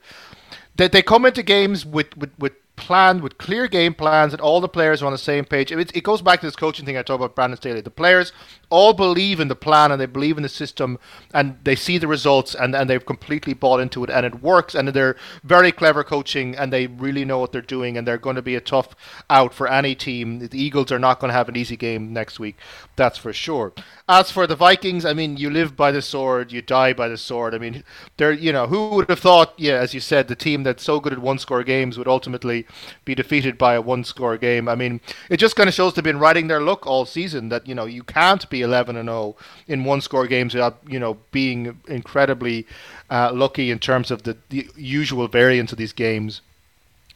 they, 0.80 0.88
they 0.88 1.02
come 1.02 1.26
into 1.26 1.42
games 1.42 1.84
with, 1.84 2.16
with, 2.16 2.30
with 2.38 2.52
planned 2.80 3.20
with 3.20 3.36
clear 3.36 3.68
game 3.68 3.92
plans 3.92 4.32
and 4.32 4.40
all 4.40 4.60
the 4.60 4.68
players 4.68 5.02
are 5.02 5.06
on 5.06 5.12
the 5.12 5.18
same 5.18 5.44
page. 5.44 5.70
It, 5.70 5.94
it 5.94 6.02
goes 6.02 6.22
back 6.22 6.40
to 6.40 6.46
this 6.46 6.56
coaching 6.56 6.86
thing 6.86 6.96
I 6.96 7.02
talked 7.02 7.20
about 7.20 7.36
Brandon 7.36 7.58
Staley. 7.58 7.82
The 7.82 7.90
players 7.90 8.32
all 8.70 8.94
believe 8.94 9.38
in 9.38 9.48
the 9.48 9.54
plan 9.54 9.92
and 9.92 10.00
they 10.00 10.06
believe 10.06 10.38
in 10.38 10.42
the 10.42 10.48
system 10.48 10.98
and 11.34 11.58
they 11.62 11.76
see 11.76 11.98
the 11.98 12.08
results 12.08 12.54
and, 12.54 12.74
and 12.74 12.88
they've 12.88 13.04
completely 13.04 13.52
bought 13.52 13.80
into 13.80 14.02
it 14.02 14.10
and 14.10 14.24
it 14.24 14.42
works 14.42 14.74
and 14.74 14.88
they're 14.88 15.16
very 15.44 15.70
clever 15.72 16.02
coaching 16.02 16.56
and 16.56 16.72
they 16.72 16.86
really 16.86 17.24
know 17.24 17.38
what 17.38 17.52
they're 17.52 17.60
doing 17.60 17.98
and 17.98 18.08
they're 18.08 18.16
going 18.16 18.36
to 18.36 18.42
be 18.42 18.54
a 18.54 18.60
tough 18.60 18.96
out 19.28 19.52
for 19.52 19.68
any 19.68 19.94
team. 19.94 20.48
The 20.48 20.60
Eagles 20.60 20.90
are 20.90 20.98
not 20.98 21.20
going 21.20 21.28
to 21.28 21.36
have 21.36 21.48
an 21.48 21.56
easy 21.56 21.76
game 21.76 22.12
next 22.12 22.40
week, 22.40 22.56
that's 22.96 23.18
for 23.18 23.32
sure. 23.32 23.72
As 24.08 24.30
for 24.30 24.46
the 24.46 24.56
Vikings, 24.56 25.04
I 25.04 25.12
mean, 25.12 25.36
you 25.36 25.50
live 25.50 25.76
by 25.76 25.92
the 25.92 26.02
sword, 26.02 26.50
you 26.50 26.62
die 26.62 26.92
by 26.92 27.08
the 27.08 27.18
sword. 27.18 27.54
I 27.54 27.58
mean, 27.58 27.84
they're, 28.16 28.32
you 28.32 28.52
know, 28.52 28.66
who 28.66 28.88
would 28.90 29.10
have 29.10 29.20
thought, 29.20 29.54
yeah, 29.56 29.74
as 29.74 29.94
you 29.94 30.00
said, 30.00 30.28
the 30.28 30.36
team 30.36 30.62
that's 30.62 30.82
so 30.82 31.00
good 31.00 31.12
at 31.12 31.18
one 31.18 31.38
score 31.38 31.62
games 31.62 31.98
would 31.98 32.08
ultimately 32.08 32.66
be 33.04 33.14
defeated 33.14 33.58
by 33.58 33.74
a 33.74 33.80
one 33.80 34.04
score 34.04 34.36
game. 34.36 34.68
I 34.68 34.74
mean, 34.74 35.00
it 35.28 35.38
just 35.38 35.56
kind 35.56 35.68
of 35.68 35.74
shows 35.74 35.94
they've 35.94 36.04
been 36.04 36.18
riding 36.18 36.48
their 36.48 36.60
luck 36.60 36.86
all 36.86 37.04
season 37.04 37.48
that, 37.48 37.66
you 37.66 37.74
know, 37.74 37.84
you 37.84 38.02
can't 38.02 38.48
be 38.50 38.62
11 38.62 38.96
and 38.96 39.08
0 39.08 39.36
in 39.66 39.84
one 39.84 40.00
score 40.00 40.26
games 40.26 40.54
without, 40.54 40.78
you 40.86 40.98
know, 40.98 41.18
being 41.30 41.80
incredibly 41.88 42.66
uh, 43.10 43.30
lucky 43.32 43.70
in 43.70 43.78
terms 43.78 44.10
of 44.10 44.22
the, 44.22 44.36
the 44.48 44.68
usual 44.76 45.28
variance 45.28 45.72
of 45.72 45.78
these 45.78 45.92
games. 45.92 46.40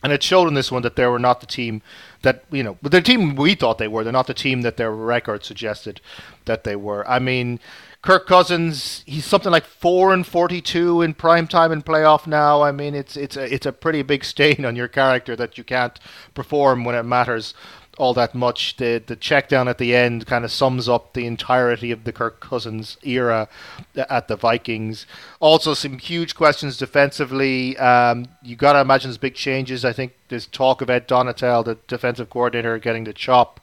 And 0.02 0.12
it 0.12 0.22
showed 0.22 0.48
in 0.48 0.54
this 0.54 0.70
one 0.70 0.82
that 0.82 0.96
they 0.96 1.06
were 1.06 1.18
not 1.18 1.40
the 1.40 1.46
team 1.46 1.80
that, 2.20 2.44
you 2.50 2.62
know, 2.62 2.76
the 2.82 3.00
team 3.00 3.36
we 3.36 3.54
thought 3.54 3.78
they 3.78 3.88
were. 3.88 4.04
They're 4.04 4.12
not 4.12 4.26
the 4.26 4.34
team 4.34 4.60
that 4.60 4.76
their 4.76 4.90
record 4.90 5.44
suggested 5.44 6.02
that 6.44 6.64
they 6.64 6.76
were. 6.76 7.08
I 7.08 7.18
mean, 7.18 7.58
Kirk 8.04 8.26
Cousins, 8.26 9.02
he's 9.06 9.24
something 9.24 9.50
like 9.50 9.64
four 9.64 10.12
and 10.12 10.26
forty-two 10.26 11.00
in 11.00 11.14
prime 11.14 11.48
time 11.48 11.72
and 11.72 11.82
playoff 11.82 12.26
now. 12.26 12.60
I 12.60 12.70
mean, 12.70 12.94
it's 12.94 13.16
it's 13.16 13.34
a 13.34 13.52
it's 13.52 13.64
a 13.64 13.72
pretty 13.72 14.02
big 14.02 14.24
stain 14.24 14.66
on 14.66 14.76
your 14.76 14.88
character 14.88 15.34
that 15.36 15.56
you 15.56 15.64
can't 15.64 15.98
perform 16.34 16.84
when 16.84 16.94
it 16.94 17.04
matters 17.04 17.54
all 17.96 18.12
that 18.12 18.34
much. 18.34 18.76
The 18.76 19.02
the 19.04 19.16
check 19.16 19.48
down 19.48 19.68
at 19.68 19.78
the 19.78 19.96
end 19.96 20.26
kind 20.26 20.44
of 20.44 20.52
sums 20.52 20.86
up 20.86 21.14
the 21.14 21.26
entirety 21.26 21.90
of 21.92 22.04
the 22.04 22.12
Kirk 22.12 22.40
Cousins 22.40 22.98
era 23.02 23.48
at 23.96 24.28
the 24.28 24.36
Vikings. 24.36 25.06
Also, 25.40 25.72
some 25.72 25.98
huge 25.98 26.34
questions 26.34 26.76
defensively. 26.76 27.74
Um, 27.78 28.26
you 28.42 28.54
got 28.54 28.74
to 28.74 28.80
imagine 28.80 29.08
there's 29.08 29.16
big 29.16 29.34
changes. 29.34 29.82
I 29.82 29.94
think 29.94 30.12
there's 30.28 30.46
talk 30.46 30.82
of 30.82 30.90
Ed 30.90 31.08
Donatell, 31.08 31.64
the 31.64 31.78
defensive 31.86 32.28
coordinator, 32.28 32.78
getting 32.78 33.04
the 33.04 33.14
chop 33.14 33.60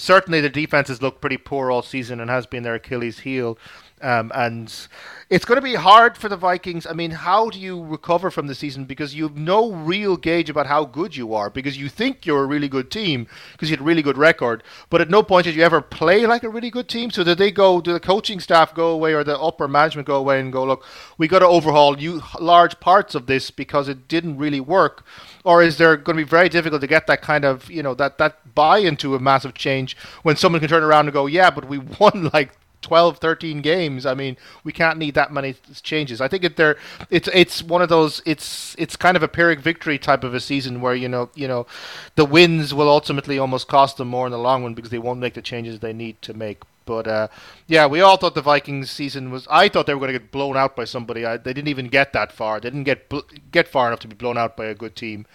certainly 0.00 0.40
the 0.40 0.48
defense 0.48 0.88
has 0.88 1.02
looked 1.02 1.20
pretty 1.20 1.36
poor 1.36 1.70
all 1.70 1.82
season 1.82 2.20
and 2.20 2.30
has 2.30 2.46
been 2.46 2.62
their 2.62 2.74
Achilles 2.74 3.20
heel. 3.20 3.58
Um, 4.02 4.32
and 4.34 4.72
it's 5.28 5.44
going 5.44 5.56
to 5.56 5.62
be 5.62 5.74
hard 5.74 6.16
for 6.16 6.28
the 6.28 6.36
Vikings. 6.36 6.86
I 6.86 6.92
mean, 6.92 7.10
how 7.10 7.50
do 7.50 7.60
you 7.60 7.84
recover 7.84 8.30
from 8.30 8.46
the 8.46 8.54
season? 8.54 8.84
Because 8.84 9.14
you 9.14 9.24
have 9.24 9.36
no 9.36 9.70
real 9.70 10.16
gauge 10.16 10.48
about 10.48 10.66
how 10.66 10.84
good 10.86 11.16
you 11.16 11.34
are 11.34 11.50
because 11.50 11.76
you 11.76 11.88
think 11.88 12.24
you're 12.24 12.42
a 12.42 12.46
really 12.46 12.68
good 12.68 12.90
team 12.90 13.26
because 13.52 13.68
you 13.68 13.76
had 13.76 13.82
a 13.82 13.84
really 13.84 14.02
good 14.02 14.16
record. 14.16 14.62
But 14.88 15.02
at 15.02 15.10
no 15.10 15.22
point 15.22 15.44
did 15.44 15.54
you 15.54 15.62
ever 15.62 15.82
play 15.82 16.26
like 16.26 16.42
a 16.42 16.48
really 16.48 16.70
good 16.70 16.88
team. 16.88 17.10
So 17.10 17.22
did 17.22 17.38
they 17.38 17.50
go, 17.50 17.80
do 17.80 17.92
the 17.92 18.00
coaching 18.00 18.40
staff 18.40 18.74
go 18.74 18.88
away 18.88 19.12
or 19.12 19.22
the 19.22 19.38
upper 19.38 19.68
management 19.68 20.08
go 20.08 20.16
away 20.16 20.40
and 20.40 20.52
go, 20.52 20.64
look, 20.64 20.84
we 21.18 21.28
got 21.28 21.40
to 21.40 21.46
overhaul 21.46 22.00
you 22.00 22.22
large 22.40 22.80
parts 22.80 23.14
of 23.14 23.26
this 23.26 23.50
because 23.50 23.86
it 23.86 24.08
didn't 24.08 24.38
really 24.38 24.60
work? 24.60 25.04
Or 25.44 25.62
is 25.62 25.76
there 25.76 25.96
going 25.96 26.16
to 26.16 26.24
be 26.24 26.28
very 26.28 26.48
difficult 26.48 26.80
to 26.80 26.86
get 26.86 27.06
that 27.06 27.22
kind 27.22 27.44
of, 27.44 27.70
you 27.70 27.82
know, 27.82 27.94
that, 27.94 28.18
that 28.18 28.54
buy 28.54 28.78
into 28.78 29.14
a 29.14 29.20
massive 29.20 29.54
change 29.54 29.96
when 30.22 30.36
someone 30.36 30.60
can 30.60 30.70
turn 30.70 30.82
around 30.82 31.06
and 31.06 31.12
go, 31.12 31.26
yeah, 31.26 31.50
but 31.50 31.68
we 31.68 31.78
won 32.00 32.30
like 32.32 32.52
12, 32.82 33.18
13 33.18 33.60
games. 33.60 34.06
I 34.06 34.14
mean, 34.14 34.36
we 34.64 34.72
can't 34.72 34.98
need 34.98 35.14
that 35.14 35.32
many 35.32 35.54
changes. 35.82 36.20
I 36.20 36.28
think 36.28 36.44
it 36.44 36.56
there 36.56 36.76
it's 37.10 37.28
it's 37.32 37.62
one 37.62 37.82
of 37.82 37.88
those 37.88 38.22
it's 38.26 38.74
it's 38.78 38.96
kind 38.96 39.16
of 39.16 39.22
a 39.22 39.28
pyrrhic 39.28 39.60
victory 39.60 39.98
type 39.98 40.24
of 40.24 40.34
a 40.34 40.40
season 40.40 40.80
where 40.80 40.94
you 40.94 41.08
know 41.08 41.30
you 41.34 41.48
know 41.48 41.66
the 42.16 42.24
wins 42.24 42.72
will 42.72 42.88
ultimately 42.88 43.38
almost 43.38 43.68
cost 43.68 43.96
them 43.96 44.08
more 44.08 44.26
in 44.26 44.32
the 44.32 44.38
long 44.38 44.62
run 44.62 44.74
because 44.74 44.90
they 44.90 44.98
won't 44.98 45.20
make 45.20 45.34
the 45.34 45.42
changes 45.42 45.80
they 45.80 45.92
need 45.92 46.20
to 46.22 46.34
make. 46.34 46.62
But 46.86 47.06
uh, 47.06 47.28
yeah, 47.68 47.86
we 47.86 48.00
all 48.00 48.16
thought 48.16 48.34
the 48.34 48.42
Vikings 48.42 48.90
season 48.90 49.30
was. 49.30 49.46
I 49.50 49.68
thought 49.68 49.86
they 49.86 49.94
were 49.94 50.00
going 50.00 50.12
to 50.12 50.18
get 50.18 50.32
blown 50.32 50.56
out 50.56 50.74
by 50.74 50.84
somebody. 50.84 51.24
I, 51.24 51.36
they 51.36 51.52
didn't 51.52 51.68
even 51.68 51.86
get 51.86 52.12
that 52.14 52.32
far. 52.32 52.58
They 52.58 52.70
didn't 52.70 52.84
get 52.84 53.12
get 53.52 53.68
far 53.68 53.86
enough 53.86 54.00
to 54.00 54.08
be 54.08 54.16
blown 54.16 54.36
out 54.36 54.56
by 54.56 54.66
a 54.66 54.74
good 54.74 54.96
team. 54.96 55.26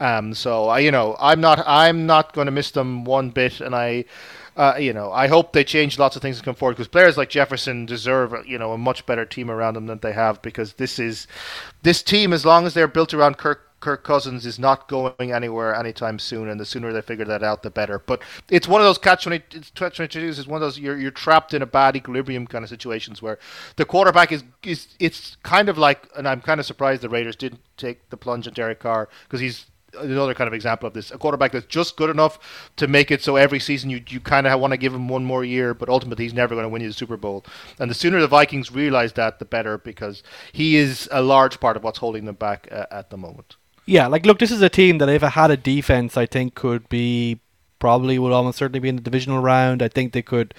Um, 0.00 0.34
so 0.34 0.68
I, 0.68 0.80
you 0.80 0.90
know, 0.90 1.16
I'm 1.18 1.40
not 1.40 1.62
I'm 1.66 2.06
not 2.06 2.32
going 2.32 2.46
to 2.46 2.52
miss 2.52 2.70
them 2.70 3.04
one 3.04 3.30
bit, 3.30 3.60
and 3.60 3.74
I 3.74 4.04
uh, 4.58 4.76
you 4.76 4.92
know, 4.92 5.12
I 5.12 5.28
hope 5.28 5.52
they 5.52 5.62
change 5.62 5.98
lots 6.00 6.16
of 6.16 6.22
things 6.22 6.36
and 6.36 6.44
come 6.44 6.56
forward 6.56 6.74
because 6.74 6.88
players 6.88 7.16
like 7.16 7.30
Jefferson 7.30 7.86
deserve, 7.86 8.34
you 8.44 8.58
know, 8.58 8.72
a 8.72 8.78
much 8.78 9.06
better 9.06 9.24
team 9.24 9.50
around 9.50 9.74
them 9.74 9.86
than 9.86 10.00
they 10.00 10.12
have 10.12 10.42
because 10.42 10.74
this 10.74 10.98
is 10.98 11.28
this 11.82 12.02
team, 12.02 12.32
as 12.32 12.44
long 12.44 12.66
as 12.66 12.74
they're 12.74 12.88
built 12.88 13.14
around 13.14 13.38
Kirk 13.38 13.64
Kirk 13.78 14.02
Cousins 14.02 14.44
is 14.44 14.58
not 14.58 14.88
going 14.88 15.32
anywhere 15.32 15.72
anytime 15.72 16.18
soon, 16.18 16.48
and 16.48 16.58
the 16.58 16.66
sooner 16.66 16.92
they 16.92 17.00
figure 17.00 17.24
that 17.26 17.44
out, 17.44 17.62
the 17.62 17.70
better. 17.70 18.00
But 18.00 18.20
it's 18.50 18.66
one 18.66 18.80
of 18.80 18.84
those 18.84 18.98
catch 18.98 19.22
twenty 19.22 20.08
two 20.08 20.20
is 20.20 20.46
one 20.48 20.56
of 20.56 20.62
those 20.62 20.76
you're 20.76 20.98
you're 20.98 21.12
trapped 21.12 21.54
in 21.54 21.62
a 21.62 21.66
bad 21.66 21.94
equilibrium 21.94 22.48
kind 22.48 22.64
of 22.64 22.68
situations 22.68 23.22
where 23.22 23.38
the 23.76 23.84
quarterback 23.84 24.32
is 24.32 24.42
is 24.64 24.88
it's 24.98 25.36
kind 25.44 25.68
of 25.68 25.78
like, 25.78 26.08
and 26.16 26.26
I'm 26.26 26.40
kind 26.40 26.58
of 26.58 26.66
surprised 26.66 27.02
the 27.02 27.08
Raiders 27.08 27.36
didn't 27.36 27.62
take 27.76 28.10
the 28.10 28.16
plunge 28.16 28.48
on 28.48 28.54
Derek 28.54 28.80
Carr 28.80 29.08
because 29.22 29.38
he's 29.38 29.66
another 29.98 30.34
kind 30.34 30.48
of 30.48 30.54
example 30.54 30.86
of 30.86 30.94
this. 30.94 31.10
A 31.10 31.18
quarterback 31.18 31.52
that's 31.52 31.66
just 31.66 31.96
good 31.96 32.10
enough 32.10 32.70
to 32.76 32.86
make 32.86 33.10
it 33.10 33.22
so 33.22 33.36
every 33.36 33.60
season 33.60 33.90
you 33.90 34.02
you 34.08 34.20
kind 34.20 34.46
of 34.46 34.60
want 34.60 34.72
to 34.72 34.76
give 34.76 34.94
him 34.94 35.08
one 35.08 35.24
more 35.24 35.44
year, 35.44 35.74
but 35.74 35.88
ultimately 35.88 36.24
he's 36.24 36.34
never 36.34 36.54
going 36.54 36.64
to 36.64 36.68
win 36.68 36.82
you 36.82 36.88
the 36.88 36.94
Super 36.94 37.16
Bowl. 37.16 37.44
And 37.78 37.90
the 37.90 37.94
sooner 37.94 38.20
the 38.20 38.28
Vikings 38.28 38.72
realize 38.72 39.12
that, 39.14 39.38
the 39.38 39.44
better, 39.44 39.78
because 39.78 40.22
he 40.52 40.76
is 40.76 41.08
a 41.12 41.22
large 41.22 41.60
part 41.60 41.76
of 41.76 41.84
what's 41.84 41.98
holding 41.98 42.24
them 42.24 42.36
back 42.36 42.68
uh, 42.70 42.86
at 42.90 43.10
the 43.10 43.16
moment. 43.16 43.56
Yeah, 43.86 44.06
like 44.06 44.26
look, 44.26 44.38
this 44.38 44.50
is 44.50 44.60
a 44.60 44.68
team 44.68 44.98
that 44.98 45.08
if 45.08 45.22
it 45.22 45.30
had 45.30 45.50
a 45.50 45.56
defense, 45.56 46.16
I 46.16 46.26
think 46.26 46.54
could 46.54 46.88
be 46.88 47.40
probably 47.78 48.18
would 48.18 48.32
almost 48.32 48.58
certainly 48.58 48.80
be 48.80 48.88
in 48.88 48.96
the 48.96 49.02
divisional 49.02 49.40
round. 49.40 49.82
I 49.82 49.88
think 49.88 50.12
they 50.12 50.22
could 50.22 50.52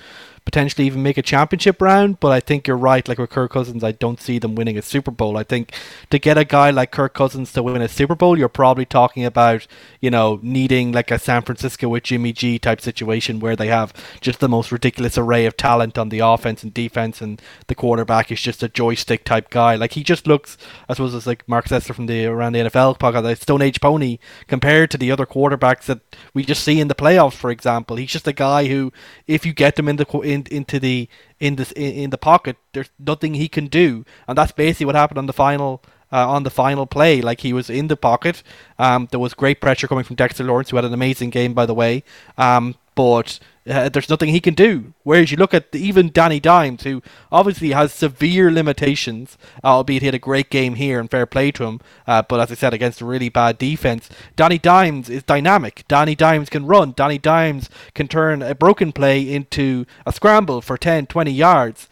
potentially 0.45 0.85
even 0.87 1.03
make 1.03 1.17
a 1.17 1.21
championship 1.21 1.81
round. 1.81 2.19
But 2.19 2.31
I 2.31 2.39
think 2.39 2.67
you're 2.67 2.77
right. 2.77 3.07
Like 3.07 3.17
with 3.17 3.29
Kirk 3.29 3.51
Cousins, 3.51 3.83
I 3.83 3.91
don't 3.91 4.21
see 4.21 4.39
them 4.39 4.55
winning 4.55 4.77
a 4.77 4.81
Super 4.81 5.11
Bowl. 5.11 5.37
I 5.37 5.43
think 5.43 5.73
to 6.09 6.19
get 6.19 6.37
a 6.37 6.45
guy 6.45 6.69
like 6.71 6.91
Kirk 6.91 7.13
Cousins 7.13 7.51
to 7.53 7.63
win 7.63 7.81
a 7.81 7.87
Super 7.87 8.15
Bowl, 8.15 8.37
you're 8.37 8.49
probably 8.49 8.85
talking 8.85 9.25
about 9.25 9.67
you 9.99 10.09
know 10.09 10.39
needing 10.41 10.91
like 10.91 11.11
a 11.11 11.19
San 11.19 11.41
Francisco 11.41 11.89
with 11.89 12.03
Jimmy 12.03 12.33
G 12.33 12.59
type 12.59 12.81
situation 12.81 13.39
where 13.39 13.55
they 13.55 13.67
have 13.67 13.93
just 14.21 14.39
the 14.39 14.49
most 14.49 14.71
ridiculous 14.71 15.17
array 15.17 15.45
of 15.45 15.57
talent 15.57 15.97
on 15.97 16.09
the 16.09 16.19
offense 16.19 16.63
and 16.63 16.73
defense, 16.73 17.21
and 17.21 17.41
the 17.67 17.75
quarterback 17.75 18.31
is 18.31 18.41
just 18.41 18.63
a 18.63 18.69
joystick 18.69 19.23
type 19.23 19.49
guy. 19.49 19.75
Like 19.75 19.93
he 19.93 20.03
just 20.03 20.27
looks, 20.27 20.57
I 20.87 20.93
suppose 20.93 21.13
it's 21.13 21.27
like 21.27 21.47
Marc 21.47 21.65
Sessler 21.65 21.95
from 21.95 22.05
the 22.05 22.25
around 22.25 22.53
the 22.53 22.59
NFL 22.59 22.99
podcast, 22.99 23.23
like 23.23 23.37
Stone 23.37 23.61
Age 23.61 23.81
pony 23.81 24.19
compared 24.47 24.91
to 24.91 24.97
the 24.97 25.11
other 25.11 25.25
quarterbacks 25.25 25.85
that 25.85 25.99
we 26.33 26.43
just 26.43 26.63
see 26.63 26.79
in 26.79 26.87
the 26.87 26.95
playoffs. 26.95 27.33
For 27.33 27.51
example, 27.51 27.97
he's 27.97 28.11
just 28.11 28.27
a 28.27 28.33
guy 28.33 28.67
who, 28.67 28.91
if 29.27 29.45
you 29.45 29.53
get 29.53 29.77
him 29.77 29.87
in 29.87 29.97
the 29.97 30.05
in, 30.21 30.38
into 30.47 30.79
the 30.79 31.07
in 31.39 31.55
the 31.55 31.71
in 31.75 32.09
the 32.09 32.17
pocket, 32.17 32.57
there's 32.73 32.89
nothing 32.97 33.33
he 33.33 33.47
can 33.47 33.67
do, 33.67 34.05
and 34.27 34.37
that's 34.37 34.51
basically 34.51 34.85
what 34.85 34.95
happened 34.95 35.17
on 35.17 35.25
the 35.27 35.33
final. 35.33 35.81
Uh, 36.11 36.27
on 36.27 36.41
the 36.41 36.49
final 36.49 36.87
play, 36.87 37.21
like 37.21 37.41
he 37.41 37.53
was 37.53 37.69
in 37.69 37.87
the 37.87 37.95
pocket. 37.95 38.41
Um, 38.79 39.07
there 39.11 39.19
was 39.19 39.35
great 39.35 39.61
pressure 39.61 39.87
coming 39.87 40.03
from 40.03 40.15
Dexter 40.15 40.43
Lawrence, 40.43 40.71
who 40.71 40.75
had 40.75 40.83
an 40.85 40.91
amazing 40.91 41.29
game, 41.29 41.53
by 41.53 41.67
the 41.67 41.75
way. 41.75 42.03
Um, 42.35 42.73
but 42.95 43.39
uh, 43.69 43.89
there's 43.89 44.09
nothing 44.09 44.29
he 44.29 44.39
can 44.39 44.53
do. 44.53 44.93
Whereas 45.03 45.31
you 45.31 45.37
look 45.37 45.53
at 45.53 45.73
even 45.73 46.11
Danny 46.11 46.39
Dimes, 46.39 46.83
who 46.83 47.01
obviously 47.31 47.71
has 47.71 47.93
severe 47.93 48.51
limitations, 48.51 49.37
albeit 49.63 50.01
he 50.01 50.07
had 50.07 50.15
a 50.15 50.19
great 50.19 50.49
game 50.49 50.75
here 50.75 50.99
and 50.99 51.09
fair 51.09 51.25
play 51.25 51.51
to 51.51 51.65
him. 51.65 51.79
Uh, 52.07 52.21
but 52.21 52.39
as 52.39 52.51
I 52.51 52.55
said, 52.55 52.73
against 52.73 53.01
a 53.01 53.05
really 53.05 53.29
bad 53.29 53.57
defense, 53.57 54.09
Danny 54.35 54.57
Dimes 54.57 55.09
is 55.09 55.23
dynamic. 55.23 55.83
Danny 55.87 56.15
Dimes 56.15 56.49
can 56.49 56.65
run. 56.65 56.93
Danny 56.95 57.17
Dimes 57.17 57.69
can 57.93 58.07
turn 58.07 58.41
a 58.41 58.55
broken 58.55 58.91
play 58.91 59.21
into 59.21 59.85
a 60.05 60.11
scramble 60.11 60.61
for 60.61 60.77
10, 60.77 61.07
20 61.07 61.31
yards. 61.31 61.87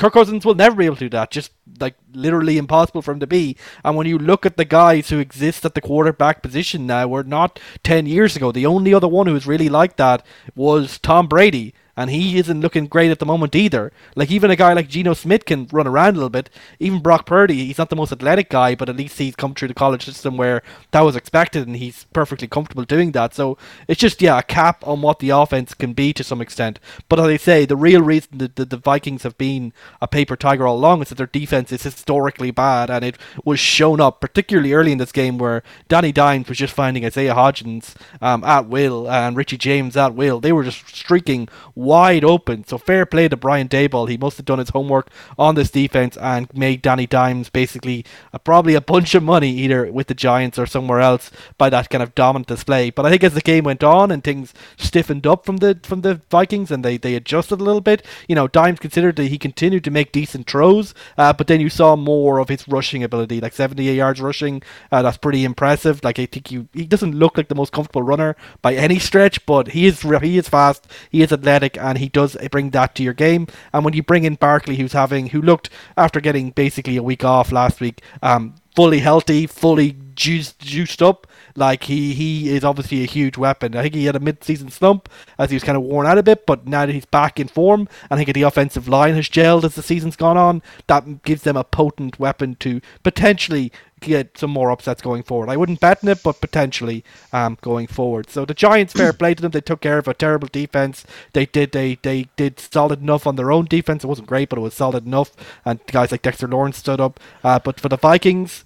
Kirk 0.00 0.14
Cousins 0.14 0.46
will 0.46 0.54
never 0.54 0.76
be 0.76 0.86
able 0.86 0.96
to 0.96 1.04
do 1.04 1.10
that. 1.10 1.30
Just 1.30 1.52
like 1.78 1.94
literally 2.14 2.56
impossible 2.56 3.02
for 3.02 3.12
him 3.12 3.20
to 3.20 3.26
be. 3.26 3.58
And 3.84 3.96
when 3.96 4.06
you 4.06 4.18
look 4.18 4.46
at 4.46 4.56
the 4.56 4.64
guys 4.64 5.10
who 5.10 5.18
exist 5.18 5.62
at 5.66 5.74
the 5.74 5.82
quarterback 5.82 6.42
position 6.42 6.86
now, 6.86 7.06
we're 7.06 7.22
not 7.22 7.60
10 7.84 8.06
years 8.06 8.34
ago. 8.34 8.50
The 8.50 8.64
only 8.64 8.94
other 8.94 9.06
one 9.06 9.26
who 9.26 9.34
was 9.34 9.46
really 9.46 9.68
like 9.68 9.96
that 9.96 10.24
was 10.56 10.98
Tom 10.98 11.28
Brady 11.28 11.74
and 12.00 12.10
he 12.10 12.38
isn't 12.38 12.62
looking 12.62 12.86
great 12.86 13.10
at 13.10 13.18
the 13.18 13.26
moment 13.26 13.54
either. 13.54 13.92
Like 14.16 14.30
even 14.30 14.50
a 14.50 14.56
guy 14.56 14.72
like 14.72 14.88
Geno 14.88 15.12
Smith 15.12 15.44
can 15.44 15.68
run 15.70 15.86
around 15.86 16.14
a 16.14 16.18
little 16.18 16.30
bit. 16.30 16.48
Even 16.78 17.00
Brock 17.00 17.26
Purdy, 17.26 17.66
he's 17.66 17.76
not 17.76 17.90
the 17.90 17.96
most 17.96 18.10
athletic 18.10 18.48
guy, 18.48 18.74
but 18.74 18.88
at 18.88 18.96
least 18.96 19.18
he's 19.18 19.36
come 19.36 19.54
through 19.54 19.68
the 19.68 19.74
college 19.74 20.06
system 20.06 20.38
where 20.38 20.62
that 20.92 21.02
was 21.02 21.14
expected, 21.14 21.66
and 21.66 21.76
he's 21.76 22.06
perfectly 22.14 22.48
comfortable 22.48 22.84
doing 22.84 23.12
that. 23.12 23.34
So 23.34 23.58
it's 23.86 24.00
just 24.00 24.22
yeah, 24.22 24.38
a 24.38 24.42
cap 24.42 24.86
on 24.86 25.02
what 25.02 25.18
the 25.18 25.28
offense 25.28 25.74
can 25.74 25.92
be 25.92 26.12
to 26.14 26.24
some 26.24 26.40
extent. 26.40 26.80
But 27.08 27.20
as 27.20 27.26
I 27.26 27.36
say, 27.36 27.66
the 27.66 27.76
real 27.76 28.00
reason 28.00 28.38
that 28.38 28.56
the, 28.56 28.64
the 28.64 28.78
Vikings 28.78 29.22
have 29.22 29.36
been 29.36 29.74
a 30.00 30.08
paper 30.08 30.36
tiger 30.36 30.66
all 30.66 30.76
along 30.76 31.02
is 31.02 31.10
that 31.10 31.16
their 31.16 31.26
defense 31.26 31.70
is 31.70 31.82
historically 31.82 32.50
bad, 32.50 32.88
and 32.88 33.04
it 33.04 33.18
was 33.44 33.60
shown 33.60 34.00
up 34.00 34.22
particularly 34.22 34.72
early 34.72 34.92
in 34.92 34.98
this 34.98 35.12
game 35.12 35.36
where 35.36 35.62
Danny 35.88 36.12
Dimes 36.12 36.48
was 36.48 36.56
just 36.56 36.72
finding 36.72 37.04
Isaiah 37.04 37.34
Hodgins 37.34 37.94
um, 38.22 38.42
at 38.44 38.68
will 38.68 39.10
and 39.10 39.36
Richie 39.36 39.58
James 39.58 39.98
at 39.98 40.14
will. 40.14 40.40
They 40.40 40.52
were 40.52 40.64
just 40.64 40.88
streaking 40.88 41.48
wide 41.90 42.22
open. 42.22 42.64
So 42.64 42.78
fair 42.78 43.04
play 43.04 43.26
to 43.26 43.36
Brian 43.36 43.68
Daboll. 43.68 44.08
He 44.08 44.16
must 44.16 44.36
have 44.36 44.46
done 44.46 44.60
his 44.60 44.68
homework 44.68 45.10
on 45.36 45.56
this 45.56 45.72
defense 45.72 46.16
and 46.18 46.46
made 46.54 46.82
Danny 46.82 47.04
Dimes 47.04 47.50
basically 47.50 48.04
uh, 48.32 48.38
probably 48.38 48.76
a 48.76 48.80
bunch 48.80 49.16
of 49.16 49.24
money 49.24 49.50
either 49.50 49.90
with 49.90 50.06
the 50.06 50.14
Giants 50.14 50.56
or 50.56 50.66
somewhere 50.66 51.00
else 51.00 51.32
by 51.58 51.68
that 51.70 51.90
kind 51.90 52.00
of 52.00 52.14
dominant 52.14 52.46
display. 52.46 52.90
But 52.90 53.06
I 53.06 53.10
think 53.10 53.24
as 53.24 53.34
the 53.34 53.40
game 53.40 53.64
went 53.64 53.82
on 53.82 54.12
and 54.12 54.22
things 54.22 54.54
stiffened 54.76 55.26
up 55.26 55.44
from 55.44 55.56
the 55.56 55.80
from 55.82 56.02
the 56.02 56.20
Vikings 56.30 56.70
and 56.70 56.84
they, 56.84 56.96
they 56.96 57.16
adjusted 57.16 57.60
a 57.60 57.64
little 57.64 57.80
bit, 57.80 58.06
you 58.28 58.36
know, 58.36 58.46
Dimes 58.46 58.78
considered 58.78 59.16
that 59.16 59.24
he 59.24 59.36
continued 59.36 59.82
to 59.82 59.90
make 59.90 60.12
decent 60.12 60.48
throws, 60.48 60.94
uh, 61.18 61.32
but 61.32 61.48
then 61.48 61.60
you 61.60 61.68
saw 61.68 61.96
more 61.96 62.38
of 62.38 62.48
his 62.48 62.68
rushing 62.68 63.02
ability, 63.02 63.40
like 63.40 63.52
78 63.52 63.96
yards 63.96 64.20
rushing. 64.20 64.62
Uh, 64.92 65.02
that's 65.02 65.16
pretty 65.16 65.44
impressive. 65.44 66.04
Like 66.04 66.20
I 66.20 66.26
think 66.26 66.52
you, 66.52 66.68
he 66.72 66.84
doesn't 66.84 67.16
look 67.16 67.36
like 67.36 67.48
the 67.48 67.56
most 67.56 67.72
comfortable 67.72 68.04
runner 68.04 68.36
by 68.62 68.74
any 68.74 69.00
stretch, 69.00 69.44
but 69.44 69.68
he 69.68 69.86
is 69.86 70.02
he 70.02 70.38
is 70.38 70.48
fast, 70.48 70.86
he 71.10 71.22
is 71.22 71.32
athletic, 71.32 71.79
and 71.80 71.98
he 71.98 72.08
does 72.08 72.36
bring 72.50 72.70
that 72.70 72.94
to 72.96 73.02
your 73.02 73.14
game. 73.14 73.46
And 73.72 73.84
when 73.84 73.94
you 73.94 74.02
bring 74.02 74.24
in 74.24 74.34
Barkley, 74.34 74.76
who's 74.76 74.92
having, 74.92 75.28
who 75.28 75.40
looked 75.40 75.70
after 75.96 76.20
getting 76.20 76.50
basically 76.50 76.96
a 76.96 77.02
week 77.02 77.24
off 77.24 77.52
last 77.52 77.80
week, 77.80 78.02
um, 78.22 78.54
fully 78.74 79.00
healthy, 79.00 79.46
fully 79.46 79.96
juiced, 80.14 80.58
juiced 80.58 81.02
up. 81.02 81.26
Like 81.56 81.84
he, 81.84 82.14
he 82.14 82.54
is 82.54 82.64
obviously 82.64 83.02
a 83.02 83.06
huge 83.06 83.36
weapon. 83.36 83.74
I 83.74 83.82
think 83.82 83.94
he 83.94 84.04
had 84.04 84.16
a 84.16 84.20
mid-season 84.20 84.70
slump 84.70 85.08
as 85.38 85.50
he 85.50 85.56
was 85.56 85.64
kind 85.64 85.76
of 85.76 85.82
worn 85.82 86.06
out 86.06 86.18
a 86.18 86.22
bit, 86.22 86.46
but 86.46 86.66
now 86.66 86.86
that 86.86 86.92
he's 86.92 87.04
back 87.06 87.40
in 87.40 87.48
form, 87.48 87.88
and 88.08 88.20
I 88.20 88.24
think 88.24 88.34
the 88.34 88.42
offensive 88.42 88.86
line 88.86 89.14
has 89.14 89.28
gelled 89.28 89.64
as 89.64 89.74
the 89.74 89.82
season's 89.82 90.16
gone 90.16 90.36
on. 90.36 90.62
That 90.86 91.22
gives 91.24 91.42
them 91.42 91.56
a 91.56 91.64
potent 91.64 92.20
weapon 92.20 92.54
to 92.60 92.80
potentially 93.02 93.72
get 94.00 94.38
some 94.38 94.50
more 94.50 94.70
upsets 94.70 95.02
going 95.02 95.22
forward. 95.22 95.48
I 95.48 95.56
wouldn't 95.56 95.80
bet 95.80 96.02
on 96.02 96.10
it, 96.10 96.22
but 96.22 96.40
potentially 96.40 97.04
um, 97.32 97.58
going 97.60 97.86
forward. 97.86 98.30
So 98.30 98.44
the 98.44 98.54
Giants, 98.54 98.92
fair 98.92 99.12
play 99.12 99.34
to 99.34 99.42
them. 99.42 99.50
They 99.50 99.60
took 99.60 99.80
care 99.80 99.98
of 99.98 100.08
a 100.08 100.14
terrible 100.14 100.48
defense. 100.50 101.04
They 101.32 101.46
did 101.46 101.72
they 101.72 101.96
they 102.02 102.28
did 102.36 102.58
solid 102.58 103.00
enough 103.00 103.26
on 103.26 103.36
their 103.36 103.52
own 103.52 103.66
defense. 103.66 104.04
It 104.04 104.08
wasn't 104.08 104.28
great, 104.28 104.48
but 104.48 104.58
it 104.58 104.62
was 104.62 104.74
solid 104.74 105.06
enough. 105.06 105.36
And 105.64 105.80
guys 105.86 106.12
like 106.12 106.22
Dexter 106.22 106.48
Lawrence 106.48 106.78
stood 106.78 107.00
up. 107.00 107.20
Uh, 107.44 107.58
but 107.58 107.80
for 107.80 107.88
the 107.88 107.96
Vikings, 107.96 108.64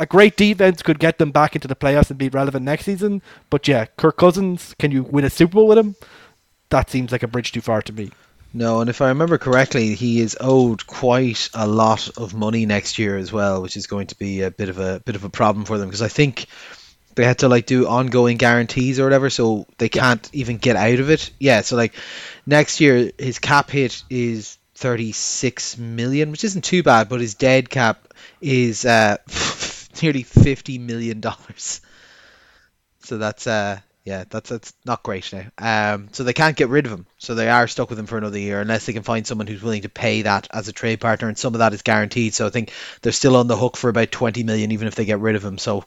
a 0.00 0.06
great 0.06 0.36
defense 0.36 0.82
could 0.82 0.98
get 0.98 1.18
them 1.18 1.30
back 1.30 1.54
into 1.54 1.68
the 1.68 1.76
playoffs 1.76 2.10
and 2.10 2.18
be 2.18 2.28
relevant 2.28 2.64
next 2.64 2.84
season. 2.84 3.22
But 3.50 3.66
yeah, 3.68 3.86
Kirk 3.96 4.16
Cousins, 4.16 4.74
can 4.78 4.90
you 4.90 5.02
win 5.02 5.24
a 5.24 5.30
Super 5.30 5.54
Bowl 5.54 5.68
with 5.68 5.78
him? 5.78 5.96
That 6.70 6.90
seems 6.90 7.12
like 7.12 7.22
a 7.22 7.28
bridge 7.28 7.52
too 7.52 7.60
far 7.60 7.82
to 7.82 7.92
me. 7.92 8.10
No, 8.56 8.80
and 8.80 8.88
if 8.88 9.00
I 9.02 9.08
remember 9.08 9.36
correctly, 9.36 9.96
he 9.96 10.20
is 10.20 10.36
owed 10.40 10.86
quite 10.86 11.50
a 11.54 11.66
lot 11.66 12.08
of 12.16 12.34
money 12.34 12.66
next 12.66 13.00
year 13.00 13.16
as 13.16 13.32
well, 13.32 13.60
which 13.60 13.76
is 13.76 13.88
going 13.88 14.06
to 14.06 14.14
be 14.16 14.42
a 14.42 14.50
bit 14.52 14.68
of 14.68 14.78
a 14.78 15.00
bit 15.00 15.16
of 15.16 15.24
a 15.24 15.28
problem 15.28 15.64
for 15.64 15.76
them 15.76 15.88
because 15.88 16.02
I 16.02 16.08
think 16.08 16.46
they 17.16 17.24
had 17.24 17.40
to 17.40 17.48
like 17.48 17.66
do 17.66 17.88
ongoing 17.88 18.36
guarantees 18.36 19.00
or 19.00 19.04
whatever, 19.04 19.28
so 19.28 19.66
they 19.78 19.88
can't 19.88 20.30
even 20.32 20.58
get 20.58 20.76
out 20.76 21.00
of 21.00 21.10
it. 21.10 21.32
Yeah, 21.40 21.62
so 21.62 21.74
like 21.74 21.94
next 22.46 22.80
year 22.80 23.10
his 23.18 23.40
cap 23.40 23.70
hit 23.70 24.04
is 24.08 24.56
36 24.76 25.76
million, 25.76 26.30
which 26.30 26.44
isn't 26.44 26.62
too 26.62 26.84
bad, 26.84 27.08
but 27.08 27.20
his 27.20 27.34
dead 27.34 27.68
cap 27.68 28.14
is 28.40 28.84
uh, 28.84 29.16
nearly 30.02 30.22
50 30.22 30.78
million 30.78 31.20
dollars. 31.20 31.80
So 33.00 33.18
that's 33.18 33.48
uh 33.48 33.80
yeah, 34.04 34.24
that's 34.28 34.50
that's 34.50 34.74
not 34.84 35.02
great 35.02 35.32
now. 35.32 35.94
Um, 35.94 36.08
so 36.12 36.24
they 36.24 36.34
can't 36.34 36.56
get 36.56 36.68
rid 36.68 36.84
of 36.84 36.92
him, 36.92 37.06
so 37.16 37.34
they 37.34 37.48
are 37.48 37.66
stuck 37.66 37.88
with 37.88 37.98
him 37.98 38.04
for 38.04 38.18
another 38.18 38.38
year 38.38 38.60
unless 38.60 38.84
they 38.84 38.92
can 38.92 39.02
find 39.02 39.26
someone 39.26 39.46
who's 39.46 39.62
willing 39.62 39.82
to 39.82 39.88
pay 39.88 40.22
that 40.22 40.46
as 40.52 40.68
a 40.68 40.74
trade 40.74 41.00
partner, 41.00 41.28
and 41.28 41.38
some 41.38 41.54
of 41.54 41.60
that 41.60 41.72
is 41.72 41.80
guaranteed. 41.80 42.34
So 42.34 42.46
I 42.46 42.50
think 42.50 42.70
they're 43.00 43.12
still 43.12 43.36
on 43.36 43.46
the 43.46 43.56
hook 43.56 43.78
for 43.78 43.88
about 43.88 44.10
20 44.12 44.42
million, 44.44 44.72
even 44.72 44.88
if 44.88 44.94
they 44.94 45.06
get 45.06 45.20
rid 45.20 45.36
of 45.36 45.44
him. 45.44 45.56
So 45.56 45.84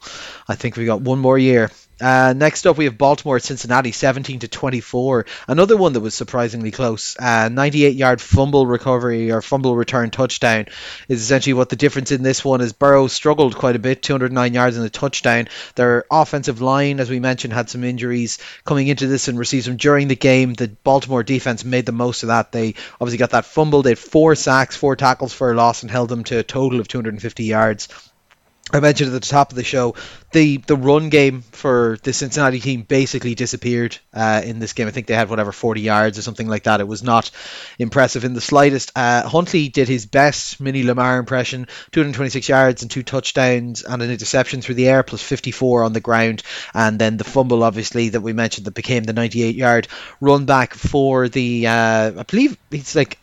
I 0.47 0.55
think 0.55 0.77
we 0.77 0.85
got 0.85 1.01
one 1.01 1.19
more 1.19 1.37
year. 1.37 1.69
Uh, 1.99 2.33
next 2.35 2.67
up, 2.67 2.77
we 2.77 2.85
have 2.85 2.97
Baltimore 2.97 3.37
at 3.37 3.43
Cincinnati, 3.43 3.91
17 3.91 4.39
to 4.39 4.47
24. 4.47 5.25
Another 5.47 5.75
one 5.75 5.93
that 5.93 6.01
was 6.01 6.13
surprisingly 6.13 6.71
close. 6.71 7.17
Uh, 7.17 7.49
98 7.49 7.95
yard 7.95 8.21
fumble 8.21 8.67
recovery 8.67 9.31
or 9.31 9.41
fumble 9.41 9.75
return 9.75 10.11
touchdown 10.11 10.67
is 11.07 11.21
essentially 11.21 11.53
what 11.53 11.69
the 11.69 11.75
difference 11.75 12.11
in 12.11 12.21
this 12.21 12.45
one 12.45 12.61
is. 12.61 12.73
Burrow 12.73 13.07
struggled 13.07 13.55
quite 13.55 13.75
a 13.75 13.79
bit, 13.79 14.03
209 14.03 14.53
yards 14.53 14.77
in 14.77 14.83
a 14.83 14.89
touchdown. 14.89 15.47
Their 15.75 16.05
offensive 16.11 16.61
line, 16.61 16.99
as 16.99 17.09
we 17.09 17.19
mentioned, 17.19 17.53
had 17.53 17.69
some 17.69 17.83
injuries 17.83 18.37
coming 18.63 18.87
into 18.87 19.07
this 19.07 19.27
and 19.27 19.39
received 19.39 19.65
some 19.65 19.77
during 19.77 20.07
the 20.07 20.15
game. 20.15 20.53
The 20.53 20.67
Baltimore 20.67 21.23
defense 21.23 21.65
made 21.65 21.85
the 21.87 21.91
most 21.91 22.23
of 22.23 22.27
that. 22.27 22.51
They 22.51 22.75
obviously 23.01 23.17
got 23.17 23.31
that 23.31 23.45
fumble. 23.45 23.81
They 23.81 23.91
had 23.91 23.99
four 23.99 24.35
sacks, 24.35 24.75
four 24.75 24.95
tackles 24.95 25.33
for 25.33 25.51
a 25.51 25.55
loss, 25.55 25.81
and 25.81 25.89
held 25.89 26.09
them 26.09 26.23
to 26.25 26.37
a 26.37 26.43
total 26.43 26.79
of 26.79 26.87
250 26.87 27.43
yards. 27.43 27.87
I 28.69 28.81
mentioned 28.81 29.13
at 29.13 29.21
the 29.21 29.25
top 29.25 29.51
of 29.51 29.55
the 29.55 29.63
show, 29.63 29.95
the 30.33 30.57
the 30.57 30.75
run 30.75 31.09
game 31.09 31.41
for 31.53 31.97
the 32.03 32.11
Cincinnati 32.11 32.59
team 32.59 32.81
basically 32.81 33.33
disappeared 33.33 33.97
uh, 34.13 34.41
in 34.43 34.59
this 34.59 34.73
game. 34.73 34.87
I 34.87 34.91
think 34.91 35.07
they 35.07 35.13
had 35.13 35.29
whatever 35.29 35.53
40 35.53 35.79
yards 35.79 36.17
or 36.17 36.21
something 36.21 36.49
like 36.49 36.63
that. 36.63 36.81
It 36.81 36.87
was 36.87 37.01
not 37.01 37.31
impressive 37.79 38.25
in 38.25 38.33
the 38.33 38.41
slightest. 38.41 38.91
Uh, 38.93 39.25
Huntley 39.25 39.69
did 39.69 39.87
his 39.87 40.05
best 40.05 40.59
mini 40.59 40.83
Lamar 40.83 41.17
impression: 41.17 41.67
226 41.91 42.49
yards 42.49 42.81
and 42.81 42.91
two 42.91 43.03
touchdowns 43.03 43.83
and 43.83 44.01
an 44.01 44.11
interception 44.11 44.61
through 44.61 44.75
the 44.75 44.89
air, 44.89 45.01
plus 45.01 45.21
54 45.21 45.85
on 45.85 45.93
the 45.93 46.01
ground, 46.01 46.43
and 46.73 46.99
then 46.99 47.15
the 47.15 47.23
fumble, 47.23 47.63
obviously 47.63 48.09
that 48.09 48.21
we 48.21 48.33
mentioned, 48.33 48.67
that 48.67 48.73
became 48.73 49.03
the 49.03 49.13
98 49.13 49.55
yard 49.55 49.87
run 50.19 50.45
back 50.45 50.73
for 50.73 51.29
the. 51.29 51.67
Uh, 51.67 52.11
I 52.17 52.23
believe 52.23 52.57
it's 52.71 52.95
like. 52.95 53.17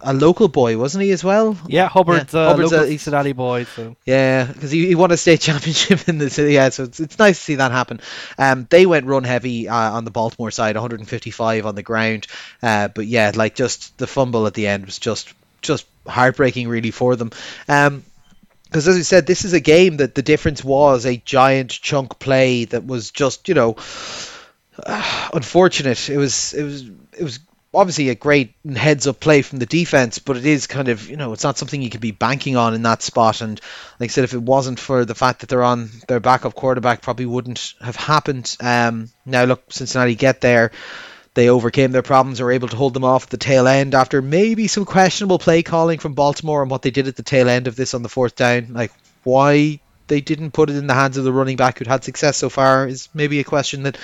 A 0.00 0.12
local 0.14 0.48
boy, 0.48 0.76
wasn't 0.78 1.04
he 1.04 1.10
as 1.12 1.22
well? 1.22 1.56
Yeah, 1.66 1.88
Hubbard's, 1.88 2.32
Yeah, 2.32 2.40
uh, 2.40 2.48
Hubbard's 2.50 2.72
local 2.72 2.86
a- 2.86 2.90
Cincinnati 2.90 3.32
boy. 3.32 3.64
So 3.64 3.96
Yeah, 4.04 4.44
because 4.44 4.70
he, 4.70 4.86
he 4.86 4.94
won 4.94 5.10
a 5.10 5.16
state 5.16 5.40
championship 5.48 6.08
in 6.08 6.18
the 6.18 6.30
city. 6.30 6.54
Yeah, 6.54 6.70
so 6.70 6.84
it's, 6.84 6.98
it's 7.00 7.18
nice 7.18 7.38
to 7.38 7.42
see 7.44 7.54
that 7.56 7.70
happen. 7.70 8.00
Um, 8.38 8.66
they 8.70 8.86
went 8.86 9.06
run 9.06 9.24
heavy 9.24 9.68
uh, 9.68 9.92
on 9.92 10.04
the 10.04 10.10
Baltimore 10.10 10.50
side, 10.50 10.74
155 10.76 11.66
on 11.66 11.74
the 11.74 11.82
ground. 11.82 12.26
Uh, 12.62 12.88
but 12.88 13.06
yeah, 13.06 13.32
like 13.34 13.54
just 13.54 13.96
the 13.98 14.06
fumble 14.06 14.46
at 14.46 14.54
the 14.54 14.66
end 14.66 14.86
was 14.86 14.98
just 14.98 15.32
just 15.62 15.86
heartbreaking, 16.06 16.68
really, 16.68 16.90
for 16.90 17.16
them. 17.16 17.30
Um, 17.68 18.04
because 18.64 18.86
as 18.86 18.96
we 18.96 19.02
said, 19.02 19.26
this 19.26 19.44
is 19.46 19.54
a 19.54 19.60
game 19.60 19.96
that 19.96 20.14
the 20.14 20.22
difference 20.22 20.62
was 20.62 21.06
a 21.06 21.16
giant 21.16 21.70
chunk 21.70 22.18
play 22.18 22.66
that 22.66 22.86
was 22.86 23.10
just 23.10 23.48
you 23.48 23.54
know 23.54 23.76
unfortunate. 25.32 26.08
It 26.08 26.18
was 26.18 26.52
it 26.54 26.62
was 26.62 26.82
it 27.18 27.22
was 27.22 27.40
obviously 27.78 28.08
a 28.08 28.16
great 28.16 28.54
heads 28.76 29.06
up 29.06 29.20
play 29.20 29.40
from 29.40 29.60
the 29.60 29.66
defense, 29.66 30.18
but 30.18 30.36
it 30.36 30.44
is 30.44 30.66
kind 30.66 30.88
of 30.88 31.08
you 31.08 31.16
know 31.16 31.32
it's 31.32 31.44
not 31.44 31.56
something 31.56 31.80
you 31.80 31.90
could 31.90 32.00
be 32.00 32.10
banking 32.10 32.56
on 32.56 32.74
in 32.74 32.82
that 32.82 33.02
spot. 33.02 33.40
And 33.40 33.60
like 34.00 34.10
I 34.10 34.12
said, 34.12 34.24
if 34.24 34.34
it 34.34 34.42
wasn't 34.42 34.80
for 34.80 35.04
the 35.04 35.14
fact 35.14 35.40
that 35.40 35.48
they're 35.48 35.62
on 35.62 35.88
their 36.08 36.20
backup 36.20 36.54
quarterback, 36.54 37.02
probably 37.02 37.26
wouldn't 37.26 37.74
have 37.80 37.96
happened. 37.96 38.56
Um, 38.60 39.10
now 39.24 39.44
look, 39.44 39.72
Cincinnati 39.72 40.16
get 40.16 40.40
there. 40.40 40.72
They 41.34 41.50
overcame 41.50 41.92
their 41.92 42.02
problems, 42.02 42.40
were 42.40 42.50
able 42.50 42.66
to 42.68 42.76
hold 42.76 42.94
them 42.94 43.04
off 43.04 43.28
the 43.28 43.36
tail 43.36 43.68
end 43.68 43.94
after 43.94 44.20
maybe 44.20 44.66
some 44.66 44.84
questionable 44.84 45.38
play 45.38 45.62
calling 45.62 46.00
from 46.00 46.14
Baltimore 46.14 46.62
and 46.62 46.70
what 46.70 46.82
they 46.82 46.90
did 46.90 47.06
at 47.06 47.14
the 47.14 47.22
tail 47.22 47.48
end 47.48 47.68
of 47.68 47.76
this 47.76 47.94
on 47.94 48.02
the 48.02 48.08
fourth 48.08 48.34
down. 48.34 48.72
Like 48.72 48.90
why 49.22 49.78
they 50.08 50.20
didn't 50.20 50.52
put 50.52 50.70
it 50.70 50.76
in 50.76 50.86
the 50.86 50.94
hands 50.94 51.16
of 51.16 51.24
the 51.24 51.32
running 51.32 51.56
back 51.56 51.78
who'd 51.78 51.86
had 51.86 52.04
success 52.04 52.36
so 52.36 52.48
far 52.48 52.88
is 52.88 53.08
maybe 53.14 53.38
a 53.40 53.44
question 53.44 53.84
that 53.84 53.98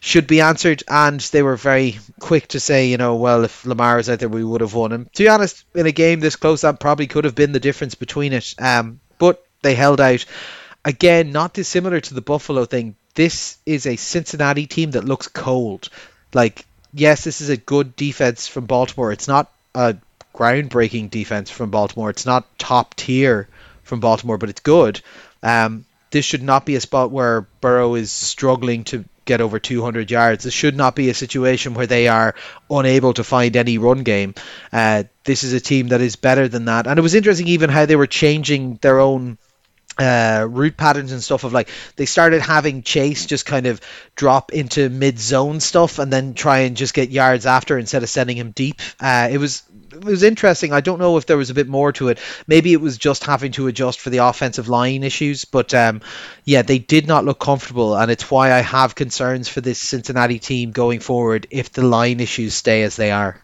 should 0.00 0.26
be 0.26 0.40
answered. 0.40 0.82
And 0.88 1.20
they 1.20 1.42
were 1.42 1.56
very 1.56 1.98
quick 2.20 2.48
to 2.48 2.60
say, 2.60 2.88
you 2.88 2.96
know, 2.96 3.16
well, 3.16 3.44
if 3.44 3.64
Lamar 3.66 3.96
was 3.96 4.08
out 4.08 4.20
there, 4.20 4.28
we 4.28 4.44
would 4.44 4.60
have 4.60 4.74
won. 4.74 4.92
And 4.92 5.12
to 5.14 5.24
be 5.24 5.28
honest, 5.28 5.64
in 5.74 5.86
a 5.86 5.92
game 5.92 6.20
this 6.20 6.36
close, 6.36 6.60
that 6.60 6.80
probably 6.80 7.06
could 7.06 7.24
have 7.24 7.34
been 7.34 7.52
the 7.52 7.60
difference 7.60 7.94
between 7.94 8.32
it. 8.32 8.54
Um, 8.58 9.00
but 9.18 9.44
they 9.62 9.74
held 9.74 10.00
out. 10.00 10.24
Again, 10.84 11.32
not 11.32 11.54
dissimilar 11.54 12.00
to 12.00 12.14
the 12.14 12.20
Buffalo 12.20 12.64
thing. 12.64 12.94
This 13.14 13.58
is 13.66 13.86
a 13.86 13.96
Cincinnati 13.96 14.66
team 14.66 14.92
that 14.92 15.04
looks 15.04 15.28
cold. 15.28 15.88
Like, 16.32 16.64
yes, 16.94 17.24
this 17.24 17.40
is 17.40 17.48
a 17.48 17.56
good 17.56 17.96
defense 17.96 18.46
from 18.46 18.66
Baltimore. 18.66 19.12
It's 19.12 19.28
not 19.28 19.50
a 19.74 19.96
groundbreaking 20.34 21.10
defense 21.10 21.50
from 21.50 21.70
Baltimore. 21.70 22.10
It's 22.10 22.26
not 22.26 22.58
top 22.58 22.94
tier 22.94 23.48
from 23.82 24.00
Baltimore, 24.00 24.38
but 24.38 24.50
it's 24.50 24.60
good. 24.60 25.00
Um, 25.42 25.84
this 26.10 26.24
should 26.24 26.42
not 26.42 26.64
be 26.64 26.76
a 26.76 26.80
spot 26.80 27.10
where 27.10 27.42
Burrow 27.60 27.94
is 27.94 28.10
struggling 28.10 28.84
to 28.84 29.04
get 29.24 29.40
over 29.42 29.58
200 29.58 30.10
yards. 30.10 30.44
This 30.44 30.54
should 30.54 30.74
not 30.74 30.96
be 30.96 31.10
a 31.10 31.14
situation 31.14 31.74
where 31.74 31.86
they 31.86 32.08
are 32.08 32.34
unable 32.70 33.12
to 33.14 33.22
find 33.22 33.54
any 33.56 33.76
run 33.76 34.02
game. 34.02 34.34
Uh, 34.72 35.04
this 35.24 35.44
is 35.44 35.52
a 35.52 35.60
team 35.60 35.88
that 35.88 36.00
is 36.00 36.16
better 36.16 36.48
than 36.48 36.64
that. 36.64 36.86
And 36.86 36.98
it 36.98 37.02
was 37.02 37.14
interesting 37.14 37.48
even 37.48 37.68
how 37.68 37.84
they 37.84 37.96
were 37.96 38.06
changing 38.06 38.78
their 38.80 38.98
own 38.98 39.36
uh, 39.98 40.46
route 40.48 40.76
patterns 40.76 41.12
and 41.12 41.22
stuff 41.22 41.44
of 41.44 41.52
like 41.52 41.68
they 41.96 42.06
started 42.06 42.40
having 42.40 42.82
Chase 42.82 43.26
just 43.26 43.44
kind 43.44 43.66
of 43.66 43.80
drop 44.14 44.52
into 44.52 44.88
mid 44.88 45.18
zone 45.18 45.60
stuff 45.60 45.98
and 45.98 46.12
then 46.12 46.34
try 46.34 46.60
and 46.60 46.76
just 46.76 46.94
get 46.94 47.10
yards 47.10 47.46
after 47.46 47.76
instead 47.76 48.02
of 48.02 48.08
sending 48.08 48.36
him 48.36 48.52
deep. 48.52 48.80
Uh, 49.00 49.28
it 49.30 49.38
was 49.38 49.62
it 49.92 50.04
was 50.04 50.22
interesting. 50.22 50.72
I 50.72 50.80
don't 50.80 50.98
know 50.98 51.16
if 51.16 51.26
there 51.26 51.36
was 51.36 51.50
a 51.50 51.54
bit 51.54 51.68
more 51.68 51.92
to 51.92 52.08
it. 52.08 52.18
Maybe 52.46 52.72
it 52.72 52.80
was 52.80 52.98
just 52.98 53.24
having 53.24 53.52
to 53.52 53.66
adjust 53.66 54.00
for 54.00 54.10
the 54.10 54.18
offensive 54.18 54.68
line 54.68 55.02
issues, 55.02 55.44
but 55.44 55.72
um, 55.74 56.00
yeah, 56.44 56.62
they 56.62 56.78
did 56.78 57.06
not 57.06 57.24
look 57.24 57.38
comfortable, 57.38 57.96
and 57.96 58.10
it's 58.10 58.30
why 58.30 58.52
I 58.52 58.60
have 58.60 58.94
concerns 58.94 59.48
for 59.48 59.60
this 59.60 59.78
Cincinnati 59.78 60.38
team 60.38 60.72
going 60.72 61.00
forward 61.00 61.46
if 61.50 61.72
the 61.72 61.82
line 61.82 62.20
issues 62.20 62.54
stay 62.54 62.82
as 62.82 62.96
they 62.96 63.10
are. 63.10 63.40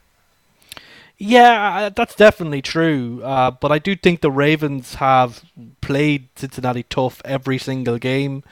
Yeah, 1.16 1.90
that's 1.94 2.16
definitely 2.16 2.62
true. 2.62 3.22
Uh, 3.22 3.52
but 3.52 3.70
I 3.70 3.78
do 3.78 3.94
think 3.94 4.20
the 4.20 4.32
Ravens 4.32 4.94
have 4.96 5.44
played 5.80 6.28
Cincinnati 6.36 6.82
tough 6.82 7.22
every 7.24 7.58
single 7.58 7.98
game 7.98 8.42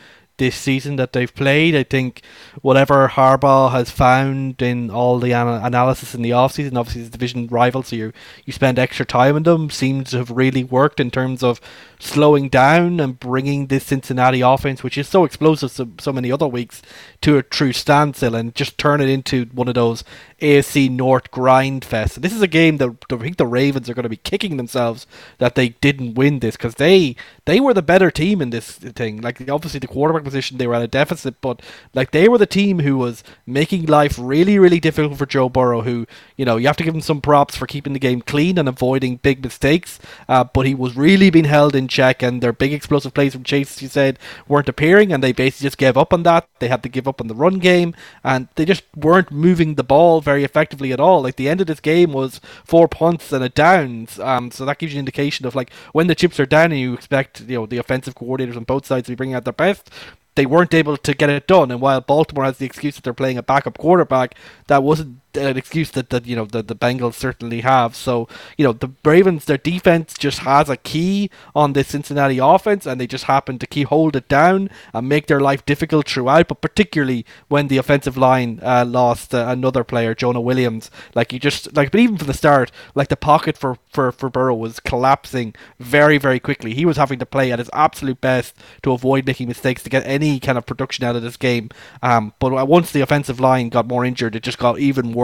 this 0.42 0.56
season 0.56 0.96
that 0.96 1.12
they've 1.12 1.32
played. 1.32 1.76
I 1.76 1.84
think 1.84 2.20
whatever 2.62 3.06
Harbaugh 3.06 3.70
has 3.70 3.92
found 3.92 4.60
in 4.60 4.90
all 4.90 5.20
the 5.20 5.32
ana- 5.32 5.60
analysis 5.62 6.16
in 6.16 6.22
the 6.22 6.30
offseason, 6.30 6.76
obviously 6.76 7.02
it's 7.02 7.10
division 7.10 7.46
rival, 7.46 7.84
so 7.84 7.94
you 7.94 8.12
you 8.44 8.52
spend 8.52 8.76
extra 8.76 9.06
time 9.06 9.36
in 9.36 9.44
them, 9.44 9.70
seems 9.70 10.10
to 10.10 10.18
have 10.18 10.32
really 10.32 10.64
worked 10.64 10.98
in 10.98 11.12
terms 11.12 11.44
of 11.44 11.60
slowing 12.00 12.48
down 12.48 12.98
and 12.98 13.20
bringing 13.20 13.68
this 13.68 13.84
Cincinnati 13.84 14.40
offense, 14.40 14.82
which 14.82 14.98
is 14.98 15.06
so 15.06 15.24
explosive 15.24 15.70
so, 15.70 15.88
so 16.00 16.12
many 16.12 16.32
other 16.32 16.48
weeks, 16.48 16.82
to 17.20 17.38
a 17.38 17.42
true 17.44 17.72
standstill 17.72 18.34
and 18.34 18.52
just 18.56 18.76
turn 18.76 19.00
it 19.00 19.08
into 19.08 19.44
one 19.52 19.68
of 19.68 19.74
those 19.74 20.02
AFC 20.40 20.90
North 20.90 21.30
grind 21.30 21.84
fest. 21.84 22.20
This 22.20 22.34
is 22.34 22.42
a 22.42 22.48
game 22.48 22.78
that 22.78 22.96
I 23.12 23.16
think 23.16 23.36
the 23.36 23.46
Ravens 23.46 23.88
are 23.88 23.94
going 23.94 24.02
to 24.02 24.08
be 24.08 24.16
kicking 24.16 24.56
themselves 24.56 25.06
that 25.38 25.54
they 25.54 25.68
didn't 25.68 26.14
win 26.14 26.40
this 26.40 26.56
because 26.56 26.74
they 26.74 27.14
they 27.44 27.60
were 27.60 27.72
the 27.72 27.82
better 27.82 28.10
team 28.10 28.42
in 28.42 28.50
this 28.50 28.72
thing. 28.72 29.20
Like 29.20 29.48
obviously 29.48 29.78
the 29.78 29.86
quarterback 29.86 30.24
position 30.32 30.58
they 30.58 30.66
were 30.66 30.74
at 30.74 30.82
a 30.82 30.88
deficit, 30.88 31.40
but 31.40 31.60
like 31.94 32.10
they 32.10 32.28
were 32.28 32.38
the 32.38 32.46
team 32.46 32.80
who 32.80 32.96
was 32.96 33.22
making 33.46 33.86
life 33.86 34.16
really 34.18 34.58
really 34.58 34.80
difficult 34.80 35.18
for 35.18 35.26
Joe 35.26 35.48
Burrow. 35.48 35.82
Who 35.82 36.06
you 36.36 36.44
know 36.44 36.56
you 36.56 36.66
have 36.66 36.76
to 36.78 36.84
give 36.84 36.94
him 36.94 37.00
some 37.00 37.20
props 37.20 37.56
for 37.56 37.66
keeping 37.66 37.92
the 37.92 37.98
game 37.98 38.22
clean 38.22 38.58
and 38.58 38.68
avoiding 38.68 39.16
big 39.16 39.42
mistakes, 39.42 39.98
uh, 40.28 40.44
but 40.44 40.66
he 40.66 40.74
was 40.74 40.96
really 40.96 41.30
being 41.30 41.44
held 41.44 41.74
in 41.74 41.88
check 41.88 42.22
and 42.22 42.42
their 42.42 42.52
big 42.52 42.72
explosive 42.72 43.14
plays 43.14 43.34
from 43.34 43.44
Chase, 43.44 43.76
as 43.76 43.82
you 43.82 43.88
said, 43.88 44.18
weren't 44.48 44.68
appearing 44.68 45.12
and 45.12 45.22
they 45.22 45.32
basically 45.32 45.66
just 45.66 45.78
gave 45.78 45.96
up 45.96 46.12
on 46.12 46.22
that. 46.22 46.48
They 46.58 46.68
had 46.68 46.82
to 46.82 46.88
give 46.88 47.06
up 47.06 47.20
on 47.20 47.28
the 47.28 47.34
run 47.34 47.58
game 47.58 47.94
and 48.24 48.48
they 48.54 48.64
just 48.64 48.84
weren't 48.96 49.30
moving 49.30 49.74
the 49.74 49.84
ball 49.84 50.20
very 50.20 50.44
effectively 50.44 50.92
at 50.92 51.00
all. 51.00 51.22
Like 51.22 51.36
the 51.36 51.48
end 51.48 51.60
of 51.60 51.66
this 51.66 51.80
game 51.80 52.12
was 52.12 52.40
four 52.64 52.88
punts 52.88 53.32
and 53.32 53.44
a 53.44 53.48
downs. 53.48 54.18
Um, 54.18 54.50
so 54.50 54.64
that 54.64 54.78
gives 54.78 54.92
you 54.92 54.98
an 54.98 55.02
indication 55.02 55.46
of 55.46 55.54
like 55.54 55.72
when 55.92 56.06
the 56.06 56.14
chips 56.14 56.40
are 56.40 56.46
down 56.46 56.72
and 56.72 56.80
you 56.80 56.94
expect 56.94 57.40
you 57.42 57.58
know 57.58 57.66
the 57.66 57.78
offensive 57.78 58.14
coordinators 58.14 58.56
on 58.56 58.64
both 58.64 58.86
sides 58.86 59.06
to 59.06 59.12
be 59.12 59.16
bringing 59.16 59.34
out 59.34 59.44
their 59.44 59.52
best. 59.52 59.90
They 60.34 60.46
weren't 60.46 60.74
able 60.74 60.96
to 60.96 61.14
get 61.14 61.30
it 61.30 61.46
done, 61.46 61.70
and 61.70 61.80
while 61.80 62.00
Baltimore 62.00 62.44
has 62.44 62.58
the 62.58 62.66
excuse 62.66 62.94
that 62.94 63.04
they're 63.04 63.12
playing 63.12 63.38
a 63.38 63.42
backup 63.42 63.78
quarterback, 63.78 64.34
that 64.68 64.82
wasn't 64.82 65.21
an 65.36 65.56
excuse 65.56 65.90
that, 65.92 66.10
that 66.10 66.26
you 66.26 66.36
know 66.36 66.44
the, 66.44 66.62
the 66.62 66.76
Bengals 66.76 67.14
certainly 67.14 67.60
have. 67.60 67.94
So 67.96 68.28
you 68.56 68.64
know 68.64 68.72
the 68.72 68.90
Ravens, 69.04 69.44
their 69.44 69.58
defense 69.58 70.14
just 70.14 70.40
has 70.40 70.68
a 70.68 70.76
key 70.76 71.30
on 71.54 71.72
this 71.72 71.88
Cincinnati 71.88 72.38
offense, 72.38 72.86
and 72.86 73.00
they 73.00 73.06
just 73.06 73.24
happen 73.24 73.58
to 73.58 73.66
keep 73.66 73.88
hold 73.88 74.16
it 74.16 74.28
down 74.28 74.70
and 74.92 75.08
make 75.08 75.26
their 75.26 75.40
life 75.40 75.64
difficult 75.66 76.08
throughout. 76.08 76.48
But 76.48 76.60
particularly 76.60 77.24
when 77.48 77.68
the 77.68 77.78
offensive 77.78 78.16
line 78.16 78.60
uh, 78.62 78.84
lost 78.86 79.34
uh, 79.34 79.46
another 79.48 79.84
player, 79.84 80.14
Jonah 80.14 80.40
Williams, 80.40 80.90
like 81.14 81.32
you 81.32 81.38
just 81.38 81.74
like, 81.76 81.90
but 81.90 82.00
even 82.00 82.18
from 82.18 82.26
the 82.26 82.34
start, 82.34 82.70
like 82.94 83.08
the 83.08 83.16
pocket 83.16 83.56
for 83.56 83.78
for 83.88 84.12
for 84.12 84.28
Burrow 84.30 84.54
was 84.54 84.80
collapsing 84.80 85.54
very 85.78 86.18
very 86.18 86.40
quickly. 86.40 86.74
He 86.74 86.84
was 86.84 86.96
having 86.96 87.18
to 87.18 87.26
play 87.26 87.52
at 87.52 87.58
his 87.58 87.70
absolute 87.72 88.20
best 88.20 88.56
to 88.82 88.92
avoid 88.92 89.26
making 89.26 89.48
mistakes 89.48 89.82
to 89.82 89.90
get 89.90 90.06
any 90.06 90.40
kind 90.40 90.58
of 90.58 90.66
production 90.66 91.04
out 91.04 91.16
of 91.16 91.22
this 91.22 91.36
game. 91.36 91.70
Um, 92.02 92.32
but 92.38 92.66
once 92.68 92.92
the 92.92 93.00
offensive 93.00 93.40
line 93.40 93.68
got 93.68 93.86
more 93.86 94.04
injured, 94.04 94.36
it 94.36 94.42
just 94.42 94.58
got 94.58 94.78
even 94.78 95.12
worse, 95.12 95.21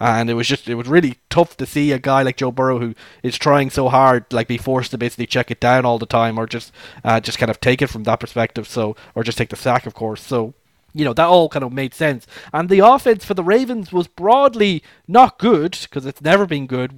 and 0.00 0.30
it 0.30 0.34
was 0.34 0.48
just 0.48 0.68
it 0.68 0.74
was 0.74 0.88
really 0.88 1.16
tough 1.30 1.56
to 1.56 1.66
see 1.66 1.92
a 1.92 1.98
guy 1.98 2.22
like 2.22 2.36
Joe 2.36 2.50
Burrow 2.50 2.78
who 2.78 2.94
is 3.22 3.38
trying 3.38 3.70
so 3.70 3.88
hard 3.88 4.24
like 4.32 4.48
be 4.48 4.58
forced 4.58 4.90
to 4.92 4.98
basically 4.98 5.26
check 5.26 5.50
it 5.50 5.60
down 5.60 5.84
all 5.84 5.98
the 5.98 6.06
time 6.06 6.38
or 6.38 6.46
just 6.46 6.72
uh, 7.04 7.20
just 7.20 7.38
kind 7.38 7.50
of 7.50 7.60
take 7.60 7.82
it 7.82 7.88
from 7.88 8.04
that 8.04 8.20
perspective. 8.20 8.66
So 8.66 8.96
or 9.14 9.22
just 9.22 9.38
take 9.38 9.50
the 9.50 9.56
sack, 9.56 9.86
of 9.86 9.94
course. 9.94 10.22
So 10.22 10.54
you 10.96 11.04
know, 11.04 11.12
that 11.12 11.26
all 11.26 11.50
kind 11.50 11.62
of 11.62 11.72
made 11.72 11.92
sense. 11.92 12.26
And 12.54 12.70
the 12.70 12.78
offense 12.78 13.22
for 13.22 13.34
the 13.34 13.44
Ravens 13.44 13.92
was 13.92 14.08
broadly 14.08 14.82
not 15.08 15.38
good, 15.38 15.78
because 15.82 16.06
it's 16.06 16.20
never 16.20 16.46
been 16.46 16.66
good 16.66 16.92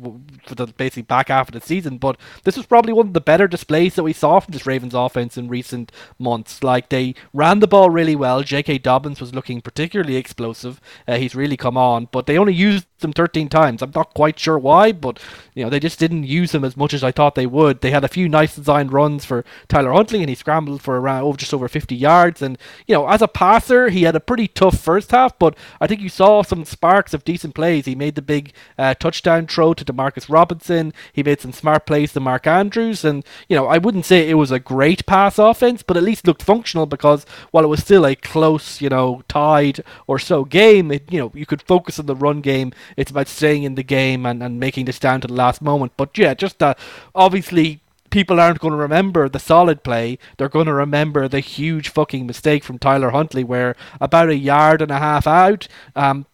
for 0.46 0.54
the 0.54 0.66
basically 0.66 1.02
back 1.02 1.28
half 1.28 1.48
of 1.48 1.54
the 1.54 1.60
season, 1.60 1.98
but 1.98 2.16
this 2.44 2.56
was 2.56 2.66
probably 2.66 2.92
one 2.92 3.08
of 3.08 3.12
the 3.12 3.20
better 3.20 3.46
displays 3.46 3.94
that 3.94 4.02
we 4.02 4.12
saw 4.12 4.40
from 4.40 4.52
this 4.52 4.66
Ravens 4.66 4.94
offense 4.94 5.36
in 5.36 5.48
recent 5.48 5.92
months. 6.18 6.62
Like, 6.62 6.88
they 6.88 7.14
ran 7.32 7.60
the 7.60 7.66
ball 7.66 7.90
really 7.90 8.16
well. 8.16 8.42
J.K. 8.42 8.78
Dobbins 8.78 9.20
was 9.20 9.34
looking 9.34 9.60
particularly 9.60 10.16
explosive. 10.16 10.80
Uh, 11.06 11.16
he's 11.16 11.34
really 11.34 11.56
come 11.56 11.76
on, 11.76 12.08
but 12.10 12.26
they 12.26 12.38
only 12.38 12.54
used 12.54 12.86
him 13.02 13.12
13 13.12 13.48
times. 13.48 13.82
I'm 13.82 13.92
not 13.94 14.14
quite 14.14 14.38
sure 14.38 14.58
why, 14.58 14.92
but, 14.92 15.20
you 15.54 15.62
know, 15.62 15.70
they 15.70 15.80
just 15.80 15.98
didn't 15.98 16.24
use 16.24 16.54
him 16.54 16.64
as 16.64 16.76
much 16.76 16.94
as 16.94 17.04
I 17.04 17.12
thought 17.12 17.34
they 17.34 17.46
would. 17.46 17.80
They 17.80 17.90
had 17.90 18.04
a 18.04 18.08
few 18.08 18.28
nice 18.28 18.56
designed 18.56 18.92
runs 18.92 19.24
for 19.24 19.44
Tyler 19.68 19.92
Huntley, 19.92 20.20
and 20.20 20.28
he 20.28 20.34
scrambled 20.34 20.82
for 20.82 20.98
around 20.98 21.22
over 21.22 21.36
just 21.36 21.54
over 21.54 21.68
50 21.68 21.94
yards. 21.94 22.42
And, 22.42 22.58
you 22.86 22.94
know, 22.94 23.08
as 23.08 23.22
a 23.22 23.28
passer, 23.28 23.88
he 23.90 24.02
had 24.02 24.16
a 24.16 24.20
pretty 24.20 24.48
tough 24.48 24.78
first 24.78 25.10
half, 25.10 25.38
but 25.38 25.56
I 25.80 25.86
think 25.86 26.00
you 26.00 26.08
saw 26.08 26.42
some 26.42 26.64
sparks 26.64 27.14
of 27.14 27.24
decent 27.24 27.54
plays. 27.54 27.86
He 27.86 27.94
made 27.98 28.14
the 28.14 28.22
big 28.22 28.52
uh, 28.78 28.94
touchdown 28.94 29.46
throw 29.46 29.74
to 29.74 29.84
Demarcus 29.84 30.28
Robinson. 30.28 30.92
He 31.12 31.22
made 31.22 31.40
some 31.40 31.52
smart 31.52 31.86
plays 31.86 32.12
to 32.12 32.20
Mark 32.20 32.46
Andrews, 32.46 33.04
and 33.04 33.24
you 33.48 33.56
know 33.56 33.66
I 33.66 33.78
wouldn't 33.78 34.06
say 34.06 34.28
it 34.28 34.34
was 34.34 34.50
a 34.50 34.58
great 34.58 35.04
pass 35.06 35.38
offense, 35.38 35.82
but 35.82 35.96
at 35.96 36.02
least 36.02 36.26
looked 36.26 36.42
functional 36.42 36.86
because 36.86 37.26
while 37.50 37.64
it 37.64 37.68
was 37.68 37.80
still 37.80 38.06
a 38.06 38.14
close, 38.14 38.80
you 38.80 38.88
know, 38.88 39.22
tied 39.28 39.80
or 40.06 40.18
so 40.18 40.44
game, 40.44 40.90
it, 40.90 41.10
you 41.12 41.18
know 41.18 41.32
you 41.34 41.46
could 41.46 41.62
focus 41.62 41.98
on 41.98 42.06
the 42.06 42.16
run 42.16 42.40
game. 42.40 42.72
It's 42.96 43.10
about 43.10 43.28
staying 43.28 43.64
in 43.64 43.74
the 43.74 43.82
game 43.82 44.24
and, 44.24 44.42
and 44.42 44.60
making 44.60 44.86
this 44.86 44.98
down 44.98 45.20
to 45.22 45.28
the 45.28 45.34
last 45.34 45.60
moment. 45.60 45.92
But 45.96 46.16
yeah, 46.16 46.34
just 46.34 46.58
that 46.60 46.78
obviously 47.14 47.80
people 48.10 48.40
aren't 48.40 48.60
going 48.60 48.72
to 48.72 48.78
remember 48.78 49.28
the 49.28 49.38
solid 49.38 49.82
play. 49.82 50.18
They're 50.36 50.48
going 50.48 50.66
to 50.66 50.74
remember 50.74 51.28
the 51.28 51.40
huge 51.40 51.88
fucking 51.88 52.26
mistake 52.26 52.64
from 52.64 52.78
Tyler 52.78 53.10
Huntley, 53.10 53.44
where 53.44 53.76
about 54.00 54.30
a 54.30 54.36
yard 54.36 54.82
and 54.82 54.90
a 54.90 54.98
half 54.98 55.26
out, 55.26 55.68
um, 55.94 56.26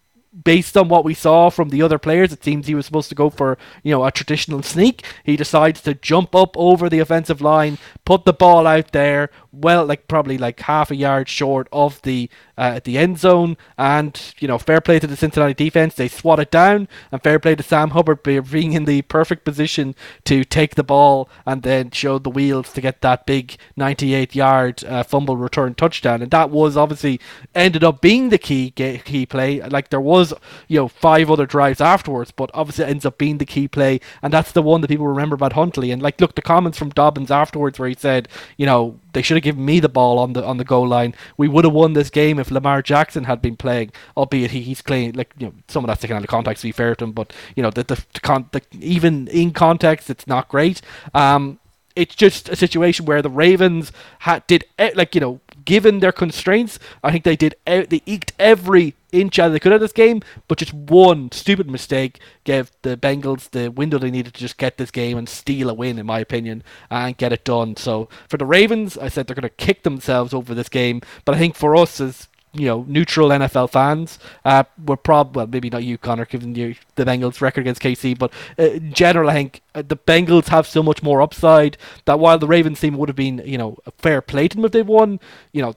based 0.43 0.75
on 0.75 0.89
what 0.89 1.05
we 1.05 1.13
saw 1.13 1.49
from 1.49 1.69
the 1.69 1.81
other 1.81 1.97
players, 1.97 2.33
it 2.33 2.43
seems 2.43 2.67
he 2.67 2.75
was 2.75 2.85
supposed 2.85 3.09
to 3.09 3.15
go 3.15 3.29
for 3.29 3.57
you 3.83 3.91
know 3.91 4.05
a 4.05 4.11
traditional 4.11 4.61
sneak. 4.61 5.03
He 5.23 5.35
decides 5.37 5.81
to 5.81 5.93
jump 5.93 6.35
up 6.35 6.57
over 6.57 6.89
the 6.89 6.99
offensive 6.99 7.41
line, 7.41 7.77
put 8.03 8.25
the 8.25 8.33
ball 8.33 8.67
out 8.67 8.91
there, 8.91 9.29
well, 9.61 9.85
like 9.85 10.07
probably 10.07 10.37
like 10.37 10.59
half 10.61 10.91
a 10.91 10.95
yard 10.95 11.29
short 11.29 11.67
of 11.71 12.01
the 12.01 12.29
uh, 12.57 12.79
the 12.83 12.97
end 12.97 13.19
zone, 13.19 13.57
and 13.77 14.33
you 14.39 14.47
know, 14.47 14.57
fair 14.57 14.81
play 14.81 14.99
to 14.99 15.07
the 15.07 15.15
Cincinnati 15.15 15.53
defense. 15.53 15.95
They 15.95 16.07
swat 16.07 16.39
it 16.39 16.51
down, 16.51 16.87
and 17.11 17.21
fair 17.21 17.39
play 17.39 17.55
to 17.55 17.63
Sam 17.63 17.91
Hubbard 17.91 18.23
being 18.23 18.73
in 18.73 18.85
the 18.85 19.01
perfect 19.03 19.45
position 19.45 19.95
to 20.25 20.43
take 20.43 20.75
the 20.75 20.83
ball 20.83 21.29
and 21.45 21.63
then 21.63 21.91
show 21.91 22.17
the 22.19 22.29
wheels 22.29 22.71
to 22.73 22.81
get 22.81 23.01
that 23.01 23.25
big 23.25 23.57
98 23.75 24.35
yard 24.35 24.83
uh, 24.85 25.03
fumble 25.03 25.37
return 25.37 25.75
touchdown. 25.75 26.21
And 26.21 26.31
that 26.31 26.49
was 26.49 26.77
obviously 26.77 27.19
ended 27.53 27.83
up 27.83 28.01
being 28.01 28.29
the 28.29 28.37
key 28.37 28.71
key 28.71 29.25
play. 29.25 29.61
Like 29.61 29.89
there 29.89 30.01
was 30.01 30.33
you 30.67 30.79
know 30.79 30.87
five 30.87 31.29
other 31.29 31.45
drives 31.45 31.81
afterwards, 31.81 32.31
but 32.31 32.51
obviously 32.53 32.85
it 32.85 32.89
ends 32.89 33.05
up 33.05 33.17
being 33.17 33.37
the 33.37 33.45
key 33.45 33.67
play, 33.67 33.99
and 34.21 34.33
that's 34.33 34.51
the 34.51 34.61
one 34.61 34.81
that 34.81 34.89
people 34.89 35.07
remember 35.07 35.35
about 35.35 35.53
Huntley. 35.53 35.91
And 35.91 36.01
like, 36.01 36.19
look, 36.19 36.35
the 36.35 36.41
comments 36.41 36.77
from 36.77 36.89
Dobbins 36.89 37.31
afterwards 37.31 37.79
where 37.79 37.89
he 37.89 37.95
said, 37.95 38.27
you 38.57 38.65
know, 38.65 38.99
they 39.13 39.21
should 39.21 39.37
have 39.37 39.43
given 39.45 39.63
me 39.63 39.79
the 39.79 39.87
ball 39.89 40.19
on 40.19 40.33
the 40.33 40.43
on 40.43 40.57
the 40.57 40.63
goal 40.63 40.87
line. 40.87 41.13
We 41.37 41.47
would 41.47 41.65
have 41.65 41.73
won 41.73 41.93
this 41.93 42.09
game 42.09 42.39
if 42.39 42.51
Lamar 42.51 42.81
Jackson 42.81 43.25
had 43.25 43.41
been 43.41 43.55
playing, 43.55 43.91
albeit 44.17 44.51
he, 44.51 44.61
he's 44.61 44.81
playing 44.81 45.13
like 45.13 45.33
you 45.37 45.47
know 45.47 45.53
some 45.67 45.83
of 45.83 45.87
that's 45.87 46.01
taken 46.01 46.17
out 46.17 46.23
of 46.23 46.29
context 46.29 46.61
to 46.61 46.67
be 46.67 46.71
fair 46.71 46.95
to 46.95 47.05
him, 47.05 47.11
but 47.11 47.31
you 47.55 47.63
know 47.63 47.69
the 47.69 47.83
the, 47.83 48.03
the, 48.13 48.19
con- 48.19 48.49
the 48.51 48.61
even 48.79 49.27
in 49.27 49.51
context 49.51 50.09
it's 50.09 50.27
not 50.27 50.49
great. 50.49 50.81
Um, 51.13 51.59
it's 51.95 52.15
just 52.15 52.49
a 52.49 52.55
situation 52.55 53.05
where 53.05 53.21
the 53.21 53.29
Ravens 53.29 53.91
had 54.19 54.45
did 54.47 54.65
like 54.95 55.15
you 55.15 55.21
know 55.21 55.39
given 55.63 55.99
their 55.99 56.11
constraints, 56.11 56.79
I 57.03 57.11
think 57.11 57.23
they 57.23 57.35
did 57.35 57.55
they 57.65 58.01
eked 58.05 58.33
every 58.39 58.95
inch 59.19 59.39
out 59.39 59.49
they 59.49 59.59
could 59.59 59.73
of 59.73 59.81
this 59.81 59.91
game, 59.91 60.21
but 60.47 60.57
just 60.57 60.73
one 60.73 61.31
stupid 61.31 61.69
mistake 61.69 62.19
gave 62.43 62.71
the 62.81 62.97
Bengals 62.97 63.49
the 63.49 63.69
window 63.69 63.97
they 63.97 64.11
needed 64.11 64.33
to 64.33 64.39
just 64.39 64.57
get 64.57 64.77
this 64.77 64.91
game 64.91 65.17
and 65.17 65.27
steal 65.27 65.69
a 65.69 65.73
win, 65.73 65.97
in 65.97 66.05
my 66.05 66.19
opinion, 66.19 66.63
and 66.89 67.17
get 67.17 67.33
it 67.33 67.43
done. 67.43 67.75
So 67.75 68.09
for 68.27 68.37
the 68.37 68.45
Ravens, 68.45 68.97
I 68.97 69.07
said 69.07 69.27
they're 69.27 69.35
going 69.35 69.43
to 69.43 69.49
kick 69.49 69.83
themselves 69.83 70.33
over 70.33 70.53
this 70.53 70.69
game, 70.69 71.01
but 71.23 71.35
I 71.35 71.37
think 71.37 71.55
for 71.55 71.75
us 71.75 71.99
as 71.99 72.27
you 72.55 72.65
know 72.65 72.85
neutral 72.87 73.29
NFL 73.29 73.69
fans. 73.69 74.17
Uh, 74.43 74.63
we're 74.85 74.95
prob 74.95 75.35
well 75.35 75.47
maybe 75.47 75.69
not 75.69 75.83
you, 75.83 75.97
Connor, 75.97 76.25
given 76.25 76.55
you 76.55 76.75
the 76.95 77.05
Bengals 77.05 77.41
record 77.41 77.61
against 77.61 77.81
KC, 77.81 78.17
but 78.17 78.31
uh, 78.57 78.63
in 78.63 78.93
general, 78.93 79.29
I 79.29 79.33
think 79.33 79.61
uh, 79.73 79.81
the 79.81 79.97
Bengals 79.97 80.47
have 80.47 80.65
so 80.67 80.81
much 80.81 81.03
more 81.03 81.21
upside 81.21 81.77
that 82.05 82.19
while 82.19 82.37
the 82.37 82.47
Ravens 82.47 82.79
team 82.79 82.97
would 82.97 83.09
have 83.09 83.15
been 83.15 83.41
you 83.45 83.57
know 83.57 83.77
a 83.85 83.91
fair 83.91 84.21
play 84.21 84.47
to 84.47 84.55
them 84.55 84.65
if 84.65 84.71
they 84.71 84.81
won, 84.81 85.19
you 85.51 85.61
know 85.61 85.75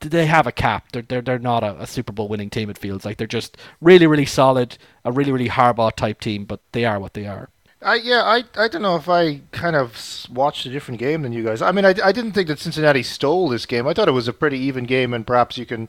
they 0.00 0.26
have 0.26 0.46
a 0.46 0.52
cap. 0.52 0.92
They're 0.92 1.02
they're 1.02 1.22
they're 1.22 1.38
not 1.38 1.62
a, 1.62 1.82
a, 1.82 1.86
Super 1.86 2.12
Bowl 2.12 2.28
winning 2.28 2.50
team. 2.50 2.70
It 2.70 2.78
feels 2.78 3.04
like 3.04 3.16
they're 3.16 3.26
just 3.26 3.56
really 3.80 4.06
really 4.06 4.26
solid, 4.26 4.78
a 5.04 5.12
really 5.12 5.32
really 5.32 5.48
Harbaugh 5.48 5.94
type 5.94 6.20
team. 6.20 6.44
But 6.44 6.60
they 6.72 6.84
are 6.84 7.00
what 7.00 7.14
they 7.14 7.26
are. 7.26 7.48
I 7.82 7.96
yeah 7.96 8.22
I 8.22 8.44
I 8.56 8.68
don't 8.68 8.82
know 8.82 8.96
if 8.96 9.08
I 9.08 9.40
kind 9.52 9.76
of 9.76 10.26
watched 10.32 10.66
a 10.66 10.70
different 10.70 10.98
game 10.98 11.22
than 11.22 11.32
you 11.32 11.44
guys. 11.44 11.62
I 11.62 11.72
mean 11.72 11.84
I, 11.84 11.94
I 12.02 12.12
didn't 12.12 12.32
think 12.32 12.48
that 12.48 12.58
Cincinnati 12.58 13.02
stole 13.02 13.48
this 13.48 13.66
game. 13.66 13.86
I 13.86 13.94
thought 13.94 14.08
it 14.08 14.12
was 14.12 14.28
a 14.28 14.32
pretty 14.32 14.58
even 14.58 14.84
game, 14.84 15.12
and 15.12 15.26
perhaps 15.26 15.58
you 15.58 15.66
can 15.66 15.88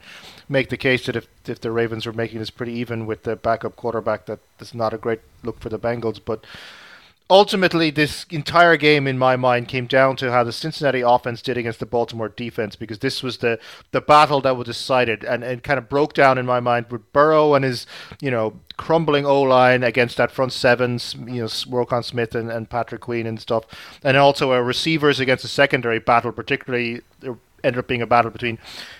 make 0.50 0.70
the 0.70 0.78
case 0.78 1.06
that 1.06 1.16
if 1.16 1.28
if 1.46 1.62
the 1.62 1.72
Ravens 1.72 2.06
were 2.06 2.14
making 2.14 2.40
this 2.40 2.50
pretty 2.50 2.74
even 2.74 3.06
with 3.06 3.24
the 3.24 3.36
backup 3.36 3.76
quarterback, 3.76 4.26
that 4.26 4.40
that's 4.58 4.74
not 4.74 4.94
a 4.94 4.98
great 4.98 5.22
look 5.44 5.60
for 5.60 5.70
the 5.70 5.80
Bengals, 5.80 6.20
but 6.24 6.46
ultimately, 7.30 7.90
this 7.90 8.26
entire 8.30 8.78
game, 8.78 9.08
in 9.08 9.18
my 9.18 9.36
mind, 9.36 9.68
came 9.68 9.86
down 9.86 10.16
to 10.18 10.32
how 10.32 10.44
the 10.44 10.52
Cincinnati 10.52 11.02
offense 11.02 11.41
did 11.41 11.58
against 11.58 11.80
the 11.80 11.86
Baltimore 11.86 12.30
defense, 12.30 12.76
because 12.76 12.99
this 12.99 13.22
was 13.22 13.38
the, 13.38 13.60
the 13.91 14.02
battle 14.02 14.41
that 14.41 14.56
was 14.56 14.66
decided 14.66 15.24
and, 15.24 15.44
and 15.44 15.64
kind 15.64 15.78
of 15.78 15.90
broke 15.90 16.14
down 16.14 16.38
in 16.38 16.45
my 16.45 16.60
mind 16.60 16.88
with 16.90 17.12
Burrow 17.14 17.54
and 17.54 17.66
his, 17.66 17.86
you 18.22 18.32
know, 18.32 18.60
crumbling 18.78 19.26
O 19.26 19.41
line 19.41 19.84
against 19.84 20.18
that 20.18 20.32
front 20.32 20.54
sevens, 20.54 21.16
you 21.16 21.41
know, 21.41 21.48
Roquan 21.48 22.04
Smith 22.04 22.36
and, 22.36 22.52
and 22.52 22.70
Patrick 22.70 23.02
Queen 23.02 23.26
and 23.28 23.40
stuff, 23.40 23.66
and 24.04 24.16
also 24.16 24.54
a 24.54 24.62
receivers 24.62 25.20
against 25.20 25.44
a 25.44 25.49
secondary 25.49 25.99
battle, 25.99 26.32
particularly 26.32 27.02
ended 27.64 27.80
up 27.80 27.88
being 27.88 28.02
a 28.02 28.08
battle 28.08 28.32
between 28.32 28.60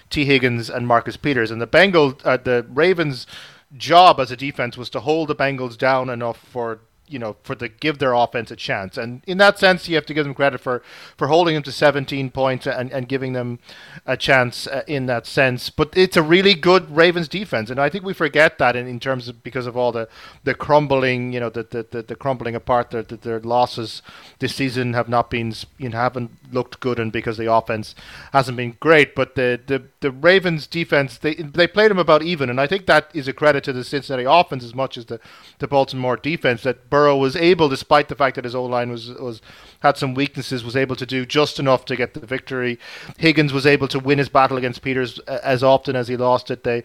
Tee 0.10 0.26
Higgins 0.26 0.70
and 0.70 0.88
Marcus 0.88 1.16
Peters, 1.16 1.52
and 1.52 1.62
the 1.62 1.68
Bengals, 1.68 2.20
uh, 2.26 2.38
the 2.38 2.66
Ravens' 2.70 3.28
job 3.76 4.20
as 4.20 4.32
a 4.32 4.36
defense 4.36 4.78
was 4.78 4.90
to 4.90 5.02
hold 5.02 5.28
the 5.28 5.36
Bengals 5.36 5.78
down 5.78 6.10
enough 6.10 6.38
for 6.38 6.80
you 7.08 7.20
know, 7.20 7.38
for 7.44 7.56
the 7.56 7.70
give 7.70 8.00
their 8.00 8.14
offense 8.14 8.52
a 8.52 8.56
chance. 8.56 8.98
And 8.98 9.22
in 9.26 9.38
that 9.38 9.58
sense, 9.58 9.88
you 9.88 9.96
have 9.96 10.06
to 10.08 10.14
give 10.14 10.26
them 10.26 10.34
credit 10.34 10.60
for, 10.60 10.84
for 11.18 11.28
holding 11.28 11.54
them 11.54 11.64
to 11.64 11.72
17 11.72 12.30
points 12.32 12.68
and, 12.68 12.92
and 12.92 13.08
giving 13.08 13.34
them 13.34 13.60
a 14.06 14.18
chance 14.18 14.68
uh, 14.68 14.84
in 14.88 15.06
that 15.06 15.26
sense. 15.26 15.70
But 15.70 15.96
it's 15.96 16.18
a 16.18 16.22
really 16.22 16.54
good 16.54 16.96
Ravens 16.96 17.28
defense, 17.28 17.70
and 17.70 17.80
I 17.80 17.90
think 17.90 18.04
we 18.04 18.14
forget 18.14 18.58
that 18.58 18.76
in, 18.76 18.88
in 18.88 19.00
terms 19.00 19.28
of 19.28 19.44
because 19.44 19.68
of 19.68 19.78
all 19.78 19.92
the, 19.92 20.10
the 20.44 20.54
crumbling, 20.54 21.34
you 21.34 21.40
know, 21.40 21.50
the 21.50 21.64
the, 21.64 21.86
the, 21.90 22.02
the 22.04 22.16
crumbling 22.16 22.56
apart. 22.56 22.92
Their, 22.92 23.04
their 23.04 23.40
losses 23.40 24.02
this 24.40 24.56
season 24.56 24.94
have 24.94 25.10
not 25.10 25.30
been, 25.30 25.54
you 25.78 25.90
know, 25.90 25.98
haven't 25.98 26.32
looked 26.52 26.80
good, 26.80 27.00
and 27.00 27.12
because 27.12 27.38
the 27.38 27.52
offense 27.52 27.96
hasn't 28.34 28.58
been 28.58 28.76
great. 28.80 29.16
But 29.16 29.36
the 29.36 29.60
the, 29.66 29.84
the 30.02 30.12
Ravens 30.12 30.68
defense, 30.68 31.18
they 31.18 31.36
they 31.36 31.68
played 31.68 31.92
them 31.92 32.00
about 32.00 32.24
even, 32.24 32.50
and 32.50 32.60
I 32.60 32.68
think 32.68 32.86
that 32.86 33.10
is 33.14 33.28
a 33.28 33.34
credit 33.34 33.64
to 33.66 33.74
the 33.74 33.84
Cincinnati 33.84 34.26
offense 34.26 34.64
as 34.64 34.76
much 34.76 34.98
as 34.98 35.06
the 35.06 35.20
the 35.60 35.68
Baltimore 35.68 36.18
defense 36.18 36.64
that 36.64 36.90
Burrow 36.98 37.15
was 37.15 37.36
able, 37.36 37.69
despite 37.69 38.07
the 38.07 38.15
fact 38.15 38.36
that 38.36 38.44
his 38.44 38.56
O 38.56 38.65
line 38.65 38.90
was 38.90 39.10
was 39.28 39.40
had 39.82 39.98
some 39.98 40.15
weaknesses, 40.15 40.64
was 40.64 40.76
able 40.76 40.95
to 40.95 41.06
do 41.06 41.28
just 41.28 41.60
enough 41.60 41.86
to 41.86 41.95
get 41.95 42.15
the 42.15 42.26
victory. 42.26 42.80
Higgins 43.19 43.53
was 43.53 43.68
able 43.68 43.88
to 43.90 43.99
win 43.99 44.18
his 44.18 44.30
battle 44.30 44.57
against 44.57 44.82
Peters 44.82 45.19
as 45.19 45.61
often 45.61 45.95
as 45.95 46.07
he 46.07 46.18
lost 46.18 46.49
it. 46.49 46.64
They 46.64 46.84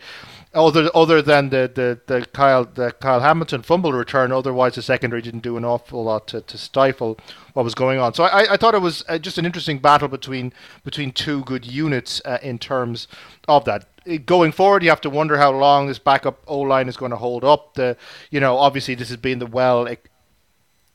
other 0.52 0.90
other 0.94 1.22
than 1.22 1.48
the, 1.48 1.70
the, 1.74 1.88
the 2.12 2.26
Kyle 2.26 2.64
the 2.64 2.90
Kyle 3.00 3.20
Hamilton 3.20 3.62
fumble 3.62 3.94
return, 3.94 4.32
otherwise 4.32 4.74
the 4.74 4.82
secondary 4.82 5.22
didn't 5.22 5.42
do 5.42 5.56
an 5.56 5.64
awful 5.64 6.04
lot 6.04 6.28
to, 6.28 6.42
to 6.42 6.58
stifle 6.58 7.18
what 7.54 7.64
was 7.64 7.74
going 7.74 7.98
on. 7.98 8.12
So 8.12 8.24
I, 8.24 8.52
I 8.52 8.56
thought 8.58 8.74
it 8.74 8.82
was 8.82 9.02
uh, 9.08 9.16
just 9.16 9.38
an 9.38 9.46
interesting 9.46 9.78
battle 9.78 10.08
between 10.08 10.52
between 10.84 11.12
two 11.12 11.42
good 11.44 11.64
units 11.64 12.20
uh, 12.26 12.38
in 12.42 12.58
terms 12.58 13.08
of 13.48 13.64
that. 13.64 13.88
Going 14.26 14.52
forward, 14.52 14.82
you 14.82 14.90
have 14.90 15.00
to 15.02 15.10
wonder 15.10 15.38
how 15.38 15.52
long 15.52 15.86
this 15.86 15.98
backup 15.98 16.42
O 16.46 16.58
line 16.60 16.88
is 16.88 16.96
going 16.96 17.12
to 17.12 17.16
hold 17.16 17.44
up. 17.44 17.74
The 17.74 17.96
you 18.30 18.40
know 18.40 18.58
obviously 18.58 18.94
this 18.94 19.08
has 19.08 19.16
been 19.16 19.38
the 19.38 19.46
well 19.46 19.86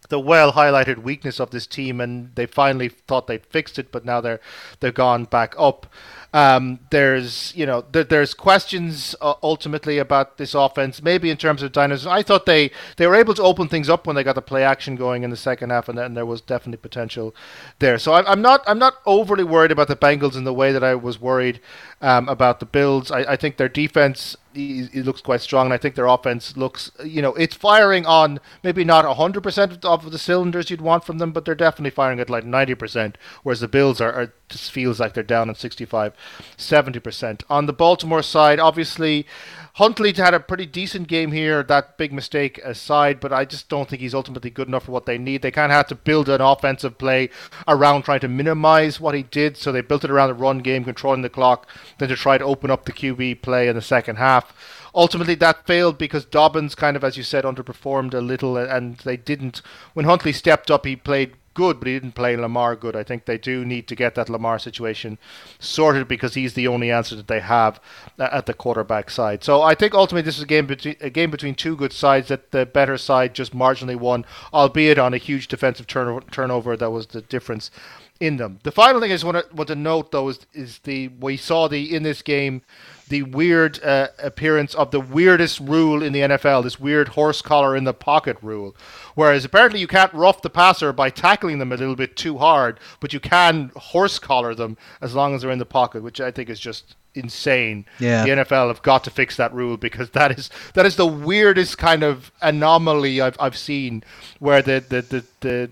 the 0.09 0.19
well 0.19 0.53
highlighted 0.53 0.99
weakness 0.99 1.39
of 1.39 1.51
this 1.51 1.67
team, 1.67 2.01
and 2.01 2.34
they 2.35 2.45
finally 2.45 2.89
thought 2.89 3.27
they'd 3.27 3.45
fixed 3.45 3.79
it, 3.79 3.91
but 3.91 4.05
now 4.05 4.21
they're 4.21 4.39
they're 4.79 4.91
gone 4.91 5.25
back 5.25 5.53
up. 5.57 5.88
Um, 6.34 6.80
there's 6.90 7.54
you 7.56 7.66
know 7.66 7.82
th- 7.82 8.10
there's 8.10 8.34
questions 8.34 9.16
uh, 9.22 9.36
ultimately 9.41 9.98
about 9.98 10.38
this 10.38 10.54
offense, 10.54 11.02
maybe 11.02 11.30
in 11.30 11.38
terms 11.38 11.64
of 11.64 11.72
dynamism. 11.72 12.12
I 12.12 12.22
thought 12.22 12.45
they 12.45 12.72
they 12.98 13.08
were 13.08 13.16
able 13.16 13.34
to 13.36 13.44
open 13.44 13.68
things 13.70 13.90
up 13.90 14.06
when 14.06 14.16
they 14.16 14.24
got 14.24 14.36
the 14.36 14.41
play 14.41 14.64
action 14.64 14.95
going 14.95 15.24
in 15.24 15.30
the 15.30 15.38
second 15.38 15.70
half, 15.70 15.88
and 15.88 16.18
there 16.18 16.26
was 16.26 16.41
definitely 16.41 16.78
potential 16.78 17.34
there. 17.80 17.98
So 17.98 18.12
I, 18.14 18.32
am 18.32 18.41
not 18.41 18.64
I'm 18.68 18.80
not 18.80 18.95
overly 19.06 19.44
worried 19.44 19.72
about 19.72 19.88
the 19.88 19.95
Bengals 19.95 20.36
in 20.36 20.44
the 20.44 20.54
way 20.54 20.72
that 20.72 20.84
I 20.84 20.95
was 20.95 21.20
worried 21.20 21.62
um, 22.02 22.28
about 22.28 22.60
the 22.60 22.66
Bills. 22.66 23.10
I, 23.10 23.20
I 23.20 23.36
think 23.36 23.58
their 23.58 23.70
defense 23.70 24.36
he, 24.58 25.02
looks 25.02 25.22
quite 25.22 25.41
strong, 25.41 25.68
and 25.68 25.74
I 25.74 25.78
think 25.78 25.95
their 25.95 26.08
offense 26.08 26.58
looks, 26.58 26.91
you 27.04 27.22
know, 27.22 27.34
it's 27.36 27.56
firing 27.56 28.06
on 28.06 28.40
maybe 28.64 28.84
not 28.84 29.06
100% 29.06 29.86
of 29.86 30.12
the 30.12 30.18
cylinders 30.18 30.70
you'd 30.70 30.82
want 30.82 31.04
from 31.06 31.20
them, 31.20 31.32
but 31.32 31.45
they're 31.45 31.56
definitely 31.56 31.91
firing 31.91 32.20
at 32.20 32.30
like 32.30 32.44
90%, 32.44 33.16
whereas 33.44 33.60
the 33.60 33.68
Bills 33.68 34.02
are, 34.02 34.12
are 34.12 34.34
just 34.49 34.72
feels 34.72 34.99
like 34.99 35.14
they're 35.14 35.24
down 35.24 35.49
at 35.49 35.57
65, 35.57 36.14
70%. 36.57 37.44
On 37.49 37.65
the 37.65 37.74
Baltimore 37.74 38.24
side, 38.24 38.60
obviously, 38.60 39.26
Huntley 39.74 40.14
had 40.14 40.34
a 40.34 40.40
pretty 40.40 40.65
decent 40.65 41.07
game 41.07 41.32
here, 41.32 41.61
that 41.64 41.98
big 41.98 42.11
mistake 42.11 42.57
aside, 42.64 43.19
but 43.19 43.32
I 43.32 43.45
just 43.45 43.69
don't 43.69 43.88
think 43.88 44.02
he's 44.02 44.15
ultimately 44.15 44.49
good 44.49 44.68
enough 44.68 44.86
for 44.86 44.91
what 44.91 45.06
they 45.06 45.18
need. 45.18 45.41
They 45.41 45.52
kind 45.52 45.72
of 45.72 45.76
had 45.76 45.88
to 45.90 45.95
build 45.95 46.30
an 46.30 46.41
offensive 46.41 46.98
play 46.98 47.30
around 47.68 48.03
trying 48.03 48.22
to 48.22 48.28
minimize 48.28 48.99
what 48.99 49.15
he 49.15 49.24
did, 49.24 49.57
so 49.57 49.72
they 49.72 49.82
built 49.82 50.03
it 50.03 50.10
around 50.10 50.30
the 50.30 50.34
run 50.34 50.60
game, 50.60 50.84
controlling 50.84 51.22
the 51.22 51.30
clock, 51.30 51.68
then 51.99 52.10
to 52.10 52.15
try 52.15 52.38
to 52.38 52.45
open 52.45 52.72
up 52.72 52.86
the 52.86 52.91
QB 52.91 53.41
play 53.41 53.68
in 53.68 53.76
the 53.76 53.82
second 53.82 54.15
half. 54.15 54.53
Ultimately, 54.95 55.36
that 55.36 55.68
failed 55.68 55.99
because 55.99 56.26
Dobbins 56.26 56.74
kind 56.74 56.95
of, 56.95 57.03
as 57.03 57.18
you 57.18 57.22
said, 57.22 57.44
underperformed 57.44 58.15
a 58.15 58.22
little, 58.22 58.57
and 58.57 58.98
they 58.98 59.15
didn't. 59.15 59.61
When 59.94 60.06
Huntley 60.06 60.34
stepped 60.34 60.72
up, 60.72 60.88
he 60.88 60.95
played 60.95 61.36
good, 61.57 61.79
but 61.79 61.88
he 61.88 61.95
didn't 61.95 62.13
play 62.13 62.38
Lamar 62.38 62.75
good. 62.75 62.95
I 62.95 63.01
think 63.01 63.25
they 63.25 63.39
do 63.39 63.65
need 63.65 63.88
to 63.88 63.95
get 63.95 64.13
that 64.13 64.29
Lamar 64.29 64.59
situation 64.59 65.17
sorted 65.57 66.07
because 66.07 66.35
he's 66.35 66.53
the 66.53 66.67
only 66.67 66.91
answer 66.91 67.15
that 67.15 67.27
they 67.27 67.39
have 67.39 67.81
uh, 68.19 68.29
at 68.31 68.45
the 68.45 68.53
quarterback 68.53 69.09
side. 69.09 69.43
So 69.43 69.63
I 69.63 69.73
think 69.73 69.95
ultimately 69.95 70.21
this 70.21 70.38
is 70.38 70.43
a 70.43 70.53
game 70.55 70.67
between 70.67 70.95
a 71.01 71.09
game 71.09 71.31
between 71.31 71.55
two 71.55 71.75
good 71.75 71.91
sides 71.91 72.27
that 72.27 72.51
the 72.51 72.67
better 72.67 72.95
side 72.95 73.34
just 73.34 73.55
marginally 73.55 73.95
won, 73.95 74.23
albeit 74.53 74.99
on 74.99 75.15
a 75.15 75.17
huge 75.17 75.47
defensive 75.47 75.88
turn- 75.88 76.21
turnover 76.29 76.77
that 76.77 76.91
was 76.91 77.07
the 77.07 77.21
difference 77.21 77.71
in 78.19 78.38
them. 78.38 78.59
The 78.61 78.71
final 78.71 79.01
thing 79.01 79.11
I 79.11 79.15
just 79.15 79.23
want 79.23 79.49
to, 79.49 79.55
want 79.55 79.69
to 79.69 79.75
note 79.75 80.11
though 80.11 80.29
is, 80.29 80.45
is 80.53 80.77
the 80.84 81.07
we 81.07 81.38
saw 81.38 81.67
the 81.67 81.95
in 81.95 82.03
this 82.03 82.21
game 82.21 82.61
the 83.09 83.23
weird 83.23 83.84
uh, 83.84 84.09
appearance 84.19 84.73
of 84.75 84.91
the 84.91 84.99
weirdest 84.99 85.59
rule 85.59 86.03
in 86.03 86.13
the 86.13 86.21
NFL, 86.21 86.63
this 86.63 86.79
weird 86.79 87.09
horse 87.09 87.41
collar 87.41 87.75
in 87.75 87.84
the 87.84 87.93
pocket 87.93 88.38
rule. 88.41 88.75
Whereas 89.15 89.45
apparently 89.45 89.79
you 89.79 89.88
can't 89.88 90.13
rough 90.13 90.41
the 90.41 90.49
passer 90.49 90.91
by 90.93 91.09
tackling 91.09 91.59
them 91.59 91.71
a 91.71 91.77
little 91.77 91.95
bit 91.95 92.15
too 92.15 92.38
hard, 92.38 92.79
but 92.99 93.13
you 93.13 93.19
can 93.19 93.71
horse 93.75 94.19
collar 94.19 94.53
them 94.53 94.77
as 95.01 95.15
long 95.15 95.34
as 95.34 95.41
they're 95.41 95.51
in 95.51 95.59
the 95.59 95.65
pocket, 95.65 96.03
which 96.03 96.19
I 96.21 96.31
think 96.31 96.49
is 96.49 96.59
just 96.59 96.95
insane. 97.17 97.85
Yeah. 97.99 98.23
The 98.23 98.29
NFL 98.29 98.67
have 98.67 98.81
got 98.81 99.03
to 99.05 99.09
fix 99.09 99.35
that 99.38 99.53
rule 99.53 99.77
because 99.77 100.11
that 100.11 100.38
is 100.38 100.49
that 100.73 100.85
is 100.85 100.95
the 100.95 101.07
weirdest 101.07 101.77
kind 101.77 102.03
of 102.03 102.31
anomaly 102.41 103.21
I've 103.21 103.38
I've 103.39 103.57
seen 103.57 104.03
where 104.39 104.61
the 104.61 104.84
the 104.88 105.01
the, 105.01 105.25
the 105.41 105.69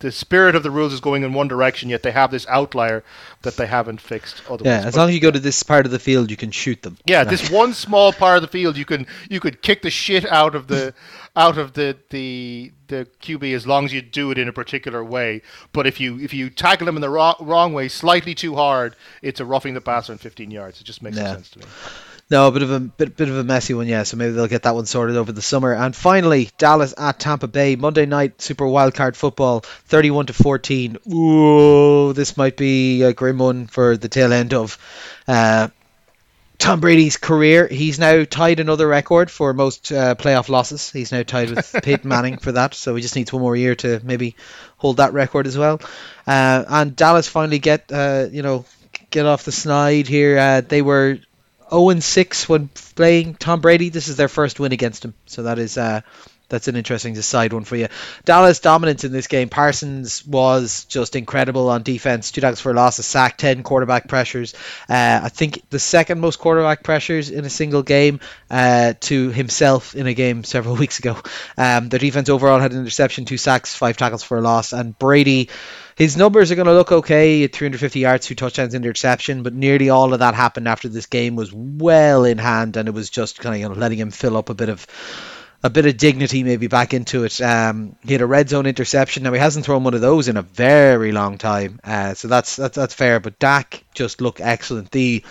the 0.00 0.12
spirit 0.12 0.54
of 0.54 0.62
the 0.62 0.70
rules 0.70 0.92
is 0.92 1.00
going 1.00 1.22
in 1.22 1.32
one 1.32 1.48
direction, 1.48 1.88
yet 1.88 2.02
they 2.02 2.10
have 2.12 2.30
this 2.30 2.46
outlier 2.48 3.02
that 3.42 3.56
they 3.56 3.66
haven't 3.66 4.00
fixed. 4.00 4.42
Otherwise, 4.44 4.64
Yeah, 4.66 4.86
as 4.86 4.94
But- 4.94 5.00
long 5.00 5.08
as 5.08 5.14
you 5.14 5.20
go 5.20 5.30
to 5.30 5.38
this 5.40 5.62
part 5.62 5.86
of 5.86 5.92
the 5.92 5.98
field, 5.98 6.30
you 6.30 6.36
can 6.36 6.50
shoot 6.50 6.82
them. 6.82 6.98
yeah, 7.06 7.20
Like- 7.20 7.28
this 7.30 7.50
one 7.50 7.72
small 7.72 8.12
part 8.12 8.36
of 8.36 8.42
the 8.42 8.48
field, 8.48 8.76
you 8.76 8.84
can 8.84 9.06
you 9.30 9.40
could 9.40 9.62
kick 9.62 9.82
the 9.82 9.90
shit 9.90 10.30
out 10.30 10.54
of 10.54 10.66
the 10.66 10.92
out 11.36 11.56
of 11.58 11.72
the 11.74 11.96
the 12.10 12.72
the 12.88 13.06
QB 13.22 13.52
as 13.54 13.66
long 13.66 13.84
as 13.84 13.92
you 13.92 14.00
do 14.02 14.30
it 14.30 14.38
in 14.38 14.48
a 14.48 14.52
particular 14.52 15.02
way. 15.02 15.42
But 15.72 15.86
if 15.86 15.98
you 15.98 16.18
if 16.20 16.32
you 16.34 16.50
tackle 16.50 16.86
him 16.88 16.96
in 16.96 17.00
the 17.00 17.10
wrong, 17.10 17.34
wrong 17.40 17.72
way, 17.72 17.88
slightly 17.88 18.34
too 18.34 18.54
hard, 18.54 18.96
it's 19.22 19.40
a 19.40 19.44
roughing 19.44 19.74
the 19.74 19.80
passer 19.80 20.12
in 20.12 20.18
15 20.18 20.50
yards. 20.50 20.80
It 20.80 20.84
just 20.84 21.02
makes 21.02 21.16
no 21.16 21.24
sense 21.24 21.50
to 21.50 21.58
me. 21.60 21.64
No, 22.28 22.48
a 22.48 22.50
bit 22.50 22.62
of 22.62 22.72
a 22.72 22.80
bit, 22.80 23.16
bit 23.16 23.28
of 23.28 23.36
a 23.36 23.44
messy 23.44 23.72
one, 23.72 23.86
yeah. 23.86 24.02
So 24.02 24.16
maybe 24.16 24.32
they'll 24.32 24.48
get 24.48 24.64
that 24.64 24.74
one 24.74 24.86
sorted 24.86 25.16
over 25.16 25.30
the 25.30 25.42
summer. 25.42 25.72
And 25.72 25.94
finally, 25.94 26.50
Dallas 26.58 26.92
at 26.98 27.20
Tampa 27.20 27.46
Bay 27.46 27.76
Monday 27.76 28.04
night 28.04 28.42
Super 28.42 28.64
Wildcard 28.64 29.14
Football, 29.14 29.60
thirty-one 29.60 30.26
to 30.26 30.32
fourteen. 30.32 30.96
Ooh, 31.12 32.12
this 32.12 32.36
might 32.36 32.56
be 32.56 33.02
a 33.02 33.12
grim 33.12 33.38
one 33.38 33.68
for 33.68 33.96
the 33.96 34.08
tail 34.08 34.32
end 34.32 34.54
of 34.54 34.76
uh, 35.28 35.68
Tom 36.58 36.80
Brady's 36.80 37.16
career. 37.16 37.68
He's 37.68 38.00
now 38.00 38.24
tied 38.24 38.58
another 38.58 38.88
record 38.88 39.30
for 39.30 39.52
most 39.52 39.92
uh, 39.92 40.16
playoff 40.16 40.48
losses. 40.48 40.90
He's 40.90 41.12
now 41.12 41.22
tied 41.22 41.50
with 41.50 41.76
Peyton 41.82 42.08
Manning 42.08 42.38
for 42.38 42.50
that. 42.52 42.74
So 42.74 42.96
he 42.96 43.02
just 43.02 43.14
needs 43.14 43.32
one 43.32 43.42
more 43.42 43.54
year 43.54 43.76
to 43.76 44.00
maybe 44.02 44.34
hold 44.78 44.96
that 44.96 45.12
record 45.12 45.46
as 45.46 45.56
well. 45.56 45.80
Uh, 46.26 46.64
and 46.66 46.96
Dallas 46.96 47.28
finally 47.28 47.60
get 47.60 47.92
uh, 47.92 48.26
you 48.32 48.42
know 48.42 48.64
get 49.10 49.26
off 49.26 49.44
the 49.44 49.52
snide 49.52 50.08
here. 50.08 50.36
Uh, 50.36 50.60
they 50.60 50.82
were 50.82 51.18
0 51.70 51.90
and 51.90 52.02
6 52.02 52.48
when 52.48 52.68
playing 52.68 53.34
Tom 53.34 53.60
Brady. 53.60 53.88
This 53.88 54.08
is 54.08 54.16
their 54.16 54.28
first 54.28 54.60
win 54.60 54.72
against 54.72 55.04
him. 55.04 55.14
So 55.26 55.44
that 55.44 55.58
is 55.58 55.78
uh, 55.78 56.02
that's 56.48 56.68
an 56.68 56.76
interesting 56.76 57.14
side 57.20 57.52
one 57.52 57.64
for 57.64 57.76
you. 57.76 57.88
Dallas 58.24 58.60
dominance 58.60 59.04
in 59.04 59.12
this 59.12 59.26
game. 59.26 59.48
Parsons 59.48 60.24
was 60.24 60.84
just 60.84 61.16
incredible 61.16 61.68
on 61.68 61.82
defense. 61.82 62.30
Two 62.30 62.40
tackles 62.40 62.60
for 62.60 62.70
a 62.70 62.74
loss, 62.74 62.98
a 62.98 63.02
sack, 63.02 63.36
ten 63.36 63.62
quarterback 63.62 64.08
pressures. 64.08 64.54
Uh, 64.88 65.20
I 65.24 65.28
think 65.28 65.68
the 65.70 65.78
second 65.78 66.20
most 66.20 66.38
quarterback 66.38 66.82
pressures 66.82 67.30
in 67.30 67.44
a 67.44 67.50
single 67.50 67.82
game 67.82 68.20
uh, 68.50 68.94
to 69.00 69.30
himself 69.30 69.94
in 69.94 70.06
a 70.06 70.14
game 70.14 70.44
several 70.44 70.76
weeks 70.82 70.98
ago. 70.98 71.16
Um, 71.56 71.88
their 71.88 71.98
defense 71.98 72.28
overall 72.28 72.60
had 72.60 72.72
an 72.72 72.78
interception, 72.78 73.24
two 73.24 73.38
sacks, 73.38 73.74
five 73.74 73.96
tackles 73.96 74.22
for 74.22 74.38
a 74.38 74.42
loss, 74.42 74.72
and 74.72 74.98
Brady. 74.98 75.48
His 75.96 76.14
numbers 76.14 76.52
are 76.52 76.56
going 76.56 76.66
to 76.66 76.74
look 76.74 76.92
okay 76.92 77.42
at 77.44 77.54
350 77.54 78.00
yards, 78.00 78.26
two 78.26 78.34
touchdowns, 78.34 78.74
interception, 78.74 79.42
but 79.42 79.54
nearly 79.54 79.88
all 79.88 80.12
of 80.12 80.18
that 80.18 80.34
happened 80.34 80.68
after 80.68 80.90
this 80.90 81.06
game 81.06 81.36
was 81.36 81.50
well 81.54 82.26
in 82.26 82.36
hand, 82.36 82.76
and 82.76 82.86
it 82.86 82.92
was 82.92 83.08
just 83.08 83.38
kind 83.38 83.54
of 83.54 83.60
you 83.62 83.68
know, 83.70 83.74
letting 83.74 83.98
him 83.98 84.10
fill 84.10 84.36
up 84.36 84.50
a 84.50 84.54
bit 84.54 84.68
of 84.68 84.86
a 85.66 85.70
bit 85.70 85.86
of 85.86 85.96
dignity 85.96 86.44
maybe 86.44 86.68
back 86.68 86.94
into 86.94 87.24
it. 87.24 87.40
Um, 87.40 87.96
he 88.04 88.12
had 88.12 88.22
a 88.22 88.26
red 88.26 88.48
zone 88.48 88.66
interception. 88.66 89.24
Now 89.24 89.32
he 89.32 89.38
hasn't 89.40 89.64
thrown 89.64 89.82
one 89.84 89.94
of 89.94 90.00
those 90.00 90.28
in 90.28 90.36
a 90.36 90.42
very 90.42 91.10
long 91.12 91.38
time, 91.38 91.80
uh, 91.82 92.14
so 92.14 92.28
that's 92.28 92.54
that's 92.56 92.76
that's 92.76 92.94
fair. 92.94 93.18
But 93.20 93.38
Dak 93.38 93.84
just 93.92 94.20
looked 94.20 94.40
excellent. 94.40 94.90
The 94.92 95.24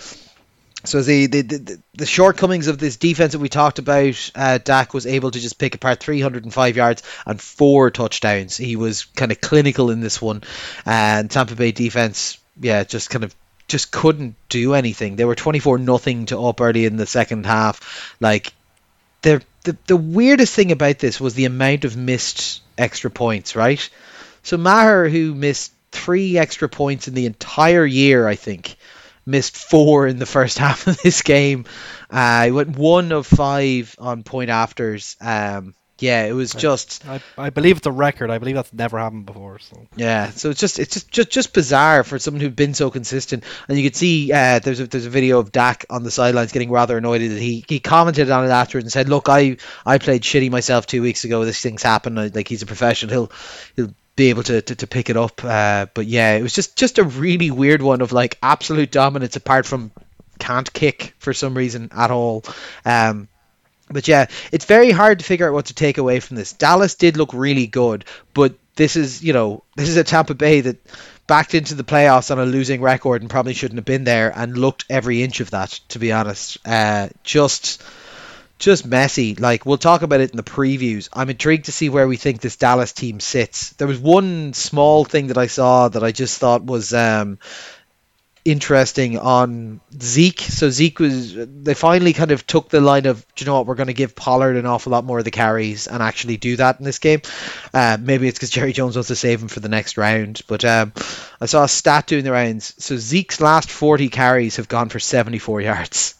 so 0.84 1.02
the, 1.02 1.26
the, 1.26 1.42
the, 1.42 1.82
the 1.94 2.06
shortcomings 2.06 2.68
of 2.68 2.78
this 2.78 2.96
defense 2.96 3.32
that 3.32 3.40
we 3.40 3.48
talked 3.48 3.80
about, 3.80 4.30
uh, 4.36 4.58
Dak 4.58 4.94
was 4.94 5.06
able 5.06 5.32
to 5.32 5.40
just 5.40 5.58
pick 5.58 5.74
apart 5.74 5.98
305 5.98 6.76
yards 6.76 7.02
and 7.24 7.40
four 7.40 7.90
touchdowns. 7.90 8.56
He 8.56 8.76
was 8.76 9.04
kind 9.04 9.32
of 9.32 9.40
clinical 9.40 9.90
in 9.90 10.00
this 10.00 10.22
one, 10.22 10.44
and 10.84 11.28
Tampa 11.28 11.56
Bay 11.56 11.72
defense, 11.72 12.38
yeah, 12.60 12.84
just 12.84 13.10
kind 13.10 13.24
of 13.24 13.34
just 13.68 13.90
couldn't 13.90 14.36
do 14.48 14.74
anything. 14.74 15.16
They 15.16 15.24
were 15.24 15.34
24 15.34 15.78
nothing 15.78 16.26
to 16.26 16.38
up 16.38 16.60
early 16.60 16.84
in 16.84 16.96
the 16.96 17.06
second 17.06 17.46
half. 17.46 18.14
Like 18.20 18.52
the, 19.22 19.42
the 19.66 19.76
the 19.86 19.96
weirdest 19.96 20.54
thing 20.54 20.72
about 20.72 20.98
this 20.98 21.20
was 21.20 21.34
the 21.34 21.44
amount 21.44 21.84
of 21.84 21.96
missed 21.96 22.62
extra 22.78 23.10
points, 23.10 23.54
right? 23.54 23.86
So 24.42 24.56
Maher, 24.56 25.08
who 25.08 25.34
missed 25.34 25.72
three 25.90 26.38
extra 26.38 26.68
points 26.68 27.08
in 27.08 27.14
the 27.14 27.26
entire 27.26 27.84
year, 27.84 28.26
I 28.26 28.36
think, 28.36 28.76
missed 29.26 29.56
four 29.56 30.06
in 30.06 30.18
the 30.18 30.26
first 30.26 30.58
half 30.64 30.86
of 30.86 30.96
this 31.02 31.22
game. 31.22 31.66
Uh, 32.08 32.44
he 32.44 32.50
went 32.52 32.78
one 32.78 33.10
of 33.12 33.26
five 33.26 33.94
on 33.98 34.22
point 34.22 34.50
afters. 34.50 35.16
Um, 35.20 35.74
yeah, 35.98 36.24
it 36.24 36.32
was 36.32 36.52
just 36.52 37.06
I, 37.08 37.20
I 37.38 37.50
believe 37.50 37.78
it's 37.78 37.86
a 37.86 37.92
record. 37.92 38.30
I 38.30 38.38
believe 38.38 38.54
that's 38.56 38.72
never 38.72 38.98
happened 38.98 39.24
before. 39.26 39.58
So 39.60 39.86
yeah. 39.96 40.30
So 40.30 40.50
it's 40.50 40.60
just 40.60 40.78
it's 40.78 40.94
just 40.94 41.10
just, 41.10 41.30
just 41.30 41.54
bizarre 41.54 42.04
for 42.04 42.18
someone 42.18 42.40
who'd 42.40 42.54
been 42.56 42.74
so 42.74 42.90
consistent. 42.90 43.44
And 43.68 43.78
you 43.78 43.84
could 43.88 43.96
see 43.96 44.30
uh, 44.32 44.58
there's 44.58 44.80
a 44.80 44.86
there's 44.86 45.06
a 45.06 45.10
video 45.10 45.38
of 45.38 45.52
Dak 45.52 45.86
on 45.88 46.02
the 46.02 46.10
sidelines 46.10 46.52
getting 46.52 46.70
rather 46.70 46.98
annoyed 46.98 47.22
that 47.22 47.38
he 47.40 47.64
he 47.66 47.80
commented 47.80 48.30
on 48.30 48.44
it 48.44 48.50
afterwards 48.50 48.84
and 48.84 48.92
said, 48.92 49.08
"Look, 49.08 49.28
I 49.28 49.56
I 49.86 49.98
played 49.98 50.22
shitty 50.22 50.50
myself 50.50 50.86
two 50.86 51.00
weeks 51.02 51.24
ago. 51.24 51.44
This 51.44 51.60
thing's 51.60 51.82
happened. 51.82 52.20
I- 52.20 52.26
Like 52.34 52.48
he's 52.48 52.62
a 52.62 52.66
professional. 52.66 53.10
He'll 53.12 53.32
he'll." 53.76 53.94
be 54.16 54.30
able 54.30 54.42
to, 54.42 54.62
to, 54.62 54.74
to 54.74 54.86
pick 54.86 55.10
it 55.10 55.16
up 55.18 55.44
uh, 55.44 55.84
but 55.92 56.06
yeah 56.06 56.36
it 56.36 56.42
was 56.42 56.54
just 56.54 56.74
just 56.74 56.96
a 56.96 57.04
really 57.04 57.50
weird 57.50 57.82
one 57.82 58.00
of 58.00 58.12
like 58.12 58.38
absolute 58.42 58.90
dominance 58.90 59.36
apart 59.36 59.66
from 59.66 59.92
can't 60.38 60.72
kick 60.72 61.12
for 61.18 61.34
some 61.34 61.54
reason 61.54 61.90
at 61.94 62.10
all 62.10 62.42
um, 62.86 63.28
but 63.88 64.08
yeah, 64.08 64.26
it's 64.52 64.64
very 64.64 64.90
hard 64.90 65.20
to 65.20 65.24
figure 65.24 65.48
out 65.48 65.54
what 65.54 65.66
to 65.66 65.74
take 65.74 65.98
away 65.98 66.20
from 66.20 66.36
this. 66.36 66.52
Dallas 66.52 66.94
did 66.94 67.16
look 67.16 67.32
really 67.32 67.66
good, 67.66 68.04
but 68.34 68.54
this 68.74 68.96
is, 68.96 69.22
you 69.22 69.32
know, 69.32 69.62
this 69.76 69.88
is 69.88 69.96
a 69.96 70.04
Tampa 70.04 70.34
Bay 70.34 70.60
that 70.62 70.78
backed 71.26 71.54
into 71.54 71.74
the 71.74 71.84
playoffs 71.84 72.30
on 72.30 72.38
a 72.38 72.44
losing 72.44 72.80
record 72.80 73.22
and 73.22 73.30
probably 73.30 73.54
shouldn't 73.54 73.78
have 73.78 73.84
been 73.84 74.04
there 74.04 74.32
and 74.34 74.56
looked 74.56 74.84
every 74.90 75.22
inch 75.22 75.40
of 75.40 75.50
that, 75.50 75.70
to 75.88 75.98
be 75.98 76.12
honest. 76.12 76.58
Uh, 76.64 77.08
just 77.24 77.82
just 78.58 78.86
messy. 78.86 79.34
Like 79.34 79.66
we'll 79.66 79.78
talk 79.78 80.02
about 80.02 80.20
it 80.20 80.30
in 80.30 80.36
the 80.36 80.42
previews. 80.42 81.08
I'm 81.12 81.30
intrigued 81.30 81.66
to 81.66 81.72
see 81.72 81.88
where 81.88 82.08
we 82.08 82.16
think 82.16 82.40
this 82.40 82.56
Dallas 82.56 82.92
team 82.92 83.20
sits. 83.20 83.70
There 83.74 83.88
was 83.88 83.98
one 83.98 84.54
small 84.54 85.04
thing 85.04 85.28
that 85.28 85.38
I 85.38 85.46
saw 85.46 85.88
that 85.88 86.02
I 86.02 86.12
just 86.12 86.38
thought 86.38 86.64
was 86.64 86.94
um, 86.94 87.38
interesting 88.46 89.18
on 89.18 89.80
Zeke. 90.00 90.40
So 90.40 90.70
Zeke 90.70 91.00
was 91.00 91.34
they 91.34 91.74
finally 91.74 92.12
kind 92.12 92.30
of 92.30 92.46
took 92.46 92.68
the 92.68 92.80
line 92.80 93.06
of, 93.06 93.26
do 93.34 93.44
you 93.44 93.46
know 93.46 93.56
what, 93.56 93.66
we're 93.66 93.74
going 93.74 93.88
to 93.88 93.92
give 93.92 94.14
Pollard 94.14 94.56
an 94.56 94.66
awful 94.66 94.92
lot 94.92 95.04
more 95.04 95.18
of 95.18 95.24
the 95.24 95.30
carries 95.30 95.88
and 95.88 96.02
actually 96.02 96.36
do 96.36 96.56
that 96.56 96.78
in 96.78 96.84
this 96.84 97.00
game. 97.00 97.22
Uh, 97.74 97.98
maybe 98.00 98.28
it's 98.28 98.38
because 98.38 98.50
Jerry 98.50 98.72
Jones 98.72 98.96
wants 98.96 99.08
to 99.08 99.16
save 99.16 99.42
him 99.42 99.48
for 99.48 99.60
the 99.60 99.68
next 99.68 99.98
round. 99.98 100.42
But 100.46 100.64
um, 100.64 100.92
I 101.40 101.46
saw 101.46 101.64
a 101.64 101.68
stat 101.68 102.06
doing 102.06 102.24
the 102.24 102.32
rounds. 102.32 102.74
So 102.78 102.96
Zeke's 102.96 103.40
last 103.40 103.70
40 103.70 104.08
carries 104.08 104.56
have 104.56 104.68
gone 104.68 104.88
for 104.88 105.00
74 105.00 105.60
yards. 105.62 106.14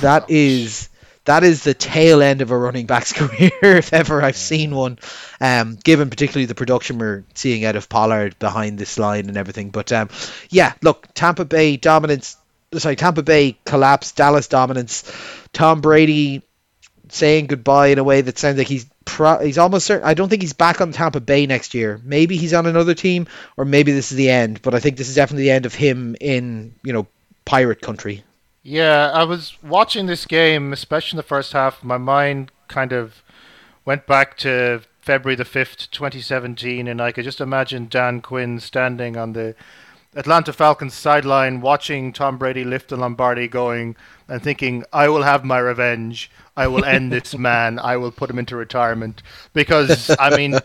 That 0.00 0.30
is 0.30 0.88
that 1.28 1.44
is 1.44 1.62
the 1.62 1.74
tail 1.74 2.22
end 2.22 2.40
of 2.40 2.50
a 2.50 2.56
running 2.56 2.86
back's 2.86 3.12
career 3.20 3.52
if 3.62 3.92
ever 3.92 4.22
I've 4.22 4.36
seen 4.36 4.74
one. 4.74 4.98
Um, 5.42 5.76
given 5.76 6.08
particularly 6.08 6.46
the 6.46 6.54
production 6.54 6.98
we're 6.98 7.24
seeing 7.34 7.66
out 7.66 7.76
of 7.76 7.90
Pollard 7.90 8.38
behind 8.38 8.78
this 8.78 8.98
line 8.98 9.28
and 9.28 9.36
everything. 9.36 9.68
But 9.68 9.92
um, 9.92 10.08
yeah, 10.48 10.72
look, 10.82 11.06
Tampa 11.12 11.44
Bay 11.44 11.76
dominance. 11.76 12.38
Sorry, 12.72 12.96
Tampa 12.96 13.22
Bay 13.22 13.58
collapse. 13.66 14.12
Dallas 14.12 14.48
dominance. 14.48 15.04
Tom 15.52 15.82
Brady 15.82 16.42
saying 17.10 17.46
goodbye 17.46 17.88
in 17.88 17.98
a 17.98 18.04
way 18.04 18.22
that 18.22 18.38
sounds 18.38 18.56
like 18.56 18.66
he's 18.66 18.86
pro- 19.04 19.44
he's 19.44 19.58
almost 19.58 19.86
certain. 19.86 20.08
I 20.08 20.14
don't 20.14 20.30
think 20.30 20.40
he's 20.40 20.54
back 20.54 20.80
on 20.80 20.92
Tampa 20.92 21.20
Bay 21.20 21.44
next 21.44 21.74
year. 21.74 22.00
Maybe 22.02 22.38
he's 22.38 22.54
on 22.54 22.64
another 22.64 22.94
team, 22.94 23.26
or 23.58 23.66
maybe 23.66 23.92
this 23.92 24.12
is 24.12 24.16
the 24.16 24.30
end. 24.30 24.62
But 24.62 24.74
I 24.74 24.80
think 24.80 24.96
this 24.96 25.10
is 25.10 25.14
definitely 25.14 25.44
the 25.44 25.50
end 25.50 25.66
of 25.66 25.74
him 25.74 26.16
in 26.22 26.74
you 26.82 26.94
know 26.94 27.06
pirate 27.44 27.82
country. 27.82 28.24
Yeah, 28.68 29.12
I 29.14 29.24
was 29.24 29.56
watching 29.62 30.04
this 30.04 30.26
game, 30.26 30.74
especially 30.74 31.16
in 31.16 31.16
the 31.16 31.22
first 31.22 31.54
half. 31.54 31.82
My 31.82 31.96
mind 31.96 32.52
kind 32.68 32.92
of 32.92 33.22
went 33.86 34.06
back 34.06 34.36
to 34.38 34.82
February 35.00 35.36
the 35.36 35.44
5th, 35.44 35.90
2017, 35.90 36.86
and 36.86 37.00
I 37.00 37.10
could 37.10 37.24
just 37.24 37.40
imagine 37.40 37.88
Dan 37.88 38.20
Quinn 38.20 38.60
standing 38.60 39.16
on 39.16 39.32
the 39.32 39.54
Atlanta 40.14 40.52
Falcons 40.52 40.92
sideline 40.92 41.62
watching 41.62 42.12
Tom 42.12 42.36
Brady 42.36 42.62
lift 42.62 42.90
the 42.90 42.98
Lombardi 42.98 43.48
going 43.48 43.96
and 44.28 44.42
thinking, 44.42 44.84
I 44.92 45.08
will 45.08 45.22
have 45.22 45.46
my 45.46 45.60
revenge. 45.60 46.30
I 46.54 46.66
will 46.66 46.84
end 46.84 47.10
this 47.14 47.38
man. 47.38 47.78
I 47.78 47.96
will 47.96 48.12
put 48.12 48.28
him 48.28 48.38
into 48.38 48.54
retirement. 48.54 49.22
Because, 49.54 50.14
I 50.20 50.36
mean, 50.36 50.58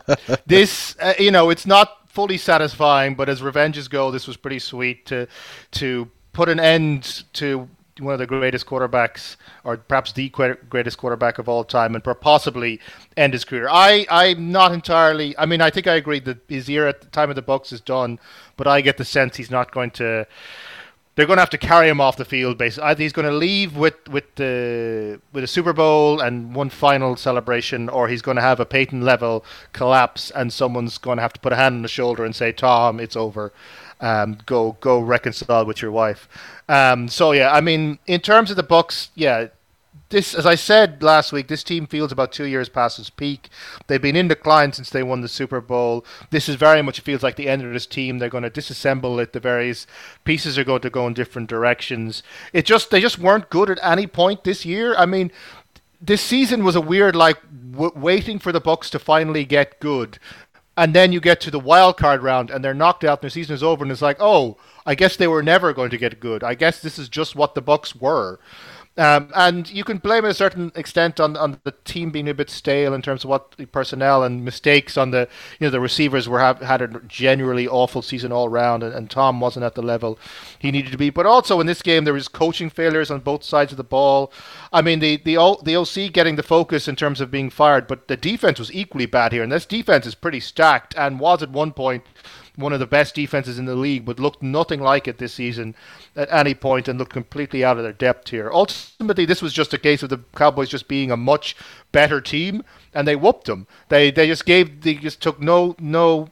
this, 0.45 0.97
uh, 0.99 1.13
you 1.17 1.31
know, 1.31 1.49
it's 1.49 1.65
not 1.65 2.09
fully 2.09 2.37
satisfying, 2.37 3.15
but 3.15 3.29
as 3.29 3.41
revenges 3.41 3.87
go, 3.87 4.11
this 4.11 4.27
was 4.27 4.35
pretty 4.35 4.59
sweet 4.59 5.05
to, 5.05 5.25
to 5.71 6.11
put 6.33 6.49
an 6.49 6.59
end 6.59 7.23
to 7.31 7.69
one 7.99 8.13
of 8.13 8.19
the 8.19 8.25
greatest 8.25 8.65
quarterbacks, 8.65 9.35
or 9.63 9.77
perhaps 9.77 10.11
the 10.11 10.29
greatest 10.29 10.97
quarterback 10.97 11.37
of 11.37 11.47
all 11.47 11.63
time, 11.63 11.95
and 11.95 12.03
possibly 12.21 12.79
end 13.15 13.33
his 13.33 13.45
career. 13.45 13.67
I 13.69 14.05
I'm 14.09 14.51
not 14.51 14.71
entirely. 14.71 15.37
I 15.37 15.45
mean, 15.45 15.61
I 15.61 15.69
think 15.69 15.87
I 15.87 15.95
agree 15.95 16.19
that 16.21 16.39
his 16.47 16.69
year 16.69 16.87
at 16.87 17.01
the 17.01 17.07
time 17.07 17.29
of 17.29 17.35
the 17.35 17.41
Bucks 17.41 17.71
is 17.71 17.81
done, 17.81 18.19
but 18.57 18.67
I 18.67 18.81
get 18.81 18.97
the 18.97 19.05
sense 19.05 19.37
he's 19.37 19.51
not 19.51 19.71
going 19.71 19.91
to. 19.91 20.27
They're 21.15 21.27
going 21.27 21.37
to 21.37 21.43
have 21.43 21.51
to 21.51 21.59
carry 21.59 21.89
him 21.89 22.01
off 22.01 22.17
the 22.17 22.25
field. 22.25 22.57
Basically, 22.57 22.89
either 22.89 23.03
he's 23.03 23.13
going 23.13 23.27
to 23.27 23.35
leave 23.35 23.77
with 23.77 24.09
with 24.09 24.33
the 24.35 25.21
with 25.31 25.43
a 25.43 25.47
Super 25.47 25.73
Bowl 25.73 26.19
and 26.19 26.55
one 26.55 26.71
final 26.71 27.15
celebration, 27.15 27.87
or 27.87 28.07
he's 28.07 28.23
going 28.23 28.37
to 28.37 28.41
have 28.41 28.59
a 28.59 28.65
Peyton 28.65 29.01
level 29.01 29.45
collapse, 29.73 30.31
and 30.31 30.51
someone's 30.51 30.97
going 30.97 31.17
to 31.17 31.21
have 31.21 31.33
to 31.33 31.39
put 31.39 31.53
a 31.53 31.57
hand 31.57 31.75
on 31.75 31.81
the 31.83 31.87
shoulder 31.87 32.25
and 32.25 32.35
say, 32.35 32.51
"Tom, 32.51 32.99
it's 32.99 33.15
over." 33.15 33.53
Um, 34.03 34.37
go 34.45 34.75
go 34.81 34.99
reconcile 34.99 35.65
with 35.65 35.81
your 35.81 35.91
wife. 35.91 36.27
Um, 36.67 37.07
so 37.07 37.31
yeah, 37.31 37.53
I 37.53 37.61
mean, 37.61 37.99
in 38.05 38.19
terms 38.19 38.49
of 38.51 38.57
the 38.57 38.63
Bucks, 38.63 39.11
yeah, 39.15 39.47
this 40.09 40.35
as 40.35 40.45
I 40.45 40.55
said 40.55 41.01
last 41.01 41.31
week, 41.31 41.47
this 41.47 41.63
team 41.63 41.87
feels 41.87 42.11
about 42.11 42.33
two 42.33 42.43
years 42.43 42.67
past 42.67 42.99
its 42.99 43.09
peak. 43.09 43.49
They've 43.87 44.01
been 44.01 44.17
in 44.17 44.27
decline 44.27 44.73
since 44.73 44.89
they 44.89 45.03
won 45.03 45.21
the 45.21 45.29
Super 45.29 45.61
Bowl. 45.61 46.05
This 46.31 46.49
is 46.49 46.55
very 46.55 46.81
much 46.81 46.99
it 46.99 47.05
feels 47.05 47.23
like 47.23 47.37
the 47.37 47.47
end 47.47 47.63
of 47.63 47.71
this 47.71 47.85
team. 47.85 48.19
They're 48.19 48.27
going 48.27 48.43
to 48.43 48.49
disassemble 48.49 49.21
it. 49.23 49.31
The 49.31 49.39
various 49.39 49.87
pieces 50.25 50.57
are 50.57 50.65
going 50.65 50.81
to 50.81 50.89
go 50.89 51.07
in 51.07 51.13
different 51.13 51.49
directions. 51.49 52.23
It 52.51 52.65
just 52.65 52.91
they 52.91 52.99
just 52.99 53.19
weren't 53.19 53.49
good 53.49 53.69
at 53.69 53.79
any 53.81 54.05
point 54.05 54.43
this 54.43 54.65
year. 54.65 54.93
I 54.95 55.05
mean, 55.05 55.31
this 56.01 56.21
season 56.21 56.65
was 56.65 56.75
a 56.75 56.81
weird 56.81 57.15
like 57.15 57.37
w- 57.71 57.93
waiting 57.95 58.37
for 58.37 58.51
the 58.51 58.59
Bucks 58.59 58.89
to 58.89 58.99
finally 58.99 59.45
get 59.45 59.79
good 59.79 60.19
and 60.75 60.93
then 60.93 61.11
you 61.11 61.19
get 61.19 61.39
to 61.41 61.51
the 61.51 61.59
wild 61.59 61.97
card 61.97 62.23
round 62.23 62.49
and 62.49 62.63
they're 62.63 62.73
knocked 62.73 63.03
out 63.03 63.19
and 63.19 63.23
their 63.23 63.29
season 63.29 63.53
is 63.53 63.63
over 63.63 63.83
and 63.83 63.91
it's 63.91 64.01
like 64.01 64.17
oh 64.19 64.57
i 64.85 64.95
guess 64.95 65.15
they 65.15 65.27
were 65.27 65.43
never 65.43 65.73
going 65.73 65.89
to 65.89 65.97
get 65.97 66.19
good. 66.19 66.43
I 66.43 66.55
guess 66.55 66.79
this 66.79 66.97
is 66.99 67.09
just 67.09 67.35
what 67.35 67.55
the 67.55 67.61
bucks 67.61 67.95
were 67.95 68.39
um, 68.95 69.29
and 69.33 69.71
you 69.71 69.83
can 69.83 69.97
blame 69.97 70.23
a 70.23 70.33
certain 70.35 70.71
extent 70.75 71.19
on, 71.19 71.35
on 71.35 71.59
the 71.63 71.73
team 71.83 72.11
being 72.11 72.29
a 72.29 72.33
bit 72.33 72.49
stale 72.49 72.93
in 72.93 73.01
terms 73.01 73.23
of 73.23 73.29
what 73.29 73.53
the 73.53 73.65
personnel 73.65 74.23
and 74.23 74.45
mistakes 74.45 74.97
on 74.97 75.09
the 75.09 75.27
you 75.59 75.65
know 75.65 75.71
the 75.71 75.79
receivers 75.79 76.29
were 76.29 76.39
have, 76.39 76.59
had 76.59 76.81
a 76.81 76.87
generally 77.07 77.67
awful 77.67 78.03
season 78.03 78.31
all 78.31 78.49
round 78.49 78.83
and, 78.83 78.93
and 78.93 79.09
Tom 79.09 79.39
wasn't 79.39 79.65
at 79.65 79.73
the 79.73 79.81
level 79.81 80.19
he 80.59 80.69
needed 80.69 80.91
to 80.91 80.97
be. 80.97 81.09
But 81.09 81.25
also 81.25 81.59
in 81.59 81.65
this 81.65 81.81
game 81.81 82.03
there 82.03 82.13
was 82.13 82.27
coaching 82.27 82.69
failures 82.69 83.09
on 83.09 83.21
both 83.21 83.43
sides 83.43 83.71
of 83.71 83.77
the 83.77 83.83
ball. 83.83 84.31
I 84.71 84.83
mean 84.83 84.99
the 84.99 85.17
the 85.17 85.37
o, 85.37 85.59
the 85.63 85.75
OC 85.75 86.13
getting 86.13 86.35
the 86.35 86.43
focus 86.43 86.87
in 86.87 86.95
terms 86.95 87.19
of 87.19 87.31
being 87.31 87.49
fired, 87.49 87.87
but 87.87 88.07
the 88.07 88.17
defense 88.17 88.59
was 88.59 88.71
equally 88.71 89.07
bad 89.07 89.31
here, 89.31 89.41
and 89.41 89.51
this 89.51 89.65
defense 89.65 90.05
is 90.05 90.13
pretty 90.13 90.39
stacked 90.39 90.93
and 90.95 91.19
was 91.19 91.41
at 91.41 91.49
one 91.49 91.71
point 91.71 92.03
one 92.55 92.73
of 92.73 92.79
the 92.79 92.85
best 92.85 93.15
defenses 93.15 93.57
in 93.57 93.65
the 93.65 93.75
league, 93.75 94.05
but 94.05 94.19
looked 94.19 94.43
nothing 94.43 94.79
like 94.79 95.07
it 95.07 95.17
this 95.17 95.33
season 95.33 95.75
at 96.15 96.31
any 96.31 96.53
point 96.53 96.87
and 96.87 96.99
looked 96.99 97.13
completely 97.13 97.63
out 97.63 97.77
of 97.77 97.83
their 97.83 97.93
depth 97.93 98.29
here. 98.29 98.51
Ultimately, 98.51 99.25
this 99.25 99.41
was 99.41 99.53
just 99.53 99.73
a 99.73 99.77
case 99.77 100.03
of 100.03 100.09
the 100.09 100.19
Cowboys 100.35 100.69
just 100.69 100.87
being 100.87 101.11
a 101.11 101.17
much 101.17 101.55
better 101.91 102.21
team, 102.21 102.63
and 102.93 103.07
they 103.07 103.15
whooped 103.15 103.45
them. 103.45 103.67
They 103.89 104.11
they 104.11 104.27
just 104.27 104.45
gave 104.45 104.81
they 104.81 104.95
just 104.95 105.21
took 105.21 105.39
no 105.41 105.75
no 105.79 106.29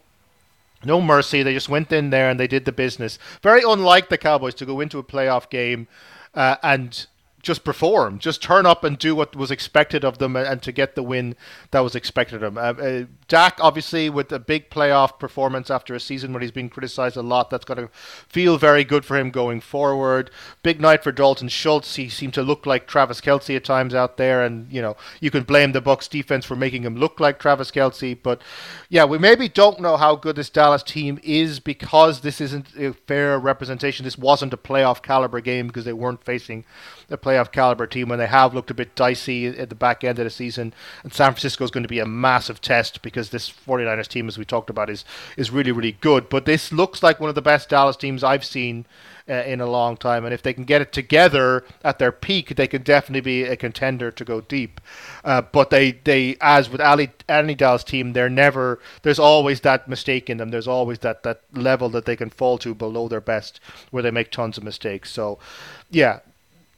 no 0.84 1.02
mercy. 1.02 1.44
They 1.44 1.54
just 1.54 1.70
went 1.70 1.92
in 1.92 2.10
there 2.10 2.30
and 2.30 2.40
they 2.40 2.48
did 2.48 2.66
the 2.66 2.72
business. 2.72 3.20
Very 3.42 3.62
unlike 3.66 4.10
the 4.10 4.18
Cowboys 4.18 4.56
to 4.56 4.66
go 4.66 4.80
into 4.80 5.00
a 5.00 5.04
playoff 5.04 5.50
game 5.50 5.88
uh, 6.34 6.56
and 6.64 7.06
just 7.42 7.64
perform, 7.64 8.20
just 8.20 8.42
turn 8.42 8.66
up 8.66 8.84
and 8.84 8.98
do 8.98 9.16
what 9.16 9.36
was 9.36 9.52
expected 9.52 10.04
of 10.04 10.18
them, 10.18 10.36
and 10.36 10.62
to 10.62 10.72
get 10.72 10.96
the 10.96 11.04
win 11.04 11.36
that 11.72 11.80
was 11.80 11.96
expected 11.96 12.44
of 12.44 12.54
them. 12.54 12.58
Uh, 12.58 12.82
uh, 12.82 13.06
Dak, 13.28 13.58
obviously, 13.60 14.10
with 14.10 14.32
a 14.32 14.40
big 14.40 14.70
playoff 14.70 15.20
performance 15.20 15.70
after 15.70 15.96
a 15.96 16.00
season 16.00 16.34
where 16.34 16.42
he's 16.42 16.52
been 16.52 16.70
criticized 16.70 17.18
a 17.18 17.22
lot, 17.22 17.50
that's 17.50 17.66
going 17.66 17.78
to 17.78 17.90
feel 18.28 18.58
very 18.58 18.84
good 18.84 19.06
for 19.06 19.18
him 19.18 19.32
going 19.32 19.62
forward. 19.62 20.30
Big 20.64 20.80
night 20.80 21.04
for 21.04 21.12
Dalton 21.12 21.48
Schultz. 21.48 21.96
He 21.96 22.10
seemed 22.10 22.34
to 22.36 22.44
look 22.44 22.66
like 22.66 22.88
Travis 22.88 23.22
Kelce 23.22 23.56
at 23.56 23.64
times 23.64 23.96
out 23.96 24.18
there, 24.18 24.44
and 24.44 24.72
you 24.72 24.82
know 24.82 24.96
you 25.20 25.32
can 25.32 25.44
blame 25.44 25.72
the 25.72 25.82
Bucks 25.82 26.08
defense 26.08 26.46
for 26.46 26.56
making 26.56 26.84
him 26.84 26.96
look 26.96 27.20
like 27.20 27.40
Travis 27.40 27.72
Kelce. 27.72 28.18
But 28.22 28.42
yeah, 28.90 29.06
we 29.06 29.18
maybe 29.18 29.48
don't 29.48 29.80
know 29.80 29.98
how 29.98 30.16
good 30.16 30.36
this 30.36 30.50
Dallas 30.50 30.84
team 30.84 31.20
is 31.24 31.60
because 31.60 32.22
this 32.22 32.42
isn't 32.42 32.68
a 32.78 32.94
fair 32.94 33.40
representation. 33.40 34.04
This 34.04 34.18
wasn't 34.18 34.54
a 34.54 34.58
playoff 34.58 35.02
caliber 35.02 35.42
game 35.42 35.68
because 35.68 35.86
they 35.86 35.94
weren't 35.94 36.24
facing 36.24 36.66
a 37.12 37.18
playoff 37.18 37.52
caliber 37.52 37.86
team 37.86 38.10
when 38.10 38.20
they 38.20 38.28
have 38.28 38.54
looked 38.54 38.72
a 38.72 38.74
bit 38.74 38.96
dicey 38.96 39.48
at 39.48 39.70
the 39.70 39.76
back 39.76 40.04
end 40.04 40.18
of 40.20 40.26
the 40.26 40.30
season. 40.30 40.74
And 41.04 41.14
San 41.14 41.32
Francisco 41.32 41.64
is 41.64 41.72
going 41.72 41.84
to 41.84 41.90
be 41.90 42.00
a 42.00 42.06
massive 42.06 42.62
test 42.62 43.02
because 43.02 43.30
this 43.30 43.52
49ers 43.52 44.08
team, 44.08 44.28
as 44.28 44.38
we 44.38 44.46
talked 44.46 44.70
about, 44.70 44.90
is 44.90 45.06
is 45.38 45.52
really 45.52 45.72
really 45.72 45.94
good. 45.94 46.30
But 46.30 46.46
this 46.46 46.72
looks 46.72 47.04
like 47.04 47.20
one 47.20 47.30
of 47.30 47.36
the 47.36 47.42
best 47.42 47.70
Dallas 47.70 47.98
teams 47.98 48.24
I've 48.24 48.46
seen. 48.46 48.86
Uh, 49.30 49.44
in 49.46 49.62
a 49.62 49.68
long 49.68 49.96
time, 49.96 50.26
and 50.26 50.34
if 50.34 50.42
they 50.42 50.52
can 50.52 50.64
get 50.64 50.82
it 50.82 50.92
together 50.92 51.64
at 51.84 52.00
their 52.00 52.12
peak, 52.12 52.56
they 52.56 52.68
can 52.68 52.82
definitely 52.82 53.22
be 53.22 53.44
a 53.44 53.56
contender 53.56 54.10
to 54.10 54.26
go 54.26 54.42
deep. 54.42 54.82
Uh, 55.24 55.44
but 55.44 55.70
they, 55.70 55.92
they, 55.92 56.36
as 56.42 56.72
with 56.72 56.82
Ali, 56.82 57.12
any 57.30 57.54
Dallas 57.54 57.84
team, 57.84 58.14
they're 58.14 58.30
never. 58.32 58.80
There's 59.04 59.20
always 59.20 59.62
that 59.62 59.88
mistake 59.88 60.28
in 60.28 60.38
them. 60.38 60.50
There's 60.50 60.68
always 60.68 61.00
that 61.00 61.22
that 61.22 61.44
level 61.54 61.88
that 61.90 62.06
they 62.06 62.16
can 62.16 62.32
fall 62.32 62.58
to 62.58 62.74
below 62.74 63.08
their 63.08 63.22
best, 63.22 63.60
where 63.92 64.02
they 64.02 64.12
make 64.12 64.32
tons 64.32 64.58
of 64.58 64.64
mistakes. 64.64 65.12
So, 65.12 65.38
yeah, 65.92 66.22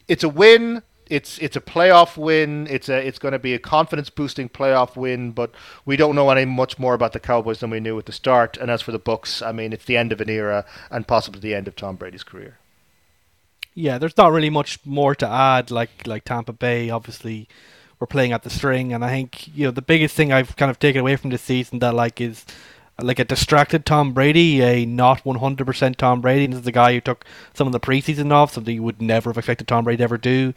it's 0.08 0.24
a 0.24 0.30
win. 0.30 0.84
It's 1.10 1.38
it's 1.40 1.56
a 1.56 1.62
playoff 1.62 2.18
win. 2.18 2.68
It's 2.70 2.90
a 2.90 3.06
it's 3.06 3.20
going 3.20 3.34
to 3.34 3.40
be 3.40 3.54
a 3.54 3.60
confidence 3.60 4.10
boosting 4.10 4.50
playoff 4.50 4.96
win. 4.96 5.32
But 5.32 5.52
we 5.86 5.98
don't 5.98 6.16
know 6.16 6.30
any 6.30 6.46
much 6.46 6.80
more 6.80 6.94
about 6.94 7.14
the 7.14 7.20
Cowboys 7.20 7.60
than 7.60 7.70
we 7.70 7.80
knew 7.80 8.00
at 8.00 8.06
the 8.06 8.12
start. 8.12 8.58
And 8.58 8.72
as 8.72 8.82
for 8.82 8.92
the 8.92 9.00
Bucks, 9.00 9.42
I 9.42 9.52
mean, 9.52 9.74
it's 9.74 9.86
the 9.86 9.98
end 9.98 10.12
of 10.12 10.22
an 10.22 10.30
era 10.30 10.66
and 10.90 11.08
possibly 11.08 11.42
the 11.42 11.56
end 11.56 11.68
of 11.68 11.76
Tom 11.76 11.96
Brady's 11.96 12.24
career. 12.24 12.58
Yeah, 13.76 13.98
there's 13.98 14.18
not 14.18 14.32
really 14.32 14.50
much 14.50 14.80
more 14.86 15.16
to 15.16 15.28
add. 15.28 15.72
Like 15.72 16.06
like 16.06 16.26
Tampa 16.26 16.54
Bay, 16.54 16.90
obviously, 16.90 17.48
we're 18.00 18.08
playing 18.08 18.32
at 18.32 18.44
the 18.44 18.50
string, 18.50 18.94
and 18.94 19.04
I 19.04 19.10
think 19.10 19.48
you 19.56 19.66
know 19.66 19.72
the 19.72 19.82
biggest 19.82 20.16
thing 20.16 20.32
I've 20.32 20.56
kind 20.56 20.70
of 20.70 20.80
taken 20.80 21.02
away 21.02 21.16
from 21.16 21.32
this 21.32 21.42
season 21.42 21.80
that 21.80 21.94
like 21.94 22.22
is 22.22 22.46
like 23.02 23.20
a 23.20 23.26
distracted 23.26 23.86
Tom 23.86 24.14
Brady, 24.14 24.62
a 24.62 24.86
not 24.86 25.24
100% 25.24 25.96
Tom 25.96 26.22
Brady. 26.22 26.48
This 26.48 26.60
is 26.60 26.66
the 26.66 26.72
guy 26.72 26.94
who 26.94 27.02
took 27.02 27.26
some 27.54 27.68
of 27.68 27.74
the 27.74 27.80
preseason 27.80 28.32
off, 28.32 28.54
something 28.54 28.76
you 28.76 28.84
would 28.84 29.02
never 29.02 29.30
have 29.30 29.38
expected 29.38 29.68
Tom 29.68 29.84
Brady 29.84 29.98
to 29.98 30.04
ever 30.04 30.18
do. 30.18 30.54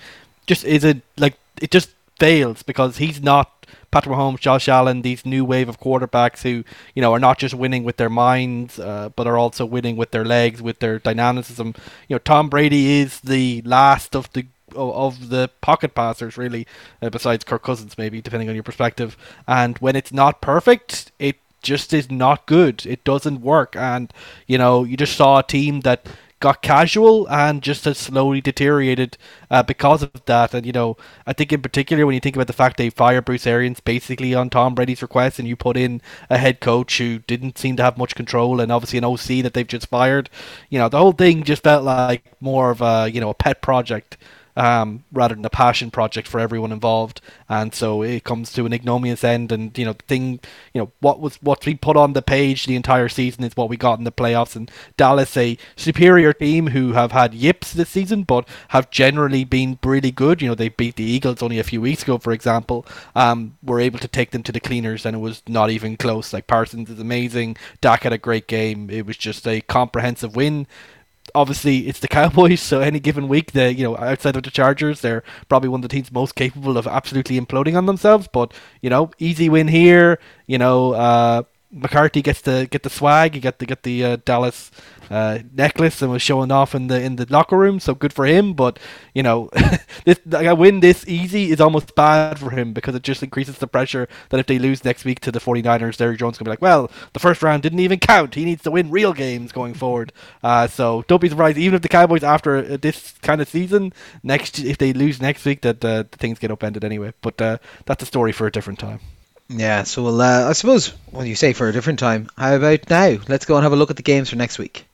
Just 0.46 0.64
is 0.64 0.84
it 0.84 1.02
like 1.16 1.36
it 1.60 1.70
just 1.70 1.90
fails 2.18 2.62
because 2.62 2.98
he's 2.98 3.22
not 3.22 3.66
Patrick 3.90 4.14
Mahomes, 4.14 4.40
Josh 4.40 4.68
Allen, 4.68 5.02
these 5.02 5.24
new 5.24 5.44
wave 5.44 5.68
of 5.68 5.80
quarterbacks 5.80 6.42
who 6.42 6.64
you 6.94 7.02
know 7.02 7.12
are 7.12 7.18
not 7.18 7.38
just 7.38 7.54
winning 7.54 7.84
with 7.84 7.96
their 7.96 8.10
minds, 8.10 8.78
uh, 8.78 9.08
but 9.16 9.26
are 9.26 9.38
also 9.38 9.64
winning 9.64 9.96
with 9.96 10.10
their 10.10 10.24
legs, 10.24 10.62
with 10.62 10.78
their 10.80 10.98
dynamicism. 10.98 11.74
You 12.08 12.14
know, 12.14 12.18
Tom 12.18 12.48
Brady 12.48 13.00
is 13.00 13.20
the 13.20 13.62
last 13.62 14.14
of 14.14 14.32
the 14.32 14.46
of 14.74 15.30
the 15.30 15.48
pocket 15.60 15.94
passers, 15.94 16.36
really, 16.36 16.66
uh, 17.00 17.08
besides 17.08 17.44
Kirk 17.44 17.62
Cousins, 17.62 17.96
maybe 17.96 18.20
depending 18.20 18.48
on 18.48 18.54
your 18.54 18.64
perspective. 18.64 19.16
And 19.46 19.78
when 19.78 19.96
it's 19.96 20.12
not 20.12 20.40
perfect, 20.40 21.12
it 21.18 21.36
just 21.66 21.92
is 21.92 22.10
not 22.10 22.46
good. 22.46 22.86
It 22.86 23.04
doesn't 23.04 23.40
work, 23.42 23.76
and 23.76 24.12
you 24.46 24.58
know 24.58 24.84
you 24.84 24.96
just 24.96 25.16
saw 25.16 25.38
a 25.38 25.42
team 25.42 25.80
that 25.80 26.06
got 26.38 26.60
casual 26.60 27.26
and 27.30 27.62
just 27.62 27.86
has 27.86 27.96
slowly 27.96 28.40
deteriorated 28.40 29.16
uh, 29.50 29.62
because 29.62 30.02
of 30.02 30.24
that. 30.26 30.52
And 30.54 30.66
you 30.66 30.72
know, 30.72 30.96
I 31.26 31.32
think 31.32 31.52
in 31.52 31.62
particular 31.62 32.04
when 32.04 32.14
you 32.14 32.20
think 32.20 32.36
about 32.36 32.46
the 32.46 32.52
fact 32.52 32.76
they 32.76 32.90
fired 32.90 33.24
Bruce 33.24 33.46
Arians 33.46 33.80
basically 33.80 34.34
on 34.34 34.50
Tom 34.50 34.74
Brady's 34.74 35.02
request, 35.02 35.38
and 35.38 35.48
you 35.48 35.56
put 35.56 35.76
in 35.76 36.00
a 36.30 36.38
head 36.38 36.60
coach 36.60 36.98
who 36.98 37.18
didn't 37.20 37.58
seem 37.58 37.76
to 37.76 37.82
have 37.82 37.98
much 37.98 38.14
control, 38.14 38.60
and 38.60 38.70
obviously 38.70 38.98
an 38.98 39.04
OC 39.04 39.42
that 39.42 39.52
they've 39.54 39.66
just 39.66 39.88
fired. 39.88 40.30
You 40.70 40.78
know, 40.78 40.88
the 40.88 40.98
whole 40.98 41.12
thing 41.12 41.42
just 41.42 41.62
felt 41.62 41.84
like 41.84 42.24
more 42.40 42.70
of 42.70 42.80
a 42.82 43.08
you 43.12 43.20
know 43.20 43.30
a 43.30 43.34
pet 43.34 43.62
project 43.62 44.16
um, 44.56 45.04
rather 45.12 45.34
than 45.34 45.44
a 45.44 45.50
passion 45.50 45.90
project 45.90 46.26
for 46.26 46.40
everyone 46.40 46.72
involved. 46.72 47.20
And 47.48 47.74
so 47.74 48.02
it 48.02 48.24
comes 48.24 48.52
to 48.54 48.66
an 48.66 48.72
ignominious 48.72 49.22
end. 49.22 49.52
And 49.52 49.76
you 49.78 49.84
know, 49.84 49.94
thing, 50.08 50.40
you 50.72 50.80
know, 50.80 50.92
what 51.00 51.20
was 51.20 51.36
what 51.36 51.64
we 51.64 51.74
put 51.74 51.96
on 51.96 52.14
the 52.14 52.22
page 52.22 52.66
the 52.66 52.76
entire 52.76 53.08
season 53.08 53.44
is 53.44 53.56
what 53.56 53.68
we 53.68 53.76
got 53.76 53.98
in 53.98 54.04
the 54.04 54.12
playoffs. 54.12 54.56
And 54.56 54.70
Dallas, 54.96 55.36
a 55.36 55.58
superior 55.76 56.32
team 56.32 56.68
who 56.68 56.92
have 56.92 57.12
had 57.12 57.34
yips 57.34 57.72
this 57.72 57.90
season, 57.90 58.22
but 58.22 58.48
have 58.68 58.90
generally 58.90 59.44
been 59.44 59.78
really 59.84 60.10
good. 60.10 60.40
You 60.40 60.48
know, 60.48 60.54
they 60.54 60.70
beat 60.70 60.96
the 60.96 61.04
Eagles 61.04 61.42
only 61.42 61.58
a 61.58 61.64
few 61.64 61.80
weeks 61.80 62.02
ago, 62.02 62.18
for 62.18 62.32
example. 62.32 62.86
Um, 63.14 63.56
were 63.62 63.80
able 63.80 63.98
to 63.98 64.08
take 64.08 64.30
them 64.30 64.42
to 64.44 64.52
the 64.52 64.60
cleaners, 64.60 65.04
and 65.04 65.14
it 65.14 65.20
was 65.20 65.42
not 65.46 65.70
even 65.70 65.96
close. 65.96 66.32
Like 66.32 66.46
Parsons 66.46 66.90
is 66.90 66.98
amazing. 66.98 67.56
Dak 67.80 68.02
had 68.02 68.12
a 68.12 68.18
great 68.18 68.46
game. 68.46 68.90
It 68.90 69.06
was 69.06 69.16
just 69.16 69.46
a 69.46 69.60
comprehensive 69.60 70.34
win 70.34 70.66
obviously 71.34 71.88
it's 71.88 72.00
the 72.00 72.08
Cowboys, 72.08 72.60
so 72.60 72.80
any 72.80 73.00
given 73.00 73.28
week, 73.28 73.52
they 73.52 73.70
you 73.70 73.84
know 73.84 73.96
outside 73.96 74.36
of 74.36 74.42
the 74.42 74.50
Chargers, 74.50 75.00
they're 75.00 75.22
probably 75.48 75.68
one 75.68 75.78
of 75.78 75.82
the 75.82 75.88
teams 75.88 76.12
most 76.12 76.34
capable 76.34 76.78
of 76.78 76.86
absolutely 76.86 77.40
imploding 77.40 77.76
on 77.76 77.86
themselves. 77.86 78.28
But 78.32 78.52
you 78.80 78.90
know, 78.90 79.10
easy 79.18 79.48
win 79.48 79.68
here. 79.68 80.18
You 80.46 80.58
know, 80.58 80.92
uh, 80.92 81.42
McCarthy 81.70 82.22
gets 82.22 82.40
the 82.40 82.68
get 82.70 82.82
the 82.82 82.90
swag. 82.90 83.34
He 83.34 83.40
got 83.40 83.58
the 83.58 83.66
get 83.66 83.82
the 83.82 84.04
uh, 84.04 84.16
Dallas 84.24 84.70
uh, 85.10 85.40
necklace 85.52 86.00
and 86.00 86.10
was 86.10 86.22
showing 86.22 86.52
off 86.52 86.74
in 86.74 86.86
the 86.86 87.00
in 87.00 87.16
the 87.16 87.26
locker 87.28 87.56
room. 87.56 87.80
So 87.80 87.94
good 87.94 88.12
for 88.12 88.24
him. 88.24 88.54
But 88.54 88.78
you 89.14 89.22
know, 89.22 89.50
this 90.04 90.20
like, 90.26 90.46
a 90.46 90.54
win 90.54 90.80
this 90.80 91.06
easy 91.08 91.50
is 91.50 91.60
almost 91.60 91.94
bad 91.94 92.38
for 92.38 92.50
him 92.50 92.72
because 92.72 92.94
it 92.94 93.02
just 93.02 93.22
increases 93.22 93.58
the 93.58 93.66
pressure 93.66 94.08
that 94.30 94.40
if 94.40 94.46
they 94.46 94.58
lose 94.58 94.84
next 94.84 95.04
week 95.04 95.20
to 95.20 95.32
the 95.32 95.40
49ers, 95.40 95.96
Derrick 95.96 96.18
Jones 96.18 96.38
gonna 96.38 96.46
be 96.46 96.52
like, 96.52 96.62
well, 96.62 96.90
the 97.12 97.20
first 97.20 97.42
round 97.42 97.62
didn't 97.62 97.80
even 97.80 97.98
count. 97.98 98.34
He 98.34 98.44
needs 98.44 98.62
to 98.62 98.70
win 98.70 98.90
real 98.90 99.12
games 99.12 99.52
going 99.52 99.74
forward. 99.74 100.12
Uh, 100.42 100.68
so 100.68 101.04
don't 101.08 101.20
be 101.20 101.28
surprised, 101.28 101.58
even 101.58 101.74
if 101.74 101.82
the 101.82 101.88
Cowboys 101.88 102.22
after 102.22 102.56
uh, 102.58 102.76
this 102.80 103.12
kind 103.22 103.40
of 103.40 103.48
season 103.48 103.92
next, 104.22 104.58
if 104.60 104.78
they 104.78 104.92
lose 104.92 105.20
next 105.20 105.44
week, 105.44 105.62
that 105.62 105.84
uh, 105.84 106.04
things 106.12 106.38
get 106.38 106.50
upended 106.50 106.84
anyway. 106.84 107.12
But 107.20 107.40
uh, 107.40 107.58
that's 107.86 108.02
a 108.02 108.06
story 108.06 108.32
for 108.32 108.46
a 108.46 108.52
different 108.52 108.78
time. 108.78 109.00
Yeah, 109.48 109.84
so 109.84 110.02
we'll, 110.02 110.20
uh, 110.20 110.48
I 110.48 110.52
suppose, 110.54 110.88
when 111.10 111.26
you 111.26 111.36
say 111.36 111.52
for 111.52 111.68
a 111.68 111.72
different 111.72 112.00
time, 112.00 112.28
how 112.36 112.56
about 112.56 112.90
now? 112.90 113.18
Let's 113.28 113.44
go 113.44 113.54
and 113.56 113.62
have 113.62 113.72
a 113.72 113.76
look 113.76 113.90
at 113.90 113.96
the 113.96 114.02
games 114.02 114.30
for 114.30 114.36
next 114.36 114.58
week. 114.58 114.86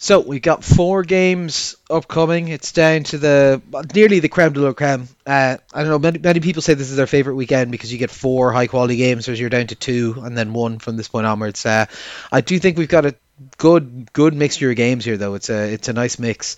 So 0.00 0.20
we've 0.20 0.40
got 0.40 0.62
four 0.62 1.02
games 1.02 1.74
upcoming. 1.90 2.48
It's 2.48 2.70
down 2.70 3.02
to 3.04 3.18
the 3.18 3.60
nearly 3.94 4.20
the 4.20 4.28
creme 4.28 4.52
de 4.52 4.60
la 4.60 4.72
creme. 4.72 5.08
Uh, 5.26 5.56
I 5.74 5.82
don't 5.82 5.90
know. 5.90 5.98
Many, 5.98 6.20
many 6.20 6.40
people 6.40 6.62
say 6.62 6.74
this 6.74 6.90
is 6.90 6.96
their 6.96 7.08
favorite 7.08 7.34
weekend 7.34 7.72
because 7.72 7.92
you 7.92 7.98
get 7.98 8.12
four 8.12 8.52
high 8.52 8.68
quality 8.68 8.96
games, 8.96 9.26
whereas 9.26 9.40
you're 9.40 9.50
down 9.50 9.66
to 9.66 9.74
two 9.74 10.22
and 10.22 10.38
then 10.38 10.52
one 10.52 10.78
from 10.78 10.96
this 10.96 11.08
point 11.08 11.26
onwards. 11.26 11.66
Uh, 11.66 11.86
I 12.30 12.42
do 12.42 12.60
think 12.60 12.78
we've 12.78 12.88
got 12.88 13.06
a 13.06 13.16
good 13.58 14.12
good 14.12 14.34
mixture 14.34 14.70
of 14.70 14.76
games 14.76 15.04
here, 15.04 15.16
though. 15.16 15.34
It's 15.34 15.50
a 15.50 15.72
it's 15.72 15.88
a 15.88 15.92
nice 15.92 16.20
mix. 16.20 16.56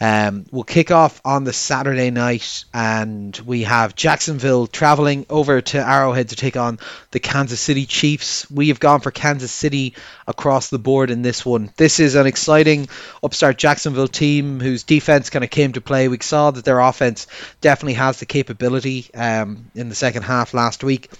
Um, 0.00 0.46
we'll 0.52 0.62
kick 0.62 0.92
off 0.92 1.20
on 1.24 1.42
the 1.42 1.52
Saturday 1.52 2.10
night, 2.10 2.64
and 2.72 3.36
we 3.44 3.64
have 3.64 3.96
Jacksonville 3.96 4.68
traveling 4.68 5.26
over 5.28 5.60
to 5.60 5.78
Arrowhead 5.78 6.28
to 6.28 6.36
take 6.36 6.56
on 6.56 6.78
the 7.10 7.18
Kansas 7.18 7.60
City 7.60 7.84
Chiefs. 7.84 8.48
We 8.50 8.68
have 8.68 8.78
gone 8.78 9.00
for 9.00 9.10
Kansas 9.10 9.50
City 9.50 9.94
across 10.26 10.70
the 10.70 10.78
board 10.78 11.10
in 11.10 11.22
this 11.22 11.44
one. 11.44 11.72
This 11.76 11.98
is 11.98 12.14
an 12.14 12.26
exciting 12.26 12.88
upstart 13.24 13.58
Jacksonville 13.58 14.08
team 14.08 14.60
whose 14.60 14.84
defense 14.84 15.30
kind 15.30 15.44
of 15.44 15.50
came 15.50 15.72
to 15.72 15.80
play. 15.80 16.06
We 16.06 16.18
saw 16.20 16.52
that 16.52 16.64
their 16.64 16.78
offense 16.78 17.26
definitely 17.60 17.94
has 17.94 18.20
the 18.20 18.26
capability 18.26 19.10
um, 19.14 19.70
in 19.74 19.88
the 19.88 19.96
second 19.96 20.22
half 20.22 20.54
last 20.54 20.84
week 20.84 21.10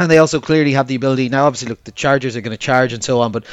and 0.00 0.10
they 0.10 0.18
also 0.18 0.40
clearly 0.40 0.72
have 0.72 0.86
the 0.86 0.94
ability 0.94 1.28
now 1.28 1.46
obviously 1.46 1.68
look 1.68 1.84
the 1.84 1.92
chargers 1.92 2.34
are 2.34 2.40
going 2.40 2.56
to 2.56 2.56
charge 2.56 2.92
and 2.92 3.04
so 3.04 3.20
on 3.20 3.32
but 3.32 3.44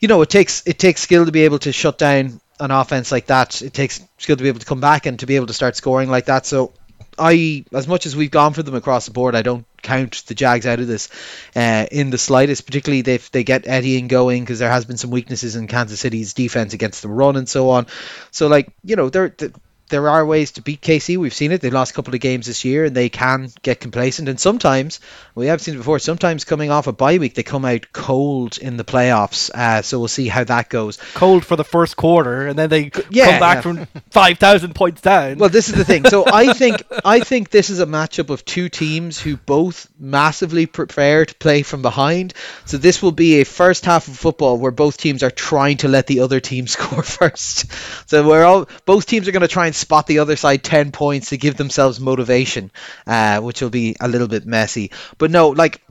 you 0.00 0.08
know 0.08 0.20
it 0.22 0.28
takes 0.28 0.66
it 0.66 0.78
takes 0.78 1.00
skill 1.00 1.24
to 1.26 1.32
be 1.32 1.44
able 1.44 1.60
to 1.60 1.70
shut 1.70 1.96
down 1.96 2.40
an 2.62 2.70
offense 2.70 3.10
like 3.10 3.26
that, 3.26 3.60
it 3.60 3.74
takes 3.74 4.00
skill 4.18 4.36
to 4.36 4.42
be 4.42 4.48
able 4.48 4.60
to 4.60 4.66
come 4.66 4.80
back 4.80 5.06
and 5.06 5.18
to 5.18 5.26
be 5.26 5.36
able 5.36 5.48
to 5.48 5.52
start 5.52 5.76
scoring 5.76 6.08
like 6.08 6.26
that. 6.26 6.46
So 6.46 6.72
I, 7.18 7.64
as 7.72 7.88
much 7.88 8.06
as 8.06 8.14
we've 8.14 8.30
gone 8.30 8.52
for 8.52 8.62
them 8.62 8.76
across 8.76 9.06
the 9.06 9.10
board, 9.10 9.34
I 9.34 9.42
don't 9.42 9.66
count 9.82 10.22
the 10.26 10.34
Jags 10.34 10.64
out 10.64 10.78
of 10.78 10.86
this 10.86 11.08
uh, 11.56 11.86
in 11.90 12.10
the 12.10 12.18
slightest. 12.18 12.64
Particularly 12.64 13.00
if 13.12 13.32
they 13.32 13.42
get 13.42 13.66
Etienne 13.66 14.06
going, 14.06 14.42
because 14.42 14.60
there 14.60 14.70
has 14.70 14.84
been 14.84 14.96
some 14.96 15.10
weaknesses 15.10 15.56
in 15.56 15.66
Kansas 15.66 16.00
City's 16.00 16.34
defense 16.34 16.72
against 16.72 17.02
the 17.02 17.08
run 17.08 17.36
and 17.36 17.48
so 17.48 17.70
on. 17.70 17.86
So 18.30 18.46
like 18.46 18.72
you 18.84 18.96
know, 18.96 19.08
they're, 19.08 19.28
they're 19.28 19.50
there 19.92 20.08
are 20.08 20.24
ways 20.24 20.52
to 20.52 20.62
beat 20.62 20.80
KC. 20.80 21.18
We've 21.18 21.34
seen 21.34 21.52
it. 21.52 21.60
They 21.60 21.68
lost 21.68 21.92
a 21.92 21.94
couple 21.94 22.14
of 22.14 22.20
games 22.20 22.46
this 22.46 22.64
year, 22.64 22.86
and 22.86 22.96
they 22.96 23.10
can 23.10 23.50
get 23.60 23.78
complacent. 23.78 24.26
And 24.26 24.40
sometimes 24.40 25.00
we 25.34 25.46
have 25.46 25.60
seen 25.60 25.74
it 25.74 25.78
before. 25.78 25.98
Sometimes 25.98 26.44
coming 26.44 26.70
off 26.70 26.86
a 26.86 26.92
bye 26.92 27.18
week, 27.18 27.34
they 27.34 27.42
come 27.42 27.66
out 27.66 27.92
cold 27.92 28.56
in 28.56 28.78
the 28.78 28.84
playoffs. 28.84 29.50
Uh, 29.50 29.82
so 29.82 29.98
we'll 29.98 30.08
see 30.08 30.28
how 30.28 30.44
that 30.44 30.70
goes. 30.70 30.98
Cold 31.12 31.44
for 31.44 31.56
the 31.56 31.64
first 31.64 31.96
quarter, 31.96 32.46
and 32.46 32.58
then 32.58 32.70
they 32.70 32.90
yeah, 33.10 33.32
come 33.32 33.40
back 33.40 33.56
yeah. 33.56 33.60
from 33.60 33.86
five 34.10 34.38
thousand 34.38 34.74
points 34.74 35.02
down. 35.02 35.36
Well, 35.36 35.50
this 35.50 35.68
is 35.68 35.74
the 35.74 35.84
thing. 35.84 36.06
So 36.06 36.24
I 36.32 36.54
think 36.54 36.82
I 37.04 37.20
think 37.20 37.50
this 37.50 37.68
is 37.68 37.80
a 37.80 37.86
matchup 37.86 38.30
of 38.30 38.46
two 38.46 38.70
teams 38.70 39.20
who 39.20 39.36
both 39.36 39.88
massively 40.00 40.64
prepare 40.64 41.26
to 41.26 41.34
play 41.34 41.62
from 41.62 41.82
behind. 41.82 42.32
So 42.64 42.78
this 42.78 43.02
will 43.02 43.12
be 43.12 43.40
a 43.40 43.44
first 43.44 43.84
half 43.84 44.08
of 44.08 44.16
football 44.16 44.56
where 44.56 44.72
both 44.72 44.96
teams 44.96 45.22
are 45.22 45.30
trying 45.30 45.76
to 45.78 45.88
let 45.88 46.06
the 46.06 46.20
other 46.20 46.40
team 46.40 46.66
score 46.76 47.02
first. 47.02 47.70
So 48.08 48.26
we're 48.26 48.44
all 48.44 48.68
both 48.86 49.04
teams 49.04 49.28
are 49.28 49.32
going 49.32 49.42
to 49.42 49.48
try 49.48 49.66
and 49.66 49.76
spot 49.82 50.06
the 50.06 50.20
other 50.20 50.36
side 50.36 50.64
10 50.64 50.92
points 50.92 51.30
to 51.30 51.36
give 51.36 51.56
themselves 51.56 52.00
motivation, 52.00 52.70
uh, 53.06 53.40
which 53.40 53.60
will 53.60 53.70
be 53.70 53.96
a 54.00 54.08
little 54.08 54.28
bit 54.28 54.46
messy. 54.46 54.90
But 55.18 55.30
no, 55.30 55.50
like, 55.50 55.82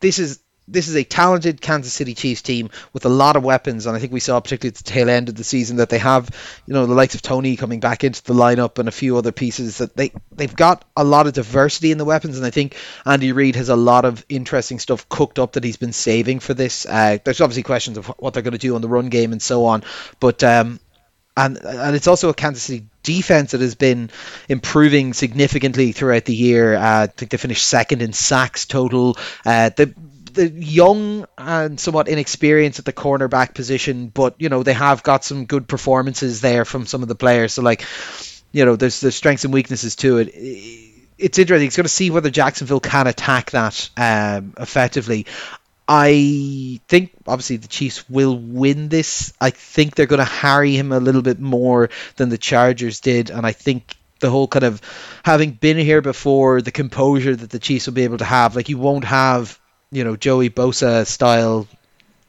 this 0.00 0.18
is 0.18 0.40
this 0.68 0.88
is 0.88 0.94
a 0.94 1.04
talented 1.04 1.60
Kansas 1.60 1.92
City 1.92 2.14
Chiefs 2.14 2.42
team 2.42 2.70
with 2.92 3.04
a 3.04 3.08
lot 3.08 3.36
of 3.36 3.44
weapons, 3.44 3.86
and 3.86 3.96
I 3.96 3.98
think 4.00 4.12
we 4.12 4.20
saw 4.20 4.40
particularly 4.40 4.72
at 4.72 4.76
the 4.76 4.84
tail 4.84 5.10
end 5.10 5.28
of 5.28 5.34
the 5.34 5.44
season 5.44 5.76
that 5.76 5.88
they 5.88 5.98
have, 5.98 6.30
you 6.66 6.74
know, 6.74 6.86
the 6.86 6.94
likes 6.94 7.14
of 7.14 7.22
Toney 7.22 7.56
coming 7.56 7.80
back 7.80 8.04
into 8.04 8.22
the 8.22 8.34
lineup 8.34 8.78
and 8.78 8.88
a 8.88 8.92
few 8.92 9.16
other 9.16 9.32
pieces 9.32 9.78
that 9.78 9.96
they 9.96 10.12
they've 10.30 10.54
got 10.54 10.84
a 10.96 11.04
lot 11.04 11.26
of 11.26 11.32
diversity 11.32 11.90
in 11.90 11.98
the 11.98 12.04
weapons, 12.04 12.36
and 12.36 12.46
I 12.46 12.50
think 12.50 12.76
Andy 13.04 13.32
Reid 13.32 13.56
has 13.56 13.68
a 13.68 13.76
lot 13.76 14.04
of 14.04 14.24
interesting 14.28 14.78
stuff 14.78 15.08
cooked 15.08 15.38
up 15.38 15.52
that 15.52 15.64
he's 15.64 15.76
been 15.76 15.92
saving 15.92 16.40
for 16.40 16.54
this. 16.54 16.86
Uh, 16.86 17.18
there's 17.24 17.40
obviously 17.40 17.64
questions 17.64 17.98
of 17.98 18.06
what 18.18 18.34
they're 18.34 18.42
going 18.42 18.52
to 18.52 18.58
do 18.58 18.74
on 18.74 18.82
the 18.82 18.88
run 18.88 19.08
game 19.08 19.32
and 19.32 19.42
so 19.42 19.66
on, 19.66 19.82
but 20.20 20.42
um, 20.44 20.78
and 21.36 21.58
and 21.58 21.96
it's 21.96 22.06
also 22.06 22.28
a 22.28 22.34
Kansas 22.34 22.62
City 22.62 22.86
defense 23.02 23.52
that 23.52 23.60
has 23.60 23.74
been 23.74 24.10
improving 24.48 25.12
significantly 25.12 25.92
throughout 25.92 26.24
the 26.24 26.34
year. 26.34 26.74
Uh, 26.74 27.02
I 27.02 27.06
think 27.06 27.30
they 27.30 27.36
finished 27.36 27.66
second 27.66 28.02
in 28.02 28.12
sacks 28.12 28.66
total. 28.66 29.16
Uh, 29.44 29.70
the 29.70 29.94
the 30.32 30.48
young 30.48 31.26
and 31.36 31.78
somewhat 31.78 32.08
inexperienced 32.08 32.78
at 32.78 32.84
the 32.84 32.92
cornerback 32.92 33.54
position, 33.54 34.08
but 34.08 34.34
you 34.38 34.48
know 34.48 34.62
they 34.62 34.72
have 34.72 35.02
got 35.02 35.24
some 35.24 35.46
good 35.46 35.68
performances 35.68 36.40
there 36.40 36.64
from 36.64 36.86
some 36.86 37.02
of 37.02 37.08
the 37.08 37.14
players. 37.14 37.52
So 37.54 37.62
like, 37.62 37.84
you 38.50 38.64
know, 38.64 38.76
there's 38.76 39.00
there's 39.00 39.14
strengths 39.14 39.44
and 39.44 39.52
weaknesses 39.52 39.96
to 39.96 40.18
it. 40.18 40.30
It's 41.18 41.38
interesting. 41.38 41.66
It's 41.66 41.76
going 41.76 41.84
to 41.84 41.88
see 41.90 42.10
whether 42.10 42.30
Jacksonville 42.30 42.80
can 42.80 43.06
attack 43.06 43.52
that 43.52 43.90
um, 43.96 44.54
effectively. 44.58 45.26
I 45.88 46.80
think 46.88 47.12
obviously 47.26 47.56
the 47.56 47.68
Chiefs 47.68 48.08
will 48.08 48.38
win 48.38 48.88
this. 48.88 49.32
I 49.40 49.50
think 49.50 49.94
they're 49.94 50.06
going 50.06 50.18
to 50.18 50.24
harry 50.24 50.76
him 50.76 50.92
a 50.92 51.00
little 51.00 51.22
bit 51.22 51.40
more 51.40 51.90
than 52.16 52.28
the 52.28 52.38
Chargers 52.38 53.00
did, 53.00 53.30
and 53.30 53.44
I 53.44 53.52
think 53.52 53.96
the 54.20 54.30
whole 54.30 54.48
kind 54.48 54.64
of 54.64 54.80
having 55.24 55.50
been 55.50 55.76
here 55.76 56.00
before, 56.00 56.62
the 56.62 56.70
composure 56.70 57.34
that 57.34 57.50
the 57.50 57.58
Chiefs 57.58 57.86
will 57.86 57.94
be 57.94 58.04
able 58.04 58.18
to 58.18 58.24
have, 58.24 58.56
like 58.56 58.68
you 58.68 58.78
won't 58.78 59.04
have, 59.04 59.58
you 59.90 60.04
know, 60.04 60.16
Joey 60.16 60.48
Bosa 60.48 61.06
style 61.06 61.66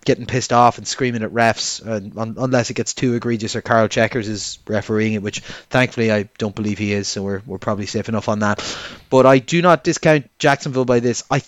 getting 0.03 0.25
pissed 0.25 0.51
off 0.51 0.77
and 0.77 0.87
screaming 0.87 1.23
at 1.23 1.31
refs 1.31 1.85
uh, 1.85 2.19
un- 2.19 2.35
unless 2.37 2.69
it 2.69 2.73
gets 2.73 2.93
too 2.93 3.13
egregious 3.13 3.55
or 3.55 3.61
Carl 3.61 3.87
Cheffers 3.87 4.27
is 4.27 4.59
refereeing 4.67 5.13
it, 5.13 5.21
which 5.21 5.39
thankfully 5.39 6.11
I 6.11 6.23
don't 6.37 6.55
believe 6.55 6.77
he 6.77 6.91
is, 6.91 7.07
so 7.07 7.23
we're, 7.23 7.41
we're 7.45 7.57
probably 7.59 7.85
safe 7.85 8.09
enough 8.09 8.27
on 8.27 8.39
that. 8.39 8.61
But 9.09 9.25
I 9.25 9.39
do 9.39 9.61
not 9.61 9.83
discount 9.83 10.29
Jacksonville 10.39 10.85
by 10.85 10.99
this. 10.99 11.23
I 11.31 11.41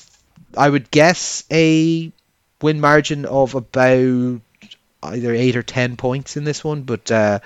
I 0.57 0.69
would 0.69 0.91
guess 0.91 1.43
a 1.51 2.11
win 2.61 2.79
margin 2.79 3.25
of 3.25 3.55
about 3.55 4.41
either 5.03 5.33
eight 5.33 5.55
or 5.55 5.63
ten 5.63 5.97
points 5.97 6.37
in 6.37 6.43
this 6.43 6.63
one. 6.63 6.83
But 6.83 7.11
uh, 7.11 7.39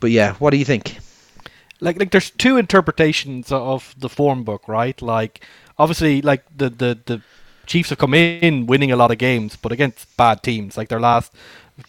but 0.00 0.10
yeah, 0.10 0.34
what 0.34 0.50
do 0.50 0.56
you 0.56 0.64
think? 0.64 0.98
Like 1.80 1.98
like 1.98 2.10
there's 2.10 2.30
two 2.30 2.56
interpretations 2.56 3.52
of 3.52 3.94
the 3.98 4.08
form 4.08 4.44
book, 4.44 4.66
right? 4.68 5.00
Like 5.00 5.44
obviously 5.78 6.22
like 6.22 6.44
the 6.56 6.70
the 6.70 6.98
the 7.06 7.22
Chiefs 7.66 7.90
have 7.90 7.98
come 7.98 8.14
in 8.14 8.66
winning 8.66 8.90
a 8.90 8.96
lot 8.96 9.10
of 9.10 9.18
games, 9.18 9.54
but 9.54 9.72
against 9.72 10.16
bad 10.16 10.42
teams. 10.42 10.78
Like 10.78 10.88
their 10.88 11.00
last 11.00 11.32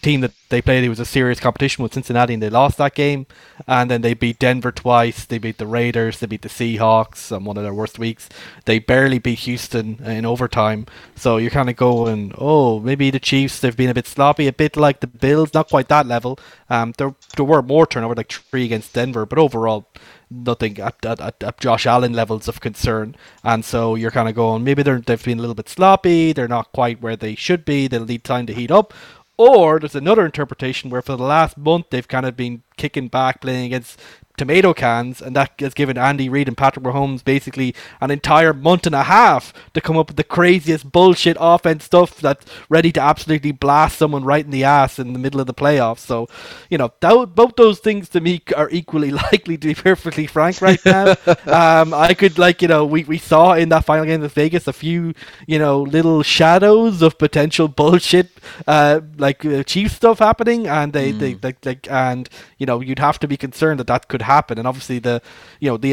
team 0.02 0.22
that 0.22 0.34
they 0.50 0.62
played, 0.62 0.84
it 0.84 0.90
was 0.90 1.00
a 1.00 1.06
serious 1.06 1.40
competition 1.40 1.84
with 1.84 1.94
Cincinnati, 1.94 2.34
and 2.34 2.44
they 2.44 2.50
lost 2.50 2.78
that 2.78 2.96
game. 2.96 3.26
And 3.68 3.90
then 3.90 4.02
they 4.02 4.14
beat 4.14 4.40
Denver 4.40 4.72
twice. 4.72 5.26
They 5.26 5.38
beat 5.38 5.58
the 5.58 5.68
Raiders. 5.68 6.20
They 6.20 6.28
beat 6.28 6.42
the 6.42 6.50
Seahawks 6.50 7.36
on 7.36 7.44
one 7.44 7.58
of 7.58 7.64
their 7.64 7.74
worst 7.74 8.00
weeks. 8.00 8.30
They 8.66 8.80
barely 8.80 9.20
beat 9.20 9.40
Houston 9.40 10.04
in 10.04 10.26
overtime. 10.26 10.86
So 11.16 11.38
you're 11.38 11.52
kind 11.52 11.70
of 11.70 11.76
going, 11.76 12.34
oh, 12.38 12.80
maybe 12.80 13.12
the 13.12 13.20
Chiefs 13.20 13.60
they've 13.60 13.76
been 13.76 13.90
a 13.90 13.94
bit 13.94 14.08
sloppy, 14.08 14.48
a 14.48 14.54
bit 14.54 14.78
like 14.78 15.00
the 15.00 15.08
Bills, 15.08 15.54
not 15.54 15.70
quite 15.70 15.88
that 15.90 16.08
level. 16.08 16.40
Um, 16.70 16.94
there 16.98 17.14
there 17.36 17.46
were 17.46 17.62
more 17.62 17.86
turnover, 17.86 18.16
like 18.16 18.32
three 18.32 18.66
against 18.66 18.94
Denver, 18.94 19.26
but 19.26 19.40
overall 19.40 19.88
nothing 20.30 20.80
at, 20.80 21.04
at, 21.06 21.44
at, 21.44 21.60
Josh 21.60 21.86
Allen 21.86 22.14
levels 22.14 22.48
of 22.48 22.62
concern. 22.62 23.16
And 23.44 23.66
so 23.66 23.96
you're 23.96 24.12
kind 24.12 24.30
of 24.30 24.36
going, 24.36 24.64
maybe 24.64 24.84
they're, 24.84 25.00
they've 25.00 25.24
been 25.24 25.40
a 25.40 25.42
little 25.42 25.56
bit 25.56 25.70
sloppy. 25.70 26.34
They're 26.34 26.48
not 26.48 26.72
quite 26.72 27.02
where 27.02 27.16
they 27.16 27.36
should 27.36 27.66
be. 27.66 27.88
They'll 27.88 28.06
need 28.06 28.24
time 28.24 28.46
to 28.46 28.54
heat 28.54 28.72
up. 28.72 28.94
Or 29.40 29.80
there's 29.80 29.96
another 29.96 30.26
interpretation 30.26 30.90
where 30.90 31.02
for 31.02 31.16
the 31.16 31.24
last 31.24 31.58
month 31.58 31.92
they've 31.92 32.06
kind 32.06 32.26
of 32.26 32.36
been 32.36 32.62
kicking 32.76 33.08
back, 33.08 33.40
playing 33.40 33.68
against 33.68 33.98
tomato 34.40 34.74
cans, 34.74 35.22
and 35.22 35.36
that 35.36 35.52
has 35.60 35.74
given 35.74 35.98
Andy 35.98 36.30
Reid 36.30 36.48
and 36.48 36.58
Patrick 36.58 36.86
Mahomes 36.86 37.24
basically 37.24 37.76
an 38.00 38.10
entire 38.10 38.54
month 38.54 38.86
and 38.86 38.96
a 38.96 39.04
half 39.04 39.54
to 39.74 39.82
come 39.82 39.98
up 39.98 40.08
with 40.08 40.16
the 40.16 40.24
craziest 40.24 40.90
bullshit 40.90 41.36
offense 41.40 41.84
stuff 41.84 42.22
that's 42.22 42.46
ready 42.70 42.90
to 42.94 43.02
absolutely 43.02 43.52
blast 43.52 43.98
someone 43.98 44.24
right 44.24 44.46
in 44.46 44.52
the 44.52 44.64
ass 44.64 44.98
in 44.98 45.12
the 45.12 45.20
middle 45.20 45.42
of 45.42 45.48
the 45.48 45.54
playoffs. 45.54 46.00
So, 46.00 46.30
you 46.70 46.78
know, 46.78 46.94
that, 47.02 47.36
both 47.36 47.58
those 47.58 47.80
things 47.80 48.08
to 48.10 48.22
me 48.22 48.42
are 48.56 48.70
equally 48.72 49.12
likely, 49.32 49.58
to 49.58 49.68
be 49.68 49.76
perfectly 49.76 50.26
frank, 50.26 50.62
right 50.62 50.80
now. 50.86 51.10
um, 51.46 51.94
I 51.94 52.14
could, 52.18 52.40
like, 52.40 52.62
you 52.62 52.70
know, 52.70 52.86
we, 52.86 53.04
we 53.04 53.18
saw 53.18 53.56
in 53.56 53.68
that 53.70 53.84
final 53.84 54.06
game 54.06 54.22
with 54.22 54.34
Vegas 54.34 54.68
a 54.68 54.74
few, 54.74 55.14
you 55.48 55.60
know, 55.60 55.82
little 55.82 56.24
shadows 56.24 57.02
of 57.02 57.18
potential 57.18 57.68
bullshit, 57.68 58.30
uh, 58.68 59.02
like 59.18 59.44
uh, 59.46 59.64
Chief 59.64 59.92
stuff 59.92 60.20
happening, 60.20 60.66
and 60.66 60.94
they, 60.94 61.12
mm. 61.12 61.20
they, 61.20 61.36
like, 61.36 61.66
like, 61.66 61.92
and, 61.92 62.30
you 62.58 62.66
know, 62.66 62.80
you'd 62.80 63.00
have 63.00 63.20
to 63.20 63.28
be 63.28 63.36
concerned 63.36 63.82
that 63.82 63.88
that 63.88 64.08
could 64.08 64.22
happen. 64.22 64.29
And 64.60 64.68
obviously, 64.68 65.00
the 65.00 65.22
you 65.60 65.70
know 65.70 65.78
the 65.78 65.92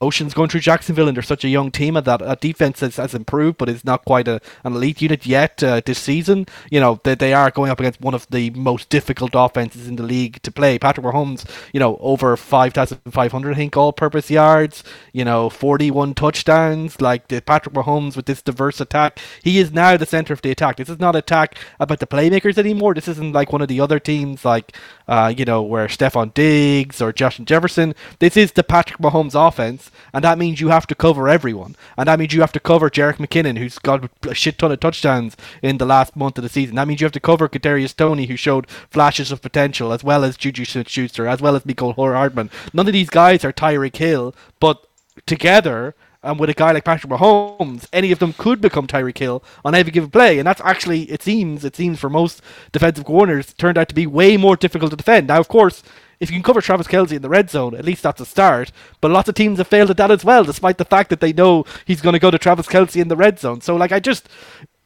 motions 0.00 0.34
going 0.34 0.48
through 0.48 0.60
Jacksonville, 0.60 1.08
and 1.08 1.16
they're 1.16 1.22
such 1.22 1.44
a 1.44 1.48
young 1.48 1.70
team, 1.70 1.94
that 1.94 2.22
uh, 2.22 2.34
defense 2.34 2.80
has, 2.80 2.96
has, 2.96 3.14
improved, 3.14 3.56
but 3.56 3.68
it's 3.68 3.84
not 3.84 4.04
quite 4.04 4.28
a, 4.28 4.40
an 4.62 4.74
elite 4.74 5.00
unit 5.00 5.24
yet 5.24 5.62
uh, 5.62 5.80
this 5.84 5.98
season. 5.98 6.46
You 6.70 6.80
know, 6.80 7.00
they, 7.02 7.14
they 7.14 7.32
are 7.32 7.50
going 7.50 7.70
up 7.70 7.80
against 7.80 8.00
one 8.00 8.12
of 8.12 8.26
the 8.28 8.50
most 8.50 8.90
difficult 8.90 9.32
offenses 9.34 9.88
in 9.88 9.96
the 9.96 10.02
league 10.02 10.42
to 10.42 10.50
play. 10.50 10.78
Patrick 10.78 11.06
Mahomes, 11.06 11.48
you 11.72 11.80
know, 11.80 11.96
over 12.00 12.36
5,500, 12.36 13.52
I 13.52 13.56
think, 13.56 13.76
all 13.76 13.92
purpose 13.92 14.30
yards, 14.30 14.84
you 15.12 15.24
know, 15.24 15.48
41 15.48 16.14
touchdowns. 16.14 17.00
Like 17.00 17.28
the 17.28 17.40
Patrick 17.40 17.74
Mahomes 17.74 18.16
with 18.16 18.26
this 18.26 18.42
diverse 18.42 18.80
attack, 18.80 19.18
he 19.42 19.58
is 19.58 19.72
now 19.72 19.96
the 19.96 20.06
center 20.06 20.34
of 20.34 20.42
the 20.42 20.50
attack. 20.50 20.76
This 20.76 20.90
is 20.90 20.98
not 20.98 21.16
attack 21.16 21.56
about 21.80 22.00
the 22.00 22.06
playmakers 22.06 22.58
anymore. 22.58 22.92
This 22.92 23.08
isn't 23.08 23.32
like 23.32 23.52
one 23.52 23.62
of 23.62 23.68
the 23.68 23.80
other 23.80 23.98
teams, 23.98 24.44
like, 24.44 24.76
uh, 25.08 25.32
you 25.34 25.46
know, 25.46 25.62
where 25.62 25.86
Stefon 25.86 26.34
Diggs 26.34 27.00
or 27.00 27.14
Justin 27.14 27.46
Jefferson. 27.46 27.94
This 28.18 28.36
is 28.36 28.52
the 28.52 28.62
Patrick 28.62 29.00
Mahomes 29.00 29.34
offense 29.34 29.85
and 30.12 30.24
that 30.24 30.38
means 30.38 30.60
you 30.60 30.68
have 30.68 30.86
to 30.86 30.94
cover 30.94 31.28
everyone, 31.28 31.76
and 31.96 32.08
that 32.08 32.18
means 32.18 32.32
you 32.32 32.40
have 32.40 32.52
to 32.52 32.60
cover 32.60 32.90
Jerick 32.90 33.16
McKinnon, 33.16 33.58
who's 33.58 33.78
got 33.78 34.10
a 34.28 34.34
shit 34.34 34.58
ton 34.58 34.72
of 34.72 34.80
touchdowns 34.80 35.36
in 35.62 35.78
the 35.78 35.86
last 35.86 36.16
month 36.16 36.38
of 36.38 36.42
the 36.42 36.48
season. 36.48 36.76
That 36.76 36.88
means 36.88 37.00
you 37.00 37.06
have 37.06 37.12
to 37.12 37.20
cover 37.20 37.48
Kadarius 37.48 37.94
Toney, 37.94 38.26
who 38.26 38.36
showed 38.36 38.68
flashes 38.90 39.32
of 39.32 39.42
potential, 39.42 39.92
as 39.92 40.04
well 40.04 40.24
as 40.24 40.36
Juju 40.36 40.64
Smith-Schuster, 40.64 41.26
as 41.26 41.40
well 41.40 41.56
as 41.56 41.62
Mecole 41.64 41.94
Hardman. 41.94 42.50
None 42.72 42.86
of 42.86 42.92
these 42.92 43.10
guys 43.10 43.44
are 43.44 43.52
Tyreek 43.52 43.96
Hill, 43.96 44.34
but 44.60 44.86
together 45.26 45.94
and 46.26 46.38
with 46.38 46.50
a 46.50 46.54
guy 46.54 46.72
like 46.72 46.84
Patrick 46.84 47.10
Mahomes, 47.10 47.86
any 47.92 48.12
of 48.12 48.18
them 48.18 48.32
could 48.32 48.60
become 48.60 48.86
Tyreek 48.86 49.18
Hill 49.18 49.42
on 49.64 49.74
every 49.74 49.92
given 49.92 50.10
play, 50.10 50.38
and 50.38 50.46
that's 50.46 50.60
actually 50.62 51.02
it 51.04 51.22
seems 51.22 51.64
it 51.64 51.76
seems 51.76 51.98
for 51.98 52.10
most 52.10 52.42
defensive 52.72 53.04
corners 53.04 53.54
turned 53.54 53.78
out 53.78 53.88
to 53.88 53.94
be 53.94 54.06
way 54.06 54.36
more 54.36 54.56
difficult 54.56 54.90
to 54.90 54.96
defend. 54.96 55.28
Now, 55.28 55.38
of 55.38 55.48
course, 55.48 55.82
if 56.20 56.30
you 56.30 56.36
can 56.36 56.42
cover 56.42 56.60
Travis 56.60 56.86
Kelce 56.86 57.12
in 57.12 57.22
the 57.22 57.28
red 57.28 57.50
zone, 57.50 57.74
at 57.74 57.84
least 57.84 58.02
that's 58.02 58.20
a 58.20 58.26
start. 58.26 58.72
But 59.00 59.10
lots 59.10 59.28
of 59.28 59.34
teams 59.34 59.58
have 59.58 59.68
failed 59.68 59.90
at 59.90 59.96
that 59.98 60.10
as 60.10 60.24
well, 60.24 60.44
despite 60.44 60.78
the 60.78 60.84
fact 60.84 61.10
that 61.10 61.20
they 61.20 61.32
know 61.32 61.64
he's 61.84 62.00
going 62.00 62.14
to 62.14 62.18
go 62.18 62.30
to 62.30 62.38
Travis 62.38 62.66
Kelce 62.66 63.00
in 63.00 63.08
the 63.08 63.16
red 63.16 63.38
zone. 63.38 63.60
So, 63.60 63.76
like, 63.76 63.92
I 63.92 64.00
just. 64.00 64.28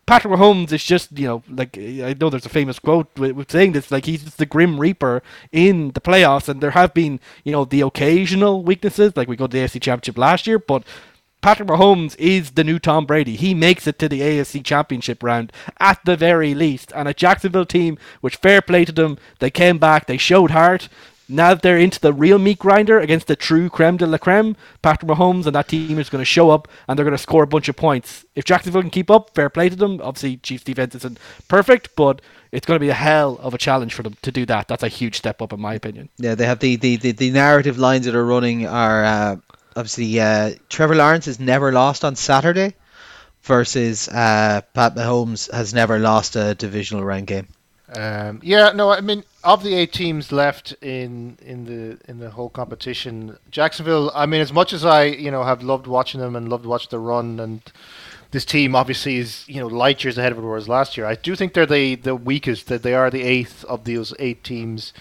Patrick 0.06 0.34
Mahomes 0.34 0.72
is 0.72 0.82
just, 0.82 1.16
you 1.16 1.28
know, 1.28 1.42
like 1.48 1.78
I 1.78 2.16
know 2.20 2.30
there's 2.30 2.44
a 2.44 2.48
famous 2.48 2.80
quote 2.80 3.06
with, 3.16 3.30
with, 3.30 3.48
saying 3.48 3.72
this, 3.72 3.92
like 3.92 4.06
he's 4.06 4.24
just 4.24 4.38
the 4.38 4.46
grim 4.46 4.80
reaper 4.80 5.22
in 5.52 5.92
the 5.92 6.00
playoffs, 6.00 6.48
and 6.48 6.60
there 6.60 6.72
have 6.72 6.92
been, 6.92 7.20
you 7.44 7.52
know, 7.52 7.64
the 7.64 7.82
occasional 7.82 8.64
weaknesses, 8.64 9.16
like 9.16 9.28
we 9.28 9.36
got 9.36 9.52
the 9.52 9.58
AFC 9.58 9.80
Championship 9.80 10.18
last 10.18 10.48
year, 10.48 10.58
but 10.58 10.82
Patrick 11.40 11.68
Mahomes 11.68 12.16
is 12.18 12.52
the 12.52 12.64
new 12.64 12.78
Tom 12.78 13.06
Brady. 13.06 13.36
He 13.36 13.54
makes 13.54 13.86
it 13.86 13.98
to 13.98 14.08
the 14.08 14.20
AFC 14.20 14.64
Championship 14.64 15.22
round 15.22 15.52
at 15.78 15.98
the 16.04 16.16
very 16.16 16.54
least, 16.54 16.92
and 16.94 17.08
a 17.08 17.14
Jacksonville 17.14 17.64
team, 17.64 17.98
which 18.20 18.36
fair 18.36 18.60
play 18.60 18.84
to 18.84 18.92
them, 18.92 19.16
they 19.38 19.50
came 19.50 19.78
back, 19.78 20.06
they 20.06 20.18
showed 20.18 20.50
heart, 20.50 20.88
now 21.30 21.54
that 21.54 21.62
they're 21.62 21.78
into 21.78 22.00
the 22.00 22.12
real 22.12 22.38
meat 22.38 22.58
grinder 22.58 22.98
against 22.98 23.28
the 23.28 23.36
true 23.36 23.70
creme 23.70 23.96
de 23.96 24.06
la 24.06 24.18
creme, 24.18 24.56
Patrick 24.82 25.08
Mahomes 25.08 25.46
and 25.46 25.54
that 25.54 25.68
team 25.68 25.98
is 25.98 26.10
going 26.10 26.20
to 26.20 26.24
show 26.24 26.50
up 26.50 26.66
and 26.88 26.98
they're 26.98 27.04
going 27.04 27.16
to 27.16 27.22
score 27.22 27.44
a 27.44 27.46
bunch 27.46 27.68
of 27.68 27.76
points. 27.76 28.24
If 28.34 28.44
Jacksonville 28.44 28.82
can 28.82 28.90
keep 28.90 29.10
up, 29.10 29.32
fair 29.34 29.48
play 29.48 29.68
to 29.68 29.76
them. 29.76 30.00
Obviously, 30.02 30.38
Chiefs 30.38 30.64
defense 30.64 30.96
isn't 30.96 31.18
perfect, 31.46 31.94
but 31.94 32.20
it's 32.50 32.66
going 32.66 32.76
to 32.76 32.84
be 32.84 32.88
a 32.88 32.94
hell 32.94 33.38
of 33.42 33.54
a 33.54 33.58
challenge 33.58 33.94
for 33.94 34.02
them 34.02 34.16
to 34.22 34.32
do 34.32 34.44
that. 34.46 34.66
That's 34.66 34.82
a 34.82 34.88
huge 34.88 35.16
step 35.16 35.40
up, 35.40 35.52
in 35.52 35.60
my 35.60 35.74
opinion. 35.74 36.08
Yeah, 36.18 36.34
they 36.34 36.46
have 36.46 36.58
the 36.58 36.74
the, 36.74 36.96
the, 36.96 37.12
the 37.12 37.30
narrative 37.30 37.78
lines 37.78 38.06
that 38.06 38.16
are 38.16 38.26
running 38.26 38.66
are 38.66 39.04
uh, 39.04 39.36
obviously 39.76 40.20
uh, 40.20 40.52
Trevor 40.68 40.96
Lawrence 40.96 41.26
has 41.26 41.40
never 41.40 41.72
lost 41.72 42.04
on 42.04 42.16
Saturday 42.16 42.74
versus 43.42 44.08
uh, 44.08 44.60
Pat 44.74 44.94
Mahomes 44.94 45.50
has 45.52 45.72
never 45.72 45.98
lost 45.98 46.36
a 46.36 46.54
divisional 46.54 47.04
round 47.04 47.26
game. 47.26 47.48
Um, 47.92 48.40
yeah, 48.42 48.70
no, 48.72 48.90
I 48.90 49.00
mean, 49.00 49.24
of 49.42 49.64
the 49.64 49.74
eight 49.74 49.92
teams 49.92 50.30
left 50.30 50.72
in 50.80 51.36
in 51.42 51.64
the 51.64 51.98
in 52.08 52.20
the 52.20 52.30
whole 52.30 52.48
competition, 52.48 53.36
Jacksonville. 53.50 54.12
I 54.14 54.26
mean, 54.26 54.40
as 54.40 54.52
much 54.52 54.72
as 54.72 54.84
I 54.84 55.04
you 55.04 55.30
know 55.30 55.42
have 55.42 55.62
loved 55.62 55.86
watching 55.86 56.20
them 56.20 56.36
and 56.36 56.48
loved 56.48 56.66
watching 56.66 56.90
the 56.90 57.00
run, 57.00 57.40
and 57.40 57.60
this 58.30 58.44
team 58.44 58.76
obviously 58.76 59.16
is 59.16 59.44
you 59.48 59.60
know 59.60 59.66
light 59.66 60.04
years 60.04 60.18
ahead 60.18 60.30
of 60.30 60.38
it 60.38 60.42
was 60.42 60.68
last 60.68 60.96
year. 60.96 61.06
I 61.06 61.16
do 61.16 61.34
think 61.34 61.52
they're 61.52 61.66
the 61.66 61.96
the 61.96 62.14
weakest. 62.14 62.68
That 62.68 62.84
they 62.84 62.94
are 62.94 63.10
the 63.10 63.22
eighth 63.22 63.64
of 63.64 63.84
those 63.84 64.14
eight 64.20 64.44
teams, 64.44 64.92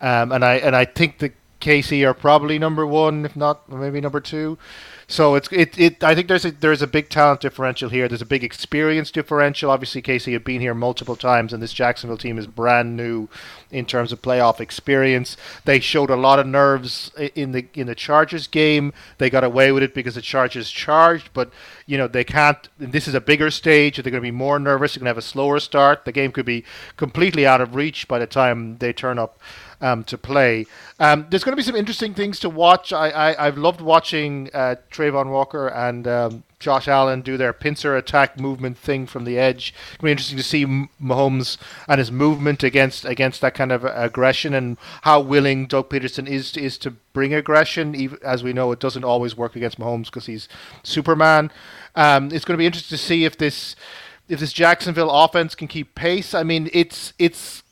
um, 0.00 0.30
and 0.30 0.44
I 0.44 0.54
and 0.56 0.76
I 0.76 0.84
think 0.84 1.18
the 1.18 1.32
KC 1.60 2.06
are 2.06 2.14
probably 2.14 2.58
number 2.58 2.86
one, 2.86 3.24
if 3.24 3.34
not 3.34 3.68
maybe 3.68 4.00
number 4.00 4.20
two. 4.20 4.58
So 5.10 5.36
it's 5.36 5.48
it, 5.50 5.78
it 5.78 6.04
I 6.04 6.14
think 6.14 6.28
there's 6.28 6.44
a 6.44 6.50
there's 6.50 6.82
a 6.82 6.86
big 6.86 7.08
talent 7.08 7.40
differential 7.40 7.88
here. 7.88 8.08
There's 8.08 8.20
a 8.20 8.26
big 8.26 8.44
experience 8.44 9.10
differential. 9.10 9.70
Obviously, 9.70 10.02
KC 10.02 10.34
have 10.34 10.44
been 10.44 10.60
here 10.60 10.74
multiple 10.74 11.16
times, 11.16 11.54
and 11.54 11.62
this 11.62 11.72
Jacksonville 11.72 12.18
team 12.18 12.38
is 12.38 12.46
brand 12.46 12.94
new 12.94 13.28
in 13.70 13.86
terms 13.86 14.12
of 14.12 14.20
playoff 14.20 14.60
experience. 14.60 15.38
They 15.64 15.80
showed 15.80 16.10
a 16.10 16.16
lot 16.16 16.38
of 16.38 16.46
nerves 16.46 17.10
in 17.34 17.52
the 17.52 17.66
in 17.72 17.86
the 17.86 17.94
Chargers 17.94 18.46
game. 18.46 18.92
They 19.16 19.30
got 19.30 19.44
away 19.44 19.72
with 19.72 19.82
it 19.82 19.94
because 19.94 20.14
the 20.14 20.20
Chargers 20.20 20.70
charged, 20.70 21.30
but 21.32 21.50
you 21.86 21.96
know 21.96 22.06
they 22.06 22.24
can't. 22.24 22.68
This 22.78 23.08
is 23.08 23.14
a 23.14 23.20
bigger 23.20 23.50
stage. 23.50 23.96
They're 23.96 24.10
going 24.10 24.14
to 24.14 24.20
be 24.20 24.30
more 24.30 24.58
nervous. 24.58 24.92
They're 24.92 25.00
going 25.00 25.06
to 25.06 25.10
have 25.10 25.18
a 25.18 25.22
slower 25.22 25.58
start. 25.58 26.04
The 26.04 26.12
game 26.12 26.32
could 26.32 26.46
be 26.46 26.64
completely 26.98 27.46
out 27.46 27.62
of 27.62 27.74
reach 27.74 28.08
by 28.08 28.18
the 28.18 28.26
time 28.26 28.76
they 28.76 28.92
turn 28.92 29.18
up 29.18 29.40
um, 29.80 30.04
to 30.04 30.18
play. 30.18 30.66
Um, 30.98 31.26
there's 31.30 31.44
going 31.44 31.52
to 31.52 31.56
be 31.56 31.62
some 31.62 31.76
interesting 31.76 32.14
things 32.14 32.40
to 32.40 32.48
watch. 32.48 32.92
I, 32.92 33.34
I 33.38 33.44
have 33.44 33.58
loved 33.58 33.80
watching 33.80 34.50
uh, 34.52 34.76
Travon 34.90 35.30
Walker 35.30 35.68
and 35.68 36.06
um, 36.08 36.42
Josh 36.58 36.88
Allen 36.88 37.20
do 37.20 37.36
their 37.36 37.52
pincer 37.52 37.96
attack 37.96 38.38
movement 38.38 38.76
thing 38.76 39.06
from 39.06 39.24
the 39.24 39.38
edge. 39.38 39.72
It'll 39.94 40.06
be 40.06 40.10
interesting 40.10 40.38
to 40.38 40.42
see 40.42 40.66
Mahomes 40.66 41.56
and 41.86 41.98
his 41.98 42.10
movement 42.10 42.64
against 42.64 43.04
against 43.04 43.40
that 43.42 43.54
kind 43.54 43.70
of 43.70 43.84
aggression 43.84 44.54
and 44.54 44.76
how 45.02 45.20
willing 45.20 45.66
Doug 45.66 45.88
Pederson 45.90 46.26
is 46.26 46.50
to, 46.52 46.60
is 46.60 46.76
to 46.78 46.90
bring 47.12 47.32
aggression. 47.32 47.94
Even, 47.94 48.18
as 48.24 48.42
we 48.42 48.52
know, 48.52 48.72
it 48.72 48.80
doesn't 48.80 49.04
always 49.04 49.36
work 49.36 49.54
against 49.54 49.78
Mahomes 49.78 50.06
because 50.06 50.26
he's 50.26 50.48
Superman. 50.82 51.52
Um, 51.94 52.26
it's 52.32 52.44
going 52.44 52.54
to 52.54 52.58
be 52.58 52.66
interesting 52.66 52.96
to 52.96 53.02
see 53.02 53.24
if 53.24 53.38
this 53.38 53.76
if 54.28 54.40
this 54.40 54.52
Jacksonville 54.52 55.10
offense 55.10 55.54
can 55.54 55.68
keep 55.68 55.94
pace. 55.94 56.34
I 56.34 56.42
mean, 56.42 56.68
it's 56.72 57.12
it's 57.18 57.62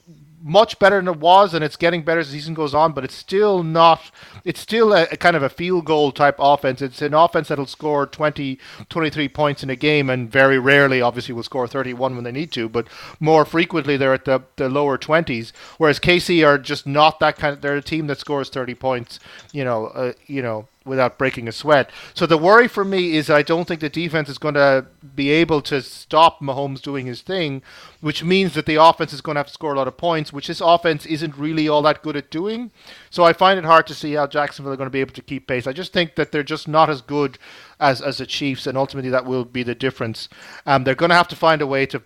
much 0.46 0.78
better 0.78 0.96
than 0.96 1.08
it 1.08 1.18
was, 1.18 1.52
and 1.52 1.64
it's 1.64 1.76
getting 1.76 2.02
better 2.02 2.20
as 2.20 2.28
the 2.28 2.38
season 2.38 2.54
goes 2.54 2.72
on. 2.72 2.92
But 2.92 3.04
it's 3.04 3.14
still 3.14 3.62
not. 3.64 4.10
It's 4.44 4.60
still 4.60 4.92
a, 4.92 5.02
a, 5.10 5.16
kind 5.16 5.34
of 5.34 5.42
a 5.42 5.48
field 5.48 5.84
goal 5.84 6.12
type 6.12 6.36
offense. 6.38 6.80
It's 6.80 7.02
an 7.02 7.14
offense 7.14 7.48
that'll 7.48 7.66
score 7.66 8.06
20, 8.06 8.58
23 8.88 9.28
points 9.28 9.62
in 9.62 9.70
a 9.70 9.76
game, 9.76 10.08
and 10.08 10.30
very 10.30 10.58
rarely, 10.58 11.02
obviously, 11.02 11.34
will 11.34 11.42
score 11.42 11.66
31 11.66 12.14
when 12.14 12.24
they 12.24 12.32
need 12.32 12.52
to. 12.52 12.68
But 12.68 12.86
more 13.18 13.44
frequently, 13.44 13.96
they're 13.96 14.14
at 14.14 14.24
the, 14.24 14.42
the 14.54 14.68
lower 14.68 14.96
20s. 14.96 15.52
Whereas 15.78 15.98
KC 15.98 16.46
are 16.46 16.58
just 16.58 16.86
not 16.86 17.18
that 17.20 17.36
kind. 17.36 17.54
Of, 17.54 17.60
they're 17.62 17.76
a 17.76 17.82
team 17.82 18.06
that 18.06 18.20
scores 18.20 18.48
30 18.48 18.74
points. 18.76 19.18
You 19.52 19.64
know. 19.64 19.86
Uh, 19.86 20.12
you 20.26 20.42
know 20.42 20.68
without 20.86 21.18
breaking 21.18 21.48
a 21.48 21.52
sweat. 21.52 21.90
So 22.14 22.26
the 22.26 22.38
worry 22.38 22.68
for 22.68 22.84
me 22.84 23.16
is 23.16 23.28
I 23.28 23.42
don't 23.42 23.66
think 23.66 23.80
the 23.80 23.88
defense 23.88 24.28
is 24.28 24.38
going 24.38 24.54
to 24.54 24.86
be 25.14 25.30
able 25.30 25.60
to 25.62 25.82
stop 25.82 26.40
Mahomes 26.40 26.80
doing 26.80 27.06
his 27.06 27.22
thing, 27.22 27.62
which 28.00 28.22
means 28.22 28.54
that 28.54 28.66
the 28.66 28.76
offense 28.76 29.12
is 29.12 29.20
going 29.20 29.34
to 29.34 29.40
have 29.40 29.48
to 29.48 29.52
score 29.52 29.74
a 29.74 29.76
lot 29.76 29.88
of 29.88 29.96
points, 29.96 30.32
which 30.32 30.46
this 30.46 30.60
offense 30.60 31.04
isn't 31.06 31.36
really 31.36 31.68
all 31.68 31.82
that 31.82 32.02
good 32.02 32.16
at 32.16 32.30
doing. 32.30 32.70
So 33.10 33.24
I 33.24 33.32
find 33.32 33.58
it 33.58 33.64
hard 33.64 33.86
to 33.88 33.94
see 33.94 34.12
how 34.12 34.26
Jacksonville 34.26 34.72
are 34.72 34.76
going 34.76 34.86
to 34.86 34.90
be 34.90 35.00
able 35.00 35.14
to 35.14 35.22
keep 35.22 35.46
pace. 35.46 35.66
I 35.66 35.72
just 35.72 35.92
think 35.92 36.14
that 36.14 36.32
they're 36.32 36.42
just 36.42 36.68
not 36.68 36.88
as 36.88 37.02
good 37.02 37.38
as 37.78 38.00
as 38.00 38.18
the 38.18 38.26
Chiefs, 38.26 38.66
and 38.66 38.78
ultimately 38.78 39.10
that 39.10 39.26
will 39.26 39.44
be 39.44 39.62
the 39.62 39.74
difference. 39.74 40.28
Um, 40.64 40.84
they're 40.84 40.94
going 40.94 41.10
to 41.10 41.16
have 41.16 41.28
to 41.28 41.36
find 41.36 41.60
a 41.60 41.66
way 41.66 41.86
to 41.86 42.02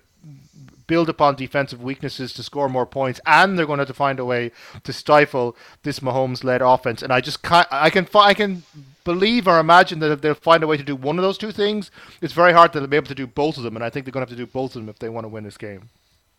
build 0.91 1.09
upon 1.09 1.37
defensive 1.37 1.81
weaknesses 1.81 2.33
to 2.33 2.43
score 2.43 2.69
more 2.69 2.85
points, 2.85 3.21
and 3.25 3.57
they're 3.57 3.65
going 3.65 3.79
to 3.79 3.83
have 3.83 3.95
to 3.95 3.95
find 3.95 4.19
a 4.19 4.25
way 4.25 4.51
to 4.83 4.93
stifle 4.93 5.57
this 5.85 6.01
Mahomes-led 6.01 6.63
offense. 6.63 7.01
And 7.01 7.13
I 7.13 7.21
just 7.21 7.45
can't, 7.45 7.69
I 7.71 7.91
can, 7.91 8.09
I 8.13 8.35
can 8.35 8.65
believe 9.05 9.47
or 9.47 9.61
imagine 9.61 10.01
that 10.01 10.11
if 10.11 10.21
they'll 10.21 10.35
find 10.35 10.65
a 10.65 10.67
way 10.67 10.77
to 10.77 10.83
do 10.83 10.97
one 10.97 11.17
of 11.17 11.23
those 11.23 11.39
two 11.39 11.53
things, 11.53 11.93
it's 12.21 12.33
very 12.33 12.53
hard 12.53 12.73
they'll 12.73 12.89
be 12.89 12.97
able 12.97 13.07
to 13.07 13.15
do 13.15 13.29
both 13.29 13.57
of 13.57 13.63
them. 13.63 13.77
And 13.77 13.85
I 13.85 13.89
think 13.89 14.05
they're 14.05 14.13
going 14.13 14.27
to 14.27 14.31
have 14.31 14.37
to 14.37 14.45
do 14.45 14.51
both 14.51 14.75
of 14.75 14.83
them 14.83 14.89
if 14.89 14.99
they 14.99 15.09
want 15.09 15.25
to 15.27 15.29
win 15.29 15.45
this 15.45 15.57
game. 15.57 15.91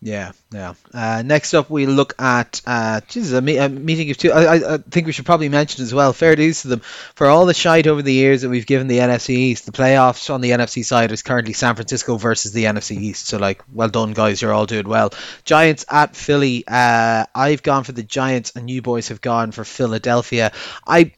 Yeah, 0.04 0.32
yeah. 0.50 0.74
Uh, 0.92 1.22
next 1.24 1.54
up, 1.54 1.70
we 1.70 1.86
look 1.86 2.20
at 2.20 2.60
uh, 2.66 3.02
Jesus, 3.06 3.32
a, 3.34 3.40
me- 3.40 3.58
a 3.58 3.68
meeting 3.68 4.10
of 4.10 4.16
two. 4.16 4.32
I, 4.32 4.74
I, 4.74 4.78
think 4.78 5.06
we 5.06 5.12
should 5.12 5.26
probably 5.26 5.48
mention 5.48 5.84
as 5.84 5.94
well. 5.94 6.12
Fair 6.12 6.34
dues 6.34 6.62
to 6.62 6.68
them 6.68 6.80
for 6.80 7.28
all 7.28 7.46
the 7.46 7.54
shite 7.54 7.86
over 7.86 8.02
the 8.02 8.12
years 8.12 8.42
that 8.42 8.48
we've 8.48 8.66
given 8.66 8.88
the 8.88 8.98
NFC 8.98 9.30
East. 9.30 9.64
The 9.64 9.70
playoffs 9.70 10.28
on 10.34 10.40
the 10.40 10.50
NFC 10.50 10.84
side 10.84 11.12
is 11.12 11.22
currently 11.22 11.52
San 11.52 11.76
Francisco 11.76 12.16
versus 12.16 12.52
the 12.52 12.64
NFC 12.64 12.96
East. 12.96 13.26
So, 13.26 13.38
like, 13.38 13.62
well 13.72 13.88
done, 13.88 14.12
guys. 14.12 14.42
You're 14.42 14.52
all 14.52 14.66
doing 14.66 14.88
well. 14.88 15.14
Giants 15.44 15.84
at 15.88 16.16
Philly. 16.16 16.64
Uh, 16.66 17.26
I've 17.32 17.62
gone 17.62 17.84
for 17.84 17.92
the 17.92 18.02
Giants, 18.02 18.54
and 18.56 18.68
you 18.68 18.82
boys 18.82 19.06
have 19.08 19.20
gone 19.20 19.52
for 19.52 19.64
Philadelphia. 19.64 20.50
I 20.84 21.12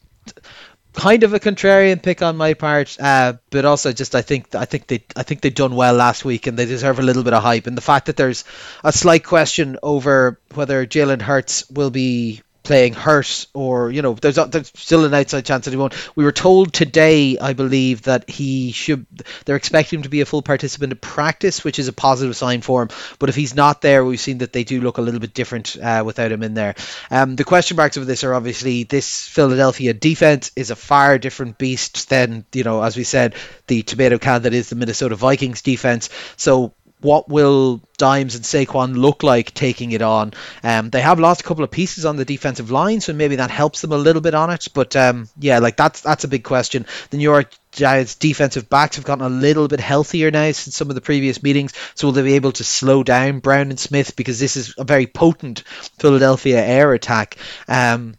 kind 0.95 1.23
of 1.23 1.33
a 1.33 1.39
contrarian 1.39 2.01
pick 2.01 2.21
on 2.21 2.37
my 2.37 2.53
part, 2.53 2.97
uh, 2.99 3.33
but 3.49 3.65
also 3.65 3.91
just 3.91 4.15
I 4.15 4.21
think 4.21 4.55
I 4.55 4.65
think 4.65 4.87
they 4.87 5.03
I 5.15 5.23
think 5.23 5.41
they've 5.41 5.53
done 5.53 5.75
well 5.75 5.93
last 5.93 6.25
week 6.25 6.47
and 6.47 6.57
they 6.57 6.65
deserve 6.65 6.99
a 6.99 7.03
little 7.03 7.23
bit 7.23 7.33
of 7.33 7.43
hype. 7.43 7.67
And 7.67 7.77
the 7.77 7.81
fact 7.81 8.07
that 8.07 8.17
there's 8.17 8.45
a 8.83 8.91
slight 8.91 9.23
question 9.23 9.77
over 9.83 10.39
whether 10.53 10.85
Jalen 10.85 11.21
Hurts 11.21 11.69
will 11.69 11.91
be 11.91 12.41
playing 12.65 12.93
hurt 12.93 13.47
or 13.53 13.91
you 13.91 14.01
know 14.01 14.13
there's 14.13 14.35
there's 14.35 14.71
still 14.75 15.05
an 15.05 15.13
outside 15.13 15.45
chance 15.45 15.65
that 15.65 15.71
he 15.71 15.77
won't. 15.77 15.95
We 16.15 16.25
were 16.25 16.31
told 16.31 16.73
today, 16.73 17.37
I 17.37 17.53
believe, 17.53 18.03
that 18.03 18.29
he 18.29 18.71
should. 18.71 19.05
They're 19.45 19.55
expecting 19.55 19.99
him 19.99 20.03
to 20.03 20.09
be 20.09 20.21
a 20.21 20.25
full 20.25 20.41
participant 20.41 20.91
in 20.91 20.99
practice, 20.99 21.63
which 21.63 21.79
is 21.79 21.87
a 21.87 21.93
positive 21.93 22.35
sign 22.35 22.61
for 22.61 22.83
him. 22.83 22.89
But 23.19 23.29
if 23.29 23.35
he's 23.35 23.55
not 23.55 23.81
there, 23.81 24.03
we've 24.03 24.19
seen 24.19 24.39
that 24.39 24.51
they 24.51 24.63
do 24.63 24.81
look 24.81 24.97
a 24.97 25.01
little 25.01 25.19
bit 25.19 25.33
different 25.33 25.77
uh, 25.77 26.03
without 26.05 26.31
him 26.31 26.43
in 26.43 26.53
there. 26.53 26.75
Um, 27.09 27.35
the 27.35 27.43
question 27.43 27.77
marks 27.77 27.97
of 27.97 28.05
this 28.05 28.23
are 28.23 28.33
obviously 28.33 28.83
this 28.83 29.27
Philadelphia 29.27 29.93
defense 29.93 30.51
is 30.55 30.71
a 30.71 30.75
far 30.75 31.17
different 31.17 31.57
beast 31.57 32.09
than 32.09 32.45
you 32.53 32.63
know, 32.63 32.81
as 32.83 32.97
we 32.97 33.03
said, 33.03 33.35
the 33.67 33.83
tomato 33.83 34.17
can 34.17 34.41
that 34.41 34.53
is 34.53 34.69
the 34.69 34.75
Minnesota 34.75 35.15
Vikings 35.15 35.61
defense. 35.61 36.09
So 36.35 36.73
what 37.05 37.29
will 37.29 37.81
Dimes 37.97 38.35
and 38.35 38.43
Saquon 38.43 38.97
look 38.97 39.23
like 39.23 39.53
taking 39.53 39.91
it 39.91 40.01
on? 40.01 40.33
Um, 40.63 40.89
they 40.89 41.01
have 41.01 41.19
lost 41.19 41.41
a 41.41 41.43
couple 41.43 41.63
of 41.63 41.71
pieces 41.71 42.03
on 42.03 42.17
the 42.17 42.25
defensive 42.25 42.71
line, 42.71 42.99
so 42.99 43.13
maybe 43.13 43.37
that 43.37 43.51
helps 43.51 43.81
them 43.81 43.91
a 43.91 43.97
little 43.97 44.21
bit 44.21 44.33
on 44.33 44.49
it. 44.49 44.67
But 44.73 44.95
um, 44.95 45.29
yeah, 45.39 45.59
like 45.59 45.77
that's 45.77 46.01
that's 46.01 46.23
a 46.23 46.27
big 46.27 46.43
question. 46.43 46.85
The 47.11 47.17
New 47.17 47.23
York 47.23 47.53
Giants 47.71 48.15
defensive 48.15 48.69
backs 48.69 48.95
have 48.95 49.05
gotten 49.05 49.25
a 49.25 49.29
little 49.29 49.67
bit 49.67 49.79
healthier 49.79 50.31
now 50.31 50.51
since 50.51 50.75
some 50.75 50.89
of 50.89 50.95
the 50.95 51.01
previous 51.01 51.43
meetings, 51.43 51.73
so 51.93 52.07
will 52.07 52.13
they 52.13 52.23
be 52.23 52.33
able 52.33 52.53
to 52.53 52.63
slow 52.63 53.03
down 53.03 53.39
Brown 53.39 53.69
and 53.69 53.79
Smith 53.79 54.15
because 54.15 54.39
this 54.39 54.57
is 54.57 54.73
a 54.77 54.83
very 54.83 55.07
potent 55.07 55.63
Philadelphia 55.99 56.65
air 56.65 56.93
attack. 56.93 57.37
Um, 57.67 58.15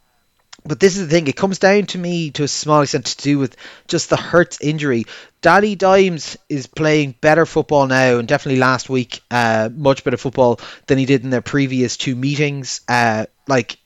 but 0.66 0.80
this 0.80 0.96
is 0.96 1.06
the 1.06 1.10
thing; 1.10 1.28
it 1.28 1.36
comes 1.36 1.58
down 1.58 1.86
to 1.86 1.98
me 1.98 2.30
to 2.32 2.44
a 2.44 2.48
small 2.48 2.82
extent 2.82 3.06
to 3.06 3.22
do 3.22 3.38
with 3.38 3.56
just 3.88 4.10
the 4.10 4.16
Hurts 4.16 4.60
injury. 4.60 5.06
Danny 5.40 5.76
Dimes 5.76 6.36
is 6.48 6.66
playing 6.66 7.14
better 7.20 7.46
football 7.46 7.86
now, 7.86 8.18
and 8.18 8.26
definitely 8.26 8.60
last 8.60 8.88
week, 8.88 9.20
uh, 9.30 9.68
much 9.74 10.04
better 10.04 10.16
football 10.16 10.60
than 10.86 10.98
he 10.98 11.06
did 11.06 11.24
in 11.24 11.30
their 11.30 11.42
previous 11.42 11.96
two 11.96 12.16
meetings. 12.16 12.80
Uh, 12.88 13.26
like 13.46 13.78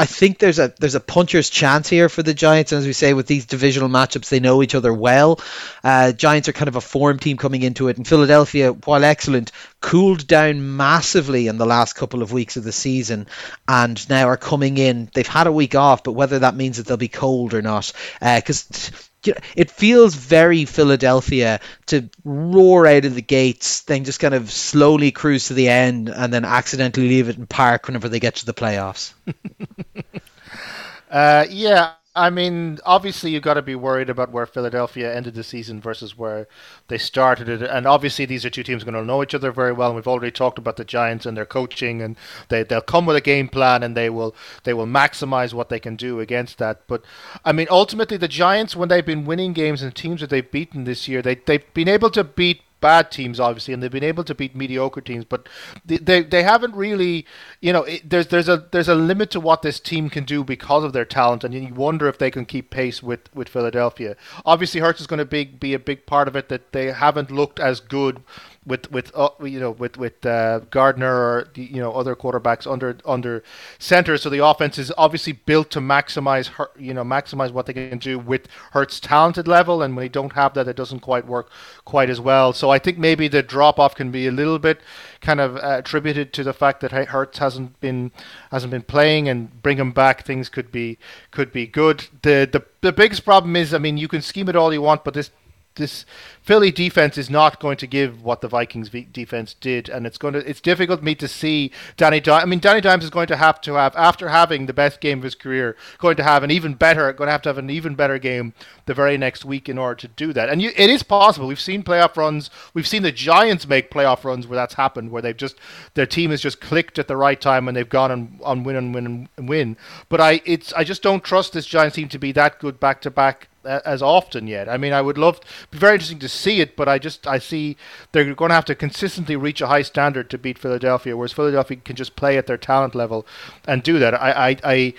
I 0.00 0.06
think 0.06 0.38
there's 0.38 0.60
a 0.60 0.72
there's 0.78 0.94
a 0.94 1.00
puncher's 1.00 1.50
chance 1.50 1.88
here 1.88 2.08
for 2.08 2.22
the 2.22 2.32
Giants, 2.32 2.70
and 2.70 2.78
as 2.78 2.86
we 2.86 2.92
say 2.92 3.14
with 3.14 3.26
these 3.26 3.46
divisional 3.46 3.88
matchups, 3.88 4.28
they 4.28 4.38
know 4.38 4.62
each 4.62 4.76
other 4.76 4.94
well. 4.94 5.40
Uh, 5.82 6.12
Giants 6.12 6.48
are 6.48 6.52
kind 6.52 6.68
of 6.68 6.76
a 6.76 6.80
form 6.80 7.18
team 7.18 7.36
coming 7.36 7.62
into 7.62 7.88
it, 7.88 7.96
and 7.96 8.06
Philadelphia, 8.06 8.72
while 8.72 9.02
excellent, 9.02 9.50
cooled 9.80 10.28
down 10.28 10.76
massively 10.76 11.48
in 11.48 11.58
the 11.58 11.66
last 11.66 11.94
couple 11.94 12.22
of 12.22 12.30
weeks 12.30 12.56
of 12.56 12.62
the 12.62 12.70
season, 12.70 13.26
and 13.66 14.08
now 14.08 14.28
are 14.28 14.36
coming 14.36 14.78
in. 14.78 15.10
They've 15.12 15.26
had 15.26 15.48
a 15.48 15.52
week 15.52 15.74
off, 15.74 16.04
but 16.04 16.12
whether 16.12 16.38
that 16.38 16.54
means 16.54 16.76
that 16.76 16.86
they'll 16.86 16.96
be 16.96 17.08
cold 17.08 17.52
or 17.52 17.62
not, 17.62 17.92
because 18.20 18.68
uh, 18.72 18.96
you 19.24 19.32
know, 19.32 19.40
it 19.56 19.70
feels 19.70 20.14
very 20.14 20.64
Philadelphia 20.64 21.60
to 21.86 22.08
roar 22.24 22.86
out 22.86 23.04
of 23.04 23.14
the 23.14 23.22
gates, 23.22 23.82
then 23.82 24.04
just 24.04 24.20
kind 24.20 24.34
of 24.34 24.50
slowly 24.50 25.10
cruise 25.10 25.48
to 25.48 25.54
the 25.54 25.68
end, 25.68 26.08
and 26.08 26.32
then 26.32 26.44
accidentally 26.44 27.08
leave 27.08 27.28
it 27.28 27.36
in 27.36 27.46
park 27.46 27.86
whenever 27.86 28.08
they 28.08 28.20
get 28.20 28.36
to 28.36 28.46
the 28.46 28.54
playoffs. 28.54 29.12
uh, 31.10 31.46
yeah, 31.50 31.94
I 32.18 32.30
mean, 32.30 32.78
obviously 32.84 33.30
you've 33.30 33.44
got 33.44 33.54
to 33.54 33.62
be 33.62 33.76
worried 33.76 34.10
about 34.10 34.32
where 34.32 34.44
Philadelphia 34.44 35.14
ended 35.14 35.34
the 35.34 35.44
season 35.44 35.80
versus 35.80 36.18
where 36.18 36.48
they 36.88 36.98
started 36.98 37.48
it, 37.48 37.62
and 37.62 37.86
obviously 37.86 38.24
these 38.24 38.44
are 38.44 38.50
two 38.50 38.64
teams 38.64 38.82
going 38.82 38.94
to 38.94 39.04
know 39.04 39.22
each 39.22 39.34
other 39.34 39.52
very 39.52 39.72
well. 39.72 39.90
And 39.90 39.96
we've 39.96 40.08
already 40.08 40.32
talked 40.32 40.58
about 40.58 40.76
the 40.76 40.84
Giants 40.84 41.26
and 41.26 41.36
their 41.36 41.46
coaching, 41.46 42.02
and 42.02 42.16
they 42.48 42.64
they'll 42.64 42.80
come 42.80 43.06
with 43.06 43.16
a 43.16 43.20
game 43.20 43.48
plan 43.48 43.84
and 43.84 43.96
they 43.96 44.10
will 44.10 44.34
they 44.64 44.74
will 44.74 44.86
maximize 44.86 45.54
what 45.54 45.68
they 45.68 45.78
can 45.78 45.94
do 45.94 46.18
against 46.18 46.58
that. 46.58 46.82
But 46.88 47.04
I 47.44 47.52
mean, 47.52 47.68
ultimately 47.70 48.16
the 48.16 48.28
Giants, 48.28 48.74
when 48.74 48.88
they've 48.88 49.06
been 49.06 49.24
winning 49.24 49.52
games 49.52 49.80
and 49.80 49.94
teams 49.94 50.20
that 50.20 50.30
they've 50.30 50.50
beaten 50.50 50.84
this 50.84 51.06
year, 51.06 51.22
they 51.22 51.36
they've 51.36 51.72
been 51.72 51.88
able 51.88 52.10
to 52.10 52.24
beat 52.24 52.62
bad 52.80 53.10
teams, 53.10 53.40
obviously, 53.40 53.74
and 53.74 53.82
they've 53.82 53.90
been 53.90 54.04
able 54.04 54.24
to 54.24 54.34
beat 54.34 54.54
mediocre 54.54 55.00
teams, 55.00 55.24
but 55.24 55.48
they 55.84 55.98
they, 55.98 56.22
they 56.22 56.42
haven't 56.42 56.74
really, 56.74 57.26
you 57.60 57.72
know, 57.72 57.82
it, 57.84 58.08
there's 58.08 58.28
there's 58.28 58.48
a 58.48 58.66
there's 58.70 58.88
a 58.88 58.94
limit 58.94 59.30
to 59.30 59.40
what 59.40 59.62
this 59.62 59.80
team 59.80 60.10
can 60.10 60.24
do 60.24 60.44
because 60.44 60.84
of 60.84 60.92
their 60.92 61.04
talent, 61.04 61.44
and 61.44 61.54
you 61.54 61.74
wonder 61.74 62.08
if 62.08 62.18
they 62.18 62.30
can 62.30 62.44
keep 62.44 62.70
pace 62.70 63.02
with, 63.02 63.34
with 63.34 63.48
Philadelphia. 63.48 64.16
Obviously, 64.44 64.80
Hurts 64.80 65.00
is 65.00 65.06
going 65.06 65.18
to 65.18 65.24
be 65.24 65.44
be 65.44 65.74
a 65.74 65.78
big 65.78 66.06
part 66.06 66.28
of 66.28 66.36
it. 66.36 66.48
That 66.48 66.72
they 66.72 66.92
haven't 66.92 67.30
looked 67.30 67.60
as 67.60 67.80
good 67.80 68.22
with 68.66 68.90
with 68.90 69.10
uh, 69.14 69.30
you 69.42 69.58
know 69.58 69.70
with 69.70 69.96
with 69.96 70.24
uh, 70.26 70.60
Gardner 70.70 71.12
or 71.12 71.48
you 71.54 71.80
know 71.80 71.92
other 71.92 72.14
quarterbacks 72.14 72.70
under 72.70 72.96
under 73.04 73.42
center. 73.78 74.18
So 74.18 74.28
the 74.28 74.44
offense 74.44 74.78
is 74.78 74.92
obviously 74.98 75.32
built 75.32 75.70
to 75.70 75.80
maximize 75.80 76.48
her, 76.48 76.70
you 76.78 76.92
know 76.94 77.04
maximize 77.04 77.50
what 77.50 77.66
they 77.66 77.72
can 77.72 77.98
do 77.98 78.18
with 78.18 78.46
Hurts' 78.72 79.00
talented 79.00 79.48
level, 79.48 79.82
and 79.82 79.96
when 79.96 80.04
they 80.04 80.08
don't 80.08 80.34
have 80.34 80.54
that, 80.54 80.68
it 80.68 80.76
doesn't 80.76 81.00
quite 81.00 81.26
work 81.26 81.50
quite 81.84 82.10
as 82.10 82.20
well. 82.20 82.52
So 82.52 82.70
I 82.70 82.78
think 82.78 82.98
maybe 82.98 83.28
the 83.28 83.42
drop 83.42 83.78
off 83.78 83.94
can 83.94 84.10
be 84.10 84.26
a 84.26 84.32
little 84.32 84.58
bit 84.58 84.80
kind 85.20 85.40
of 85.40 85.56
uh, 85.56 85.76
attributed 85.78 86.32
to 86.34 86.44
the 86.44 86.52
fact 86.52 86.80
that 86.80 86.92
Hurts 86.92 87.38
hasn't 87.38 87.80
been 87.80 88.12
hasn't 88.50 88.70
been 88.70 88.82
playing, 88.82 89.28
and 89.28 89.62
bring 89.62 89.78
him 89.78 89.92
back, 89.92 90.24
things 90.24 90.48
could 90.48 90.70
be 90.70 90.98
could 91.30 91.52
be 91.52 91.66
good. 91.66 92.06
The 92.22 92.48
the 92.50 92.64
the 92.80 92.92
biggest 92.92 93.24
problem 93.24 93.56
is, 93.56 93.72
I 93.72 93.78
mean, 93.78 93.96
you 93.96 94.08
can 94.08 94.22
scheme 94.22 94.48
it 94.48 94.56
all 94.56 94.72
you 94.72 94.82
want, 94.82 95.04
but 95.04 95.14
this 95.14 95.30
this 95.78 96.04
Philly 96.42 96.70
defense 96.70 97.16
is 97.16 97.30
not 97.30 97.60
going 97.60 97.76
to 97.78 97.86
give 97.86 98.22
what 98.22 98.40
the 98.40 98.48
Vikings 98.48 98.90
defense 98.90 99.54
did, 99.54 99.88
and 99.88 100.06
it's 100.06 100.18
going 100.18 100.34
to 100.34 100.48
it's 100.48 100.60
difficult 100.60 101.00
for 101.00 101.04
me 101.04 101.14
to 101.14 101.28
see 101.28 101.70
Danny. 101.96 102.20
Dimes. 102.20 102.42
I 102.42 102.46
mean, 102.46 102.58
Danny 102.58 102.80
Dimes 102.80 103.04
is 103.04 103.10
going 103.10 103.26
to 103.28 103.36
have 103.36 103.60
to 103.62 103.74
have 103.74 103.94
after 103.96 104.28
having 104.28 104.66
the 104.66 104.72
best 104.72 105.00
game 105.00 105.18
of 105.18 105.24
his 105.24 105.34
career, 105.34 105.76
going 105.98 106.16
to 106.16 106.22
have 106.22 106.42
an 106.42 106.50
even 106.50 106.74
better, 106.74 107.12
going 107.12 107.28
to 107.28 107.32
have 107.32 107.42
to 107.42 107.48
have 107.48 107.58
an 107.58 107.70
even 107.70 107.94
better 107.94 108.18
game 108.18 108.52
the 108.86 108.94
very 108.94 109.16
next 109.16 109.44
week 109.44 109.68
in 109.68 109.78
order 109.78 109.94
to 109.96 110.08
do 110.08 110.32
that. 110.32 110.48
And 110.48 110.60
you, 110.60 110.70
it 110.76 110.90
is 110.90 111.02
possible. 111.02 111.46
We've 111.46 111.60
seen 111.60 111.82
playoff 111.82 112.16
runs. 112.16 112.50
We've 112.74 112.88
seen 112.88 113.02
the 113.02 113.12
Giants 113.12 113.68
make 113.68 113.90
playoff 113.90 114.24
runs 114.24 114.46
where 114.46 114.56
that's 114.56 114.74
happened, 114.74 115.10
where 115.10 115.22
they've 115.22 115.36
just 115.36 115.56
their 115.94 116.06
team 116.06 116.30
has 116.30 116.40
just 116.40 116.60
clicked 116.60 116.98
at 116.98 117.08
the 117.08 117.16
right 117.16 117.40
time 117.40 117.68
and 117.68 117.76
they've 117.76 117.88
gone 117.88 118.10
and 118.10 118.40
on 118.42 118.64
win 118.64 118.76
and 118.76 118.94
win 118.94 119.28
and 119.36 119.48
win. 119.48 119.76
But 120.08 120.20
I 120.20 120.40
it's 120.44 120.72
I 120.72 120.84
just 120.84 121.02
don't 121.02 121.22
trust 121.22 121.52
this 121.52 121.66
Giants 121.66 121.96
team 121.96 122.08
to 122.08 122.18
be 122.18 122.32
that 122.32 122.58
good 122.58 122.80
back 122.80 123.00
to 123.02 123.10
back 123.10 123.48
as 123.68 124.02
often 124.02 124.46
yet. 124.46 124.68
I 124.68 124.76
mean, 124.76 124.92
I 124.92 125.02
would 125.02 125.18
love, 125.18 125.40
be 125.70 125.78
very 125.78 125.94
interesting 125.94 126.18
to 126.20 126.28
see 126.28 126.60
it, 126.60 126.76
but 126.76 126.88
I 126.88 126.98
just 126.98 127.26
I 127.26 127.38
see 127.38 127.76
they're 128.12 128.34
going 128.34 128.48
to 128.50 128.54
have 128.54 128.64
to 128.66 128.74
consistently 128.74 129.36
reach 129.36 129.60
a 129.60 129.66
high 129.66 129.82
standard 129.82 130.30
to 130.30 130.38
beat 130.38 130.58
Philadelphia, 130.58 131.16
whereas 131.16 131.32
Philadelphia 131.32 131.78
can 131.84 131.96
just 131.96 132.16
play 132.16 132.38
at 132.38 132.46
their 132.46 132.56
talent 132.56 132.94
level 132.94 133.26
and 133.66 133.82
do 133.82 133.98
that. 133.98 134.14
I 134.14 134.50
I, 134.50 134.56
I 134.64 134.94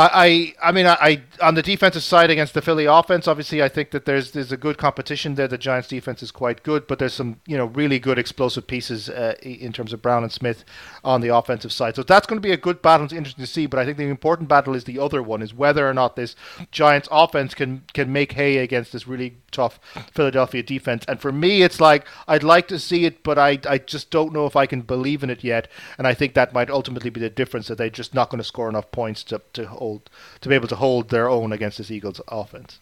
I, 0.00 0.54
I 0.62 0.70
mean, 0.70 0.86
I, 0.86 1.22
on 1.42 1.54
the 1.54 1.62
defensive 1.62 2.02
side 2.02 2.30
against 2.30 2.54
the 2.54 2.62
Philly 2.62 2.84
offense, 2.84 3.26
obviously, 3.26 3.62
I 3.62 3.68
think 3.68 3.90
that 3.90 4.04
there's 4.04 4.30
there's 4.30 4.52
a 4.52 4.56
good 4.56 4.78
competition 4.78 5.34
there. 5.34 5.48
The 5.48 5.58
Giants' 5.58 5.88
defense 5.88 6.22
is 6.22 6.30
quite 6.30 6.62
good, 6.62 6.86
but 6.86 6.98
there's 6.98 7.14
some 7.14 7.40
you 7.46 7.56
know 7.56 7.66
really 7.66 7.98
good 7.98 8.18
explosive 8.18 8.66
pieces 8.66 9.08
uh, 9.08 9.34
in 9.42 9.72
terms 9.72 9.92
of 9.92 10.00
Brown 10.00 10.22
and 10.22 10.30
Smith 10.30 10.64
on 11.02 11.20
the 11.20 11.34
offensive 11.34 11.72
side. 11.72 11.96
So 11.96 12.02
that's 12.02 12.26
going 12.26 12.40
to 12.40 12.46
be 12.46 12.52
a 12.52 12.56
good 12.56 12.80
battle. 12.80 13.04
It's 13.04 13.12
interesting 13.12 13.44
to 13.44 13.50
see. 13.50 13.66
But 13.66 13.80
I 13.80 13.84
think 13.84 13.98
the 13.98 14.04
important 14.04 14.48
battle 14.48 14.74
is 14.74 14.84
the 14.84 14.98
other 14.98 15.22
one: 15.22 15.42
is 15.42 15.52
whether 15.52 15.88
or 15.88 15.94
not 15.94 16.16
this 16.16 16.36
Giants' 16.70 17.08
offense 17.10 17.54
can 17.54 17.82
can 17.92 18.12
make 18.12 18.32
hay 18.32 18.58
against 18.58 18.92
this 18.92 19.08
really 19.08 19.38
tough 19.50 19.80
Philadelphia 20.12 20.62
defense. 20.62 21.04
And 21.08 21.20
for 21.20 21.32
me, 21.32 21.62
it's 21.62 21.80
like 21.80 22.06
I'd 22.28 22.44
like 22.44 22.68
to 22.68 22.78
see 22.78 23.04
it, 23.04 23.22
but 23.22 23.38
I 23.38 23.58
I 23.68 23.78
just 23.78 24.10
don't 24.10 24.32
know 24.32 24.46
if 24.46 24.54
I 24.54 24.66
can 24.66 24.82
believe 24.82 25.22
in 25.22 25.30
it 25.30 25.42
yet. 25.42 25.68
And 25.96 26.06
I 26.06 26.14
think 26.14 26.34
that 26.34 26.52
might 26.52 26.70
ultimately 26.70 27.10
be 27.10 27.20
the 27.20 27.30
difference 27.30 27.68
that 27.68 27.78
they're 27.78 27.90
just 27.90 28.14
not 28.14 28.30
going 28.30 28.38
to 28.38 28.44
score 28.44 28.68
enough 28.68 28.90
points 28.92 29.24
to 29.24 29.40
to 29.54 29.66
hold 29.88 30.10
to 30.40 30.48
be 30.48 30.54
able 30.54 30.68
to 30.68 30.76
hold 30.76 31.08
their 31.08 31.28
own 31.28 31.52
against 31.52 31.78
this 31.78 31.90
Eagles 31.90 32.20
offense. 32.28 32.78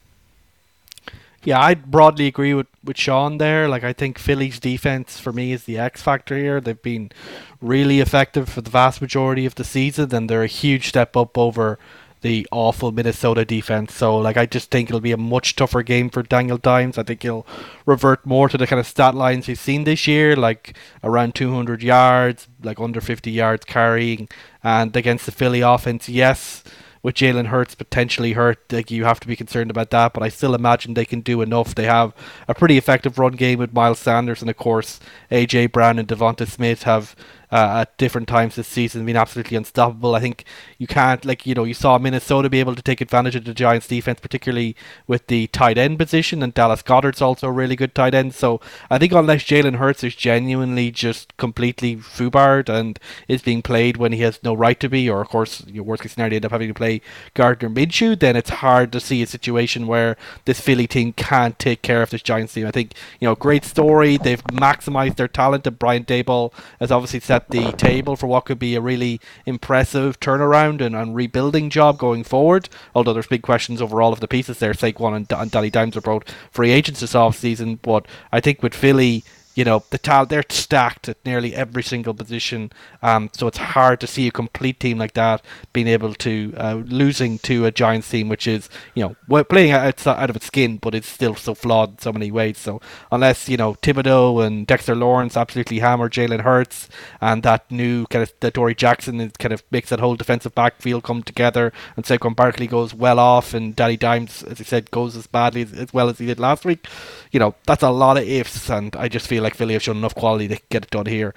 Yeah, 1.44 1.60
I 1.60 1.74
broadly 1.74 2.26
agree 2.26 2.54
with, 2.54 2.66
with 2.82 2.98
Sean 2.98 3.38
there. 3.38 3.68
Like 3.68 3.84
I 3.84 3.92
think 3.92 4.18
Philly's 4.18 4.58
defense 4.58 5.20
for 5.20 5.32
me 5.32 5.52
is 5.52 5.64
the 5.64 5.78
X 5.78 6.02
factor 6.02 6.36
here. 6.36 6.60
They've 6.60 6.82
been 6.82 7.12
really 7.60 8.00
effective 8.00 8.48
for 8.48 8.62
the 8.62 8.70
vast 8.70 9.00
majority 9.00 9.46
of 9.46 9.54
the 9.54 9.64
season 9.64 10.12
and 10.14 10.28
they're 10.28 10.42
a 10.42 10.48
huge 10.48 10.88
step 10.88 11.16
up 11.16 11.38
over 11.38 11.78
the 12.22 12.48
awful 12.50 12.90
Minnesota 12.90 13.44
defense. 13.44 13.94
So 13.94 14.18
like 14.18 14.36
I 14.36 14.46
just 14.46 14.72
think 14.72 14.88
it'll 14.88 15.00
be 15.00 15.12
a 15.12 15.16
much 15.16 15.54
tougher 15.54 15.84
game 15.84 16.10
for 16.10 16.24
Daniel 16.24 16.58
Dimes. 16.58 16.98
I 16.98 17.04
think 17.04 17.22
he'll 17.22 17.46
revert 17.84 18.26
more 18.26 18.48
to 18.48 18.58
the 18.58 18.66
kind 18.66 18.80
of 18.80 18.86
stat 18.86 19.14
lines 19.14 19.46
we've 19.46 19.56
seen 19.56 19.84
this 19.84 20.08
year, 20.08 20.34
like 20.34 20.76
around 21.04 21.36
200 21.36 21.80
yards, 21.80 22.48
like 22.60 22.80
under 22.80 23.00
50 23.00 23.30
yards 23.30 23.64
carrying, 23.64 24.28
and 24.64 24.96
against 24.96 25.26
the 25.26 25.32
Philly 25.32 25.60
offense, 25.60 26.08
yes 26.08 26.64
with 27.06 27.14
Jalen 27.14 27.46
Hurts 27.46 27.76
potentially 27.76 28.32
hurt, 28.32 28.58
like 28.72 28.90
you 28.90 29.04
have 29.04 29.20
to 29.20 29.28
be 29.28 29.36
concerned 29.36 29.70
about 29.70 29.90
that. 29.90 30.12
But 30.12 30.24
I 30.24 30.28
still 30.28 30.56
imagine 30.56 30.94
they 30.94 31.04
can 31.04 31.20
do 31.20 31.40
enough. 31.40 31.72
They 31.72 31.84
have 31.84 32.12
a 32.48 32.54
pretty 32.54 32.76
effective 32.76 33.16
run 33.16 33.34
game 33.34 33.60
with 33.60 33.72
Miles 33.72 34.00
Sanders, 34.00 34.40
and 34.40 34.50
of 34.50 34.56
course 34.56 34.98
AJ 35.30 35.70
Brown 35.70 36.00
and 36.00 36.08
DeVonta 36.08 36.48
Smith 36.48 36.82
have 36.82 37.14
uh, 37.56 37.80
at 37.80 37.96
different 37.96 38.28
times 38.28 38.54
this 38.54 38.68
season 38.68 39.06
been 39.06 39.16
absolutely 39.16 39.56
unstoppable. 39.56 40.14
I 40.14 40.20
think 40.20 40.44
you 40.76 40.86
can't 40.86 41.24
like 41.24 41.46
you 41.46 41.54
know 41.54 41.64
you 41.64 41.72
saw 41.72 41.96
Minnesota 41.96 42.50
be 42.50 42.60
able 42.60 42.74
to 42.74 42.82
take 42.82 43.00
advantage 43.00 43.34
of 43.34 43.46
the 43.46 43.54
Giants 43.54 43.88
defense, 43.88 44.20
particularly 44.20 44.76
with 45.06 45.28
the 45.28 45.46
tight 45.46 45.78
end 45.78 45.98
position, 45.98 46.42
and 46.42 46.52
Dallas 46.52 46.82
Goedert's 46.82 47.22
also 47.22 47.48
a 47.48 47.52
really 47.52 47.74
good 47.74 47.94
tight 47.94 48.14
end. 48.14 48.34
So 48.34 48.60
I 48.90 48.98
think 48.98 49.12
unless 49.14 49.44
Jalen 49.44 49.76
Hurts 49.76 50.04
is 50.04 50.14
genuinely 50.14 50.90
just 50.90 51.34
completely 51.38 51.96
foobarred 51.96 52.68
and 52.68 52.98
is 53.26 53.40
being 53.40 53.62
played 53.62 53.96
when 53.96 54.12
he 54.12 54.20
has 54.20 54.38
no 54.42 54.52
right 54.52 54.78
to 54.80 54.90
be, 54.90 55.08
or 55.08 55.22
of 55.22 55.30
course 55.30 55.64
your 55.66 55.84
worst 55.84 56.02
case 56.02 56.12
scenario 56.12 56.36
end 56.36 56.44
up 56.44 56.52
having 56.52 56.68
to 56.68 56.74
play 56.74 57.00
Gardner 57.32 57.70
Minshew, 57.70 58.20
then 58.20 58.36
it's 58.36 58.50
hard 58.50 58.92
to 58.92 59.00
see 59.00 59.22
a 59.22 59.26
situation 59.26 59.86
where 59.86 60.18
this 60.44 60.60
Philly 60.60 60.86
team 60.86 61.14
can't 61.14 61.58
take 61.58 61.80
care 61.80 62.02
of 62.02 62.10
this 62.10 62.20
Giants 62.20 62.52
team. 62.52 62.66
I 62.66 62.70
think 62.70 62.92
you 63.18 63.26
know 63.26 63.34
great 63.34 63.64
story. 63.64 64.18
They've 64.18 64.44
maximized 64.44 65.16
their 65.16 65.26
talent, 65.26 65.66
and 65.66 65.78
Brian 65.78 66.04
Daboll 66.04 66.52
has 66.80 66.92
obviously 66.92 67.20
said 67.20 67.45
the 67.50 67.72
table 67.72 68.16
for 68.16 68.26
what 68.26 68.44
could 68.44 68.58
be 68.58 68.74
a 68.74 68.80
really 68.80 69.20
impressive 69.44 70.18
turnaround 70.20 70.80
and, 70.80 70.94
and 70.94 71.14
rebuilding 71.14 71.70
job 71.70 71.98
going 71.98 72.24
forward. 72.24 72.68
Although 72.94 73.12
there's 73.12 73.26
big 73.26 73.42
questions 73.42 73.80
over 73.80 74.02
all 74.02 74.12
of 74.12 74.20
the 74.20 74.28
pieces 74.28 74.58
there. 74.58 74.72
Saquon 74.72 75.16
and, 75.16 75.32
and 75.32 75.50
Danny 75.50 75.70
Dimes 75.70 75.96
are 75.96 76.00
both 76.00 76.24
free 76.50 76.70
agents 76.70 77.00
this 77.00 77.14
off 77.14 77.36
season, 77.36 77.76
but 77.82 78.06
I 78.32 78.40
think 78.40 78.62
with 78.62 78.74
Philly 78.74 79.24
you 79.56 79.64
know 79.64 79.82
the 79.90 79.98
tal- 79.98 80.26
they're 80.26 80.44
stacked 80.48 81.08
at 81.08 81.16
nearly 81.24 81.54
every 81.54 81.82
single 81.82 82.14
position. 82.14 82.70
Um, 83.02 83.30
so 83.32 83.46
it's 83.46 83.58
hard 83.58 84.00
to 84.00 84.06
see 84.06 84.28
a 84.28 84.30
complete 84.30 84.78
team 84.78 84.98
like 84.98 85.14
that 85.14 85.42
being 85.72 85.88
able 85.88 86.14
to 86.14 86.54
uh, 86.56 86.74
losing 86.86 87.38
to 87.40 87.64
a 87.64 87.72
Giants 87.72 88.08
team, 88.10 88.28
which 88.28 88.46
is 88.46 88.68
you 88.94 89.16
know 89.28 89.44
playing 89.44 89.72
out, 89.72 90.06
out 90.06 90.30
of 90.30 90.36
its 90.36 90.46
skin, 90.46 90.76
but 90.76 90.94
it's 90.94 91.08
still 91.08 91.34
so 91.34 91.54
flawed 91.54 91.90
in 91.92 91.98
so 91.98 92.12
many 92.12 92.30
ways. 92.30 92.58
So 92.58 92.80
unless 93.10 93.48
you 93.48 93.56
know 93.56 93.74
Thibodeaux 93.74 94.46
and 94.46 94.66
Dexter 94.66 94.94
Lawrence 94.94 95.36
absolutely 95.36 95.78
hammer 95.78 96.10
Jalen 96.10 96.42
Hurts 96.42 96.88
and 97.20 97.42
that 97.42 97.70
new 97.70 98.06
kind 98.06 98.22
of 98.22 98.32
Adoree' 98.42 98.74
Jackson 98.74 99.30
kind 99.38 99.54
of 99.54 99.62
makes 99.70 99.88
that 99.88 100.00
whole 100.00 100.16
defensive 100.16 100.54
backfield 100.54 101.02
come 101.02 101.22
together, 101.22 101.72
and 101.96 102.04
Saquon 102.04 102.36
Barkley 102.36 102.66
goes 102.66 102.92
well 102.92 103.18
off, 103.18 103.54
and 103.54 103.74
Danny 103.74 103.96
Dimes, 103.96 104.42
as 104.42 104.60
I 104.60 104.64
said, 104.64 104.90
goes 104.90 105.16
as 105.16 105.26
badly 105.26 105.62
as, 105.62 105.72
as 105.72 105.94
well 105.94 106.10
as 106.10 106.18
he 106.18 106.26
did 106.26 106.38
last 106.38 106.66
week. 106.66 106.86
You 107.32 107.40
know 107.40 107.54
that's 107.66 107.82
a 107.82 107.90
lot 107.90 108.18
of 108.18 108.24
ifs, 108.28 108.68
and 108.68 108.94
I 108.96 109.08
just 109.08 109.26
feel 109.26 109.45
like 109.46 109.54
Philly 109.54 109.74
have 109.74 109.82
shown 109.82 109.96
enough 109.96 110.16
quality 110.16 110.48
to 110.48 110.60
get 110.70 110.86
it 110.86 110.90
done 110.90 111.06
here. 111.06 111.32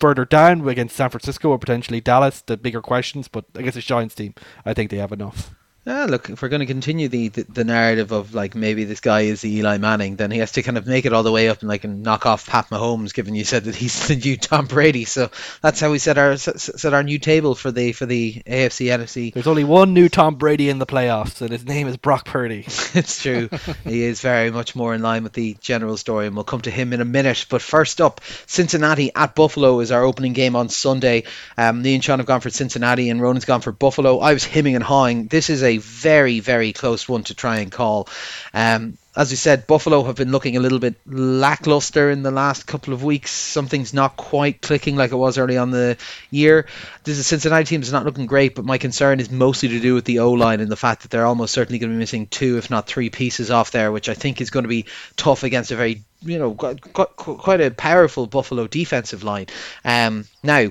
Further 0.00 0.24
down 0.24 0.68
against 0.68 0.96
San 0.96 1.10
Francisco 1.10 1.50
or 1.50 1.60
potentially 1.60 2.00
Dallas, 2.00 2.42
the 2.42 2.56
bigger 2.56 2.82
questions, 2.82 3.28
but 3.28 3.44
against 3.54 3.76
the 3.76 3.82
Giants 3.82 4.16
team, 4.16 4.34
I 4.66 4.74
think 4.74 4.90
they 4.90 4.96
have 4.96 5.12
enough. 5.12 5.54
Yeah, 5.86 6.04
look, 6.04 6.28
if 6.28 6.42
we're 6.42 6.50
going 6.50 6.60
to 6.60 6.66
continue 6.66 7.08
the, 7.08 7.28
the, 7.28 7.42
the, 7.44 7.64
narrative 7.64 8.12
of 8.12 8.34
like 8.34 8.54
maybe 8.54 8.84
this 8.84 9.00
guy 9.00 9.22
is 9.22 9.40
the 9.40 9.50
Eli 9.56 9.78
Manning, 9.78 10.16
then 10.16 10.30
he 10.30 10.38
has 10.40 10.52
to 10.52 10.62
kind 10.62 10.76
of 10.76 10.86
make 10.86 11.06
it 11.06 11.14
all 11.14 11.22
the 11.22 11.32
way 11.32 11.48
up 11.48 11.60
and 11.60 11.70
like 11.70 11.84
and 11.84 12.02
knock 12.02 12.26
off 12.26 12.46
Pat 12.46 12.68
Mahomes, 12.68 13.14
given 13.14 13.34
you 13.34 13.44
said 13.44 13.64
that 13.64 13.74
he's 13.74 14.06
the 14.08 14.16
new 14.16 14.36
Tom 14.36 14.66
Brady. 14.66 15.06
So 15.06 15.30
that's 15.62 15.80
how 15.80 15.90
we 15.90 15.98
set 15.98 16.18
our 16.18 16.36
set 16.36 16.92
our 16.92 17.02
new 17.02 17.18
table 17.18 17.54
for 17.54 17.70
the 17.70 17.92
for 17.92 18.04
the 18.04 18.42
AFC 18.46 18.88
NFC. 18.94 19.32
There's 19.32 19.46
only 19.46 19.64
one 19.64 19.94
new 19.94 20.10
Tom 20.10 20.34
Brady 20.34 20.68
in 20.68 20.78
the 20.78 20.86
playoffs, 20.86 21.40
and 21.40 21.50
his 21.50 21.64
name 21.64 21.88
is 21.88 21.96
Brock 21.96 22.26
Purdy. 22.26 22.60
it's 22.66 23.22
true. 23.22 23.48
he 23.84 24.02
is 24.02 24.20
very 24.20 24.50
much 24.50 24.76
more 24.76 24.94
in 24.94 25.00
line 25.00 25.22
with 25.22 25.32
the 25.32 25.56
general 25.62 25.96
story, 25.96 26.26
and 26.26 26.36
we'll 26.36 26.44
come 26.44 26.60
to 26.60 26.70
him 26.70 26.92
in 26.92 27.00
a 27.00 27.06
minute. 27.06 27.46
But 27.48 27.62
first 27.62 28.02
up, 28.02 28.20
Cincinnati 28.44 29.12
at 29.14 29.34
Buffalo 29.34 29.80
is 29.80 29.92
our 29.92 30.04
opening 30.04 30.34
game 30.34 30.56
on 30.56 30.68
Sunday. 30.68 31.24
Um, 31.56 31.80
me 31.80 31.94
and 31.94 32.04
Sean 32.04 32.18
have 32.18 32.26
gone 32.26 32.42
for 32.42 32.50
Cincinnati, 32.50 33.08
and 33.08 33.22
Ronan's 33.22 33.46
gone 33.46 33.62
for 33.62 33.72
Buffalo. 33.72 34.18
I 34.18 34.34
was 34.34 34.44
hemming 34.44 34.74
and 34.74 34.84
hawing. 34.84 35.28
This 35.28 35.48
is 35.48 35.62
a 35.62 35.69
very, 35.78 36.40
very 36.40 36.72
close 36.72 37.08
one 37.08 37.24
to 37.24 37.34
try 37.34 37.58
and 37.58 37.70
call. 37.70 38.08
Um, 38.52 38.98
as 39.16 39.30
we 39.30 39.36
said, 39.36 39.66
Buffalo 39.66 40.04
have 40.04 40.14
been 40.14 40.30
looking 40.30 40.56
a 40.56 40.60
little 40.60 40.78
bit 40.78 40.94
lackluster 41.04 42.10
in 42.10 42.22
the 42.22 42.30
last 42.30 42.66
couple 42.66 42.94
of 42.94 43.02
weeks. 43.02 43.32
Something's 43.32 43.92
not 43.92 44.16
quite 44.16 44.62
clicking 44.62 44.94
like 44.94 45.10
it 45.10 45.16
was 45.16 45.36
early 45.36 45.58
on 45.58 45.72
the 45.72 45.96
year. 46.30 46.66
This 47.02 47.18
is 47.18 47.26
Cincinnati 47.26 47.64
team 47.64 47.82
is 47.82 47.92
not 47.92 48.04
looking 48.04 48.26
great, 48.26 48.54
but 48.54 48.64
my 48.64 48.78
concern 48.78 49.18
is 49.18 49.28
mostly 49.28 49.70
to 49.70 49.80
do 49.80 49.94
with 49.94 50.04
the 50.04 50.20
O 50.20 50.32
line 50.32 50.60
and 50.60 50.70
the 50.70 50.76
fact 50.76 51.02
that 51.02 51.10
they're 51.10 51.26
almost 51.26 51.52
certainly 51.52 51.80
going 51.80 51.90
to 51.90 51.94
be 51.94 51.98
missing 51.98 52.28
two, 52.28 52.56
if 52.56 52.70
not 52.70 52.86
three 52.86 53.10
pieces 53.10 53.50
off 53.50 53.72
there, 53.72 53.90
which 53.90 54.08
I 54.08 54.14
think 54.14 54.40
is 54.40 54.50
going 54.50 54.64
to 54.64 54.68
be 54.68 54.86
tough 55.16 55.42
against 55.42 55.72
a 55.72 55.76
very, 55.76 56.02
you 56.22 56.38
know, 56.38 56.54
quite, 56.54 56.80
quite 56.80 57.60
a 57.60 57.72
powerful 57.72 58.28
Buffalo 58.28 58.68
defensive 58.68 59.24
line. 59.24 59.46
Um, 59.84 60.26
now, 60.44 60.70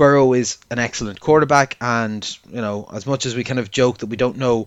Burrow 0.00 0.32
is 0.32 0.56
an 0.70 0.78
excellent 0.78 1.20
quarterback, 1.20 1.76
and 1.78 2.26
you 2.48 2.62
know, 2.62 2.88
as 2.90 3.04
much 3.06 3.26
as 3.26 3.36
we 3.36 3.44
kind 3.44 3.58
of 3.58 3.70
joke 3.70 3.98
that 3.98 4.06
we 4.06 4.16
don't 4.16 4.38
know 4.38 4.66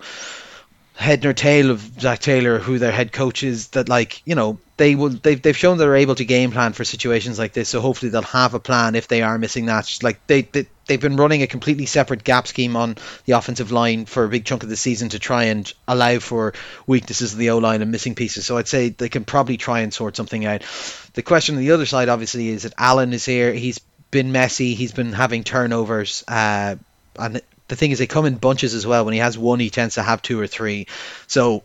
head 0.95 1.23
nor 1.23 1.33
tail 1.33 1.71
of 1.71 1.79
Zac 1.99 2.19
Taylor, 2.19 2.59
who 2.59 2.77
their 2.77 2.91
head 2.91 3.11
coach 3.11 3.41
is, 3.41 3.69
that 3.69 3.89
like 3.89 4.21
you 4.25 4.35
know 4.35 4.59
they 4.77 4.93
will 4.93 5.09
they've 5.09 5.41
they've 5.41 5.57
shown 5.57 5.79
they're 5.79 5.95
able 5.95 6.13
to 6.13 6.23
game 6.23 6.51
plan 6.51 6.73
for 6.73 6.83
situations 6.83 7.39
like 7.39 7.51
this. 7.51 7.69
So 7.69 7.81
hopefully 7.81 8.11
they'll 8.11 8.21
have 8.21 8.53
a 8.53 8.59
plan 8.59 8.93
if 8.93 9.07
they 9.07 9.23
are 9.23 9.39
missing 9.39 9.65
that. 9.65 9.97
Like 10.03 10.19
they, 10.27 10.43
they 10.43 10.67
they've 10.85 11.01
been 11.01 11.15
running 11.15 11.41
a 11.41 11.47
completely 11.47 11.87
separate 11.87 12.23
gap 12.23 12.45
scheme 12.45 12.75
on 12.75 12.97
the 13.25 13.33
offensive 13.33 13.71
line 13.71 14.05
for 14.05 14.25
a 14.25 14.29
big 14.29 14.45
chunk 14.45 14.61
of 14.61 14.69
the 14.69 14.77
season 14.77 15.09
to 15.09 15.17
try 15.19 15.45
and 15.45 15.73
allow 15.87 16.19
for 16.19 16.53
weaknesses 16.85 17.33
of 17.33 17.39
the 17.39 17.49
O 17.49 17.57
line 17.57 17.81
and 17.81 17.91
missing 17.91 18.13
pieces. 18.13 18.45
So 18.45 18.57
I'd 18.57 18.67
say 18.67 18.89
they 18.89 19.09
can 19.09 19.25
probably 19.25 19.57
try 19.57 19.79
and 19.79 19.91
sort 19.91 20.15
something 20.15 20.45
out. 20.45 20.61
The 21.13 21.23
question 21.23 21.55
on 21.55 21.61
the 21.61 21.71
other 21.71 21.87
side, 21.87 22.09
obviously, 22.09 22.49
is 22.49 22.63
that 22.63 22.73
Allen 22.77 23.13
is 23.13 23.25
here. 23.25 23.51
He's 23.51 23.79
been 24.13 24.31
messy. 24.31 24.75
He's 24.75 24.93
been 24.93 25.11
having 25.11 25.43
turnovers. 25.43 26.23
Uh, 26.25 26.77
and 27.19 27.41
the 27.67 27.75
thing 27.75 27.91
is, 27.91 27.99
they 27.99 28.07
come 28.07 28.25
in 28.25 28.35
bunches 28.35 28.73
as 28.75 28.87
well. 28.87 29.03
When 29.03 29.13
he 29.13 29.19
has 29.19 29.37
one, 29.37 29.59
he 29.59 29.69
tends 29.69 29.95
to 29.95 30.03
have 30.03 30.21
two 30.21 30.39
or 30.39 30.47
three. 30.47 30.87
So 31.27 31.63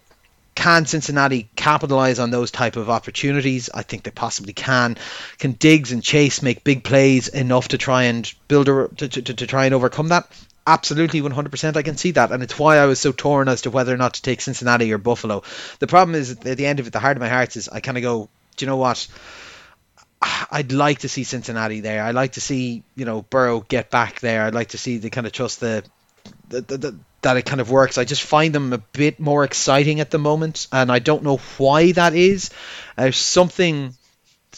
can 0.54 0.86
Cincinnati 0.86 1.48
capitalize 1.54 2.18
on 2.18 2.32
those 2.32 2.50
type 2.50 2.76
of 2.76 2.90
opportunities? 2.90 3.70
I 3.72 3.82
think 3.82 4.02
they 4.02 4.10
possibly 4.10 4.54
can. 4.54 4.96
Can 5.38 5.52
Diggs 5.52 5.92
and 5.92 6.02
Chase 6.02 6.42
make 6.42 6.64
big 6.64 6.82
plays 6.82 7.28
enough 7.28 7.68
to 7.68 7.78
try 7.78 8.04
and 8.04 8.32
build 8.48 8.68
a, 8.68 8.88
to, 8.96 9.08
to, 9.08 9.34
to 9.34 9.46
try 9.46 9.66
and 9.66 9.74
overcome 9.74 10.08
that? 10.08 10.26
Absolutely, 10.66 11.20
100%. 11.20 11.76
I 11.76 11.82
can 11.82 11.96
see 11.96 12.10
that, 12.12 12.32
and 12.32 12.42
it's 12.42 12.58
why 12.58 12.78
I 12.78 12.86
was 12.86 12.98
so 12.98 13.12
torn 13.12 13.48
as 13.48 13.62
to 13.62 13.70
whether 13.70 13.94
or 13.94 13.96
not 13.96 14.14
to 14.14 14.22
take 14.22 14.40
Cincinnati 14.40 14.92
or 14.92 14.98
Buffalo. 14.98 15.42
The 15.78 15.86
problem 15.86 16.14
is, 16.14 16.32
at 16.32 16.56
the 16.56 16.66
end 16.66 16.80
of 16.80 16.86
it, 16.86 16.92
the 16.92 16.98
heart 16.98 17.16
of 17.16 17.20
my 17.20 17.28
heart 17.28 17.56
is 17.56 17.68
I 17.68 17.80
kind 17.80 17.96
of 17.96 18.02
go, 18.02 18.28
do 18.56 18.64
you 18.64 18.68
know 18.68 18.76
what? 18.76 19.06
I'd 20.50 20.72
like 20.72 21.00
to 21.00 21.08
see 21.08 21.24
Cincinnati 21.24 21.80
there. 21.80 22.02
I'd 22.02 22.14
like 22.14 22.32
to 22.32 22.40
see 22.40 22.82
you 22.96 23.04
know 23.04 23.22
Burrow 23.22 23.60
get 23.60 23.90
back 23.90 24.20
there. 24.20 24.42
I'd 24.42 24.54
like 24.54 24.68
to 24.68 24.78
see 24.78 24.98
the 24.98 25.10
kind 25.10 25.26
of 25.26 25.32
trust 25.32 25.60
the, 25.60 25.84
the, 26.48 26.60
the, 26.60 26.76
the, 26.78 26.98
that 27.22 27.36
it 27.36 27.46
kind 27.46 27.60
of 27.60 27.70
works. 27.70 27.98
I 27.98 28.04
just 28.04 28.22
find 28.22 28.54
them 28.54 28.72
a 28.72 28.78
bit 28.78 29.20
more 29.20 29.44
exciting 29.44 30.00
at 30.00 30.10
the 30.10 30.18
moment, 30.18 30.68
and 30.72 30.90
I 30.90 30.98
don't 30.98 31.22
know 31.22 31.38
why 31.58 31.92
that 31.92 32.14
is. 32.14 32.50
There's 32.96 33.16
something 33.16 33.94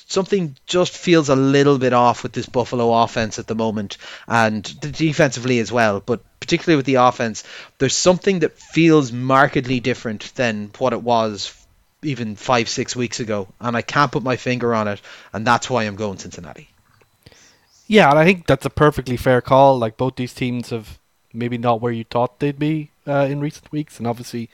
something 0.07 0.57
just 0.67 0.97
feels 0.97 1.29
a 1.29 1.37
little 1.37 1.79
bit 1.79 1.93
off 1.93 2.23
with 2.23 2.33
this 2.33 2.47
Buffalo 2.47 3.03
offense 3.03 3.39
at 3.39 3.47
the 3.47 3.55
moment, 3.55 3.97
and 4.27 4.63
defensively 4.81 5.59
as 5.59 5.73
well. 5.73 6.01
But 6.01 6.21
particularly 6.41 6.77
with 6.77 6.87
the 6.87 6.97
offense, 6.97 7.45
there's 7.79 7.97
something 7.97 8.41
that 8.41 8.59
feels 8.59 9.13
markedly 9.13 9.81
different 9.81 10.33
than 10.35 10.71
what 10.79 10.93
it 10.93 11.03
was 11.03 11.60
even 12.03 12.37
five, 12.37 12.69
six 12.69 12.97
weeks 12.97 13.21
ago, 13.21 13.49
and 13.61 13.77
I 13.77 13.83
can't 13.83 14.13
put 14.13 14.23
my 14.23 14.37
finger 14.37 14.75
on 14.75 14.89
it, 14.89 15.01
and 15.33 15.47
that's 15.47 15.69
why 15.69 15.85
I'm 15.85 15.97
going 15.97 16.19
Cincinnati. 16.19 16.71
Yeah, 17.87 18.11
and 18.11 18.19
I 18.19 18.25
think 18.25 18.47
that's 18.47 18.67
a 18.67 18.71
perfectly 18.71 19.17
fair 19.17 19.41
call. 19.41 19.79
Like 19.79 19.97
both 19.97 20.17
these 20.17 20.33
teams 20.33 20.71
have 20.71 20.99
maybe 21.33 21.59
not 21.59 21.81
where 21.81 21.93
you 21.93 22.05
thought 22.05 22.39
they'd 22.39 22.59
be 22.59 22.91
uh, 23.07 23.27
in 23.29 23.41
recent 23.41 23.71
weeks, 23.73 23.99
and 23.99 24.07
obviously, 24.07 24.49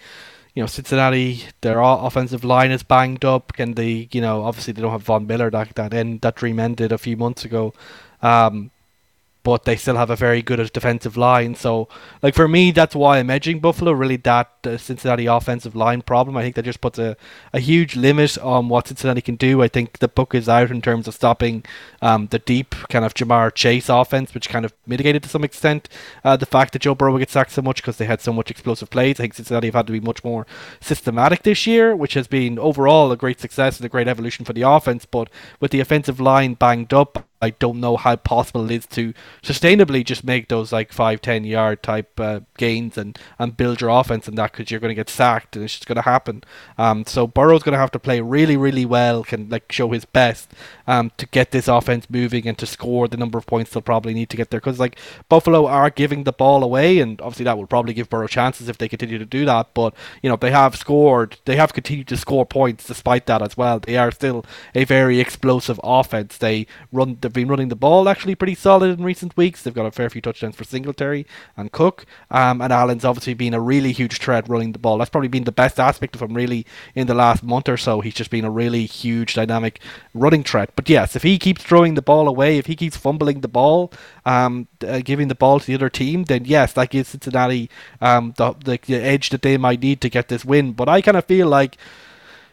you 0.54 0.62
know, 0.62 0.66
Cincinnati, 0.66 1.44
their 1.60 1.80
offensive 1.80 2.44
line 2.44 2.70
is 2.70 2.82
banged 2.82 3.24
up, 3.24 3.52
and 3.58 3.76
they, 3.76 4.08
you 4.12 4.20
know, 4.20 4.44
obviously 4.44 4.72
they 4.72 4.82
don't 4.82 4.92
have 4.92 5.02
Von 5.02 5.26
Miller 5.26 5.50
that 5.50 5.74
that 5.74 5.92
end 5.92 6.22
that 6.22 6.36
dream 6.36 6.58
ended 6.58 6.92
a 6.92 6.98
few 6.98 7.16
months 7.16 7.44
ago. 7.44 7.74
Um, 8.22 8.70
but 9.46 9.62
they 9.62 9.76
still 9.76 9.94
have 9.94 10.10
a 10.10 10.16
very 10.16 10.42
good 10.42 10.72
defensive 10.72 11.16
line. 11.16 11.54
So, 11.54 11.88
like 12.20 12.34
for 12.34 12.48
me, 12.48 12.72
that's 12.72 12.96
why 12.96 13.18
I'm 13.18 13.30
edging 13.30 13.60
Buffalo. 13.60 13.92
Really, 13.92 14.16
that 14.16 14.50
uh, 14.64 14.76
Cincinnati 14.76 15.26
offensive 15.26 15.76
line 15.76 16.02
problem. 16.02 16.36
I 16.36 16.42
think 16.42 16.56
that 16.56 16.64
just 16.64 16.80
puts 16.80 16.98
a, 16.98 17.16
a 17.52 17.60
huge 17.60 17.94
limit 17.94 18.36
on 18.38 18.68
what 18.68 18.88
Cincinnati 18.88 19.20
can 19.20 19.36
do. 19.36 19.62
I 19.62 19.68
think 19.68 20.00
the 20.00 20.08
book 20.08 20.34
is 20.34 20.48
out 20.48 20.72
in 20.72 20.82
terms 20.82 21.06
of 21.06 21.14
stopping 21.14 21.64
um, 22.02 22.26
the 22.32 22.40
deep 22.40 22.74
kind 22.88 23.04
of 23.04 23.14
Ja'Marr 23.14 23.54
Chase 23.54 23.88
offense, 23.88 24.34
which 24.34 24.48
kind 24.48 24.64
of 24.64 24.72
mitigated 24.84 25.22
to 25.22 25.28
some 25.28 25.44
extent 25.44 25.88
uh, 26.24 26.36
the 26.36 26.44
fact 26.44 26.72
that 26.72 26.82
Joe 26.82 26.96
Burrow 26.96 27.12
would 27.12 27.20
get 27.20 27.30
sacked 27.30 27.52
so 27.52 27.62
much 27.62 27.76
because 27.76 27.98
they 27.98 28.06
had 28.06 28.20
so 28.20 28.32
much 28.32 28.50
explosive 28.50 28.90
plays. 28.90 29.20
I 29.20 29.22
think 29.22 29.34
Cincinnati 29.34 29.68
have 29.68 29.76
had 29.76 29.86
to 29.86 29.92
be 29.92 30.00
much 30.00 30.24
more 30.24 30.44
systematic 30.80 31.44
this 31.44 31.68
year, 31.68 31.94
which 31.94 32.14
has 32.14 32.26
been 32.26 32.58
overall 32.58 33.12
a 33.12 33.16
great 33.16 33.38
success 33.38 33.76
and 33.76 33.86
a 33.86 33.88
great 33.88 34.08
evolution 34.08 34.44
for 34.44 34.54
the 34.54 34.62
offense. 34.62 35.04
But 35.06 35.30
with 35.60 35.70
the 35.70 35.78
offensive 35.78 36.18
line 36.18 36.54
banged 36.54 36.92
up, 36.92 37.28
I 37.40 37.50
don't 37.50 37.80
know 37.80 37.96
how 37.96 38.16
possible 38.16 38.70
it 38.70 38.74
is 38.74 38.86
to 38.86 39.12
sustainably 39.42 40.04
just 40.04 40.24
make 40.24 40.48
those 40.48 40.72
like 40.72 40.92
five, 40.92 41.20
ten 41.20 41.44
yard 41.44 41.82
type 41.82 42.18
uh, 42.18 42.40
gains 42.56 42.96
and, 42.96 43.18
and 43.38 43.56
build 43.56 43.80
your 43.80 43.90
offense 43.90 44.26
and 44.26 44.38
that 44.38 44.52
because 44.52 44.70
you're 44.70 44.80
going 44.80 44.90
to 44.90 44.94
get 44.94 45.10
sacked 45.10 45.56
and 45.56 45.64
it's 45.64 45.74
just 45.74 45.86
going 45.86 45.96
to 45.96 46.02
happen. 46.02 46.42
Um, 46.78 47.04
so 47.04 47.26
Burrow's 47.26 47.62
going 47.62 47.74
to 47.74 47.78
have 47.78 47.90
to 47.92 47.98
play 47.98 48.20
really, 48.20 48.56
really 48.56 48.84
well, 48.84 49.22
can 49.24 49.48
like 49.48 49.70
show 49.70 49.90
his 49.90 50.04
best 50.04 50.50
um, 50.86 51.10
to 51.16 51.26
get 51.26 51.50
this 51.50 51.68
offense 51.68 52.08
moving 52.08 52.46
and 52.46 52.56
to 52.58 52.66
score 52.66 53.08
the 53.08 53.16
number 53.16 53.38
of 53.38 53.46
points 53.46 53.70
they'll 53.70 53.82
probably 53.82 54.14
need 54.14 54.30
to 54.30 54.36
get 54.36 54.50
there. 54.50 54.60
Because 54.60 54.80
like 54.80 54.98
Buffalo 55.28 55.66
are 55.66 55.90
giving 55.90 56.24
the 56.24 56.32
ball 56.32 56.62
away, 56.62 56.98
and 56.98 57.20
obviously 57.20 57.44
that 57.44 57.58
will 57.58 57.66
probably 57.66 57.94
give 57.94 58.10
Burrow 58.10 58.28
chances 58.28 58.68
if 58.68 58.78
they 58.78 58.88
continue 58.88 59.18
to 59.18 59.26
do 59.26 59.44
that. 59.46 59.74
But 59.74 59.94
you 60.22 60.30
know 60.30 60.36
they 60.36 60.50
have 60.50 60.76
scored, 60.76 61.38
they 61.44 61.56
have 61.56 61.72
continued 61.72 62.08
to 62.08 62.16
score 62.16 62.46
points 62.46 62.86
despite 62.86 63.26
that 63.26 63.42
as 63.42 63.56
well. 63.56 63.80
They 63.80 63.96
are 63.96 64.10
still 64.10 64.44
a 64.74 64.84
very 64.84 65.20
explosive 65.20 65.80
offense. 65.82 66.38
They 66.38 66.66
run 66.92 67.18
They've 67.20 67.32
been 67.32 67.48
running 67.48 67.68
the 67.68 67.76
ball 67.76 68.08
actually 68.08 68.36
pretty 68.36 68.54
solid 68.54 68.96
in 68.96 69.04
recent 69.04 69.36
weeks. 69.36 69.62
They've 69.62 69.74
got 69.74 69.86
a 69.86 69.90
fair 69.90 70.08
few 70.08 70.20
touchdowns 70.20 70.54
for 70.54 70.62
Singletary 70.64 71.26
and 71.56 71.72
Cook. 71.72 72.06
Um, 72.30 72.60
and 72.60 72.72
Allen's 72.72 73.04
obviously 73.04 73.34
been 73.34 73.54
a 73.54 73.60
really 73.60 73.92
huge 73.92 74.18
threat 74.18 74.48
running 74.48 74.72
the 74.72 74.78
ball. 74.78 74.98
That's 74.98 75.10
probably 75.10 75.28
been 75.28 75.44
the 75.44 75.52
best 75.52 75.80
aspect 75.80 76.14
of 76.14 76.22
him 76.22 76.34
really 76.34 76.66
in 76.94 77.06
the 77.06 77.14
last 77.14 77.42
month 77.42 77.68
or 77.68 77.76
so. 77.76 78.00
He's 78.00 78.14
just 78.14 78.30
been 78.30 78.44
a 78.44 78.50
really 78.50 78.86
huge 78.86 79.34
dynamic 79.34 79.80
running 80.14 80.44
threat. 80.44 80.75
But 80.76 80.88
yes, 80.90 81.16
if 81.16 81.22
he 81.22 81.38
keeps 81.38 81.64
throwing 81.64 81.94
the 81.94 82.02
ball 82.02 82.28
away, 82.28 82.58
if 82.58 82.66
he 82.66 82.76
keeps 82.76 82.96
fumbling 82.96 83.40
the 83.40 83.48
ball, 83.48 83.90
um, 84.26 84.68
uh, 84.86 85.00
giving 85.02 85.28
the 85.28 85.34
ball 85.34 85.58
to 85.58 85.66
the 85.66 85.74
other 85.74 85.88
team, 85.88 86.24
then 86.24 86.44
yes, 86.44 86.74
that 86.74 86.90
gives 86.90 87.08
Cincinnati 87.08 87.70
um, 88.00 88.34
the, 88.36 88.52
the, 88.52 88.78
the 88.86 88.96
edge 88.96 89.30
that 89.30 89.42
they 89.42 89.56
might 89.56 89.80
need 89.80 90.02
to 90.02 90.10
get 90.10 90.28
this 90.28 90.44
win. 90.44 90.72
But 90.72 90.88
I 90.88 91.00
kind 91.00 91.16
of 91.16 91.24
feel 91.24 91.48
like 91.48 91.78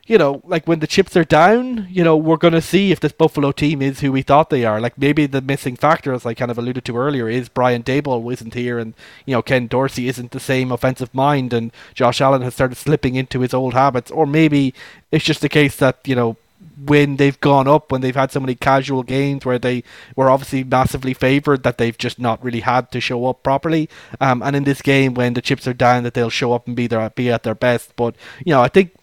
you 0.06 0.18
know, 0.18 0.42
like 0.44 0.68
when 0.68 0.80
the 0.80 0.88
chips 0.88 1.16
are 1.16 1.24
down, 1.24 1.88
you 1.90 2.04
know, 2.04 2.18
we're 2.18 2.38
going 2.38 2.54
to 2.54 2.62
see 2.62 2.92
if 2.92 3.00
this 3.00 3.14
Buffalo 3.14 3.54
team 3.54 3.82
is 3.82 4.02
who 4.02 4.12
we 4.12 4.22
thought 4.22 4.50
they 4.50 4.66
are. 4.66 4.82
Like 4.82 4.98
maybe 4.98 5.26
the 5.28 5.42
missing 5.42 5.78
factor, 5.78 6.14
as 6.14 6.26
I 6.26 6.34
kind 6.34 6.52
of 6.52 6.58
alluded 6.58 6.84
to 6.86 6.98
earlier, 6.98 7.30
is 7.30 7.48
Brian 7.48 7.84
Daboll 7.84 8.32
isn't 8.34 8.54
here, 8.54 8.80
and 8.80 8.94
you 9.26 9.34
know 9.34 9.42
Ken 9.42 9.68
Dorsey 9.68 10.10
isn't 10.10 10.32
the 10.32 10.42
same 10.42 10.72
offensive 10.74 11.14
mind, 11.14 11.54
and 11.54 11.72
Josh 11.94 12.20
Allen 12.20 12.42
has 12.42 12.54
started 12.54 12.76
slipping 12.76 13.16
into 13.16 13.40
his 13.40 13.54
old 13.54 13.74
habits, 13.74 14.12
or 14.12 14.26
maybe 14.28 14.74
it's 15.12 15.24
just 15.24 15.42
the 15.42 15.50
case 15.50 15.78
that 15.78 16.00
you 16.06 16.16
know 16.16 16.36
when 16.78 17.18
they've 17.18 17.40
gone 17.40 17.68
up, 17.68 17.92
when 17.92 18.02
they've 18.02 18.16
had 18.16 18.32
so 18.32 18.40
many 18.40 18.56
casual 18.56 19.04
games 19.04 19.46
where 19.46 19.60
they 19.60 19.84
were 20.16 20.30
obviously 20.30 20.64
massively 20.64 21.14
favoured, 21.14 21.64
that 21.64 21.78
they've 21.78 21.98
just 21.98 22.20
not 22.20 22.44
really 22.44 22.62
had 22.62 22.92
to 22.92 23.02
show 23.02 23.26
up 23.26 23.44
properly. 23.44 23.90
Um, 24.20 24.42
and 24.42 24.56
in 24.56 24.64
this 24.64 24.82
game, 24.82 25.14
when 25.14 25.34
the 25.34 25.42
chips 25.42 25.68
are 25.68 25.74
down, 25.74 26.04
that 26.04 26.14
they'll 26.14 26.30
show 26.30 26.54
up 26.54 26.68
and 26.68 26.76
be 26.76 26.88
there, 26.88 27.10
be 27.12 27.32
at 27.32 27.44
their 27.44 27.56
best. 27.56 27.96
But 27.96 28.16
you 28.46 28.52
know, 28.52 28.62
I 28.62 28.68
think 28.68 28.96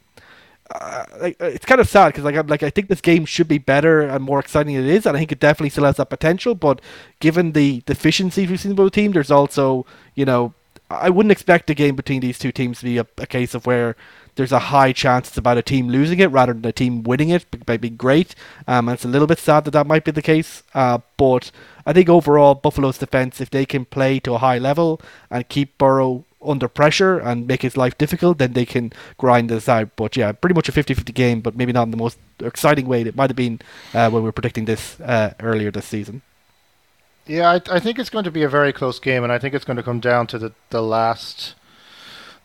uh, 0.71 1.05
like, 1.21 1.37
it's 1.41 1.67
kind 1.67 1.81
of 1.81 1.89
sad 1.89 2.09
because 2.09 2.25
like, 2.25 2.49
like 2.49 2.63
I 2.63 2.71
think 2.71 2.89
this 2.89 3.01
game 3.01 3.25
should 3.25 3.49
be 3.49 3.59
better 3.59 4.03
and 4.03 4.23
more 4.23 4.39
exciting 4.39 4.77
than 4.77 4.85
it 4.85 4.95
is, 4.95 5.07
and 5.07 5.17
I 5.17 5.21
think 5.21 5.33
it 5.33 5.41
definitely 5.41 5.71
still 5.71 5.85
has 5.85 5.97
that 5.97 6.11
potential. 6.11 6.55
But 6.55 6.81
given 7.19 7.53
the 7.53 7.83
deficiencies 7.87 8.49
we've 8.49 8.61
seen 8.61 8.75
both 8.75 8.93
teams, 8.93 9.15
there's 9.15 9.31
also 9.31 9.85
you 10.15 10.25
know 10.25 10.55
I 10.91 11.11
wouldn't 11.11 11.33
expect 11.33 11.71
a 11.71 11.75
game 11.75 11.97
between 11.97 12.21
these 12.21 12.39
two 12.39 12.53
teams 12.53 12.81
to 12.81 12.85
be 12.85 12.99
a, 12.99 13.07
a 13.19 13.27
case 13.27 13.55
of 13.55 13.67
where 13.67 13.97
there's 14.37 14.53
a 14.53 14.59
high 14.59 14.93
chance 14.93 15.29
it's 15.29 15.39
about 15.39 15.59
a 15.59 15.63
team 15.63 15.89
losing 15.89 16.19
it 16.19 16.31
rather 16.31 16.53
than 16.53 16.65
a 16.65 16.73
team 16.73 17.03
winning 17.03 17.31
it 17.31 17.67
by 17.67 17.77
being 17.77 17.97
great. 17.97 18.35
Um, 18.67 18.89
and 18.89 18.95
it's 18.95 19.05
a 19.05 19.09
little 19.09 19.27
bit 19.27 19.39
sad 19.39 19.65
that 19.65 19.73
that 19.73 19.87
might 19.87 20.05
be 20.05 20.11
the 20.11 20.23
case. 20.23 20.63
Uh, 20.75 20.99
but 21.17 21.51
I 21.87 21.93
think 21.93 22.09
overall, 22.09 22.55
Buffalo's 22.55 22.99
defense, 22.99 23.41
if 23.41 23.51
they 23.51 23.67
can 23.67 23.85
play 23.85 24.21
to 24.21 24.35
a 24.35 24.39
high 24.39 24.59
level 24.59 25.01
and 25.31 25.49
keep 25.49 25.77
Burrow 25.79 26.25
under 26.43 26.69
pressure 26.69 27.19
and 27.19 27.47
make 27.47 27.63
his 27.63 27.77
life 27.77 27.99
difficult, 27.99 28.39
then 28.39 28.53
they 28.53 28.65
can 28.65 28.93
grind 29.19 29.51
this 29.51 29.69
out. 29.69 29.91
But 29.97 30.17
yeah, 30.17 30.33
pretty 30.33 30.55
much 30.55 30.69
a 30.69 30.73
50 30.73 30.95
50 30.95 31.13
game, 31.13 31.41
but 31.41 31.57
maybe 31.57 31.73
not 31.73 31.85
in 31.85 31.91
the 31.91 31.97
most 31.97 32.19
exciting 32.41 32.87
way 32.87 33.03
it 33.03 33.17
might 33.17 33.31
have 33.31 33.37
been 33.37 33.61
uh, 33.95 34.11
when 34.11 34.23
we 34.23 34.29
were 34.29 34.33
predicting 34.33 34.65
this 34.65 35.01
uh, 35.01 35.35
earlier 35.41 35.71
this 35.71 35.87
season. 35.87 36.23
Yeah, 37.27 37.51
I, 37.51 37.77
I 37.77 37.79
think 37.79 37.99
it's 37.99 38.11
going 38.11 38.25
to 38.25 38.31
be 38.31 38.43
a 38.43 38.49
very 38.49 38.73
close 38.73 38.99
game, 38.99 39.23
and 39.23 39.33
I 39.33 39.39
think 39.39 39.55
it's 39.55 39.65
going 39.65 39.77
to 39.77 39.83
come 39.83 40.01
down 40.01 40.27
to 40.29 40.39
the, 40.39 40.53
the 40.71 40.83
last 40.83 41.55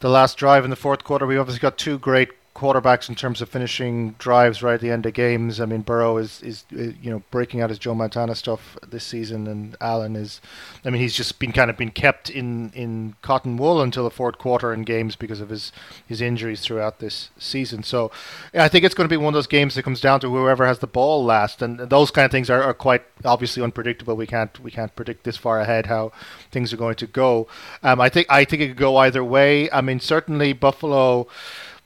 the 0.05 0.11
last 0.11 0.37
drive 0.37 0.63
in 0.63 0.69
the 0.69 0.75
fourth 0.75 1.03
quarter. 1.03 1.25
We 1.25 1.35
obviously 1.35 1.59
got 1.59 1.79
two 1.79 1.97
great 1.97 2.29
quarterbacks 2.55 3.09
in 3.09 3.15
terms 3.15 3.41
of 3.41 3.49
finishing 3.49 4.11
drives 4.17 4.63
right 4.63 4.75
at 4.75 4.81
the 4.81 4.89
end 4.89 5.05
of 5.05 5.13
games. 5.13 5.59
I 5.59 5.65
mean, 5.65 5.81
Burrow 5.81 6.15
is, 6.15 6.41
is 6.41 6.63
uh, 6.73 6.93
you 7.01 7.11
know 7.11 7.21
breaking 7.29 7.59
out 7.59 7.69
his 7.69 7.77
Joe 7.77 7.93
Montana 7.93 8.33
stuff 8.33 8.77
this 8.87 9.03
season, 9.03 9.45
and 9.45 9.75
Allen 9.81 10.15
is, 10.15 10.39
I 10.85 10.89
mean, 10.89 11.01
he's 11.01 11.13
just 11.13 11.37
been 11.37 11.51
kind 11.51 11.69
of 11.69 11.75
been 11.75 11.91
kept 11.91 12.29
in, 12.29 12.71
in 12.71 13.15
cotton 13.21 13.57
wool 13.57 13.81
until 13.81 14.05
the 14.05 14.09
fourth 14.09 14.37
quarter 14.37 14.73
in 14.73 14.83
games 14.83 15.17
because 15.17 15.41
of 15.41 15.49
his 15.49 15.73
his 16.07 16.21
injuries 16.21 16.61
throughout 16.61 16.99
this 16.99 17.29
season. 17.37 17.83
So, 17.83 18.09
yeah, 18.53 18.63
I 18.63 18.69
think 18.69 18.85
it's 18.85 18.95
going 18.95 19.09
to 19.09 19.13
be 19.13 19.17
one 19.17 19.33
of 19.33 19.37
those 19.37 19.47
games 19.47 19.75
that 19.75 19.83
comes 19.83 19.99
down 19.99 20.21
to 20.21 20.29
whoever 20.29 20.65
has 20.65 20.79
the 20.79 20.87
ball 20.87 21.25
last, 21.25 21.61
and 21.61 21.77
those 21.77 22.09
kind 22.09 22.25
of 22.25 22.31
things 22.31 22.49
are, 22.49 22.63
are 22.63 22.73
quite 22.73 23.03
obviously 23.25 23.63
unpredictable. 23.63 24.15
We 24.15 24.27
can't 24.27 24.57
we 24.61 24.71
can't 24.71 24.95
predict 24.95 25.25
this 25.25 25.35
far 25.35 25.59
ahead 25.59 25.87
how 25.87 26.13
things 26.51 26.71
are 26.71 26.77
going 26.77 26.95
to 26.95 27.07
go. 27.07 27.47
Um, 27.83 27.99
I 27.99 28.07
think 28.07 28.27
I 28.29 28.45
think 28.45 28.61
it 28.61 28.69
could 28.69 28.77
go 28.77 28.95
either 28.95 29.25
way. 29.25 29.69
I 29.71 29.81
mean, 29.81 29.99
certainly 29.99 30.53
Buffalo 30.53 31.27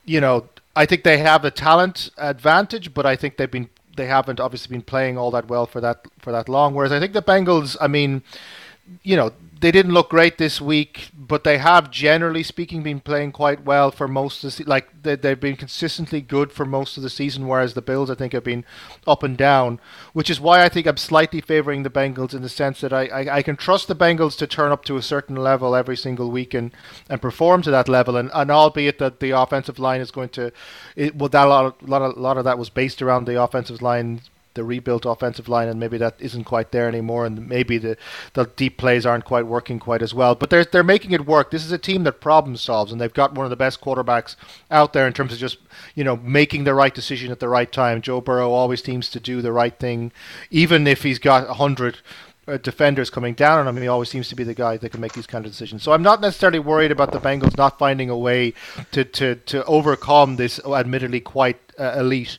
you 0.06 0.20
know, 0.20 0.50
I 0.80 0.86
think 0.86 1.04
they 1.04 1.18
have 1.18 1.44
a 1.44 1.52
talent 1.52 2.10
advantage, 2.18 2.94
but 2.94 3.06
I 3.06 3.18
think 3.18 3.36
they've 3.36 3.52
been 3.52 3.70
they 3.98 4.06
haven't 4.06 4.40
obviously 4.40 4.74
been 4.74 4.82
playing 4.82 5.18
all 5.18 5.30
that 5.32 5.50
well 5.50 5.66
for 5.66 5.82
that 5.82 6.08
for 6.20 6.32
that 6.32 6.48
long. 6.48 6.74
Whereas 6.74 6.94
I 6.94 7.02
think 7.02 7.12
the 7.12 7.22
Bengals, 7.22 7.76
I 7.82 7.88
mean, 7.88 8.24
you 9.04 9.16
know, 9.16 9.32
they 9.62 9.72
didn't 9.72 9.94
look 9.94 10.10
great 10.10 10.38
this 10.38 10.62
week, 10.62 11.10
but 11.14 11.44
they 11.44 11.58
have 11.58 11.92
generally 11.92 12.44
speaking 12.44 12.82
been 12.82 13.02
playing 13.02 13.32
quite 13.32 13.66
well 13.66 13.92
for 13.92 14.08
most 14.08 14.44
of 14.44 14.56
the 14.56 14.64
like 14.64 15.04
they, 15.04 15.16
they've 15.16 15.40
been 15.40 15.58
consistently 15.58 16.22
good 16.22 16.52
for 16.52 16.66
most 16.66 16.96
of 16.96 17.04
the 17.04 17.10
season. 17.10 17.48
Whereas 17.48 17.74
the 17.74 17.82
Bills, 17.82 18.10
I 18.10 18.16
think, 18.16 18.34
have 18.34 18.44
been 18.44 18.64
up 19.06 19.22
and 19.22 19.38
down, 19.38 19.80
which 20.14 20.30
is 20.30 20.40
why 20.40 20.64
I 20.64 20.70
think 20.70 20.88
I'm 20.88 20.98
slightly 20.98 21.42
favoring 21.42 21.84
the 21.84 21.90
Bengals 21.90 22.34
in 22.34 22.42
the 22.42 22.50
sense 22.50 22.82
that 22.82 22.94
I, 22.94 23.08
I, 23.08 23.38
I 23.38 23.42
can 23.42 23.58
trust 23.58 23.88
the 23.88 23.96
Bengals 23.96 24.38
to 24.38 24.48
turn 24.48 24.72
up 24.72 24.86
to 24.86 24.98
a 24.98 25.02
certain 25.02 25.36
level 25.36 25.76
every 25.76 25.98
single 25.98 26.32
week 26.32 26.54
and, 26.54 26.72
and 27.10 27.22
perform 27.22 27.62
to 27.64 27.72
that 27.72 27.90
level. 27.90 28.16
And, 28.16 28.32
and 28.34 28.50
albeit 28.50 29.00
that 29.00 29.20
the 29.20 29.32
offensive 29.32 29.80
line 29.80 30.00
is 30.00 30.12
going 30.12 30.30
to, 30.30 30.54
it, 30.96 31.16
well, 31.16 31.30
that 31.30 31.48
a 31.48 31.50
lot, 31.50 31.66
of, 31.66 31.90
lot, 31.90 32.02
of, 32.02 32.18
lot 32.18 32.38
of 32.38 32.46
that 32.46 32.58
was 32.58 32.70
based 32.70 33.02
around 33.02 33.26
the 33.26 33.42
offensive 33.42 33.82
line 33.82 34.22
the 34.60 34.66
rebuilt 34.66 35.06
offensive 35.06 35.48
line, 35.48 35.70
and 35.70 35.80
maybe 35.80 35.98
that 35.98 36.16
isn't 36.20 36.44
quite 36.44 36.74
there 36.74 36.90
anymore, 36.90 37.26
and 37.26 37.48
maybe 37.48 37.78
the, 37.78 37.96
the 38.34 38.44
deep 38.58 38.78
plays 38.78 39.06
aren't 39.06 39.24
quite 39.24 39.48
working 39.48 39.80
quite 39.80 40.02
as 40.02 40.14
well. 40.14 40.36
But 40.36 40.50
they're 40.50 40.66
they're 40.66 40.84
making 40.84 41.12
it 41.12 41.26
work. 41.26 41.50
This 41.50 41.64
is 41.64 41.72
a 41.72 41.78
team 41.78 42.04
that 42.04 42.20
problem 42.20 42.58
solves, 42.58 42.92
and 42.92 43.00
they've 43.00 43.14
got 43.14 43.34
one 43.34 43.46
of 43.46 43.50
the 43.50 43.56
best 43.56 43.80
quarterbacks 43.80 44.36
out 44.70 44.92
there 44.92 45.08
in 45.08 45.14
terms 45.14 45.32
of 45.32 45.40
just 45.40 45.60
you 45.96 46.04
know 46.04 46.18
making 46.18 46.66
the 46.66 46.74
right 46.74 46.94
decision 46.94 47.32
at 47.32 47.40
the 47.40 47.48
right 47.48 47.72
time. 47.72 48.02
Joe 48.02 48.20
Burrow 48.20 48.52
always 48.52 48.84
seems 48.84 49.10
to 49.12 49.20
do 49.22 49.42
the 49.42 49.54
right 49.54 49.80
thing, 49.80 50.12
even 50.52 50.86
if 50.88 51.04
he's 51.04 51.20
got 51.20 51.48
hundred 51.56 52.00
uh, 52.50 52.58
defenders 52.58 53.10
coming 53.10 53.34
down 53.34 53.60
on 53.60 53.68
him. 53.68 53.82
He 53.82 53.88
always 53.88 54.10
seems 54.10 54.28
to 54.28 54.36
be 54.36 54.44
the 54.44 54.54
guy 54.54 54.76
that 54.76 54.90
can 54.90 55.00
make 55.00 55.14
these 55.14 55.28
kind 55.28 55.46
of 55.46 55.52
decisions. 55.52 55.84
So 55.84 55.94
I'm 55.94 56.04
not 56.04 56.20
necessarily 56.20 56.60
worried 56.60 56.92
about 56.92 57.14
the 57.14 57.20
Bengals 57.20 57.58
not 57.58 57.80
finding 57.80 58.10
a 58.10 58.18
way 58.18 58.54
to 58.92 59.06
to, 59.06 59.36
to 59.36 59.64
overcome 59.64 60.36
this 60.36 60.60
admittedly 60.66 61.22
quite 61.22 61.60
uh, 61.80 61.96
elite 61.98 62.38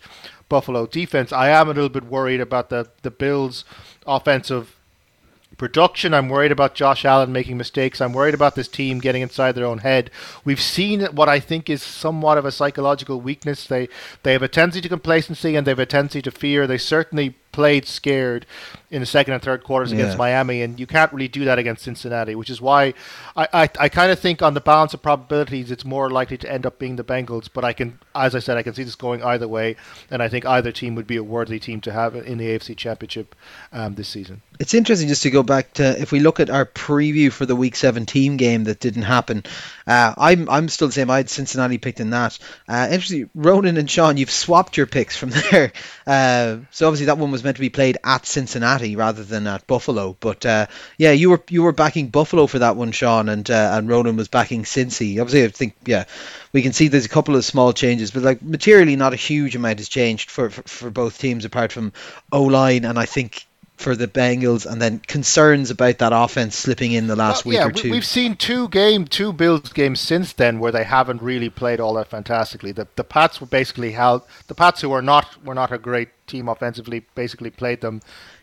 Buffalo 0.51 0.86
defense. 0.86 1.32
I 1.32 1.48
am 1.48 1.68
a 1.68 1.72
little 1.72 1.89
bit 1.89 2.05
worried 2.05 2.43
about 2.43 2.68
the 2.68 2.90
the 3.01 3.10
Bills' 3.10 3.64
offensive 4.06 4.77
production. 5.56 6.14
I'm 6.14 6.28
worried 6.28 6.52
about 6.52 6.74
Josh 6.74 7.05
Allen 7.05 7.32
making 7.32 7.56
mistakes. 7.59 8.01
I'm 8.01 8.14
worried 8.14 8.35
about 8.35 8.55
this 8.55 8.68
team 8.68 8.98
getting 8.98 9.22
inside 9.22 9.52
their 9.52 9.66
own 9.66 9.78
head. 9.78 10.10
We've 10.44 10.60
seen 10.60 11.02
what 11.06 11.28
I 11.28 11.39
think 11.39 11.68
is 11.68 11.82
somewhat 11.82 12.39
of 12.39 12.44
a 12.44 12.52
psychological 12.52 13.20
weakness. 13.20 13.66
They 13.66 13.89
they 14.22 14.32
have 14.32 14.43
a 14.43 14.48
tendency 14.48 14.81
to 14.82 14.89
complacency 14.89 15.56
and 15.56 15.66
they 15.66 15.70
have 15.70 15.78
a 15.78 15.86
tendency 15.86 16.22
to 16.22 16.31
fear. 16.31 16.66
They 16.66 16.78
certainly 16.78 17.36
played 17.52 17.86
scared 17.86 18.47
in 18.90 19.01
the 19.01 19.06
second 19.06 19.35
and 19.35 19.43
third 19.43 19.62
quarters 19.62 19.93
against 19.93 20.18
Miami, 20.18 20.62
and 20.62 20.81
you 20.81 20.86
can't 20.86 21.12
really 21.12 21.28
do 21.28 21.44
that 21.44 21.59
against 21.59 21.85
Cincinnati, 21.85 22.35
which 22.35 22.51
is 22.51 22.60
why 22.60 22.94
I, 23.36 23.48
I, 23.52 23.70
I 23.78 23.89
kind 23.89 24.10
of 24.10 24.18
think 24.18 24.43
on 24.43 24.55
the 24.55 24.60
balance 24.60 24.94
of 24.94 25.02
probabilities, 25.02 25.70
it's 25.70 25.85
more 25.85 26.10
likely 26.10 26.39
to 26.39 26.51
end 26.51 26.66
up 26.66 26.78
being 26.78 26.97
the 26.97 27.05
Bengals. 27.05 27.48
But 27.52 27.64
I 27.64 27.72
can, 27.72 27.98
as 28.14 28.35
I 28.35 28.40
said, 28.40 28.56
I 28.56 28.62
can 28.62 28.74
see 28.74 28.82
this 28.82 28.97
going 28.97 29.22
either 29.22 29.47
way, 29.47 29.77
and 30.10 30.22
I 30.22 30.28
think 30.28 30.44
either 30.44 30.72
team 30.72 30.94
would 30.97 31.06
be 31.06 31.16
a 31.16 31.24
worthy 31.24 31.60
team 31.60 31.81
to 31.82 31.93
have 31.93 32.14
in 32.14 32.39
the 32.39 32.47
AFC 32.47 32.77
Championship 32.77 33.35
um, 33.72 33.94
this 33.94 34.09
season. 34.09 34.43
It's 34.61 34.74
interesting 34.74 35.09
just 35.09 35.23
to 35.23 35.31
go 35.31 35.43
back 35.43 35.73
to 35.74 35.99
if 35.99 36.12
we 36.12 36.20
look 36.20 36.39
at 36.39 36.51
our 36.51 36.66
preview 36.66 37.32
for 37.32 37.47
the 37.47 37.57
Week 37.57 37.74
17 37.74 38.37
game 38.37 38.65
that 38.65 38.78
didn't 38.78 39.05
happen. 39.05 39.45
Uh, 39.87 40.12
I'm 40.19 40.51
I'm 40.51 40.69
still 40.69 40.89
the 40.89 40.93
same. 40.93 41.09
I 41.09 41.16
had 41.16 41.31
Cincinnati 41.31 41.78
picked 41.78 41.99
in 41.99 42.11
that. 42.11 42.39
Uh, 42.69 42.89
interesting, 42.91 43.31
Ronan 43.35 43.78
and 43.78 43.91
Sean, 43.91 44.19
you've 44.19 44.31
swapped 44.31 44.77
your 44.77 44.85
picks 44.85 45.16
from 45.16 45.31
there. 45.51 45.73
Uh, 46.07 46.59
so 46.73 46.87
obviously 46.87 47.07
that 47.07 47.16
one 47.16 47.31
was 47.31 47.43
meant 47.43 47.57
to 47.57 47.62
be 47.62 47.70
played 47.70 47.97
at 48.05 48.27
Cincinnati 48.27 48.97
rather 48.97 49.24
than 49.24 49.47
at 49.47 49.66
Buffalo. 49.66 50.15
But 50.20 50.45
uh, 50.45 50.66
yeah, 50.99 51.12
you 51.12 51.31
were 51.31 51.43
you 51.49 51.62
were 51.62 51.73
backing 51.73 52.11
Buffalo 52.11 52.47
for 52.47 52.59
that 52.59 52.77
one, 52.77 52.93
Sean, 52.93 53.31
and 53.31 53.51
uh, 53.51 53.70
and 53.73 53.89
Ronan 53.89 54.16
was 54.16 54.28
backing 54.28 54.65
Cincy. 54.65 55.23
Obviously, 55.23 55.45
I 55.45 55.49
think 55.49 55.74
yeah, 55.87 56.05
we 56.53 56.61
can 56.61 56.74
see 56.74 56.89
there's 56.89 57.07
a 57.07 57.09
couple 57.09 57.35
of 57.35 57.47
small 57.47 57.73
changes, 57.73 58.11
but 58.11 58.24
like 58.24 58.43
materially, 58.43 58.97
not 58.97 59.15
a 59.15 59.16
huge 59.16 59.57
amount 59.57 59.78
has 59.78 59.89
changed 59.89 60.31
for 60.31 60.51
for, 60.51 60.62
for 60.65 60.91
both 60.91 61.19
teams 61.19 61.47
apart 61.47 61.73
from 61.73 61.95
O 62.31 62.43
line 62.43 62.85
and 62.85 62.99
I 62.99 63.07
think 63.07 63.47
for 63.81 63.97
the 63.97 64.07
Bengals, 64.07 64.70
and 64.70 64.81
then 64.81 64.98
concerns 65.01 65.70
about 65.70 65.98
that 65.98 66.12
offense 66.15 66.55
slipping 66.55 66.93
in 66.93 67.07
the 67.07 67.16
last 67.16 67.44
Well, 67.44 67.51
week 67.51 67.59
yeah, 67.61 67.66
or 67.66 67.73
two. 67.73 67.90
we've 67.90 68.05
seen 68.05 68.36
two 68.36 68.69
game, 68.69 69.07
two 69.07 69.32
Bills 69.32 69.73
games 69.73 70.01
since 70.01 70.32
then 70.35 70.59
where 70.59 70.70
they 70.73 70.85
haven't 70.85 71.23
really 71.23 71.48
played 71.48 71.81
all 71.81 71.94
that 71.94 72.09
fantastically. 72.09 72.73
The 72.73 72.86
the 72.97 73.05
Pats 73.05 73.40
were 73.40 73.47
basically 73.47 73.93
held. 73.93 74.23
The 74.48 74.55
Pats, 74.55 74.82
who 74.82 74.93
are 74.93 75.02
not 75.02 75.44
were 75.44 75.55
not 75.55 75.73
a 75.73 75.78
great 75.78 76.11
team 76.27 76.48
offensively, 76.48 77.07
basically 77.15 77.51
played 77.51 77.81
them 77.81 78.01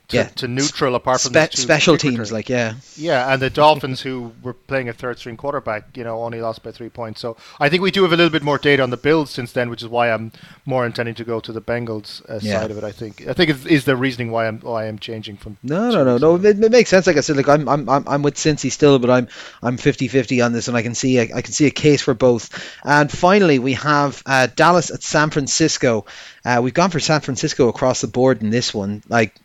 to, 0.10 0.18
Yeah. 0.18 0.24
to 0.38 0.48
neutral. 0.48 0.96
Apart 0.96 1.22
from 1.22 1.34
Spe- 1.34 1.54
special 1.56 1.98
teams, 1.98 2.32
like 2.32 2.50
yeah, 2.50 2.76
Yeah, 2.96 3.32
and 3.32 3.42
the 3.42 3.50
Dolphins, 3.50 4.02
who 4.02 4.32
were 4.42 4.54
playing 4.54 4.90
a 4.90 4.94
third 4.94 5.20
string 5.20 5.38
quarterback, 5.38 5.96
you 5.96 6.04
know, 6.04 6.24
only 6.24 6.40
lost 6.42 6.64
by 6.64 6.72
three 6.72 6.90
points. 6.90 7.20
So 7.22 7.36
I 7.60 7.70
think 7.70 7.82
we 7.84 7.92
do 7.92 8.04
have 8.04 8.14
a 8.14 8.16
little 8.18 8.32
bit 8.32 8.44
more 8.44 8.58
data 8.58 8.84
on 8.84 8.90
the 8.90 8.98
Bills 8.98 9.30
since 9.32 9.52
then, 9.52 9.70
which 9.70 9.82
is 9.82 9.88
why 9.90 10.12
I'm 10.12 10.32
more 10.66 10.86
intending 10.86 11.16
to 11.16 11.24
go 11.24 11.40
to 11.40 11.52
the 11.52 11.62
Bengals 11.62 12.22
uh, 12.30 12.40
Yeah. 12.42 12.60
side 12.62 12.72
of 12.72 12.78
it. 12.78 12.84
I 12.84 12.92
think 12.92 13.28
I 13.28 13.34
think 13.34 13.50
it 13.50 13.66
is 13.66 13.86
the 13.86 13.96
reasoning 13.98 14.32
why 14.32 14.48
I'm 14.48 14.60
why 14.60 14.88
I'm 14.88 15.00
changing 15.00 15.38
from. 15.38 15.58
No, 15.64 15.90
no, 15.92 16.04
no, 16.04 16.18
no. 16.18 16.36
It, 16.36 16.64
it 16.64 16.72
makes 16.72 16.90
sense. 16.90 17.06
Like 17.08 17.18
I 17.18 17.22
said, 17.22 17.38
like 17.38 17.50
I'm, 17.50 17.68
I'm, 17.68 17.90
I'm, 17.90 18.22
with 18.24 18.36
Cincy 18.36 18.72
still, 18.72 19.00
but 19.00 19.10
I'm, 19.10 19.28
I'm 19.62 19.78
50-50 19.78 20.44
on 20.46 20.54
this, 20.54 20.68
and 20.68 20.78
I 20.78 20.82
can 20.84 20.96
see, 20.96 21.20
I, 21.20 21.24
I 21.36 21.42
can 21.42 21.52
see 21.54 21.66
a 21.66 21.72
case 21.72 22.02
for 22.02 22.14
both. 22.14 22.50
And 22.84 23.12
finally, 23.12 23.60
we 23.60 23.74
have 23.74 24.22
uh, 24.26 24.48
Dallas 24.56 24.92
at 24.92 25.04
San 25.04 25.30
Francisco. 25.30 26.06
Uh, 26.46 26.62
we've 26.64 26.74
gone 26.74 26.90
for 26.92 27.00
San 27.00 27.22
Francisco 27.22 27.68
across 27.68 28.02
the 28.02 28.08
board 28.08 28.42
in 28.42 28.50
this 28.50 28.74
one. 28.74 29.04
Like, 29.10 29.36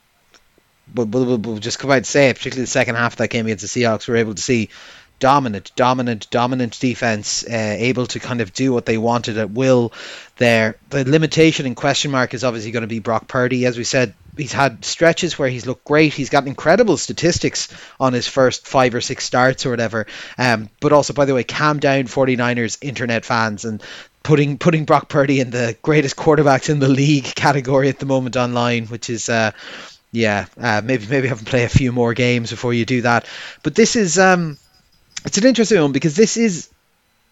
we'll, 0.95 1.07
we'll, 1.07 1.39
we'll 1.39 1.59
just 1.59 1.79
come 1.79 1.91
out 1.91 1.99
and 1.99 2.07
say 2.07 2.31
it. 2.31 2.37
Particularly 2.37 2.65
the 2.65 2.71
second 2.71 2.97
half 2.97 3.15
of 3.15 3.19
that 3.19 3.29
game 3.29 3.47
against 3.47 3.63
the 3.63 3.83
Seahawks, 3.83 4.07
we 4.07 4.13
were 4.13 4.19
able 4.19 4.35
to 4.35 4.43
see 4.43 4.71
dominant, 5.23 5.71
dominant, 5.77 6.29
dominant 6.31 6.81
defense, 6.81 7.45
uh, 7.45 7.77
able 7.79 8.07
to 8.07 8.19
kind 8.19 8.41
of 8.41 8.53
do 8.53 8.73
what 8.73 8.87
they 8.87 8.99
wanted 8.99 9.39
at 9.39 9.53
will. 9.53 9.93
There, 10.39 10.77
the 10.91 11.09
limitation 11.09 11.65
and 11.65 11.77
question 11.77 12.11
mark 12.11 12.35
is 12.35 12.43
obviously 12.43 12.73
going 12.73 12.81
to 12.81 12.89
be 12.89 12.99
Brock 12.99 13.29
Purdy. 13.29 13.65
As 13.65 13.79
we 13.79 13.85
said, 13.85 14.15
he's 14.37 14.53
had 14.53 14.85
stretches 14.85 15.39
where 15.39 15.49
he's 15.49 15.65
looked 15.65 15.85
great. 15.85 16.13
He's 16.13 16.29
got 16.29 16.49
incredible 16.49 16.97
statistics 16.97 17.69
on 18.01 18.13
his 18.13 18.27
first 18.27 18.67
five 18.67 18.97
or 18.97 19.01
six 19.01 19.25
starts 19.25 19.65
or 19.65 19.71
whatever. 19.71 20.09
Um, 20.37 20.71
but 20.81 20.93
also, 20.93 21.13
by 21.13 21.25
the 21.25 21.35
way, 21.35 21.45
calm 21.45 21.79
down, 21.79 22.05
49ers 22.05 22.79
internet 22.83 23.25
fans, 23.25 23.65
and 23.65 23.81
putting 24.25 24.59
putting 24.59 24.85
Brock 24.87 25.09
Purdy 25.09 25.39
in 25.39 25.51
the 25.51 25.77
greatest 25.83 26.17
quarterbacks 26.17 26.69
in 26.69 26.79
the 26.79 26.89
league 26.89 27.25
category 27.25 27.89
at 27.89 28.01
the 28.01 28.07
moment 28.07 28.37
online, 28.37 28.87
which 28.87 29.11
is 29.11 29.29
uh, 29.29 29.53
yeah, 30.13 30.47
uh, 30.61 30.83
maybe 30.85 31.07
maybe 31.07 31.29
have 31.29 31.39
to 31.39 31.45
play 31.45 31.65
a 31.65 31.71
few 31.71 31.91
more 31.91 32.13
games 32.13 32.51
before 32.51 32.75
you 32.75 32.85
do 32.85 33.03
that. 33.03 33.27
But 33.63 33.75
this 33.75 33.97
is 33.97 34.19
um, 34.19 34.59
it's 35.25 35.39
an 35.39 35.47
interesting 35.47 35.81
one 35.81 35.93
because 35.93 36.15
this 36.15 36.37
is 36.37 36.69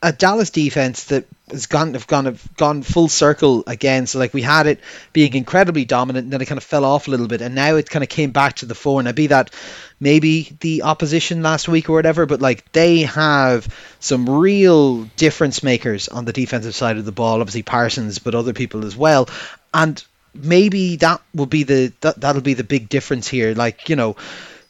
a 0.02 0.12
Dallas 0.12 0.48
defense 0.48 1.04
that 1.04 1.26
has 1.50 1.66
gone 1.66 1.92
have 1.92 2.06
gone 2.06 2.24
have 2.24 2.56
gone 2.56 2.82
full 2.82 3.08
circle 3.08 3.64
again. 3.66 4.06
So 4.06 4.18
like 4.18 4.32
we 4.32 4.40
had 4.40 4.66
it 4.66 4.80
being 5.12 5.34
incredibly 5.34 5.84
dominant, 5.84 6.24
and 6.24 6.32
then 6.32 6.40
it 6.40 6.46
kind 6.46 6.56
of 6.56 6.64
fell 6.64 6.86
off 6.86 7.06
a 7.06 7.10
little 7.10 7.28
bit, 7.28 7.42
and 7.42 7.54
now 7.54 7.76
it 7.76 7.90
kind 7.90 8.02
of 8.02 8.08
came 8.08 8.30
back 8.30 8.56
to 8.56 8.66
the 8.66 8.74
fore. 8.74 9.02
Now 9.02 9.12
be 9.12 9.26
that 9.26 9.50
maybe 9.98 10.56
the 10.60 10.82
opposition 10.82 11.42
last 11.42 11.68
week 11.68 11.90
or 11.90 11.92
whatever, 11.92 12.24
but 12.24 12.40
like 12.40 12.72
they 12.72 13.00
have 13.00 13.68
some 13.98 14.28
real 14.30 15.02
difference 15.18 15.62
makers 15.62 16.08
on 16.08 16.24
the 16.24 16.32
defensive 16.32 16.74
side 16.74 16.96
of 16.96 17.04
the 17.04 17.12
ball. 17.12 17.40
Obviously 17.42 17.62
Parsons, 17.62 18.20
but 18.20 18.34
other 18.34 18.54
people 18.54 18.86
as 18.86 18.96
well, 18.96 19.28
and 19.74 20.02
maybe 20.34 20.96
that 20.96 21.20
will 21.34 21.46
be 21.46 21.62
the 21.64 21.92
that, 22.00 22.20
that'll 22.20 22.42
be 22.42 22.54
the 22.54 22.64
big 22.64 22.88
difference 22.88 23.28
here. 23.28 23.54
Like 23.54 23.88
you 23.88 23.96
know, 23.96 24.16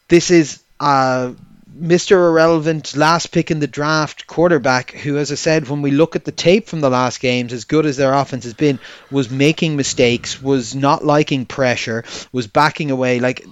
this 0.08 0.30
is. 0.30 0.62
Uh, 0.78 1.32
Mr. 1.80 2.12
Irrelevant, 2.12 2.94
last 2.94 3.28
pick 3.28 3.50
in 3.50 3.58
the 3.58 3.66
draft 3.66 4.26
quarterback, 4.26 4.90
who, 4.90 5.16
as 5.16 5.32
I 5.32 5.34
said, 5.36 5.68
when 5.68 5.80
we 5.80 5.90
look 5.90 6.14
at 6.14 6.24
the 6.24 6.32
tape 6.32 6.68
from 6.68 6.80
the 6.80 6.90
last 6.90 7.20
games, 7.20 7.54
as 7.54 7.64
good 7.64 7.86
as 7.86 7.96
their 7.96 8.12
offense 8.12 8.44
has 8.44 8.52
been, 8.52 8.78
was 9.10 9.30
making 9.30 9.76
mistakes, 9.76 10.42
was 10.42 10.74
not 10.74 11.04
liking 11.04 11.46
pressure, 11.46 12.04
was 12.32 12.46
backing 12.46 12.90
away. 12.90 13.18
Like 13.18 13.46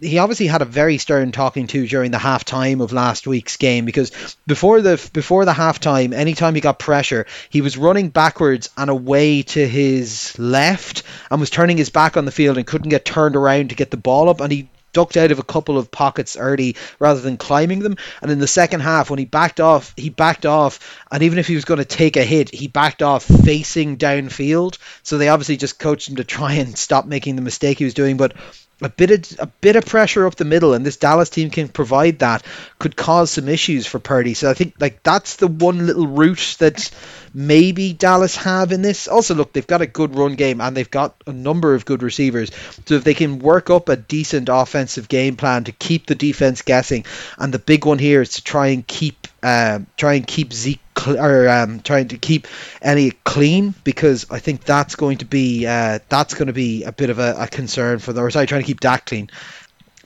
he 0.00 0.18
obviously 0.18 0.46
had 0.46 0.62
a 0.62 0.66
very 0.66 0.98
stern 0.98 1.32
talking 1.32 1.66
to 1.68 1.86
during 1.86 2.12
the 2.12 2.18
halftime 2.18 2.80
of 2.80 2.92
last 2.92 3.26
week's 3.26 3.56
game 3.56 3.84
because 3.84 4.36
before 4.46 4.80
the 4.80 5.10
before 5.12 5.44
the 5.44 5.52
halftime, 5.52 6.12
anytime 6.12 6.54
he 6.54 6.60
got 6.60 6.78
pressure, 6.78 7.26
he 7.50 7.60
was 7.60 7.76
running 7.76 8.08
backwards 8.08 8.70
and 8.76 8.88
away 8.88 9.42
to 9.42 9.66
his 9.66 10.38
left 10.38 11.02
and 11.28 11.40
was 11.40 11.50
turning 11.50 11.76
his 11.76 11.90
back 11.90 12.16
on 12.16 12.24
the 12.24 12.32
field 12.32 12.56
and 12.56 12.66
couldn't 12.66 12.90
get 12.90 13.04
turned 13.04 13.34
around 13.34 13.70
to 13.70 13.74
get 13.74 13.90
the 13.90 13.96
ball 13.96 14.28
up, 14.28 14.40
and 14.40 14.52
he 14.52 14.68
ducked 14.94 15.18
out 15.18 15.30
of 15.30 15.38
a 15.38 15.42
couple 15.42 15.76
of 15.76 15.90
pockets 15.90 16.38
early 16.38 16.76
rather 16.98 17.20
than 17.20 17.36
climbing 17.36 17.80
them. 17.80 17.98
And 18.22 18.30
in 18.30 18.38
the 18.38 18.46
second 18.46 18.80
half, 18.80 19.10
when 19.10 19.18
he 19.18 19.26
backed 19.26 19.60
off, 19.60 19.92
he 19.96 20.08
backed 20.08 20.46
off, 20.46 21.02
and 21.12 21.22
even 21.22 21.38
if 21.38 21.46
he 21.46 21.54
was 21.54 21.66
going 21.66 21.78
to 21.78 21.84
take 21.84 22.16
a 22.16 22.24
hit, 22.24 22.54
he 22.54 22.68
backed 22.68 23.02
off 23.02 23.24
facing 23.24 23.98
downfield. 23.98 24.78
So 25.02 25.18
they 25.18 25.28
obviously 25.28 25.58
just 25.58 25.78
coached 25.78 26.08
him 26.08 26.16
to 26.16 26.24
try 26.24 26.54
and 26.54 26.78
stop 26.78 27.04
making 27.04 27.36
the 27.36 27.42
mistake 27.42 27.78
he 27.78 27.84
was 27.84 27.92
doing. 27.92 28.16
But 28.16 28.34
a 28.80 28.88
bit 28.88 29.10
of 29.10 29.40
a 29.40 29.46
bit 29.46 29.76
of 29.76 29.86
pressure 29.86 30.26
up 30.26 30.34
the 30.34 30.44
middle, 30.44 30.74
and 30.74 30.84
this 30.84 30.96
Dallas 30.96 31.30
team 31.30 31.50
can 31.50 31.68
provide 31.68 32.18
that, 32.20 32.44
could 32.78 32.96
cause 32.96 33.30
some 33.30 33.48
issues 33.48 33.86
for 33.86 33.98
Purdy. 33.98 34.34
So 34.34 34.50
I 34.50 34.54
think 34.54 34.74
like 34.80 35.02
that's 35.02 35.36
the 35.36 35.46
one 35.46 35.86
little 35.86 36.06
route 36.06 36.56
that 36.58 36.90
maybe 37.32 37.92
Dallas 37.92 38.36
have 38.36 38.72
in 38.72 38.82
this. 38.82 39.08
Also, 39.08 39.34
look, 39.34 39.52
they've 39.52 39.66
got 39.66 39.82
a 39.82 39.86
good 39.86 40.16
run 40.16 40.34
game 40.34 40.60
and 40.60 40.76
they've 40.76 40.90
got 40.90 41.14
a 41.26 41.32
number 41.32 41.74
of 41.74 41.84
good 41.84 42.02
receivers. 42.02 42.50
So 42.86 42.94
if 42.94 43.04
they 43.04 43.14
can 43.14 43.38
work 43.38 43.70
up 43.70 43.88
a 43.88 43.96
decent 43.96 44.48
offensive 44.50 45.08
game 45.08 45.36
plan 45.36 45.64
to 45.64 45.72
keep 45.72 46.06
the 46.06 46.14
defense 46.14 46.62
guessing, 46.62 47.04
and 47.38 47.52
the 47.52 47.58
big 47.58 47.84
one 47.84 47.98
here 47.98 48.22
is 48.22 48.30
to 48.30 48.44
try 48.44 48.68
and 48.68 48.86
keep 48.86 49.28
uh, 49.42 49.80
try 49.96 50.14
and 50.14 50.26
keep 50.26 50.52
Zeke 50.52 50.80
cl- 50.96 51.18
or 51.18 51.48
um, 51.48 51.80
trying 51.80 52.08
to 52.08 52.18
keep 52.18 52.46
any 52.82 53.10
clean 53.10 53.74
because 53.84 54.26
I 54.30 54.38
think 54.38 54.64
that's 54.64 54.96
going 54.96 55.18
to 55.18 55.24
be 55.24 55.66
uh, 55.66 55.98
that's 56.08 56.34
going 56.34 56.48
to 56.48 56.52
be 56.52 56.84
a 56.84 56.92
bit 56.92 57.10
of 57.10 57.18
a, 57.18 57.36
a 57.38 57.46
concern 57.46 57.98
for 57.98 58.12
them. 58.12 58.24
Or 58.24 58.30
sorry, 58.30 58.46
trying 58.46 58.62
to 58.62 58.66
keep 58.66 58.80
Dak 58.80 59.06
clean 59.06 59.30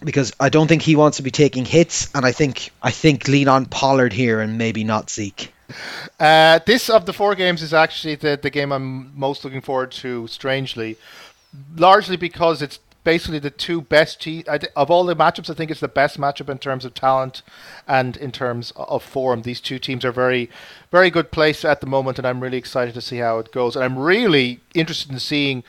because 0.03 0.33
I 0.39 0.49
don't 0.49 0.69
think 0.69 0.83
he 0.83 0.97
wants 0.97 1.17
to 1.17 1.23
be 1.23 1.31
taking 1.31 1.65
hits, 1.65 2.09
and 2.15 2.25
I 2.25 2.33
think 2.33 2.71
I 2.83 2.91
think 2.91 3.29
lean 3.29 3.49
on 3.49 3.67
Pollard 3.67 4.13
here 4.13 4.41
and 4.41 4.59
maybe 4.59 4.85
not 4.85 5.11
Zeke. 5.11 5.53
Uh, 6.19 6.61
this 6.65 6.89
of 6.89 7.05
the 7.05 7.13
four 7.13 7.35
games 7.35 7.63
is 7.63 7.75
actually 7.75 8.15
the 8.15 8.39
the 8.41 8.51
game 8.51 8.73
I'm 8.73 9.19
most 9.19 9.45
looking 9.45 9.61
forward 9.61 9.93
to. 9.93 10.27
Strangely, 10.29 10.97
largely 11.77 12.17
because 12.17 12.63
it's 12.63 12.79
basically 13.09 13.39
the 13.39 13.49
two 13.49 13.81
best 13.81 14.21
te- 14.21 14.45
of 14.77 14.91
all 14.91 15.03
the 15.03 15.17
matchups. 15.17 15.49
I 15.49 15.55
think 15.55 15.71
it's 15.71 15.81
the 15.81 15.89
best 15.89 16.21
matchup 16.21 16.51
in 16.51 16.59
terms 16.59 16.85
of 16.85 16.93
talent 16.93 17.41
and 17.87 18.19
in 18.19 18.31
terms 18.31 18.71
of 18.77 19.03
form. 19.03 19.41
These 19.41 19.63
two 19.63 19.79
teams 19.79 20.05
are 20.05 20.13
very, 20.13 20.51
very 20.91 21.09
good 21.09 21.31
place 21.31 21.65
at 21.65 21.81
the 21.81 21.87
moment, 21.87 22.19
and 22.19 22.27
I'm 22.27 22.41
really 22.43 22.59
excited 22.59 22.93
to 22.93 23.01
see 23.01 23.17
how 23.17 23.39
it 23.39 23.51
goes. 23.51 23.77
And 23.77 23.83
I'm 23.83 23.99
really 23.99 24.61
interested 24.75 25.11
in 25.11 25.21
seeing 25.21 25.65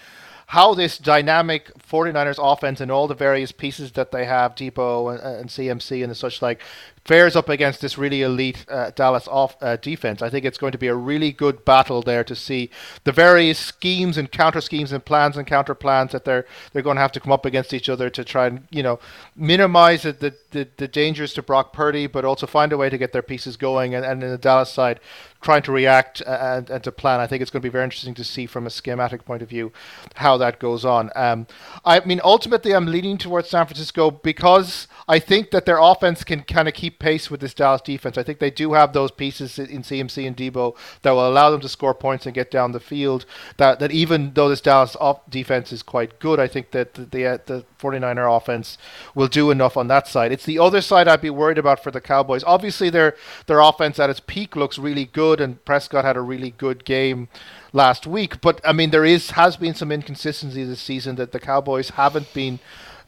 how 0.47 0.73
this 0.73 0.97
dynamic 0.97 1.71
49ers 1.79 2.39
offense 2.41 2.81
and 2.81 2.91
all 2.91 3.07
the 3.07 3.15
various 3.15 3.53
pieces 3.53 3.93
that 3.93 4.11
they 4.11 4.25
have, 4.25 4.53
Deebo 4.53 5.13
and, 5.13 5.21
and 5.21 5.49
CMC 5.49 6.03
and 6.03 6.17
such 6.17 6.41
like, 6.41 6.59
fares 7.05 7.35
up 7.35 7.49
against 7.49 7.81
this 7.81 7.97
really 7.97 8.21
elite 8.21 8.65
uh, 8.69 8.91
Dallas 8.91 9.27
off 9.27 9.55
uh, 9.61 9.77
defense. 9.77 10.21
I 10.21 10.29
think 10.29 10.45
it's 10.45 10.57
going 10.57 10.71
to 10.71 10.77
be 10.77 10.87
a 10.87 10.95
really 10.95 11.31
good 11.31 11.65
battle 11.65 12.01
there 12.01 12.23
to 12.23 12.35
see 12.35 12.69
the 13.03 13.11
various 13.11 13.57
schemes 13.57 14.17
and 14.17 14.31
counter 14.31 14.61
schemes 14.61 14.91
and 14.91 15.03
plans 15.03 15.37
and 15.37 15.47
counter 15.47 15.75
plans 15.75 16.11
that 16.11 16.25
they're 16.25 16.45
they're 16.71 16.83
going 16.83 16.97
to 16.97 17.01
have 17.01 17.11
to 17.13 17.19
come 17.19 17.31
up 17.31 17.45
against 17.45 17.73
each 17.73 17.89
other 17.89 18.09
to 18.09 18.23
try 18.23 18.47
and 18.47 18.67
you 18.69 18.83
know 18.83 18.99
minimize 19.35 20.03
the 20.03 20.33
the, 20.51 20.67
the 20.77 20.87
dangers 20.87 21.33
to 21.33 21.41
Brock 21.41 21.73
Purdy, 21.73 22.07
but 22.07 22.25
also 22.25 22.47
find 22.47 22.73
a 22.73 22.77
way 22.77 22.89
to 22.89 22.97
get 22.97 23.13
their 23.13 23.21
pieces 23.21 23.57
going. 23.57 23.93
And, 23.93 24.05
and 24.05 24.23
in 24.23 24.29
the 24.29 24.37
Dallas 24.37 24.71
side, 24.71 24.99
trying 25.41 25.61
to 25.63 25.71
react 25.71 26.21
and, 26.21 26.69
and 26.69 26.83
to 26.83 26.91
plan. 26.91 27.19
I 27.19 27.27
think 27.27 27.41
it's 27.41 27.51
going 27.51 27.61
to 27.61 27.65
be 27.65 27.71
very 27.71 27.83
interesting 27.83 28.13
to 28.15 28.23
see 28.23 28.45
from 28.45 28.65
a 28.65 28.69
schematic 28.69 29.25
point 29.25 29.41
of 29.41 29.49
view 29.49 29.71
how 30.15 30.37
that 30.37 30.59
goes 30.59 30.83
on. 30.83 31.11
Um, 31.15 31.47
I 31.85 32.01
mean, 32.05 32.19
ultimately, 32.23 32.73
I'm 32.73 32.87
leaning 32.87 33.17
towards 33.17 33.49
San 33.49 33.65
Francisco 33.65 34.11
because 34.11 34.87
I 35.07 35.19
think 35.19 35.51
that 35.51 35.65
their 35.65 35.79
offense 35.79 36.23
can 36.23 36.43
kind 36.43 36.67
of 36.67 36.73
keep 36.73 36.88
pace 36.89 37.29
with 37.29 37.39
this 37.39 37.53
Dallas 37.53 37.81
defense. 37.81 38.17
I 38.17 38.23
think 38.23 38.39
they 38.39 38.51
do 38.51 38.73
have 38.73 38.93
those 38.93 39.11
pieces 39.11 39.59
in 39.59 39.83
CMC 39.83 40.25
and 40.27 40.35
Deebo 40.35 40.75
that 41.01 41.11
will 41.11 41.27
allow 41.27 41.49
them 41.49 41.61
to 41.61 41.69
score 41.69 41.93
points 41.93 42.25
and 42.25 42.35
get 42.35 42.51
down 42.51 42.71
the 42.71 42.79
field. 42.79 43.25
That 43.57 43.79
that 43.79 43.91
even 43.91 44.33
though 44.33 44.49
this 44.49 44.61
Dallas 44.61 44.95
off 44.99 45.29
defense 45.29 45.71
is 45.71 45.83
quite 45.83 46.19
good, 46.19 46.39
I 46.39 46.47
think 46.47 46.71
that 46.71 46.93
the 46.93 47.05
the, 47.05 47.25
uh, 47.25 47.37
the 47.45 47.65
49er 47.79 48.35
offense 48.35 48.77
will 49.15 49.27
do 49.27 49.51
enough 49.51 49.77
on 49.77 49.87
that 49.87 50.07
side. 50.07 50.31
It's 50.31 50.45
the 50.45 50.59
other 50.59 50.81
side 50.81 51.07
I'd 51.07 51.21
be 51.21 51.29
worried 51.29 51.57
about 51.57 51.83
for 51.83 51.91
the 51.91 52.01
Cowboys. 52.01 52.43
Obviously, 52.45 52.89
their 52.89 53.15
their 53.47 53.59
offense 53.59 53.99
at 53.99 54.09
its 54.09 54.19
peak 54.19 54.55
looks 54.55 54.77
really 54.77 55.05
good, 55.05 55.39
and 55.41 55.63
Prescott 55.65 56.05
had 56.05 56.17
a 56.17 56.21
really 56.21 56.51
good 56.51 56.85
game 56.85 57.27
last 57.73 58.07
week. 58.07 58.41
But 58.41 58.61
I 58.65 58.73
mean, 58.73 58.91
there 58.91 59.05
is 59.05 59.31
has 59.31 59.57
been 59.57 59.75
some 59.75 59.91
inconsistency 59.91 60.63
this 60.63 60.81
season 60.81 61.15
that 61.15 61.31
the 61.31 61.39
Cowboys 61.39 61.91
haven't 61.91 62.33
been 62.33 62.59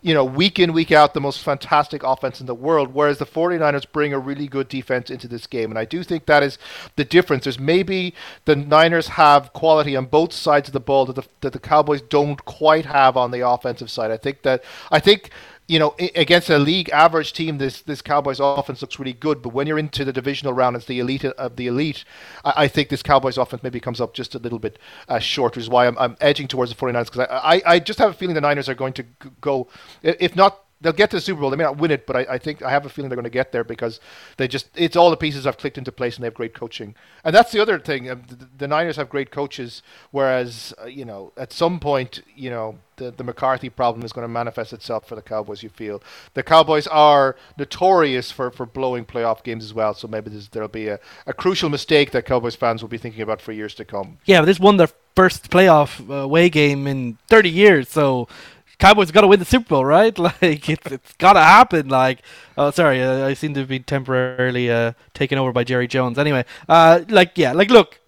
you 0.01 0.13
know, 0.13 0.25
week 0.25 0.57
in, 0.57 0.73
week 0.73 0.91
out, 0.91 1.13
the 1.13 1.21
most 1.21 1.41
fantastic 1.41 2.01
offense 2.03 2.39
in 2.39 2.47
the 2.47 2.55
world, 2.55 2.93
whereas 2.93 3.19
the 3.19 3.25
49ers 3.25 3.91
bring 3.91 4.13
a 4.13 4.19
really 4.19 4.47
good 4.47 4.67
defense 4.67 5.09
into 5.09 5.27
this 5.27 5.45
game. 5.45 5.69
And 5.69 5.77
I 5.77 5.85
do 5.85 6.03
think 6.03 6.25
that 6.25 6.41
is 6.41 6.57
the 6.95 7.05
difference. 7.05 7.43
There's 7.43 7.59
maybe 7.59 8.15
the 8.45 8.55
Niners 8.55 9.09
have 9.09 9.53
quality 9.53 9.95
on 9.95 10.05
both 10.05 10.33
sides 10.33 10.69
of 10.69 10.73
the 10.73 10.79
ball 10.79 11.05
that 11.05 11.15
the, 11.15 11.23
that 11.41 11.53
the 11.53 11.59
Cowboys 11.59 12.01
don't 12.01 12.43
quite 12.45 12.85
have 12.85 13.15
on 13.15 13.31
the 13.31 13.47
offensive 13.47 13.91
side. 13.91 14.11
I 14.11 14.17
think 14.17 14.41
that, 14.41 14.63
I 14.91 14.99
think 14.99 15.29
you 15.67 15.79
know, 15.79 15.95
against 16.15 16.49
a 16.49 16.57
league 16.57 16.89
average 16.89 17.33
team, 17.33 17.57
this 17.57 17.81
this 17.81 18.01
Cowboys 18.01 18.39
offense 18.39 18.81
looks 18.81 18.99
really 18.99 19.13
good. 19.13 19.41
But 19.41 19.53
when 19.53 19.67
you're 19.67 19.79
into 19.79 20.03
the 20.03 20.13
divisional 20.13 20.53
round, 20.53 20.75
it's 20.75 20.85
the 20.85 20.99
elite 20.99 21.23
of 21.23 21.55
the 21.55 21.67
elite. 21.67 22.03
I, 22.43 22.53
I 22.57 22.67
think 22.67 22.89
this 22.89 23.01
Cowboys 23.01 23.37
offense 23.37 23.63
maybe 23.63 23.79
comes 23.79 24.01
up 24.01 24.13
just 24.13 24.35
a 24.35 24.39
little 24.39 24.59
bit 24.59 24.77
uh, 25.07 25.19
short, 25.19 25.55
which 25.55 25.63
is 25.63 25.69
why 25.69 25.87
I'm, 25.87 25.97
I'm 25.97 26.17
edging 26.19 26.47
towards 26.47 26.73
the 26.73 26.77
49ers 26.77 27.05
because 27.05 27.27
I, 27.29 27.55
I, 27.55 27.61
I 27.65 27.79
just 27.79 27.99
have 27.99 28.11
a 28.11 28.13
feeling 28.13 28.35
the 28.35 28.41
Niners 28.41 28.67
are 28.67 28.75
going 28.75 28.93
to 28.93 29.05
go, 29.39 29.67
if 30.03 30.35
not 30.35 30.65
they'll 30.81 30.93
get 30.93 31.09
to 31.11 31.17
the 31.17 31.21
Super 31.21 31.41
Bowl. 31.41 31.49
They 31.49 31.57
may 31.57 31.63
not 31.63 31.77
win 31.77 31.91
it, 31.91 32.05
but 32.05 32.15
I, 32.15 32.25
I, 32.31 32.37
think 32.37 32.61
I 32.61 32.71
have 32.71 32.85
a 32.85 32.89
feeling 32.89 33.09
they're 33.09 33.15
going 33.15 33.23
to 33.23 33.29
get 33.29 33.51
there 33.51 33.63
because 33.63 33.99
they 34.37 34.47
just 34.47 34.67
it's 34.75 34.95
all 34.95 35.09
the 35.09 35.17
pieces 35.17 35.45
have 35.45 35.57
clicked 35.57 35.77
into 35.77 35.91
place 35.91 36.15
and 36.15 36.23
they 36.23 36.27
have 36.27 36.33
great 36.33 36.53
coaching. 36.53 36.95
And 37.23 37.33
that's 37.33 37.51
the 37.51 37.59
other 37.59 37.79
thing. 37.79 38.09
Um, 38.09 38.23
the, 38.27 38.47
the, 38.57 38.67
Niners 38.67 38.95
have 38.95 39.09
great 39.09 39.31
coaches, 39.31 39.83
whereas 40.11 40.73
uh, 40.81 40.85
you 40.85 41.05
know 41.05 41.31
at 41.37 41.53
some 41.53 41.79
point 41.79 42.23
you 42.35 42.49
know 42.49 42.77
the 42.97 43.11
the 43.11 43.23
McCarthy 43.23 43.69
problem 43.69 44.03
is 44.03 44.11
going 44.11 44.23
to 44.23 44.31
manifest 44.31 44.73
itself 44.73 45.07
for 45.07 45.15
the 45.15 45.21
Cowboys. 45.21 45.63
You 45.63 45.69
feel 45.69 46.01
the 46.33 46.43
Cowboys 46.43 46.87
are 46.87 47.35
notorious 47.57 48.31
for, 48.31 48.51
for 48.51 48.65
blowing 48.65 49.05
playoff 49.05 49.43
games 49.43 49.63
as 49.63 49.73
well. 49.73 49.93
So 49.93 50.07
maybe 50.07 50.31
there'll 50.51 50.67
be 50.67 50.87
a, 50.87 50.99
a 51.25 51.33
crucial 51.33 51.69
mistake 51.69 52.11
that 52.11 52.25
Cowboys 52.25 52.55
fans 52.55 52.81
will 52.81 52.89
be 52.89 52.97
thinking 52.97 53.21
about 53.21 53.41
for 53.41 53.51
years 53.51 53.75
to 53.75 53.85
come. 53.85 54.17
Yeah, 54.25 54.41
this 54.41 54.59
won 54.59 54.77
their 54.77 54.89
first 55.15 55.51
playoff 55.51 56.09
uh, 56.09 56.13
away 56.13 56.49
game 56.49 56.87
in 56.87 57.17
30 57.27 57.49
years, 57.49 57.89
so 57.89 58.27
Cowboys 58.81 59.11
got 59.11 59.21
to 59.21 59.27
win 59.27 59.37
the 59.37 59.45
Super 59.45 59.69
Bowl, 59.69 59.85
right? 59.85 60.17
Like 60.41 60.67
it's 60.67 60.91
it's 60.91 61.13
got 61.13 61.33
to 61.33 61.39
happen. 61.39 61.87
Like, 61.87 62.23
oh, 62.57 62.71
sorry, 62.71 63.01
uh, 63.01 63.27
I 63.27 63.35
seem 63.35 63.53
to 63.53 63.63
be 63.65 63.79
temporarily 63.79 64.71
uh, 64.71 64.93
taken 65.13 65.37
over 65.37 65.51
by 65.53 65.63
Jerry 65.63 65.87
Jones. 65.87 66.17
Anyway, 66.17 66.45
uh, 66.67 67.01
like 67.07 67.37
yeah, 67.37 67.53
like 67.53 67.69
look, 67.69 67.99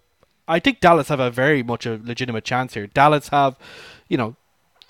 I 0.48 0.58
think 0.58 0.80
Dallas 0.80 1.08
have 1.08 1.20
a 1.20 1.30
very 1.30 1.62
much 1.62 1.86
a 1.86 2.00
legitimate 2.02 2.44
chance 2.44 2.74
here. 2.74 2.88
Dallas 2.88 3.28
have, 3.28 3.56
you 4.08 4.16
know, 4.16 4.34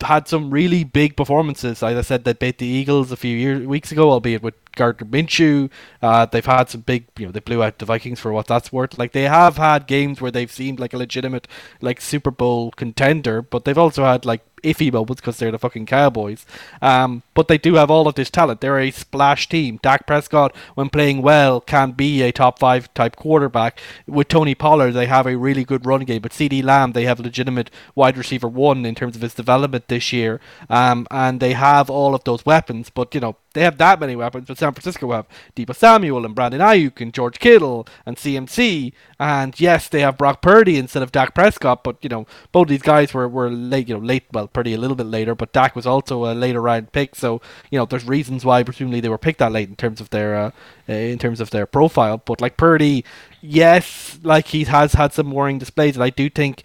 had 0.00 0.26
some 0.26 0.50
really 0.50 0.84
big 0.84 1.16
performances. 1.16 1.82
As 1.82 1.96
I 1.98 2.00
said, 2.00 2.24
they 2.24 2.32
beat 2.32 2.58
the 2.58 2.66
Eagles 2.66 3.12
a 3.12 3.16
few 3.16 3.36
years 3.36 3.66
weeks 3.66 3.92
ago, 3.92 4.10
albeit 4.10 4.42
with 4.42 4.54
Gardner 4.74 5.06
Minshew. 5.06 5.70
Uh, 6.02 6.26
they've 6.26 6.44
had 6.44 6.68
some 6.68 6.82
big, 6.82 7.06
you 7.18 7.26
know, 7.26 7.32
they 7.32 7.40
blew 7.40 7.62
out 7.62 7.78
the 7.78 7.84
Vikings 7.84 8.20
for 8.20 8.32
what 8.32 8.46
that's 8.46 8.72
worth. 8.72 8.98
Like 8.98 9.12
they 9.12 9.24
have 9.24 9.56
had 9.56 9.86
games 9.86 10.20
where 10.20 10.30
they've 10.30 10.50
seemed 10.50 10.80
like 10.80 10.94
a 10.94 10.98
legitimate, 10.98 11.48
like 11.80 12.00
Super 12.00 12.30
Bowl 12.30 12.70
contender, 12.72 13.42
but 13.42 13.64
they've 13.64 13.78
also 13.78 14.04
had 14.04 14.24
like 14.24 14.42
iffy 14.64 14.92
moments 14.92 15.20
because 15.20 15.38
they're 15.38 15.50
the 15.50 15.58
fucking 15.58 15.86
Cowboys. 15.86 16.44
Um, 16.82 17.22
but 17.34 17.48
they 17.48 17.58
do 17.58 17.74
have 17.74 17.90
all 17.90 18.08
of 18.08 18.14
this 18.14 18.30
talent. 18.30 18.60
They're 18.60 18.80
a 18.80 18.90
splash 18.90 19.48
team. 19.48 19.78
Dak 19.82 20.06
Prescott, 20.06 20.56
when 20.74 20.88
playing 20.88 21.22
well, 21.22 21.60
can 21.60 21.92
be 21.92 22.22
a 22.22 22.32
top 22.32 22.58
five 22.58 22.92
type 22.94 23.16
quarterback. 23.16 23.78
With 24.06 24.28
Tony 24.28 24.54
Pollard, 24.54 24.92
they 24.92 25.06
have 25.06 25.26
a 25.26 25.36
really 25.36 25.64
good 25.64 25.86
run 25.86 26.04
game. 26.04 26.22
But 26.22 26.32
CeeDee 26.32 26.64
Lamb, 26.64 26.92
they 26.92 27.04
have 27.04 27.20
legitimate 27.20 27.70
wide 27.94 28.16
receiver 28.16 28.48
one 28.48 28.84
in 28.84 28.94
terms 28.94 29.16
of 29.16 29.22
his 29.22 29.34
development 29.34 29.88
this 29.88 30.12
year. 30.12 30.40
Um, 30.68 31.06
and 31.10 31.40
they 31.40 31.52
have 31.52 31.90
all 31.90 32.14
of 32.14 32.24
those 32.24 32.44
weapons. 32.46 32.90
But, 32.90 33.14
you 33.14 33.20
know, 33.20 33.36
they 33.54 33.62
have 33.62 33.78
that 33.78 34.00
many 34.00 34.14
weapons, 34.14 34.46
but 34.48 34.58
San 34.58 34.72
Francisco 34.72 35.10
have 35.12 35.26
Deebo 35.56 35.74
Samuel 35.74 36.26
and 36.26 36.34
Brandon 36.34 36.60
Aiyuk 36.60 37.00
and 37.00 37.14
George 37.14 37.38
Kittle 37.38 37.86
and 38.04 38.16
CMC. 38.16 38.92
And 39.18 39.58
yes, 39.58 39.88
they 39.88 40.00
have 40.00 40.18
Brock 40.18 40.42
Purdy 40.42 40.76
instead 40.76 41.02
of 41.02 41.12
Dak 41.12 41.34
Prescott, 41.34 41.84
but 41.84 41.96
you 42.02 42.08
know 42.08 42.26
both 42.52 42.68
these 42.68 42.82
guys 42.82 43.14
were, 43.14 43.28
were 43.28 43.48
late, 43.48 43.88
you 43.88 43.94
know, 43.94 44.04
late. 44.04 44.24
Well, 44.32 44.48
Purdy 44.48 44.74
a 44.74 44.78
little 44.78 44.96
bit 44.96 45.06
later, 45.06 45.34
but 45.34 45.52
Dak 45.52 45.74
was 45.74 45.86
also 45.86 46.24
a 46.30 46.34
later 46.34 46.60
round 46.60 46.92
pick. 46.92 47.14
So 47.14 47.40
you 47.70 47.78
know, 47.78 47.86
there's 47.86 48.04
reasons 48.04 48.44
why 48.44 48.62
presumably 48.62 49.00
they 49.00 49.08
were 49.08 49.18
picked 49.18 49.38
that 49.38 49.52
late 49.52 49.68
in 49.68 49.76
terms 49.76 50.00
of 50.00 50.10
their 50.10 50.34
uh, 50.36 50.50
in 50.88 51.18
terms 51.18 51.40
of 51.40 51.50
their 51.50 51.66
profile. 51.66 52.18
But 52.18 52.40
like 52.40 52.56
Purdy, 52.56 53.04
yes, 53.40 54.18
like 54.22 54.48
he 54.48 54.64
has 54.64 54.94
had 54.94 55.12
some 55.12 55.30
worrying 55.30 55.58
displays, 55.58 55.96
and 55.96 56.02
I 56.04 56.10
do 56.10 56.28
think 56.28 56.64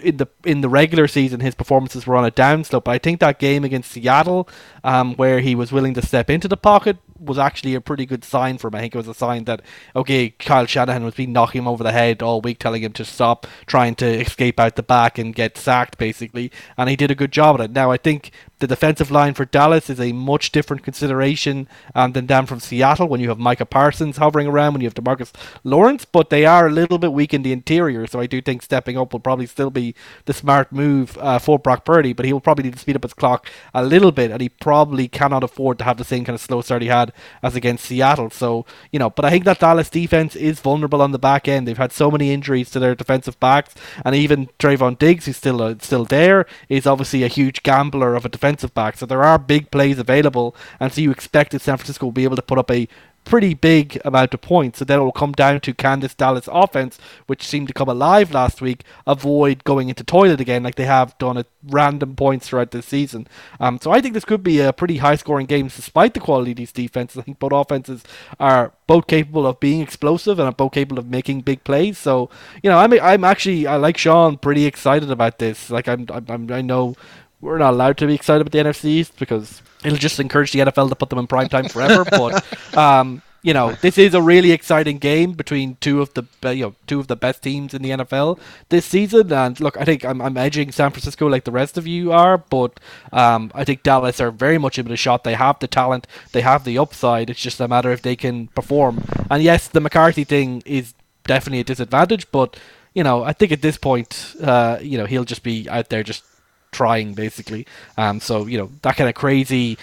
in 0.00 0.16
the 0.16 0.26
in 0.44 0.60
the 0.60 0.68
regular 0.68 1.08
season 1.08 1.40
his 1.40 1.54
performances 1.54 2.06
were 2.06 2.16
on 2.16 2.24
a 2.24 2.30
downslope. 2.30 2.84
But 2.84 2.92
I 2.92 2.98
think 2.98 3.20
that 3.20 3.38
game 3.38 3.64
against 3.64 3.90
Seattle, 3.90 4.48
um, 4.84 5.14
where 5.14 5.40
he 5.40 5.54
was 5.54 5.72
willing 5.72 5.94
to 5.94 6.02
step 6.02 6.30
into 6.30 6.48
the 6.48 6.56
pocket, 6.56 6.96
was 7.18 7.38
actually 7.38 7.74
a 7.74 7.80
pretty 7.80 8.06
good 8.06 8.24
sign 8.24 8.58
for 8.58 8.68
him. 8.68 8.74
I 8.74 8.80
think 8.80 8.94
it 8.94 8.98
was 8.98 9.08
a 9.08 9.14
sign 9.14 9.44
that 9.44 9.62
okay, 9.94 10.30
Kyle 10.30 10.66
Shanahan 10.66 11.04
was 11.04 11.14
been 11.14 11.32
knocking 11.32 11.60
him 11.60 11.68
over 11.68 11.82
the 11.82 11.92
head 11.92 12.22
all 12.22 12.40
week, 12.40 12.58
telling 12.58 12.82
him 12.82 12.92
to 12.92 13.04
stop 13.04 13.46
trying 13.66 13.94
to 13.96 14.06
escape 14.06 14.58
out 14.58 14.76
the 14.76 14.82
back 14.82 15.18
and 15.18 15.34
get 15.34 15.56
sacked, 15.56 15.98
basically, 15.98 16.50
and 16.76 16.88
he 16.88 16.96
did 16.96 17.10
a 17.10 17.14
good 17.14 17.32
job 17.32 17.60
at 17.60 17.64
it. 17.64 17.70
Now 17.72 17.90
I 17.90 17.96
think 17.96 18.30
the 18.62 18.68
defensive 18.68 19.10
line 19.10 19.34
for 19.34 19.44
Dallas 19.44 19.90
is 19.90 19.98
a 19.98 20.12
much 20.12 20.52
different 20.52 20.84
consideration 20.84 21.66
um, 21.96 22.12
than 22.12 22.26
down 22.26 22.46
from 22.46 22.60
Seattle 22.60 23.08
when 23.08 23.20
you 23.20 23.28
have 23.28 23.38
Micah 23.38 23.66
Parsons 23.66 24.18
hovering 24.18 24.46
around, 24.46 24.72
when 24.72 24.82
you 24.82 24.86
have 24.86 24.94
DeMarcus 24.94 25.32
Lawrence, 25.64 26.04
but 26.04 26.30
they 26.30 26.46
are 26.46 26.68
a 26.68 26.70
little 26.70 26.96
bit 26.96 27.12
weak 27.12 27.34
in 27.34 27.42
the 27.42 27.52
interior, 27.52 28.06
so 28.06 28.20
I 28.20 28.26
do 28.26 28.40
think 28.40 28.62
stepping 28.62 28.96
up 28.96 29.12
will 29.12 29.18
probably 29.18 29.46
still 29.46 29.70
be 29.70 29.96
the 30.26 30.32
smart 30.32 30.70
move 30.70 31.18
uh, 31.18 31.40
for 31.40 31.58
Brock 31.58 31.84
Purdy, 31.84 32.12
but 32.12 32.24
he 32.24 32.32
will 32.32 32.40
probably 32.40 32.62
need 32.62 32.74
to 32.74 32.78
speed 32.78 32.94
up 32.94 33.02
his 33.02 33.14
clock 33.14 33.50
a 33.74 33.84
little 33.84 34.12
bit, 34.12 34.30
and 34.30 34.40
he 34.40 34.48
probably 34.48 35.08
cannot 35.08 35.42
afford 35.42 35.78
to 35.78 35.84
have 35.84 35.96
the 35.96 36.04
same 36.04 36.24
kind 36.24 36.36
of 36.36 36.40
slow 36.40 36.60
start 36.60 36.82
he 36.82 36.88
had 36.88 37.12
as 37.42 37.56
against 37.56 37.84
Seattle. 37.84 38.30
So, 38.30 38.64
you 38.92 39.00
know, 39.00 39.10
but 39.10 39.24
I 39.24 39.30
think 39.30 39.44
that 39.44 39.58
Dallas 39.58 39.90
defense 39.90 40.36
is 40.36 40.60
vulnerable 40.60 41.02
on 41.02 41.10
the 41.10 41.18
back 41.18 41.48
end. 41.48 41.66
They've 41.66 41.76
had 41.76 41.90
so 41.90 42.12
many 42.12 42.32
injuries 42.32 42.70
to 42.70 42.78
their 42.78 42.94
defensive 42.94 43.40
backs, 43.40 43.74
and 44.04 44.14
even 44.14 44.50
Trevon 44.60 45.00
Diggs, 45.00 45.26
who's 45.26 45.36
still 45.36 45.60
uh, 45.60 45.74
still 45.80 46.04
there, 46.04 46.46
is 46.68 46.86
obviously 46.86 47.24
a 47.24 47.28
huge 47.28 47.64
gambler 47.64 48.14
of 48.14 48.24
a 48.24 48.28
defense 48.28 48.51
defensive 48.52 48.74
back. 48.74 48.96
So 48.96 49.06
there 49.06 49.24
are 49.24 49.38
big 49.38 49.70
plays 49.70 49.98
available, 49.98 50.54
and 50.78 50.92
so 50.92 51.00
you 51.00 51.10
expect 51.10 51.52
that 51.52 51.62
San 51.62 51.76
Francisco 51.76 52.06
will 52.06 52.12
be 52.12 52.24
able 52.24 52.36
to 52.36 52.42
put 52.42 52.58
up 52.58 52.70
a 52.70 52.88
pretty 53.24 53.54
big 53.54 54.00
amount 54.04 54.34
of 54.34 54.40
points. 54.40 54.78
So 54.78 54.84
then 54.84 54.98
it 54.98 55.02
will 55.02 55.12
come 55.12 55.32
down 55.32 55.60
to 55.60 55.74
can 55.74 56.00
this 56.00 56.14
Dallas 56.14 56.48
offense, 56.50 56.98
which 57.26 57.46
seemed 57.46 57.68
to 57.68 57.74
come 57.74 57.88
alive 57.88 58.32
last 58.32 58.60
week, 58.60 58.82
avoid 59.06 59.64
going 59.64 59.88
into 59.88 60.02
toilet 60.04 60.40
again 60.40 60.62
like 60.62 60.74
they 60.74 60.86
have 60.86 61.16
done 61.18 61.38
at 61.38 61.46
random 61.62 62.16
points 62.16 62.48
throughout 62.48 62.72
this 62.72 62.86
season. 62.86 63.28
Um, 63.60 63.78
so 63.80 63.92
I 63.92 64.00
think 64.00 64.14
this 64.14 64.24
could 64.24 64.42
be 64.42 64.60
a 64.60 64.72
pretty 64.72 64.96
high 64.96 65.16
scoring 65.16 65.46
game 65.46 65.68
despite 65.68 66.14
the 66.14 66.20
quality 66.20 66.50
of 66.50 66.56
these 66.56 66.72
defenses. 66.72 67.18
I 67.18 67.22
think 67.22 67.38
both 67.38 67.52
offenses 67.52 68.02
are 68.40 68.72
both 68.86 69.06
capable 69.06 69.46
of 69.46 69.60
being 69.60 69.80
explosive 69.80 70.38
and 70.38 70.48
are 70.48 70.52
both 70.52 70.72
capable 70.72 70.98
of 70.98 71.08
making 71.08 71.42
big 71.42 71.62
plays. 71.64 71.98
So, 71.98 72.28
you 72.62 72.70
know, 72.70 72.78
I'm 72.78 72.92
I'm 72.94 73.24
actually 73.24 73.66
I 73.66 73.76
like 73.76 73.96
Sean 73.96 74.36
pretty 74.36 74.66
excited 74.66 75.10
about 75.10 75.38
this. 75.38 75.70
Like 75.70 75.86
I'm, 75.88 76.06
I'm 76.10 76.50
I 76.50 76.60
know 76.60 76.96
we're 77.42 77.58
not 77.58 77.74
allowed 77.74 77.98
to 77.98 78.06
be 78.06 78.14
excited 78.14 78.40
about 78.40 78.52
the 78.52 78.58
NFC 78.58 78.84
East 78.86 79.18
because 79.18 79.60
it'll 79.84 79.98
just 79.98 80.18
encourage 80.20 80.52
the 80.52 80.60
NFL 80.60 80.88
to 80.88 80.94
put 80.94 81.10
them 81.10 81.18
in 81.18 81.26
prime 81.26 81.48
time 81.48 81.68
forever. 81.68 82.04
but 82.10 82.42
um, 82.78 83.20
you 83.42 83.52
know, 83.52 83.72
this 83.72 83.98
is 83.98 84.14
a 84.14 84.22
really 84.22 84.52
exciting 84.52 84.98
game 84.98 85.32
between 85.32 85.76
two 85.80 86.00
of 86.00 86.14
the 86.14 86.22
you 86.54 86.62
know 86.62 86.74
two 86.86 87.00
of 87.00 87.08
the 87.08 87.16
best 87.16 87.42
teams 87.42 87.74
in 87.74 87.82
the 87.82 87.90
NFL 87.90 88.38
this 88.68 88.86
season. 88.86 89.32
And 89.32 89.58
look, 89.58 89.76
I 89.76 89.84
think 89.84 90.04
I'm, 90.04 90.22
I'm 90.22 90.36
edging 90.36 90.70
San 90.70 90.92
Francisco 90.92 91.26
like 91.26 91.42
the 91.42 91.50
rest 91.50 91.76
of 91.76 91.86
you 91.86 92.12
are, 92.12 92.38
but 92.38 92.78
um, 93.12 93.50
I 93.54 93.64
think 93.64 93.82
Dallas 93.82 94.20
are 94.20 94.30
very 94.30 94.58
much 94.58 94.78
in 94.78 94.90
a 94.90 94.96
shot. 94.96 95.24
They 95.24 95.34
have 95.34 95.58
the 95.58 95.66
talent, 95.66 96.06
they 96.30 96.42
have 96.42 96.64
the 96.64 96.78
upside. 96.78 97.28
It's 97.28 97.40
just 97.40 97.60
a 97.60 97.66
matter 97.66 97.90
if 97.90 98.02
they 98.02 98.14
can 98.14 98.46
perform. 98.48 99.04
And 99.28 99.42
yes, 99.42 99.66
the 99.66 99.80
McCarthy 99.80 100.22
thing 100.22 100.62
is 100.64 100.94
definitely 101.24 101.60
a 101.60 101.64
disadvantage, 101.64 102.30
but 102.30 102.56
you 102.94 103.02
know, 103.02 103.24
I 103.24 103.32
think 103.32 103.52
at 103.52 103.62
this 103.62 103.78
point, 103.78 104.36
uh, 104.42 104.78
you 104.80 104.98
know, 104.98 105.06
he'll 105.06 105.24
just 105.24 105.42
be 105.42 105.68
out 105.68 105.88
there 105.88 106.02
just 106.02 106.24
trying 106.72 107.14
basically. 107.14 107.66
Um, 107.96 108.20
so 108.20 108.46
you 108.46 108.58
know 108.58 108.70
that 108.82 108.96
kind 108.96 109.08
of 109.08 109.14
crazy, 109.14 109.78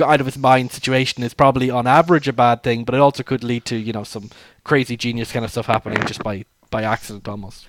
out 0.00 0.20
of 0.20 0.26
his 0.26 0.38
mind 0.38 0.72
situation 0.72 1.22
is 1.22 1.34
probably 1.34 1.70
on 1.70 1.86
average 1.86 2.28
a 2.28 2.32
bad 2.32 2.62
thing, 2.62 2.84
but 2.84 2.94
it 2.94 3.00
also 3.00 3.22
could 3.22 3.44
lead 3.44 3.64
to 3.66 3.76
you 3.76 3.92
know 3.92 4.04
some 4.04 4.30
crazy 4.64 4.96
genius 4.96 5.32
kind 5.32 5.44
of 5.44 5.50
stuff 5.50 5.66
happening 5.66 6.04
just 6.06 6.22
by 6.22 6.44
by 6.70 6.82
accident 6.82 7.28
almost. 7.28 7.66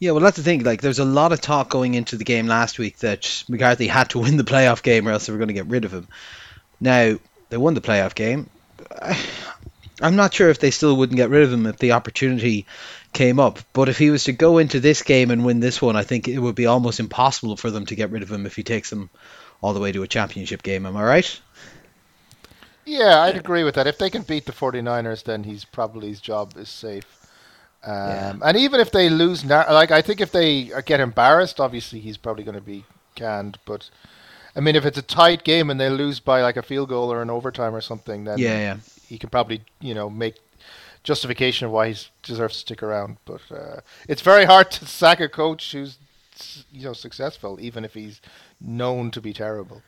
Yeah, 0.00 0.12
well, 0.12 0.20
that's 0.20 0.36
the 0.36 0.44
thing. 0.44 0.62
Like, 0.62 0.80
there's 0.80 1.00
a 1.00 1.04
lot 1.04 1.32
of 1.32 1.40
talk 1.40 1.70
going 1.70 1.94
into 1.94 2.16
the 2.16 2.24
game 2.24 2.46
last 2.46 2.78
week 2.78 2.98
that 2.98 3.44
McCarthy 3.48 3.88
had 3.88 4.10
to 4.10 4.20
win 4.20 4.36
the 4.36 4.44
playoff 4.44 4.82
game, 4.82 5.08
or 5.08 5.10
else 5.10 5.26
they 5.26 5.32
were 5.32 5.38
going 5.38 5.48
to 5.48 5.54
get 5.54 5.66
rid 5.66 5.84
of 5.84 5.92
him. 5.92 6.06
Now 6.80 7.18
they 7.50 7.56
won 7.56 7.74
the 7.74 7.80
playoff 7.80 8.14
game. 8.14 8.48
I'm 10.00 10.14
not 10.14 10.32
sure 10.32 10.48
if 10.48 10.60
they 10.60 10.70
still 10.70 10.96
wouldn't 10.96 11.16
get 11.16 11.30
rid 11.30 11.42
of 11.42 11.52
him 11.52 11.66
if 11.66 11.78
the 11.78 11.92
opportunity 11.92 12.66
came 13.12 13.40
up. 13.40 13.58
But 13.72 13.88
if 13.88 13.98
he 13.98 14.10
was 14.10 14.24
to 14.24 14.32
go 14.32 14.58
into 14.58 14.80
this 14.80 15.02
game 15.02 15.30
and 15.30 15.44
win 15.44 15.60
this 15.60 15.80
one, 15.82 15.96
I 15.96 16.02
think 16.02 16.28
it 16.28 16.38
would 16.38 16.54
be 16.54 16.66
almost 16.66 17.00
impossible 17.00 17.56
for 17.56 17.70
them 17.70 17.86
to 17.86 17.94
get 17.94 18.10
rid 18.10 18.22
of 18.22 18.30
him 18.30 18.46
if 18.46 18.56
he 18.56 18.62
takes 18.62 18.90
them 18.90 19.10
all 19.60 19.74
the 19.74 19.80
way 19.80 19.92
to 19.92 20.02
a 20.02 20.08
championship 20.08 20.62
game. 20.62 20.86
Am 20.86 20.96
I 20.96 21.04
right? 21.04 21.40
Yeah, 22.84 23.20
I'd 23.20 23.36
agree 23.36 23.64
with 23.64 23.74
that. 23.74 23.86
If 23.86 23.98
they 23.98 24.08
can 24.08 24.22
beat 24.22 24.46
the 24.46 24.52
49ers, 24.52 25.24
then 25.24 25.44
he's 25.44 25.64
probably 25.64 26.08
his 26.08 26.20
job 26.20 26.56
is 26.56 26.70
safe. 26.70 27.18
Um, 27.84 27.94
yeah. 27.94 28.34
And 28.44 28.56
even 28.56 28.80
if 28.80 28.90
they 28.90 29.10
lose, 29.10 29.44
like 29.44 29.90
I 29.90 30.02
think 30.02 30.20
if 30.20 30.32
they 30.32 30.70
get 30.86 31.00
embarrassed, 31.00 31.60
obviously 31.60 32.00
he's 32.00 32.16
probably 32.16 32.44
going 32.44 32.54
to 32.56 32.62
be 32.62 32.84
canned. 33.14 33.58
But 33.66 33.90
I 34.56 34.60
mean, 34.60 34.74
if 34.74 34.86
it's 34.86 34.98
a 34.98 35.02
tight 35.02 35.44
game 35.44 35.70
and 35.70 35.78
they 35.78 35.90
lose 35.90 36.18
by 36.18 36.42
like 36.42 36.56
a 36.56 36.62
field 36.62 36.88
goal 36.88 37.12
or 37.12 37.20
an 37.20 37.30
overtime 37.30 37.74
or 37.74 37.80
something, 37.80 38.24
then 38.24 38.38
yeah, 38.38 38.58
yeah. 38.58 38.76
he 39.06 39.18
can 39.18 39.28
probably 39.28 39.62
you 39.80 39.94
know 39.94 40.08
make 40.08 40.36
justification 41.02 41.66
of 41.66 41.72
why 41.72 41.90
he 41.90 41.96
deserves 42.22 42.54
to 42.54 42.60
stick 42.60 42.82
around. 42.82 43.16
But 43.24 43.40
uh, 43.50 43.80
it's 44.08 44.22
very 44.22 44.44
hard 44.44 44.70
to 44.72 44.86
sack 44.86 45.20
a 45.20 45.28
coach 45.28 45.72
who's 45.72 45.98
you 46.72 46.84
know 46.84 46.92
successful, 46.92 47.58
even 47.60 47.84
if 47.84 47.94
he's 47.94 48.20
known 48.60 49.10
to 49.12 49.20
be 49.20 49.32
terrible. 49.32 49.82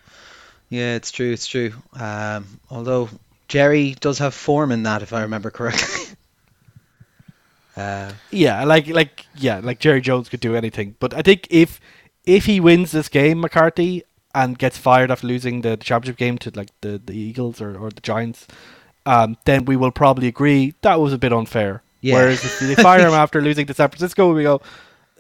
Yeah, 0.69 0.95
it's 0.95 1.11
true. 1.11 1.33
It's 1.33 1.47
true. 1.47 1.73
Um, 1.95 2.61
although 2.71 3.09
Jerry 3.49 3.97
does 4.01 4.19
have 4.19 4.35
form 4.35 4.73
in 4.73 4.85
that, 4.85 5.03
if 5.03 5.13
I 5.13 5.23
remember 5.23 5.51
correctly. 5.51 6.17
uh, 7.77 8.13
yeah, 8.31 8.65
like 8.65 8.87
like 8.89 9.27
yeah, 9.37 9.61
like 9.63 9.81
Jerry 9.81 10.01
Jones 10.01 10.29
could 10.29 10.41
do 10.41 10.55
anything. 10.55 10.97
But 11.01 11.15
I 11.15 11.23
think 11.23 11.49
if 11.51 11.81
if 12.25 12.47
he 12.47 12.61
wins 12.61 12.93
this 12.93 13.09
game, 13.09 13.41
McCarthy, 13.41 14.05
and 14.35 14.59
gets 14.59 14.79
fired 14.79 15.11
after 15.11 15.27
losing 15.27 15.63
the, 15.63 15.71
the 15.71 15.85
championship 15.85 16.17
game 16.17 16.39
to 16.39 16.53
like 16.55 16.71
the, 16.81 17.01
the 17.05 17.15
Eagles 17.15 17.61
or, 17.61 17.77
or 17.77 17.91
the 17.91 18.01
Giants, 18.01 18.47
um, 19.11 19.37
then 19.45 19.65
we 19.65 19.77
will 19.77 19.91
probably 19.91 20.29
agree 20.29 20.75
that 20.83 21.01
was 21.01 21.13
a 21.13 21.19
bit 21.19 21.33
unfair. 21.33 21.83
Yeah. 22.01 22.15
Whereas 22.15 22.45
if 22.45 22.61
they 22.61 22.81
fire 22.81 23.07
him 23.07 23.13
after 23.25 23.43
losing 23.43 23.67
to 23.67 23.75
San 23.75 23.89
Francisco, 23.89 24.33
we 24.33 24.45
go, 24.45 24.63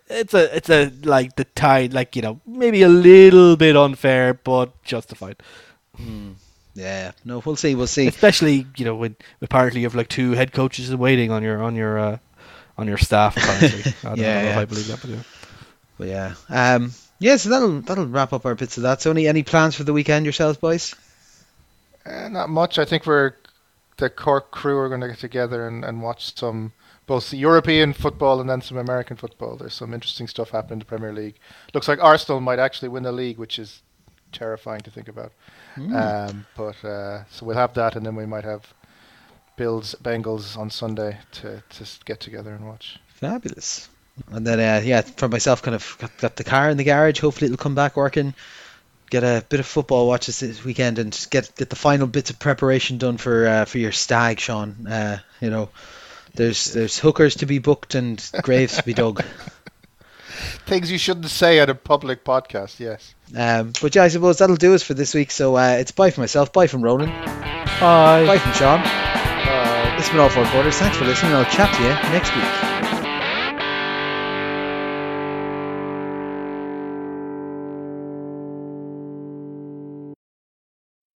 it's 0.08 0.32
a 0.32 0.56
it's 0.56 0.70
a 0.70 0.92
like 1.02 1.34
the 1.34 1.44
tide, 1.44 1.92
like 1.92 2.14
you 2.14 2.22
know, 2.22 2.40
maybe 2.46 2.82
a 2.82 2.88
little 2.88 3.56
bit 3.56 3.76
unfair, 3.76 4.34
but 4.34 4.80
justified. 4.84 5.42
Hmm. 5.96 6.32
Yeah, 6.74 7.12
no, 7.24 7.42
we'll 7.44 7.56
see, 7.56 7.74
we'll 7.74 7.88
see. 7.88 8.06
Especially 8.06 8.64
you 8.76 8.84
know 8.84 8.94
when 8.94 9.16
apparently 9.42 9.80
you 9.80 9.86
have 9.86 9.96
like 9.96 10.08
two 10.08 10.32
head 10.32 10.52
coaches 10.52 10.94
waiting 10.94 11.32
on 11.32 11.42
your 11.42 11.60
on 11.60 11.74
your 11.74 11.98
uh, 11.98 12.18
on 12.78 12.86
your 12.86 12.96
staff. 12.96 13.36
Apparently, 13.36 13.92
I 14.04 14.08
don't 14.08 14.18
yeah, 14.18 14.34
know 14.34 14.42
yeah. 14.42 14.50
if 14.52 14.56
I 14.56 14.64
believe 14.66 14.86
that, 14.86 15.00
but 15.00 15.10
yeah. 15.10 15.22
But 15.98 16.08
yeah, 16.08 16.34
um, 16.48 16.92
yeah. 17.18 17.36
So 17.36 17.50
that'll 17.50 17.80
that'll 17.80 18.06
wrap 18.06 18.32
up 18.32 18.46
our 18.46 18.54
bits 18.54 18.76
of 18.76 18.84
that. 18.84 19.02
So 19.02 19.10
any 19.10 19.26
any 19.26 19.42
plans 19.42 19.74
for 19.74 19.82
the 19.82 19.92
weekend 19.92 20.26
yourselves, 20.26 20.58
boys? 20.58 20.94
Uh, 22.06 22.28
not 22.28 22.48
much. 22.48 22.78
I 22.78 22.84
think 22.84 23.04
we're 23.04 23.34
the 24.00 24.10
Cork 24.10 24.50
crew 24.50 24.78
are 24.78 24.88
going 24.88 25.02
to 25.02 25.08
get 25.08 25.18
together 25.18 25.68
and, 25.68 25.84
and 25.84 26.02
watch 26.02 26.34
some 26.36 26.72
both 27.06 27.32
European 27.32 27.92
football 27.92 28.40
and 28.40 28.48
then 28.48 28.62
some 28.62 28.78
American 28.78 29.16
football. 29.16 29.56
There's 29.56 29.74
some 29.74 29.94
interesting 29.94 30.26
stuff 30.26 30.50
happening 30.50 30.74
in 30.74 30.78
the 30.80 30.84
Premier 30.84 31.12
League. 31.12 31.36
Looks 31.74 31.88
like 31.88 32.02
Arsenal 32.02 32.40
might 32.40 32.58
actually 32.58 32.88
win 32.88 33.02
the 33.02 33.12
league, 33.12 33.38
which 33.38 33.58
is 33.58 33.82
terrifying 34.32 34.80
to 34.82 34.90
think 34.90 35.08
about. 35.08 35.32
Mm. 35.76 36.30
Um, 36.30 36.46
but 36.56 36.84
uh, 36.84 37.24
so 37.30 37.46
we'll 37.46 37.56
have 37.56 37.74
that, 37.74 37.96
and 37.96 38.04
then 38.06 38.16
we 38.16 38.26
might 38.26 38.44
have 38.44 38.72
Bills 39.56 39.94
Bengals 40.02 40.56
on 40.56 40.70
Sunday 40.70 41.18
to 41.32 41.62
to 41.70 41.84
get 42.04 42.20
together 42.20 42.54
and 42.54 42.66
watch. 42.66 42.98
Fabulous. 43.08 43.88
And 44.30 44.46
then 44.46 44.60
uh, 44.60 44.80
yeah, 44.84 45.00
for 45.00 45.28
myself, 45.28 45.62
kind 45.62 45.74
of 45.74 45.96
got, 45.98 46.16
got 46.18 46.36
the 46.36 46.44
car 46.44 46.70
in 46.70 46.76
the 46.76 46.84
garage. 46.84 47.20
Hopefully, 47.20 47.46
it'll 47.46 47.62
come 47.62 47.74
back 47.74 47.96
working 47.96 48.34
get 49.10 49.22
a 49.24 49.44
bit 49.48 49.60
of 49.60 49.66
football 49.66 50.06
watch 50.06 50.26
this, 50.26 50.40
this 50.40 50.64
weekend 50.64 50.98
and 50.98 51.12
just 51.12 51.30
get 51.30 51.54
get 51.56 51.68
the 51.68 51.76
final 51.76 52.06
bits 52.06 52.30
of 52.30 52.38
preparation 52.38 52.98
done 52.98 53.16
for 53.18 53.46
uh, 53.46 53.64
for 53.66 53.78
your 53.78 53.92
stag, 53.92 54.40
Sean. 54.40 54.86
Uh, 54.86 55.18
you 55.40 55.50
know, 55.50 55.68
there's 56.34 56.72
there's 56.72 56.98
hookers 56.98 57.36
to 57.36 57.46
be 57.46 57.58
booked 57.58 57.94
and 57.94 58.24
graves 58.42 58.76
to 58.76 58.82
be 58.82 58.94
dug. 58.94 59.22
Things 60.66 60.90
you 60.90 60.98
shouldn't 60.98 61.26
say 61.28 61.58
at 61.58 61.68
a 61.68 61.74
public 61.74 62.24
podcast. 62.24 62.78
Yes. 62.80 63.14
Um, 63.36 63.72
but 63.82 63.94
yeah, 63.94 64.04
I 64.04 64.08
suppose 64.08 64.38
that'll 64.38 64.56
do 64.56 64.74
us 64.74 64.82
for 64.82 64.94
this 64.94 65.12
week. 65.14 65.30
So 65.30 65.56
uh, 65.56 65.76
it's 65.80 65.90
bye 65.92 66.10
from 66.10 66.22
myself, 66.22 66.52
bye 66.52 66.66
from 66.66 66.82
Ronan, 66.82 67.08
Bye. 67.10 68.24
bye 68.26 68.38
from 68.38 68.52
Sean. 68.52 68.80
Uh, 68.80 69.96
This 69.96 70.06
has 70.06 70.10
been 70.10 70.20
all 70.20 70.30
four 70.30 70.46
quarters. 70.46 70.76
Thanks 70.78 70.96
for 70.96 71.04
listening. 71.04 71.32
I'll 71.34 71.44
chat 71.44 71.74
to 71.76 71.82
you 71.82 71.88
next 72.12 72.34
week. 72.34 72.69